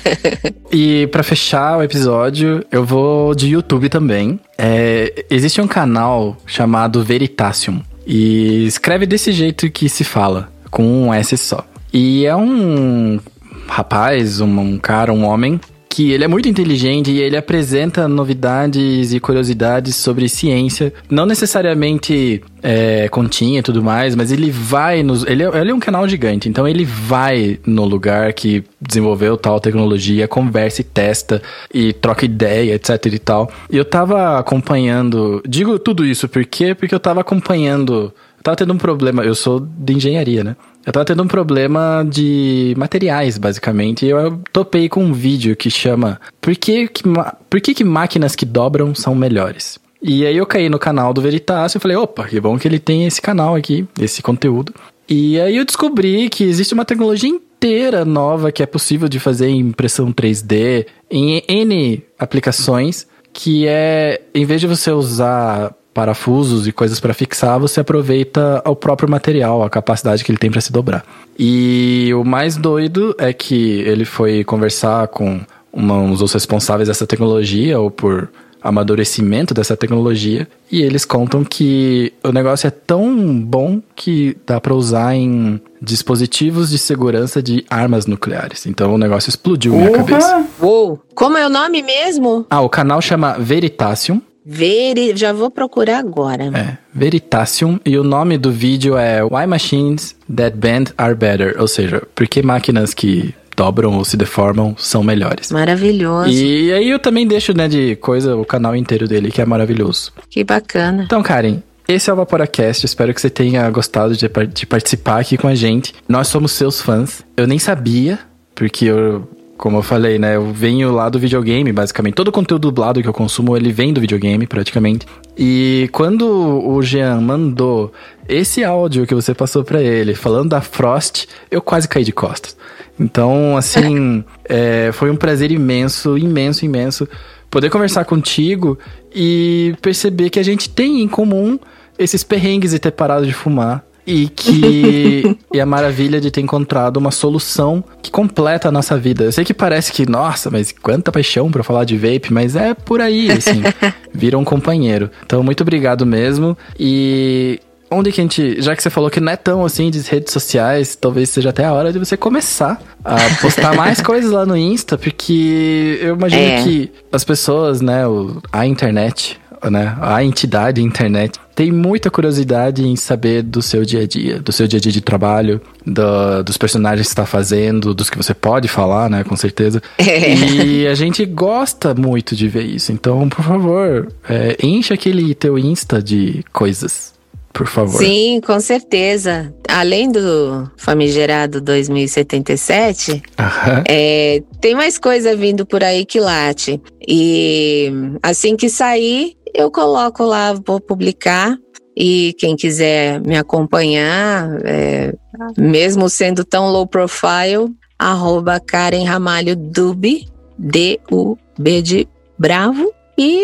e 0.71 1.07
pra 1.09 1.23
fechar 1.23 1.79
o 1.79 1.83
episódio, 1.83 2.65
eu 2.71 2.85
vou 2.85 3.35
de 3.35 3.49
YouTube 3.49 3.89
também. 3.89 4.39
É, 4.57 5.25
existe 5.31 5.61
um 5.61 5.67
canal 5.67 6.37
chamado 6.47 7.03
Veritasium. 7.03 7.83
E 8.07 8.67
escreve 8.67 9.07
desse 9.07 9.33
jeito 9.33 9.71
que 9.71 9.89
se 9.89 10.05
fala, 10.05 10.51
com 10.71 10.85
um 10.85 11.13
S 11.13 11.37
só. 11.37 11.65
E 11.93 12.27
é 12.27 12.37
um 12.37 13.19
rapaz, 13.67 14.41
um, 14.41 14.59
um 14.59 14.79
cara, 14.79 15.13
um 15.13 15.25
homem, 15.25 15.61
que 15.89 16.13
ele 16.13 16.25
é 16.25 16.29
muito 16.29 16.49
inteligente 16.49 17.11
e 17.11 17.21
ele 17.21 17.37
apresenta 17.37 18.07
novidades 18.07 19.13
e 19.13 19.19
curiosidades 19.19 19.97
sobre 19.97 20.29
ciência. 20.29 20.93
Não 21.11 21.25
necessariamente 21.25 22.43
é, 22.63 23.09
continha 23.09 23.61
e 23.61 23.63
tudo 23.63 23.83
mais, 23.83 24.15
mas 24.15 24.31
ele 24.31 24.51
vai 24.51 25.03
nos. 25.03 25.25
Ele 25.25 25.43
é, 25.43 25.61
ele 25.61 25.71
é 25.71 25.75
um 25.75 25.81
canal 25.81 26.09
gigante, 26.09 26.49
então 26.49 26.69
ele 26.69 26.85
vai 26.85 27.59
no 27.67 27.85
lugar 27.85 28.33
que 28.33 28.65
desenvolveu 28.81 29.37
tal 29.37 29.61
tecnologia, 29.61 30.29
conversa 30.29 30.83
e 30.83 30.85
testa 30.85 31.43
e 31.73 31.93
troca 31.93 32.25
ideia, 32.25 32.75
etc 32.75 33.07
e 33.07 33.19
tal. 33.19 33.51
E 33.71 33.77
eu 33.77 33.85
tava 33.85 34.39
acompanhando. 34.39 35.43
Digo 35.47 35.79
tudo 35.79 36.05
isso 36.05 36.29
por 36.29 36.45
quê? 36.45 36.75
Porque 36.75 36.95
eu 36.95 37.01
tava 37.01 37.21
acompanhando. 37.21 38.13
Tava 38.43 38.57
tendo 38.57 38.73
um 38.73 38.79
problema. 38.79 39.25
Eu 39.25 39.35
sou 39.35 39.61
de 39.61 39.95
engenharia, 39.95 40.45
né? 40.45 40.57
Eu 40.89 40.93
tava 40.93 41.05
tendo 41.05 41.23
um 41.23 41.29
problema 41.29 42.03
de 42.03 42.73
materiais, 42.79 43.37
basicamente, 43.37 44.07
e 44.07 44.09
eu 44.09 44.41
topei 44.51 44.89
com 44.89 45.05
um 45.05 45.13
vídeo 45.13 45.55
que 45.55 45.69
chama 45.69 46.19
Por 46.41 46.57
que, 46.57 46.89
que, 46.89 47.03
por 47.51 47.61
que, 47.61 47.75
que 47.75 47.85
máquinas 47.85 48.35
que 48.35 48.47
dobram 48.47 48.95
são 48.95 49.15
melhores? 49.15 49.79
E 50.03 50.25
aí 50.25 50.35
eu 50.35 50.47
caí 50.47 50.71
no 50.71 50.79
canal 50.79 51.13
do 51.13 51.21
Veritas 51.21 51.75
e 51.75 51.79
falei, 51.79 51.95
opa, 51.95 52.27
que 52.27 52.41
bom 52.41 52.59
que 52.59 52.67
ele 52.67 52.79
tem 52.79 53.05
esse 53.05 53.21
canal 53.21 53.55
aqui, 53.55 53.87
esse 54.01 54.23
conteúdo. 54.23 54.73
E 55.07 55.39
aí 55.39 55.59
eu 55.59 55.65
descobri 55.67 56.31
que 56.31 56.45
existe 56.45 56.73
uma 56.73 56.87
tecnologia 56.87 57.29
inteira 57.29 58.03
nova 58.07 58.51
que 58.51 58.63
é 58.63 58.67
possível 58.67 59.11
de 59.11 59.21
fazer 59.21 59.51
impressão 59.51 60.11
3D, 60.11 60.87
em 61.11 61.43
N 61.47 62.03
aplicações, 62.19 63.07
que 63.31 63.69
é, 63.69 64.23
em 64.35 64.47
vez 64.47 64.59
de 64.59 64.67
você 64.67 64.91
usar 64.91 65.75
parafusos 65.95 66.67
e 66.69 66.73
coisas 66.73 67.01
para 67.01 67.13
fixar, 67.15 67.59
você 67.59 67.81
aproveita 67.81 68.63
o 68.65 68.77
próprio 68.77 69.09
material, 69.11 69.63
a 69.63 69.71
capacidade 69.71 70.23
que 70.25 70.31
ele 70.31 70.39
tem 70.39 70.51
para 70.51 70.61
se 70.61 70.73
dobrar. 70.73 71.05
E 71.39 72.11
o 72.15 72.25
mais 72.25 72.57
doido 72.57 73.15
é 73.19 73.33
que 73.33 73.81
ele 73.81 74.05
foi 74.05 74.45
conversar 74.45 75.09
com 75.09 75.41
uma- 75.73 75.99
uns 75.99 76.21
dos 76.21 76.33
responsáveis 76.33 76.89
dessa 76.89 77.07
tecnologia, 77.07 77.79
ou 77.79 77.91
por 77.91 78.29
amadurecimento 78.61 79.55
dessa 79.55 79.77
tecnologia 79.77 80.49
e 80.71 80.83
eles 80.83 81.05
contam 81.05 81.45
que 81.45 82.13
o 82.25 82.33
negócio 82.33 82.67
é 82.67 82.71
tão 82.71 83.39
bom 83.41 83.81
que 83.95 84.37
dá 84.45 84.61
para 84.61 84.75
usar 84.75 85.15
em 85.15 85.61
dispositivos 85.81 86.69
de 86.71 86.77
segurança 86.79 87.41
de 87.41 87.65
armas 87.71 88.05
nucleares. 88.07 88.67
Então 88.67 88.95
o 88.95 88.99
negócio 88.99 89.29
explodiu 89.31 89.73
na 89.73 89.79
minha 89.79 89.93
cabeça. 89.93 90.45
Uou! 90.61 91.01
Como 91.15 91.37
é 91.39 91.47
o 91.47 91.51
nome 91.51 91.83
mesmo? 91.83 92.45
Ah, 92.51 92.61
o 92.61 92.69
canal 92.69 93.01
chama 93.01 93.37
Veritasium. 93.39 94.21
Veri... 94.51 95.15
Já 95.15 95.31
vou 95.31 95.51
procurar 95.51 95.99
agora. 95.99 96.45
É, 96.45 96.79
Veritasium. 96.95 97.79
E 97.85 97.99
o 97.99 98.03
nome 98.03 98.39
do 98.39 98.51
vídeo 98.51 98.97
é 98.97 99.23
Why 99.23 99.47
Machines 99.47 100.17
That 100.35 100.57
Bend 100.57 100.95
Are 100.97 101.15
Better. 101.15 101.57
Ou 101.61 101.69
seja, 101.69 102.03
por 102.15 102.27
que 102.27 102.41
máquinas 102.43 102.95
que 102.95 103.35
dobram 103.55 103.99
ou 103.99 104.05
se 104.05 104.17
deformam 104.17 104.75
são 104.79 105.03
melhores. 105.03 105.51
Maravilhoso. 105.51 106.31
E 106.31 106.73
aí 106.73 106.89
eu 106.89 106.99
também 106.99 107.27
deixo, 107.27 107.53
né, 107.53 107.67
de 107.67 107.97
coisa, 107.97 108.37
o 108.37 108.45
canal 108.45 108.75
inteiro 108.75 109.07
dele, 109.09 109.33
que 109.33 109.43
é 109.43 109.45
maravilhoso. 109.45 110.13
Que 110.31 110.45
bacana. 110.45 111.03
Então, 111.03 111.23
Karen, 111.23 111.59
esse 111.89 112.09
é 112.09 112.13
o 112.13 112.17
Vaporacast. 112.17 112.87
Espero 112.87 113.13
que 113.13 113.21
você 113.21 113.29
tenha 113.29 113.69
gostado 113.71 114.17
de, 114.17 114.31
de 114.55 114.67
participar 114.67 115.21
aqui 115.21 115.37
com 115.37 115.49
a 115.49 115.57
gente. 115.57 115.93
Nós 116.09 116.29
somos 116.29 116.53
seus 116.53 116.81
fãs. 116.81 117.25
Eu 117.37 117.47
nem 117.47 117.59
sabia, 117.59 118.19
porque 118.55 118.87
eu 118.87 119.29
como 119.59 119.79
eu 119.79 119.83
falei, 119.83 120.19
né? 120.19 120.37
Eu 120.37 120.53
venho 120.53 120.93
lá 120.93 121.09
do 121.09 121.19
videogame, 121.19 121.73
basicamente. 121.73 122.15
Todo 122.15 122.29
o 122.29 122.33
conteúdo 122.33 122.63
dublado 122.63 123.03
que 123.03 123.09
eu 123.09 123.13
consumo, 123.13 123.57
ele 123.57 123.73
vem 123.73 123.93
do 123.93 124.01
videogame, 124.01 124.47
praticamente. 124.47 125.05
E 125.37 125.91
quando 125.93 126.25
o 126.25 126.81
Jean 126.81 127.21
mandou 127.21 127.93
esse 128.29 128.63
áudio 128.63 129.05
que 129.05 129.15
você 129.15 129.35
passou 129.35 129.65
para 129.65 129.83
ele, 129.83 130.15
falando 130.15 130.51
da 130.51 130.61
Frost, 130.61 131.27
eu 131.51 131.61
quase 131.61 131.89
caí 131.89 132.05
de 132.05 132.13
costas. 132.13 132.57
Então, 132.99 133.57
assim, 133.57 134.25
é, 134.49 134.91
foi 134.93 135.11
um 135.11 135.17
prazer 135.17 135.51
imenso, 135.51 136.17
imenso, 136.17 136.65
imenso 136.65 137.09
poder 137.51 137.69
conversar 137.69 138.05
contigo 138.05 138.79
e 139.13 139.75
perceber 139.83 140.31
que 140.31 140.39
a 140.39 140.45
gente 140.45 140.69
tem 140.71 141.03
em 141.03 141.09
comum 141.09 141.59
esses 141.99 142.23
perrengues 142.23 142.71
de 142.71 142.79
ter 142.79 142.93
parado 142.93 143.27
de 143.27 143.33
fumar 143.33 143.85
e 144.09 144.27
que 144.27 145.37
é 145.53 145.61
a 145.61 145.67
maravilha 145.67 146.19
de 146.19 146.31
ter 146.31 146.41
encontrado 146.41 146.97
uma 146.97 147.11
solução 147.11 147.85
que 148.03 148.11
completa 148.11 148.69
a 148.69 148.73
nossa 148.73 148.97
vida. 148.97 149.25
Eu 149.25 149.33
sei 149.33 149.45
que 149.45 149.53
parece 149.53 149.93
que, 149.93 150.09
nossa, 150.09 150.51
mas 150.51 150.73
quanta 150.73 151.13
paixão 151.13 151.51
para 151.51 151.63
falar 151.63 151.85
de 151.85 151.95
vape, 151.99 152.33
mas 152.33 152.57
é 152.57 152.73
por 152.73 153.03
aí, 153.03 153.31
assim, 153.31 153.63
vira 154.11 154.39
um 154.39 154.45
companheiro. 154.45 155.11
Então, 155.27 155.43
muito 155.43 155.61
obrigado 155.61 156.07
mesmo. 156.07 156.57
E 156.81 157.61
onde 157.91 158.11
que 158.11 158.21
a 158.21 158.25
gente, 158.25 158.63
já 158.63 158.75
que 158.75 158.83
você 158.83 158.89
falou 158.89 159.11
que 159.11 159.21
não 159.21 159.31
é 159.31 159.37
tão 159.37 159.63
assim 159.63 159.91
de 159.91 160.01
redes 160.01 160.33
sociais, 160.33 160.97
talvez 160.97 161.29
seja 161.29 161.51
até 161.51 161.67
a 161.67 161.73
hora 161.75 161.93
de 161.93 161.99
você 161.99 162.17
começar 162.17 162.81
a 163.05 163.17
postar 163.43 163.75
mais 163.77 164.01
coisas 164.01 164.31
lá 164.31 164.47
no 164.47 164.57
Insta, 164.57 164.97
porque 164.97 165.99
eu 166.01 166.15
imagino 166.15 166.43
é. 166.43 166.63
que 166.63 166.91
as 167.13 167.25
pessoas, 167.25 167.83
né, 167.83 168.05
a 168.51 168.67
internet, 168.67 169.39
né, 169.71 169.97
a 170.01 170.23
entidade 170.23 170.83
internet 170.83 171.39
tem 171.59 171.73
muita 171.73 172.09
curiosidade 172.09 172.87
em 172.87 172.95
saber 172.95 173.43
do 173.43 173.61
seu 173.61 173.85
dia 173.85 174.03
a 174.03 174.07
dia, 174.07 174.39
do 174.39 174.53
seu 174.53 174.69
dia 174.69 174.79
a 174.79 174.81
dia 174.81 174.93
de 174.93 175.01
trabalho, 175.01 175.61
do, 175.85 176.45
dos 176.45 176.57
personagens 176.57 177.09
que 177.09 177.13
está 177.13 177.27
fazendo, 177.27 177.93
dos 177.93 178.09
que 178.09 178.17
você 178.17 178.33
pode 178.33 178.69
falar, 178.69 179.11
né, 179.11 179.25
com 179.25 179.35
certeza. 179.35 179.83
É. 179.99 180.35
E 180.35 180.87
a 180.87 180.95
gente 180.95 181.25
gosta 181.27 181.95
muito 181.95 182.35
de 182.37 182.49
ver 182.49 182.63
isso. 182.63 182.93
Então, 182.93 183.29
por 183.29 183.45
favor, 183.45 184.11
é, 184.29 184.57
enche 184.63 184.95
aquele 184.95 185.35
teu 185.35 185.59
Insta 185.59 186.01
de 186.01 186.45
coisas 186.53 187.19
por 187.59 187.67
favor. 187.67 187.99
Sim, 187.99 188.41
com 188.47 188.61
certeza. 188.61 189.53
Além 189.69 190.13
do 190.13 190.71
famigerado 190.77 191.61
2077, 191.61 193.11
uhum. 193.13 193.83
é, 193.89 194.41
tem 194.61 194.77
mais 194.77 194.97
coisa 194.97 195.35
vindo 195.35 195.67
por 195.67 195.83
aí 195.83 196.07
que 196.07 196.21
late. 196.21 196.81
E 197.07 197.93
assim 198.23 198.57
que 198.57 198.69
sair, 198.69 199.37
eu 199.55 199.71
coloco 199.71 200.23
lá, 200.25 200.53
vou 200.53 200.81
publicar. 200.81 201.57
E 201.97 202.33
quem 202.39 202.55
quiser 202.55 203.21
me 203.21 203.37
acompanhar, 203.37 204.49
é, 204.65 205.13
mesmo 205.57 206.09
sendo 206.09 206.45
tão 206.45 206.71
low 206.71 206.87
profile, 206.87 207.75
arroba 207.99 208.61
Karen 208.61 209.03
Ramalho 209.03 209.57
Dub, 209.57 210.25
D-U-B 210.57 211.83
de 211.83 212.09
Bravo. 212.39 212.93
E, 213.21 213.41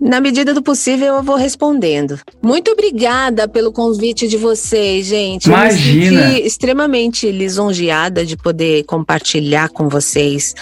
na 0.00 0.20
medida 0.20 0.52
do 0.52 0.60
possível, 0.60 1.14
eu 1.14 1.22
vou 1.22 1.36
respondendo. 1.36 2.18
Muito 2.42 2.72
obrigada 2.72 3.46
pelo 3.46 3.70
convite 3.70 4.26
de 4.26 4.36
vocês, 4.36 5.06
gente. 5.06 5.46
Imagina. 5.46 6.20
Eu 6.20 6.28
me 6.30 6.40
extremamente 6.40 7.30
lisonjeada 7.30 8.26
de 8.26 8.36
poder 8.36 8.82
compartilhar 8.86 9.68
com 9.68 9.88
vocês 9.88 10.52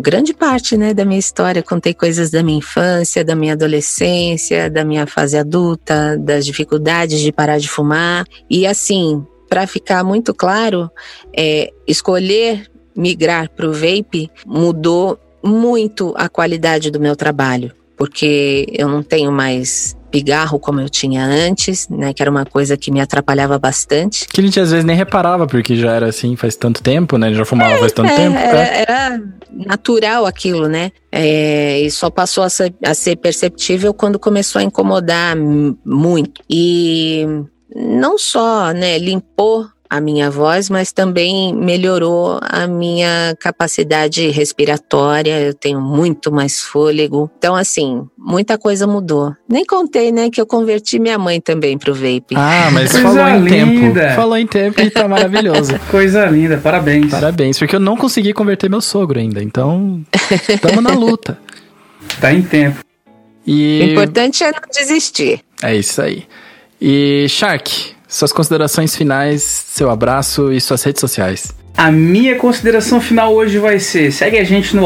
grande 0.00 0.34
parte 0.34 0.76
né, 0.76 0.94
da 0.94 1.04
minha 1.04 1.18
história. 1.18 1.62
Contei 1.62 1.94
coisas 1.94 2.30
da 2.30 2.42
minha 2.42 2.58
infância, 2.58 3.24
da 3.24 3.34
minha 3.34 3.52
adolescência, 3.52 4.70
da 4.70 4.84
minha 4.84 5.06
fase 5.06 5.36
adulta, 5.36 6.16
das 6.18 6.44
dificuldades 6.44 7.20
de 7.20 7.32
parar 7.32 7.58
de 7.58 7.68
fumar. 7.68 8.24
E 8.48 8.66
assim, 8.66 9.24
para 9.48 9.66
ficar 9.66 10.02
muito 10.04 10.34
claro, 10.34 10.90
é, 11.36 11.72
escolher 11.86 12.70
migrar 12.96 13.50
para 13.50 13.68
o 13.68 13.72
vape 13.72 14.30
mudou 14.46 15.18
muito 15.42 16.14
a 16.16 16.28
qualidade 16.28 16.90
do 16.90 17.00
meu 17.00 17.14
trabalho, 17.14 17.72
porque 17.96 18.66
eu 18.72 18.88
não 18.88 19.02
tenho 19.02 19.30
mais 19.30 19.96
pigarro 20.14 20.60
como 20.60 20.80
eu 20.80 20.88
tinha 20.88 21.24
antes, 21.24 21.88
né? 21.88 22.14
Que 22.14 22.22
era 22.22 22.30
uma 22.30 22.44
coisa 22.44 22.76
que 22.76 22.92
me 22.92 23.00
atrapalhava 23.00 23.58
bastante. 23.58 24.28
Que 24.28 24.40
a 24.40 24.44
gente 24.44 24.60
às 24.60 24.70
vezes 24.70 24.84
nem 24.84 24.94
reparava, 24.94 25.44
porque 25.44 25.74
já 25.74 25.90
era 25.90 26.06
assim 26.06 26.36
faz 26.36 26.54
tanto 26.54 26.80
tempo, 26.80 27.18
né? 27.18 27.34
Já 27.34 27.44
fumava 27.44 27.72
é, 27.74 27.78
faz 27.78 27.90
tanto 27.90 28.12
é, 28.12 28.16
tempo. 28.16 28.38
Era, 28.38 28.58
é. 28.60 28.82
era, 28.82 29.22
natural 29.66 30.24
aquilo, 30.24 30.68
né? 30.68 30.92
É, 31.10 31.80
e 31.80 31.90
só 31.90 32.10
passou 32.10 32.44
a 32.44 32.48
ser, 32.48 32.72
a 32.84 32.94
ser 32.94 33.16
perceptível 33.16 33.92
quando 33.92 34.16
começou 34.16 34.60
a 34.60 34.62
incomodar 34.62 35.36
muito. 35.84 36.40
E 36.48 37.26
não 37.74 38.16
só, 38.16 38.70
né, 38.70 38.96
limpou 38.98 39.66
a 39.94 40.00
minha 40.00 40.28
voz, 40.28 40.68
mas 40.68 40.90
também 40.92 41.54
melhorou 41.54 42.40
a 42.42 42.66
minha 42.66 43.36
capacidade 43.38 44.28
respiratória. 44.28 45.40
Eu 45.40 45.54
tenho 45.54 45.80
muito 45.80 46.32
mais 46.32 46.60
fôlego. 46.60 47.30
Então, 47.38 47.54
assim, 47.54 48.04
muita 48.18 48.58
coisa 48.58 48.88
mudou. 48.88 49.32
Nem 49.48 49.64
contei, 49.64 50.10
né, 50.10 50.30
que 50.30 50.40
eu 50.40 50.46
converti 50.46 50.98
minha 50.98 51.16
mãe 51.16 51.40
também 51.40 51.78
pro 51.78 51.94
vape. 51.94 52.34
Ah, 52.34 52.70
mas 52.72 52.90
coisa 52.90 53.08
falou 53.08 53.28
em 53.28 53.44
linda. 53.44 54.00
tempo. 54.00 54.16
Falou 54.16 54.36
em 54.36 54.46
tempo 54.48 54.80
e 54.80 54.90
tá 54.90 55.06
maravilhoso. 55.06 55.78
coisa 55.88 56.26
linda, 56.26 56.58
parabéns. 56.58 57.12
Parabéns, 57.12 57.56
porque 57.56 57.76
eu 57.76 57.80
não 57.80 57.96
consegui 57.96 58.32
converter 58.32 58.68
meu 58.68 58.80
sogro 58.80 59.20
ainda. 59.20 59.40
Então, 59.40 60.04
estamos 60.48 60.82
na 60.82 60.90
luta. 60.90 61.38
Tá 62.20 62.32
em 62.32 62.42
tempo. 62.42 62.80
E... 63.46 63.80
O 63.80 63.84
importante 63.92 64.44
é 64.44 64.52
não 64.52 64.60
desistir. 64.70 65.40
É 65.62 65.74
isso 65.74 66.02
aí. 66.02 66.24
E 66.80 67.26
Shark, 67.30 67.93
suas 68.14 68.32
considerações 68.32 68.94
finais, 68.94 69.42
seu 69.42 69.90
abraço 69.90 70.52
e 70.52 70.60
suas 70.60 70.82
redes 70.84 71.00
sociais. 71.00 71.63
A 71.76 71.90
minha 71.90 72.36
consideração 72.36 73.00
final 73.00 73.34
hoje 73.34 73.58
vai 73.58 73.78
ser: 73.78 74.12
segue 74.12 74.38
a 74.38 74.44
gente 74.44 74.76
no 74.76 74.84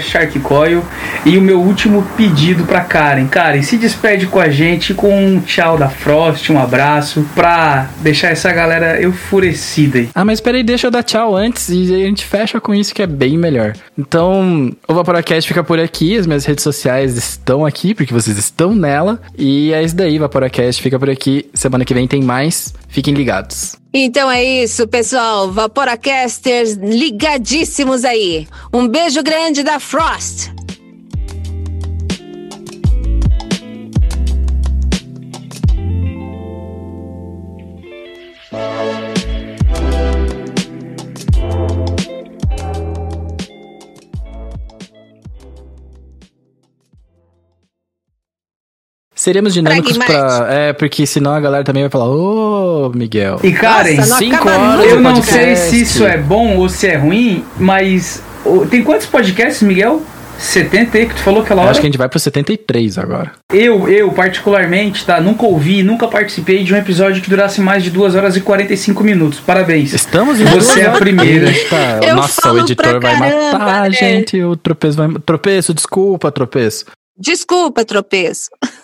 SharkCoil 0.00 0.82
e 1.26 1.36
o 1.36 1.42
meu 1.42 1.60
último 1.60 2.02
pedido 2.16 2.64
para 2.64 2.80
Karen. 2.80 3.26
Karen, 3.26 3.62
se 3.62 3.76
despede 3.76 4.26
com 4.26 4.40
a 4.40 4.48
gente 4.48 4.94
com 4.94 5.14
um 5.14 5.40
tchau 5.40 5.76
da 5.76 5.88
Frost, 5.88 6.50
um 6.50 6.58
abraço, 6.58 7.26
pra 7.34 7.90
deixar 8.00 8.28
essa 8.28 8.50
galera 8.52 9.02
enfurecida 9.04 9.98
aí. 9.98 10.08
Ah, 10.14 10.24
mas 10.24 10.40
peraí, 10.40 10.62
deixa 10.62 10.86
eu 10.86 10.90
dar 10.90 11.02
tchau 11.02 11.36
antes 11.36 11.68
e 11.68 11.94
a 11.94 11.98
gente 11.98 12.24
fecha 12.24 12.58
com 12.58 12.74
isso 12.74 12.94
que 12.94 13.02
é 13.02 13.06
bem 13.06 13.36
melhor. 13.36 13.74
Então, 13.98 14.74
o 14.88 14.94
Vaporacast 14.94 15.46
fica 15.46 15.62
por 15.62 15.78
aqui, 15.78 16.16
as 16.16 16.26
minhas 16.26 16.46
redes 16.46 16.64
sociais 16.64 17.16
estão 17.16 17.66
aqui, 17.66 17.94
porque 17.94 18.14
vocês 18.14 18.38
estão 18.38 18.74
nela. 18.74 19.20
E 19.36 19.72
é 19.74 19.82
isso 19.82 19.94
daí, 19.94 20.18
Vaporacast 20.18 20.82
fica 20.82 20.98
por 20.98 21.10
aqui. 21.10 21.50
Semana 21.52 21.84
que 21.84 21.92
vem 21.92 22.08
tem 22.08 22.22
mais. 22.22 22.72
Fiquem 22.88 23.12
ligados. 23.12 23.79
Então 23.92 24.30
é 24.30 24.42
isso, 24.42 24.86
pessoal. 24.86 25.50
Vaporacasters 25.50 26.74
ligadíssimos 26.74 28.04
aí. 28.04 28.46
Um 28.72 28.86
beijo 28.86 29.22
grande 29.22 29.64
da 29.64 29.80
Frost. 29.80 30.50
Seremos 49.20 49.52
dinâmicos 49.52 49.98
pra. 49.98 50.46
É, 50.48 50.72
porque 50.72 51.06
senão 51.06 51.34
a 51.34 51.40
galera 51.40 51.62
também 51.62 51.82
vai 51.82 51.90
falar, 51.90 52.08
ô, 52.08 52.86
oh, 52.86 52.96
Miguel. 52.96 53.38
E 53.42 53.52
Karen, 53.52 53.96
Nossa, 53.96 54.16
cinco 54.16 54.48
horas. 54.48 54.86
Eu 54.86 54.98
não 54.98 55.22
sei 55.22 55.56
se 55.56 55.82
isso 55.82 56.06
é 56.06 56.16
bom 56.16 56.56
ou 56.56 56.70
se 56.70 56.86
é 56.86 56.96
ruim, 56.96 57.44
mas. 57.58 58.22
Tem 58.70 58.82
quantos 58.82 59.06
podcasts, 59.06 59.60
Miguel? 59.60 60.00
70 60.38 60.90
que 61.04 61.14
tu 61.14 61.20
falou 61.20 61.42
aquela 61.42 61.60
hora? 61.60 61.70
acho 61.70 61.80
que 61.80 61.86
a 61.86 61.90
gente 61.90 61.98
vai 61.98 62.08
pro 62.08 62.18
73 62.18 62.96
agora. 62.96 63.32
Eu, 63.52 63.86
eu, 63.90 64.10
particularmente, 64.10 65.04
tá? 65.04 65.20
Nunca 65.20 65.44
ouvi, 65.44 65.82
nunca 65.82 66.08
participei 66.08 66.64
de 66.64 66.72
um 66.72 66.78
episódio 66.78 67.20
que 67.20 67.28
durasse 67.28 67.60
mais 67.60 67.84
de 67.84 67.90
2 67.90 68.14
horas 68.14 68.36
e 68.38 68.40
45 68.40 69.04
minutos. 69.04 69.38
Parabéns. 69.38 69.92
Estamos 69.92 70.40
em 70.40 70.44
Você 70.44 70.80
é 70.80 70.86
a 70.86 70.92
primeira. 70.92 71.52
Nossa, 72.14 72.50
o 72.54 72.60
editor 72.64 72.98
vai 72.98 73.18
matar 73.18 73.82
a 73.82 73.90
gente. 73.90 74.42
O 74.42 74.56
tropeço 74.56 74.96
vai. 74.96 75.08
Tropeço, 75.26 75.74
desculpa, 75.74 76.32
tropeço. 76.32 76.86
Desculpa, 77.18 77.84
tropeço. 77.84 78.48